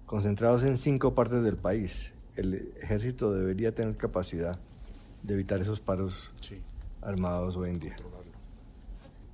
[0.06, 2.12] concentrados en cinco partes del país.
[2.36, 4.58] El ejército debería tener capacidad
[5.22, 6.32] de evitar esos paros
[7.02, 7.96] armados hoy en día.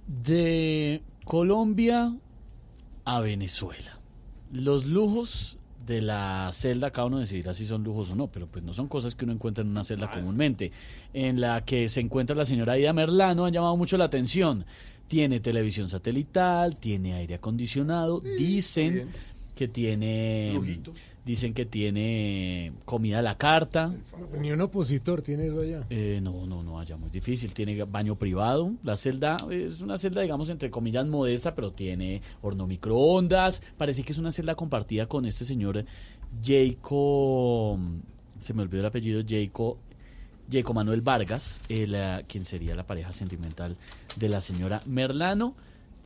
[0.07, 2.16] De Colombia
[3.05, 3.99] a Venezuela.
[4.50, 8.65] Los lujos de la celda, cada uno decidirá si son lujos o no, pero pues
[8.65, 10.73] no son cosas que uno encuentra en una celda comúnmente.
[11.12, 14.65] En la que se encuentra la señora Ida Merlano han llamado mucho la atención.
[15.09, 19.11] Tiene televisión satelital, tiene aire acondicionado, dicen
[19.55, 20.58] que tiene
[21.24, 23.94] dicen que tiene comida a la carta.
[24.39, 25.86] Ni un opositor tiene eso allá.
[25.90, 27.52] Eh, no, no, no, allá muy difícil.
[27.52, 28.72] Tiene baño privado.
[28.82, 33.62] La celda es una celda, digamos, entre comillas, modesta, pero tiene horno microondas.
[33.76, 35.84] Parece que es una celda compartida con este señor
[36.42, 37.78] Jacob.
[38.40, 39.76] Se me olvidó el apellido, Jacob.
[40.50, 43.76] Jacob Manuel Vargas, el, eh, quien sería la pareja sentimental
[44.16, 45.55] de la señora Merlano.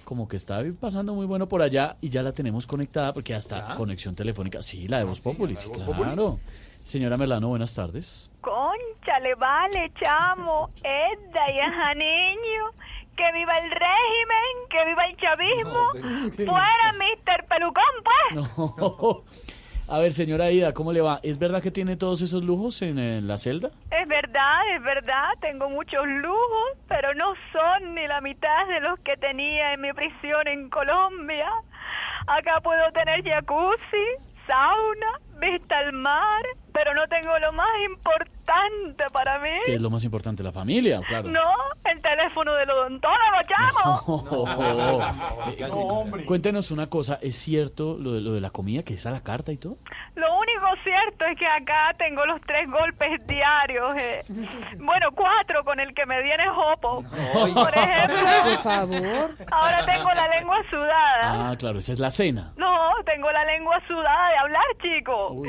[0.07, 3.75] Como que está pasando muy bueno por allá y ya la tenemos conectada porque hasta
[3.75, 4.62] conexión telefónica.
[4.62, 6.39] Sí, la de Voz Populi, sí, claro.
[6.85, 8.31] Señora Merlano, buenas tardes.
[8.41, 12.70] Conchale, vale, chamo, Edda y ajá, niño.
[13.17, 16.52] Que viva el régimen, que viva el chavismo.
[16.52, 17.44] Fuera, Mr.
[17.49, 18.47] Pelucón, pues.
[18.78, 19.25] No.
[19.89, 21.21] A ver, señora Ida, ¿cómo le va?
[21.23, 23.71] ¿Es verdad que tiene todos esos lujos en, eh, la celda?
[23.93, 28.99] Es verdad, es verdad, tengo muchos lujos, pero no son ni la mitad de los
[29.01, 31.49] que tenía en mi prisión en Colombia.
[32.27, 34.07] Acá puedo tener jacuzzi,
[34.49, 36.45] sauna, vista al mar,
[36.77, 39.49] pero no tengo lo más importante para mí.
[39.65, 40.43] ¿Qué es lo más importante?
[40.43, 41.31] La familia, claro.
[41.31, 44.47] No, el teléfono del odontólogo, chamo.
[45.59, 49.11] Eh, Cuéntenos una cosa, ¿es cierto lo de, lo de la comida que es a
[49.11, 49.79] la carta y todo?
[50.15, 53.97] Lo único cierto es que acá tengo los tres golpes diarios.
[53.99, 54.23] eh.
[54.79, 57.03] Bueno, cuatro con el que me viene jopo.
[57.03, 59.31] Por ejemplo, Por favor.
[59.51, 61.51] ahora tengo la lengua sudada.
[61.51, 62.53] Ah, claro, esa es la cena.
[62.57, 65.43] No, tengo la lengua sudada de hablar, chico.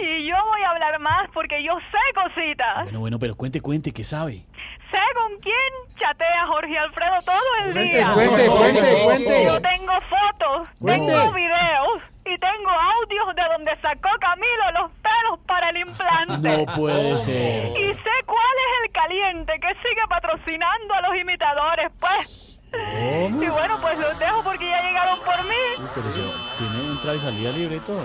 [0.00, 2.84] Y yo voy a hablar más porque yo sé cositas.
[2.84, 4.44] Bueno, bueno, pero cuente, cuente, ¿qué sabe?
[4.92, 8.12] sé con quién chatea Jorge Alfredo todo el Cuente, día.
[8.12, 9.44] cuente, cuente, cuente.
[9.46, 11.06] Yo tengo fotos, Cuente.
[11.12, 16.66] tengo videos y tengo audios de donde sacó Camilo los pelos para el implante.
[16.66, 17.68] No puede ser.
[17.68, 22.60] Y sé cuál es el caliente que sigue patrocinando a los imitadores, pues.
[22.70, 23.42] ¿Cómo?
[23.42, 25.64] Y bueno, pues los dejo porque ya llegaron por mí.
[25.78, 28.02] Uy, pero si tiene entrada y salida libre y todo.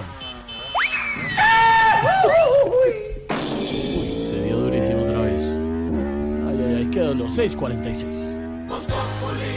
[4.29, 5.57] Se dio durísimo otra vez.
[6.47, 7.29] Ay, ay, ay, qué dolor.
[7.29, 9.56] 6.46.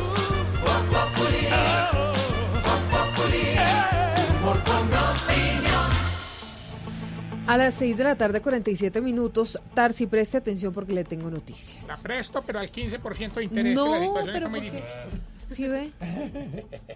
[7.51, 9.59] A las 6 de la tarde, 47 minutos.
[9.73, 11.85] Tarsi, preste atención porque le tengo noticias.
[11.85, 13.75] La presto, pero al 15% de interés.
[13.75, 14.75] No, la pero está muy ¿por qué?
[14.77, 15.21] difícil.
[15.47, 15.89] ¿Sí ve?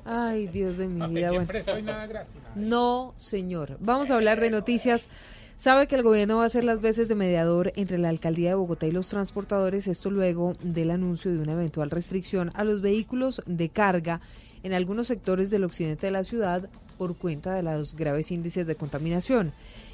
[0.06, 1.32] Ay, Dios de mi No, vida.
[1.32, 1.52] Bueno.
[1.84, 2.34] nada gratis.
[2.56, 3.76] No, señor.
[3.82, 5.10] Vamos a hablar de noticias.
[5.58, 8.56] Sabe que el gobierno va a hacer las veces de mediador entre la alcaldía de
[8.56, 13.42] Bogotá y los transportadores, esto luego del anuncio de una eventual restricción a los vehículos
[13.46, 14.22] de carga
[14.64, 18.76] en algunos sectores del occidente de la ciudad por cuenta de los graves índices de
[18.76, 19.52] contaminación.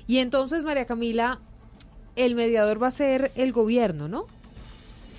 [0.08, 1.40] Y entonces, María Camila,
[2.16, 4.28] el mediador va a ser el gobierno, ¿no?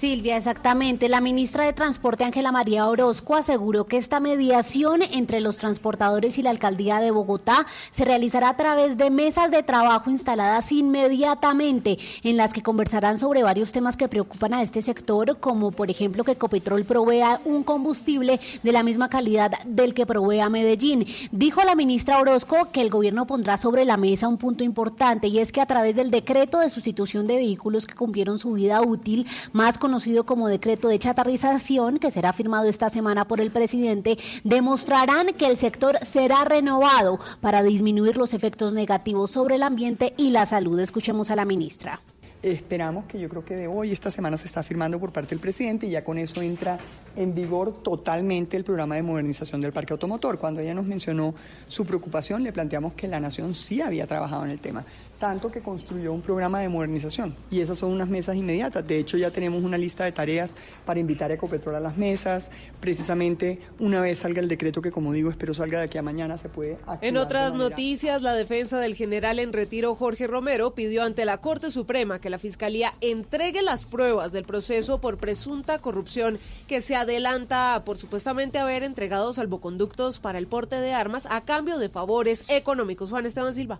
[0.02, 1.08] Silvia, exactamente.
[1.08, 6.42] La ministra de Transporte, Ángela María Orozco, aseguró que esta mediación entre los transportadores y
[6.42, 12.36] la alcaldía de Bogotá se realizará a través de mesas de trabajo instaladas inmediatamente, en
[12.36, 16.34] las que conversarán sobre varios temas que preocupan a este sector, como por ejemplo que
[16.34, 21.06] Copetrol provea un combustible de la misma calidad del que provee a Medellín.
[21.30, 25.38] Dijo la ministra Orozco que el gobierno pondrá sobre la mesa un punto importante y
[25.38, 29.28] es que a través del decreto de sustitución de vehículos que cumplieron su vida útil,
[29.52, 35.26] más conocido como decreto de chatarrización, que será firmado esta semana por el presidente, demostrarán
[35.34, 40.46] que el sector será renovado para disminuir los efectos negativos sobre el ambiente y la
[40.46, 40.80] salud.
[40.80, 42.00] Escuchemos a la ministra.
[42.42, 45.38] Esperamos que yo creo que de hoy, esta semana se está firmando por parte del
[45.38, 46.76] presidente y ya con eso entra
[47.14, 50.38] en vigor totalmente el programa de modernización del parque automotor.
[50.38, 51.34] Cuando ella nos mencionó
[51.68, 54.84] su preocupación, le planteamos que la nación sí había trabajado en el tema,
[55.22, 58.84] tanto que construyó un programa de modernización y esas son unas mesas inmediatas.
[58.84, 62.50] De hecho, ya tenemos una lista de tareas para invitar a Ecopetrol a las mesas.
[62.80, 66.38] Precisamente una vez salga el decreto que, como digo, espero salga de aquí a mañana,
[66.38, 71.24] se puede En otras noticias, la defensa del general en retiro Jorge Romero pidió ante
[71.24, 76.80] la Corte Suprema que la Fiscalía entregue las pruebas del proceso por presunta corrupción que
[76.80, 81.88] se adelanta por supuestamente haber entregado salvoconductos para el porte de armas a cambio de
[81.88, 83.10] favores económicos.
[83.10, 83.78] Juan Esteban Silva.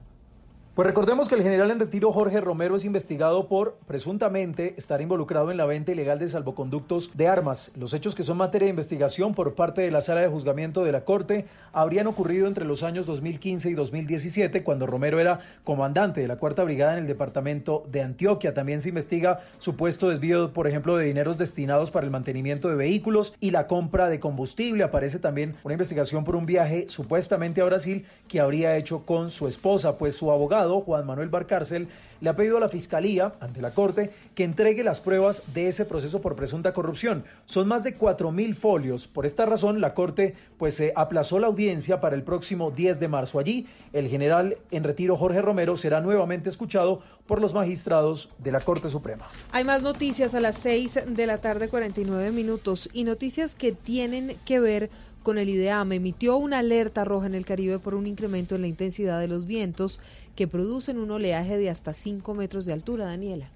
[0.75, 5.51] Pues recordemos que el general en retiro Jorge Romero es investigado por presuntamente estar involucrado
[5.51, 7.73] en la venta ilegal de salvoconductos de armas.
[7.77, 10.93] Los hechos que son materia de investigación por parte de la sala de juzgamiento de
[10.93, 11.45] la Corte
[11.75, 16.65] habrían ocurrido entre los años 2015 y 2017 cuando Romero era comandante de la Cuarta
[16.65, 18.55] Brigada en el departamento de Antioquia.
[18.55, 23.35] También se investiga supuesto desvío, por ejemplo, de dineros destinados para el mantenimiento de vehículos
[23.41, 24.85] y la compra de combustible.
[24.85, 29.47] Aparece también una investigación por un viaje supuestamente a Brasil que habría hecho con su
[29.47, 31.89] esposa, pues su abogado Juan Manuel Barcárcel,
[32.21, 35.85] le ha pedido a la Fiscalía, ante la Corte, que entregue las pruebas de ese
[35.85, 37.25] proceso por presunta corrupción.
[37.47, 39.09] Son más de 4.000 folios.
[39.09, 43.09] Por esta razón, la Corte pues, eh, aplazó la audiencia para el próximo 10 de
[43.09, 43.41] marzo.
[43.41, 48.61] Allí, el general en retiro Jorge Romero será nuevamente escuchado por los magistrados de la
[48.61, 49.29] Corte Suprema.
[49.51, 54.37] Hay más noticias a las 6 de la tarde, 49 minutos, y noticias que tienen
[54.45, 54.91] que ver
[55.23, 55.93] con el IDEAM.
[55.93, 59.47] Emitió una alerta roja en el Caribe por un incremento en la intensidad de los
[59.47, 60.01] vientos
[60.37, 63.51] que producen un oleaje de hasta 5 metros de altura, Daniela.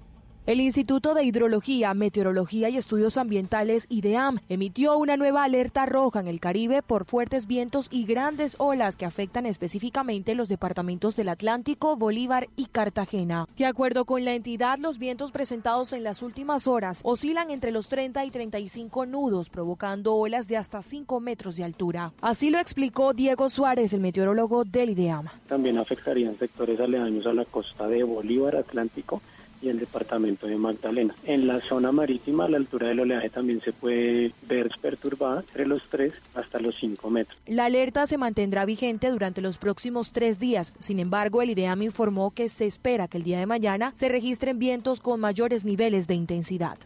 [0.46, 6.28] El Instituto de Hidrología, Meteorología y Estudios Ambientales, IDEAM, emitió una nueva alerta roja en
[6.28, 11.96] el Caribe por fuertes vientos y grandes olas que afectan específicamente los departamentos del Atlántico,
[11.96, 13.48] Bolívar y Cartagena.
[13.58, 17.88] De acuerdo con la entidad, los vientos presentados en las últimas horas oscilan entre los
[17.88, 22.12] 30 y 35 nudos, provocando olas de hasta 5 metros de altura.
[22.20, 25.26] Así lo explicó Diego Suárez, el meteorólogo del IDEAM.
[25.48, 29.20] También afectarían sectores aledaños a la costa de Bolívar, Atlántico
[29.66, 31.14] y el departamento de Magdalena.
[31.24, 35.82] En la zona marítima la altura del oleaje también se puede ver perturbada entre los
[35.90, 37.36] 3 hasta los 5 metros.
[37.46, 40.76] La alerta se mantendrá vigente durante los próximos tres días.
[40.78, 44.58] Sin embargo, el IDEAM informó que se espera que el día de mañana se registren
[44.58, 46.78] vientos con mayores niveles de intensidad.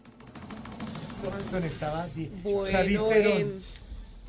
[2.43, 3.51] Bueno, em,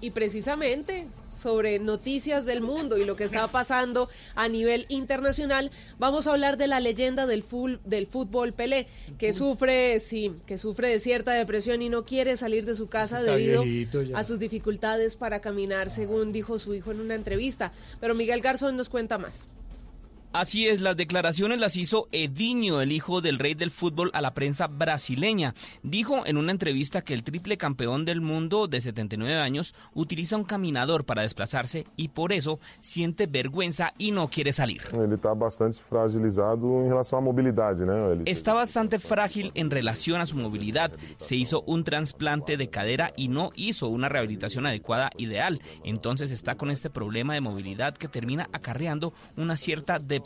[0.02, 1.06] y precisamente
[1.42, 6.56] sobre noticias del mundo y lo que está pasando a nivel internacional, vamos a hablar
[6.56, 8.86] de la leyenda del, full, del fútbol Pelé,
[9.18, 13.20] que sufre, sí, que sufre de cierta depresión y no quiere salir de su casa
[13.20, 13.64] Está debido
[14.14, 17.72] a sus dificultades para caminar, según dijo su hijo en una entrevista.
[18.00, 19.48] Pero Miguel Garzón nos cuenta más.
[20.32, 24.32] Así es, las declaraciones las hizo Edinho, el hijo del rey del fútbol, a la
[24.32, 25.54] prensa brasileña.
[25.82, 30.44] Dijo en una entrevista que el triple campeón del mundo de 79 años utiliza un
[30.44, 34.82] caminador para desplazarse y por eso siente vergüenza y no quiere salir.
[35.12, 38.12] Está bastante fragilizado em relação à mobilidade, né?
[38.12, 40.92] Ele Está bastante frágil en relación a su movilidad.
[41.18, 45.60] Se hizo un trasplante de cadera y no hizo una rehabilitación adecuada ideal.
[45.84, 50.21] Entonces está con este problema de movilidad que termina acarreando una cierta depresión,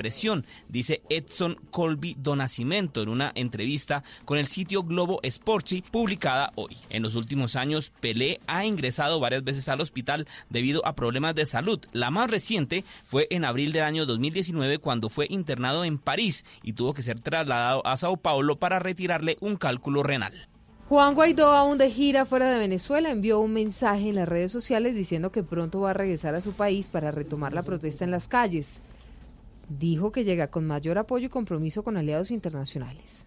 [0.69, 6.77] dice Edson Colby Donacimento en una entrevista con el sitio Globo Sporchi publicada hoy.
[6.91, 11.47] En los últimos años, Pelé ha ingresado varias veces al hospital debido a problemas de
[11.47, 11.81] salud.
[11.93, 16.73] La más reciente fue en abril del año 2019 cuando fue internado en París y
[16.73, 20.49] tuvo que ser trasladado a Sao Paulo para retirarle un cálculo renal.
[20.89, 24.95] Juan Guaidó, aún de gira fuera de Venezuela, envió un mensaje en las redes sociales
[24.95, 28.29] diciendo que pronto va a regresar a su país para retomar la protesta en las
[28.29, 28.81] calles.
[29.69, 33.27] Dijo que llega con mayor apoyo y compromiso con aliados internacionales.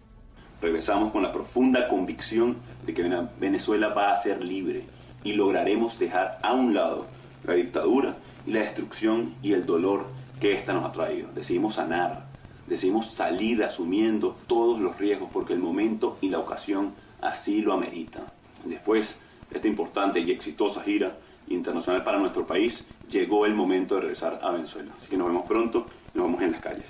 [0.62, 3.02] Regresamos con la profunda convicción de que
[3.38, 4.84] Venezuela va a ser libre
[5.22, 7.06] y lograremos dejar a un lado
[7.44, 10.06] la dictadura y la destrucción y el dolor
[10.40, 11.28] que ésta nos ha traído.
[11.34, 12.26] Decidimos sanar,
[12.66, 18.24] decidimos salir asumiendo todos los riesgos porque el momento y la ocasión así lo ameritan.
[18.64, 19.14] Después
[19.50, 24.40] de esta importante y exitosa gira internacional para nuestro país, llegó el momento de regresar
[24.42, 24.92] a Venezuela.
[24.96, 26.86] Así que nos vemos pronto nos vemos en las calles.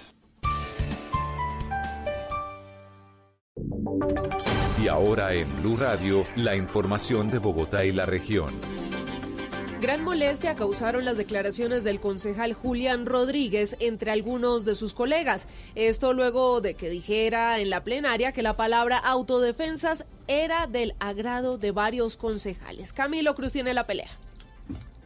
[4.83, 8.51] Y ahora en Blue Radio, la información de Bogotá y la región.
[9.81, 15.49] Gran molestia causaron las declaraciones del concejal Julián Rodríguez entre algunos de sus colegas.
[15.75, 21.57] Esto luego de que dijera en la plenaria que la palabra autodefensas era del agrado
[21.57, 22.93] de varios concejales.
[22.93, 24.11] Camilo Cruz tiene la pelea.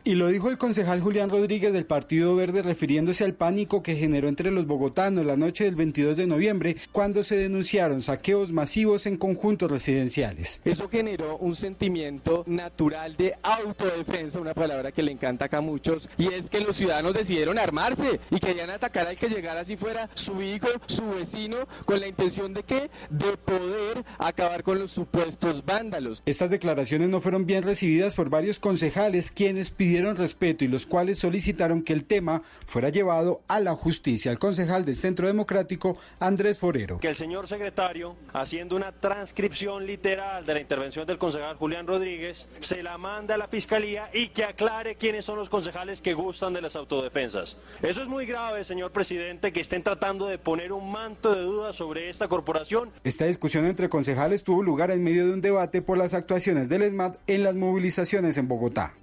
[0.07, 4.28] Y lo dijo el concejal Julián Rodríguez del Partido Verde refiriéndose al pánico que generó
[4.28, 9.16] entre los bogotanos la noche del 22 de noviembre cuando se denunciaron saqueos masivos en
[9.16, 10.60] conjuntos residenciales.
[10.66, 16.10] Eso generó un sentimiento natural de autodefensa, una palabra que le encanta acá a muchos,
[16.18, 20.10] y es que los ciudadanos decidieron armarse y querían atacar al que llegara así fuera
[20.12, 22.91] su hijo, su vecino, con la intención de qué?
[23.08, 26.23] De poder acabar con los supuestos vándalos.
[26.26, 31.18] Estas declaraciones no fueron bien recibidas por varios concejales quienes pidieron respeto y los cuales
[31.18, 34.32] solicitaron que el tema fuera llevado a la justicia.
[34.32, 36.98] El concejal del Centro Democrático, Andrés Forero.
[36.98, 42.47] Que el señor secretario, haciendo una transcripción literal de la intervención del concejal Julián Rodríguez,
[42.58, 46.52] se la manda a la fiscalía y que aclare quiénes son los concejales que gustan
[46.52, 47.56] de las autodefensas.
[47.82, 51.73] Eso es muy grave, señor presidente, que estén tratando de poner un manto de duda
[51.73, 52.90] sobre esta corporación.
[53.05, 56.82] Esta discusión entre concejales tuvo lugar en medio de un debate por las actuaciones del
[56.82, 58.94] ESMAD en las movilizaciones en Bogotá.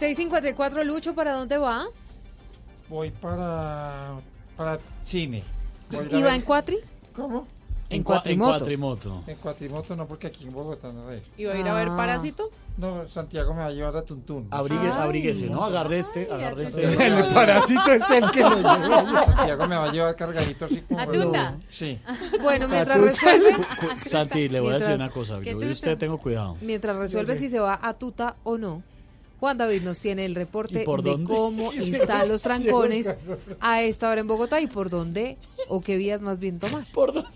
[0.00, 1.84] 654 Lucho, ¿para dónde va?
[2.88, 4.14] Voy para,
[4.56, 5.42] para cine.
[5.90, 6.78] Voy ¿Y va en Cuatri?
[7.14, 7.46] ¿Cómo?
[7.90, 9.24] En cuatrimoto.
[9.26, 11.22] En cuatrimoto no, porque aquí en Bogotá no hay.
[11.36, 11.96] ¿Iba a ir a ver Ah.
[11.96, 12.48] Parásito?
[12.78, 14.48] No, Santiago me va a llevar a Tuntún.
[14.50, 15.02] Abrigue- Ay.
[15.02, 15.62] abríguese, ¿no?
[15.64, 16.84] Agarre este, agarre este.
[16.84, 19.26] El parásito es el que lo lleva.
[19.26, 20.98] Santiago me va a llevar cargadito así como...
[21.00, 21.58] ¿A Tuta?
[21.68, 21.98] Sí.
[22.40, 23.50] Bueno, mientras resuelve,
[24.06, 25.40] Santi, le voy a decir una cosa.
[25.40, 26.56] ¿Qué Yo y usted tengo cuidado.
[26.62, 28.82] mientras resuelve si se va a Tuta o no,
[29.40, 31.32] Juan David nos tiene el reporte ¿Y por de dónde?
[31.32, 33.16] cómo están los trancones
[33.60, 35.38] a esta hora en Bogotá y por dónde
[35.68, 36.84] o qué vías más bien tomar.
[36.92, 37.30] ¿Por dónde?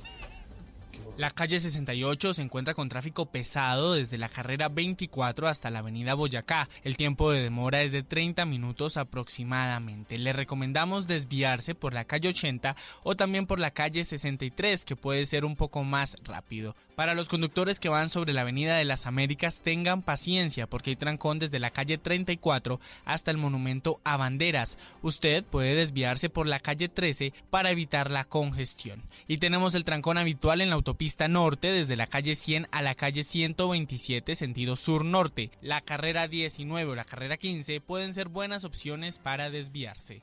[1.17, 6.15] La calle 68 se encuentra con tráfico pesado desde la carrera 24 hasta la avenida
[6.15, 6.69] Boyacá.
[6.83, 10.19] El tiempo de demora es de 30 minutos aproximadamente.
[10.19, 15.25] Le recomendamos desviarse por la calle 80 o también por la calle 63 que puede
[15.27, 16.75] ser un poco más rápido.
[16.97, 20.97] Para los conductores que van sobre la avenida de las Américas tengan paciencia porque hay
[20.97, 24.79] trancón desde la calle 34 hasta el monumento a banderas.
[25.01, 29.05] Usted puede desviarse por la calle 13 para evitar la congestión.
[29.29, 32.81] Y tenemos el trancón habitual en la autopista autopista norte desde la calle 100 a
[32.81, 35.51] la calle 127 sentido sur-norte.
[35.61, 40.23] La carrera 19 o la carrera 15 pueden ser buenas opciones para desviarse.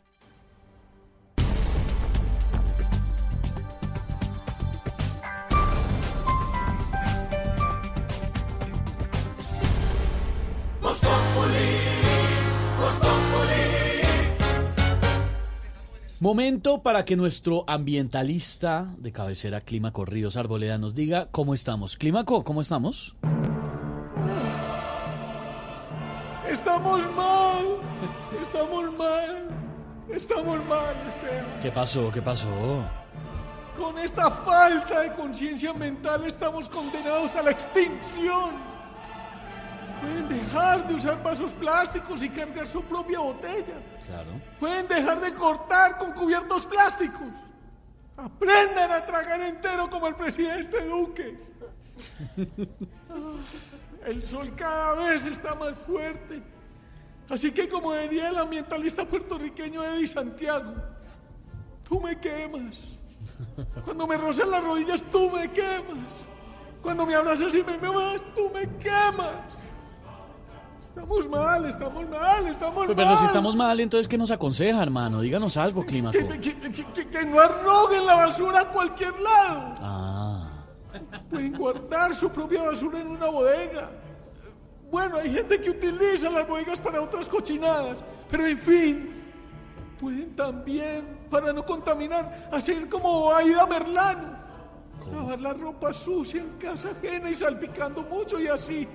[16.22, 21.98] Momento para que nuestro ambientalista de cabecera, Clímaco Ríos Arboleda, nos diga cómo estamos.
[21.98, 23.16] Clímaco, ¿cómo estamos?
[26.48, 27.66] Estamos mal,
[28.40, 29.50] estamos mal,
[30.14, 31.60] estamos mal, Esteban.
[31.60, 32.12] ¿Qué pasó?
[32.12, 32.50] ¿Qué pasó?
[33.76, 38.52] Con esta falta de conciencia mental estamos condenados a la extinción.
[40.00, 43.82] Pueden dejar de usar vasos plásticos y cargar su propia botella.
[44.08, 44.42] Claro.
[44.60, 47.28] Pueden dejar de cortar con cubiertos plásticos.
[48.18, 51.40] Aprendan a tragar entero como el presidente Duque.
[54.06, 56.42] El sol cada vez está más fuerte.
[57.30, 60.74] Así que como diría el ambientalista puertorriqueño Eddie Santiago,
[61.84, 62.90] tú me quemas.
[63.86, 66.26] Cuando me rozan las rodillas, tú me quemas.
[66.82, 69.64] Cuando me abrazas y me amas, tú me quemas.
[70.94, 72.96] Estamos mal, estamos mal, estamos mal.
[72.96, 75.22] pero si estamos mal, entonces ¿qué nos aconseja, hermano?
[75.22, 76.18] Díganos algo, Clímaco.
[76.18, 79.74] Que, que- que- que- que no arroguen la basura a cualquier lado.
[79.80, 80.48] Ah.
[81.30, 83.90] Pueden guardar su propia basura en una bodega.
[84.92, 87.98] Bueno, hay gente que utiliza las bodegas para otras cochinadas,
[88.30, 89.24] pero en fin,
[89.98, 94.42] pueden también, para no contaminar, hacer como Aida Merlano.
[95.10, 98.86] Lavar la ropa sucia en casa ajena y salpicando mucho y así.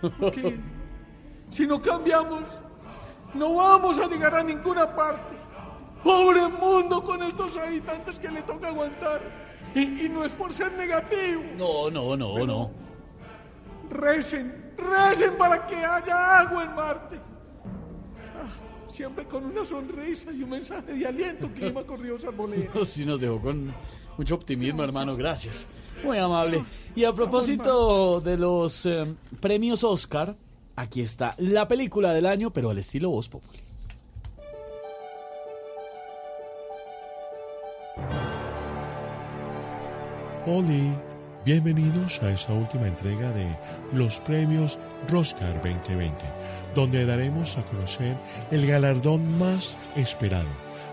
[0.20, 0.60] Porque
[1.50, 2.42] si no cambiamos,
[3.34, 5.36] no vamos a llegar a ninguna parte.
[6.02, 9.20] Pobre mundo con estos habitantes que le toca aguantar.
[9.74, 11.42] Y, y no es por ser negativo.
[11.56, 12.70] No, no, no, no.
[13.90, 17.20] Recen, recen para que haya agua en Marte.
[18.36, 22.72] Ah, siempre con una sonrisa y un mensaje de aliento, clima corridos arboleda.
[22.84, 23.72] Sí nos dejó con
[24.16, 25.14] mucho optimismo, hermano.
[25.14, 25.66] Gracias.
[26.04, 26.64] Muy amable.
[26.96, 30.34] Y a propósito de los eh, premios Oscar,
[30.76, 33.60] aquí está la película del año, pero al estilo Voz Populi.
[40.46, 40.90] Oli,
[41.44, 43.46] bienvenidos a esta última entrega de
[43.92, 46.16] los premios Roscar 2020,
[46.74, 48.16] donde daremos a conocer
[48.50, 50.48] el galardón más esperado,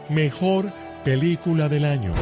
[0.10, 0.72] Mejor
[1.06, 2.14] Película del Año.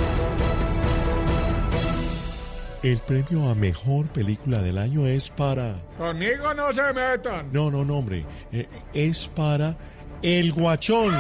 [2.85, 5.73] El premio a Mejor Película del Año es para...
[5.97, 7.51] Conmigo no se metan.
[7.51, 9.75] No, no, no, hombre, eh, es para
[10.21, 11.15] El Guachón.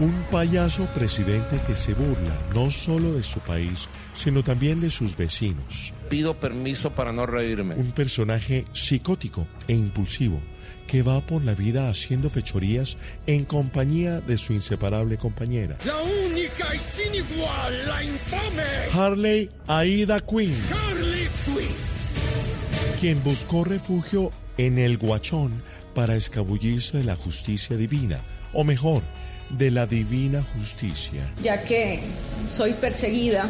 [0.00, 5.16] Un payaso presidente que se burla no solo de su país, sino también de sus
[5.16, 5.94] vecinos.
[6.08, 7.76] Pido permiso para no reírme.
[7.76, 10.40] Un personaje psicótico e impulsivo
[10.86, 15.76] que va por la vida haciendo fechorías en compañía de su inseparable compañera.
[15.84, 23.00] La única y sin igual, la infame Harley Aida Quinn, Harley Quinn.
[23.00, 25.62] quien buscó refugio en el Guachón
[25.94, 28.20] para escabullirse de la justicia divina,
[28.52, 29.02] o mejor,
[29.50, 31.32] de la divina justicia.
[31.42, 32.00] ya que
[32.48, 33.48] soy perseguida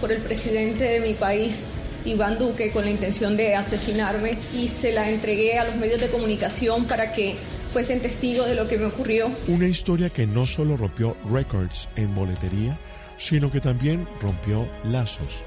[0.00, 1.66] por el presidente de mi país,
[2.04, 6.08] Iván Duque, con la intención de asesinarme y se la entregué a los medios de
[6.08, 7.36] comunicación para que
[7.72, 9.30] fuesen testigos de lo que me ocurrió.
[9.48, 12.78] Una historia que no solo rompió récords en boletería,
[13.16, 15.44] sino que también rompió lazos,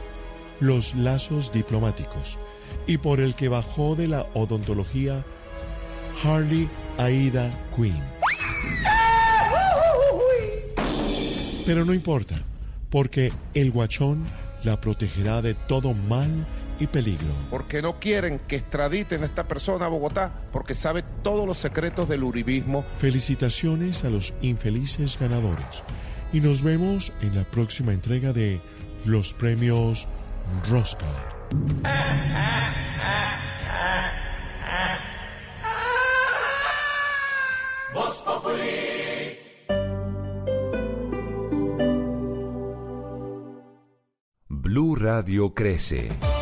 [0.59, 2.37] los lazos diplomáticos,
[2.85, 5.23] y por el que bajó de la odontología
[6.23, 8.03] Harley Aida Quinn.
[11.65, 12.41] Pero no importa,
[12.89, 14.25] porque el guachón
[14.67, 16.45] la protegerá de todo mal
[16.79, 17.29] y peligro.
[17.49, 22.09] Porque no quieren que extraditen a esta persona a Bogotá, porque sabe todos los secretos
[22.09, 22.85] del uribismo.
[22.97, 25.83] Felicitaciones a los infelices ganadores.
[26.33, 28.61] Y nos vemos en la próxima entrega de
[29.05, 30.07] los premios
[30.69, 31.37] Roscar.
[37.93, 38.23] Voz
[44.67, 46.36] Blue Radio crece.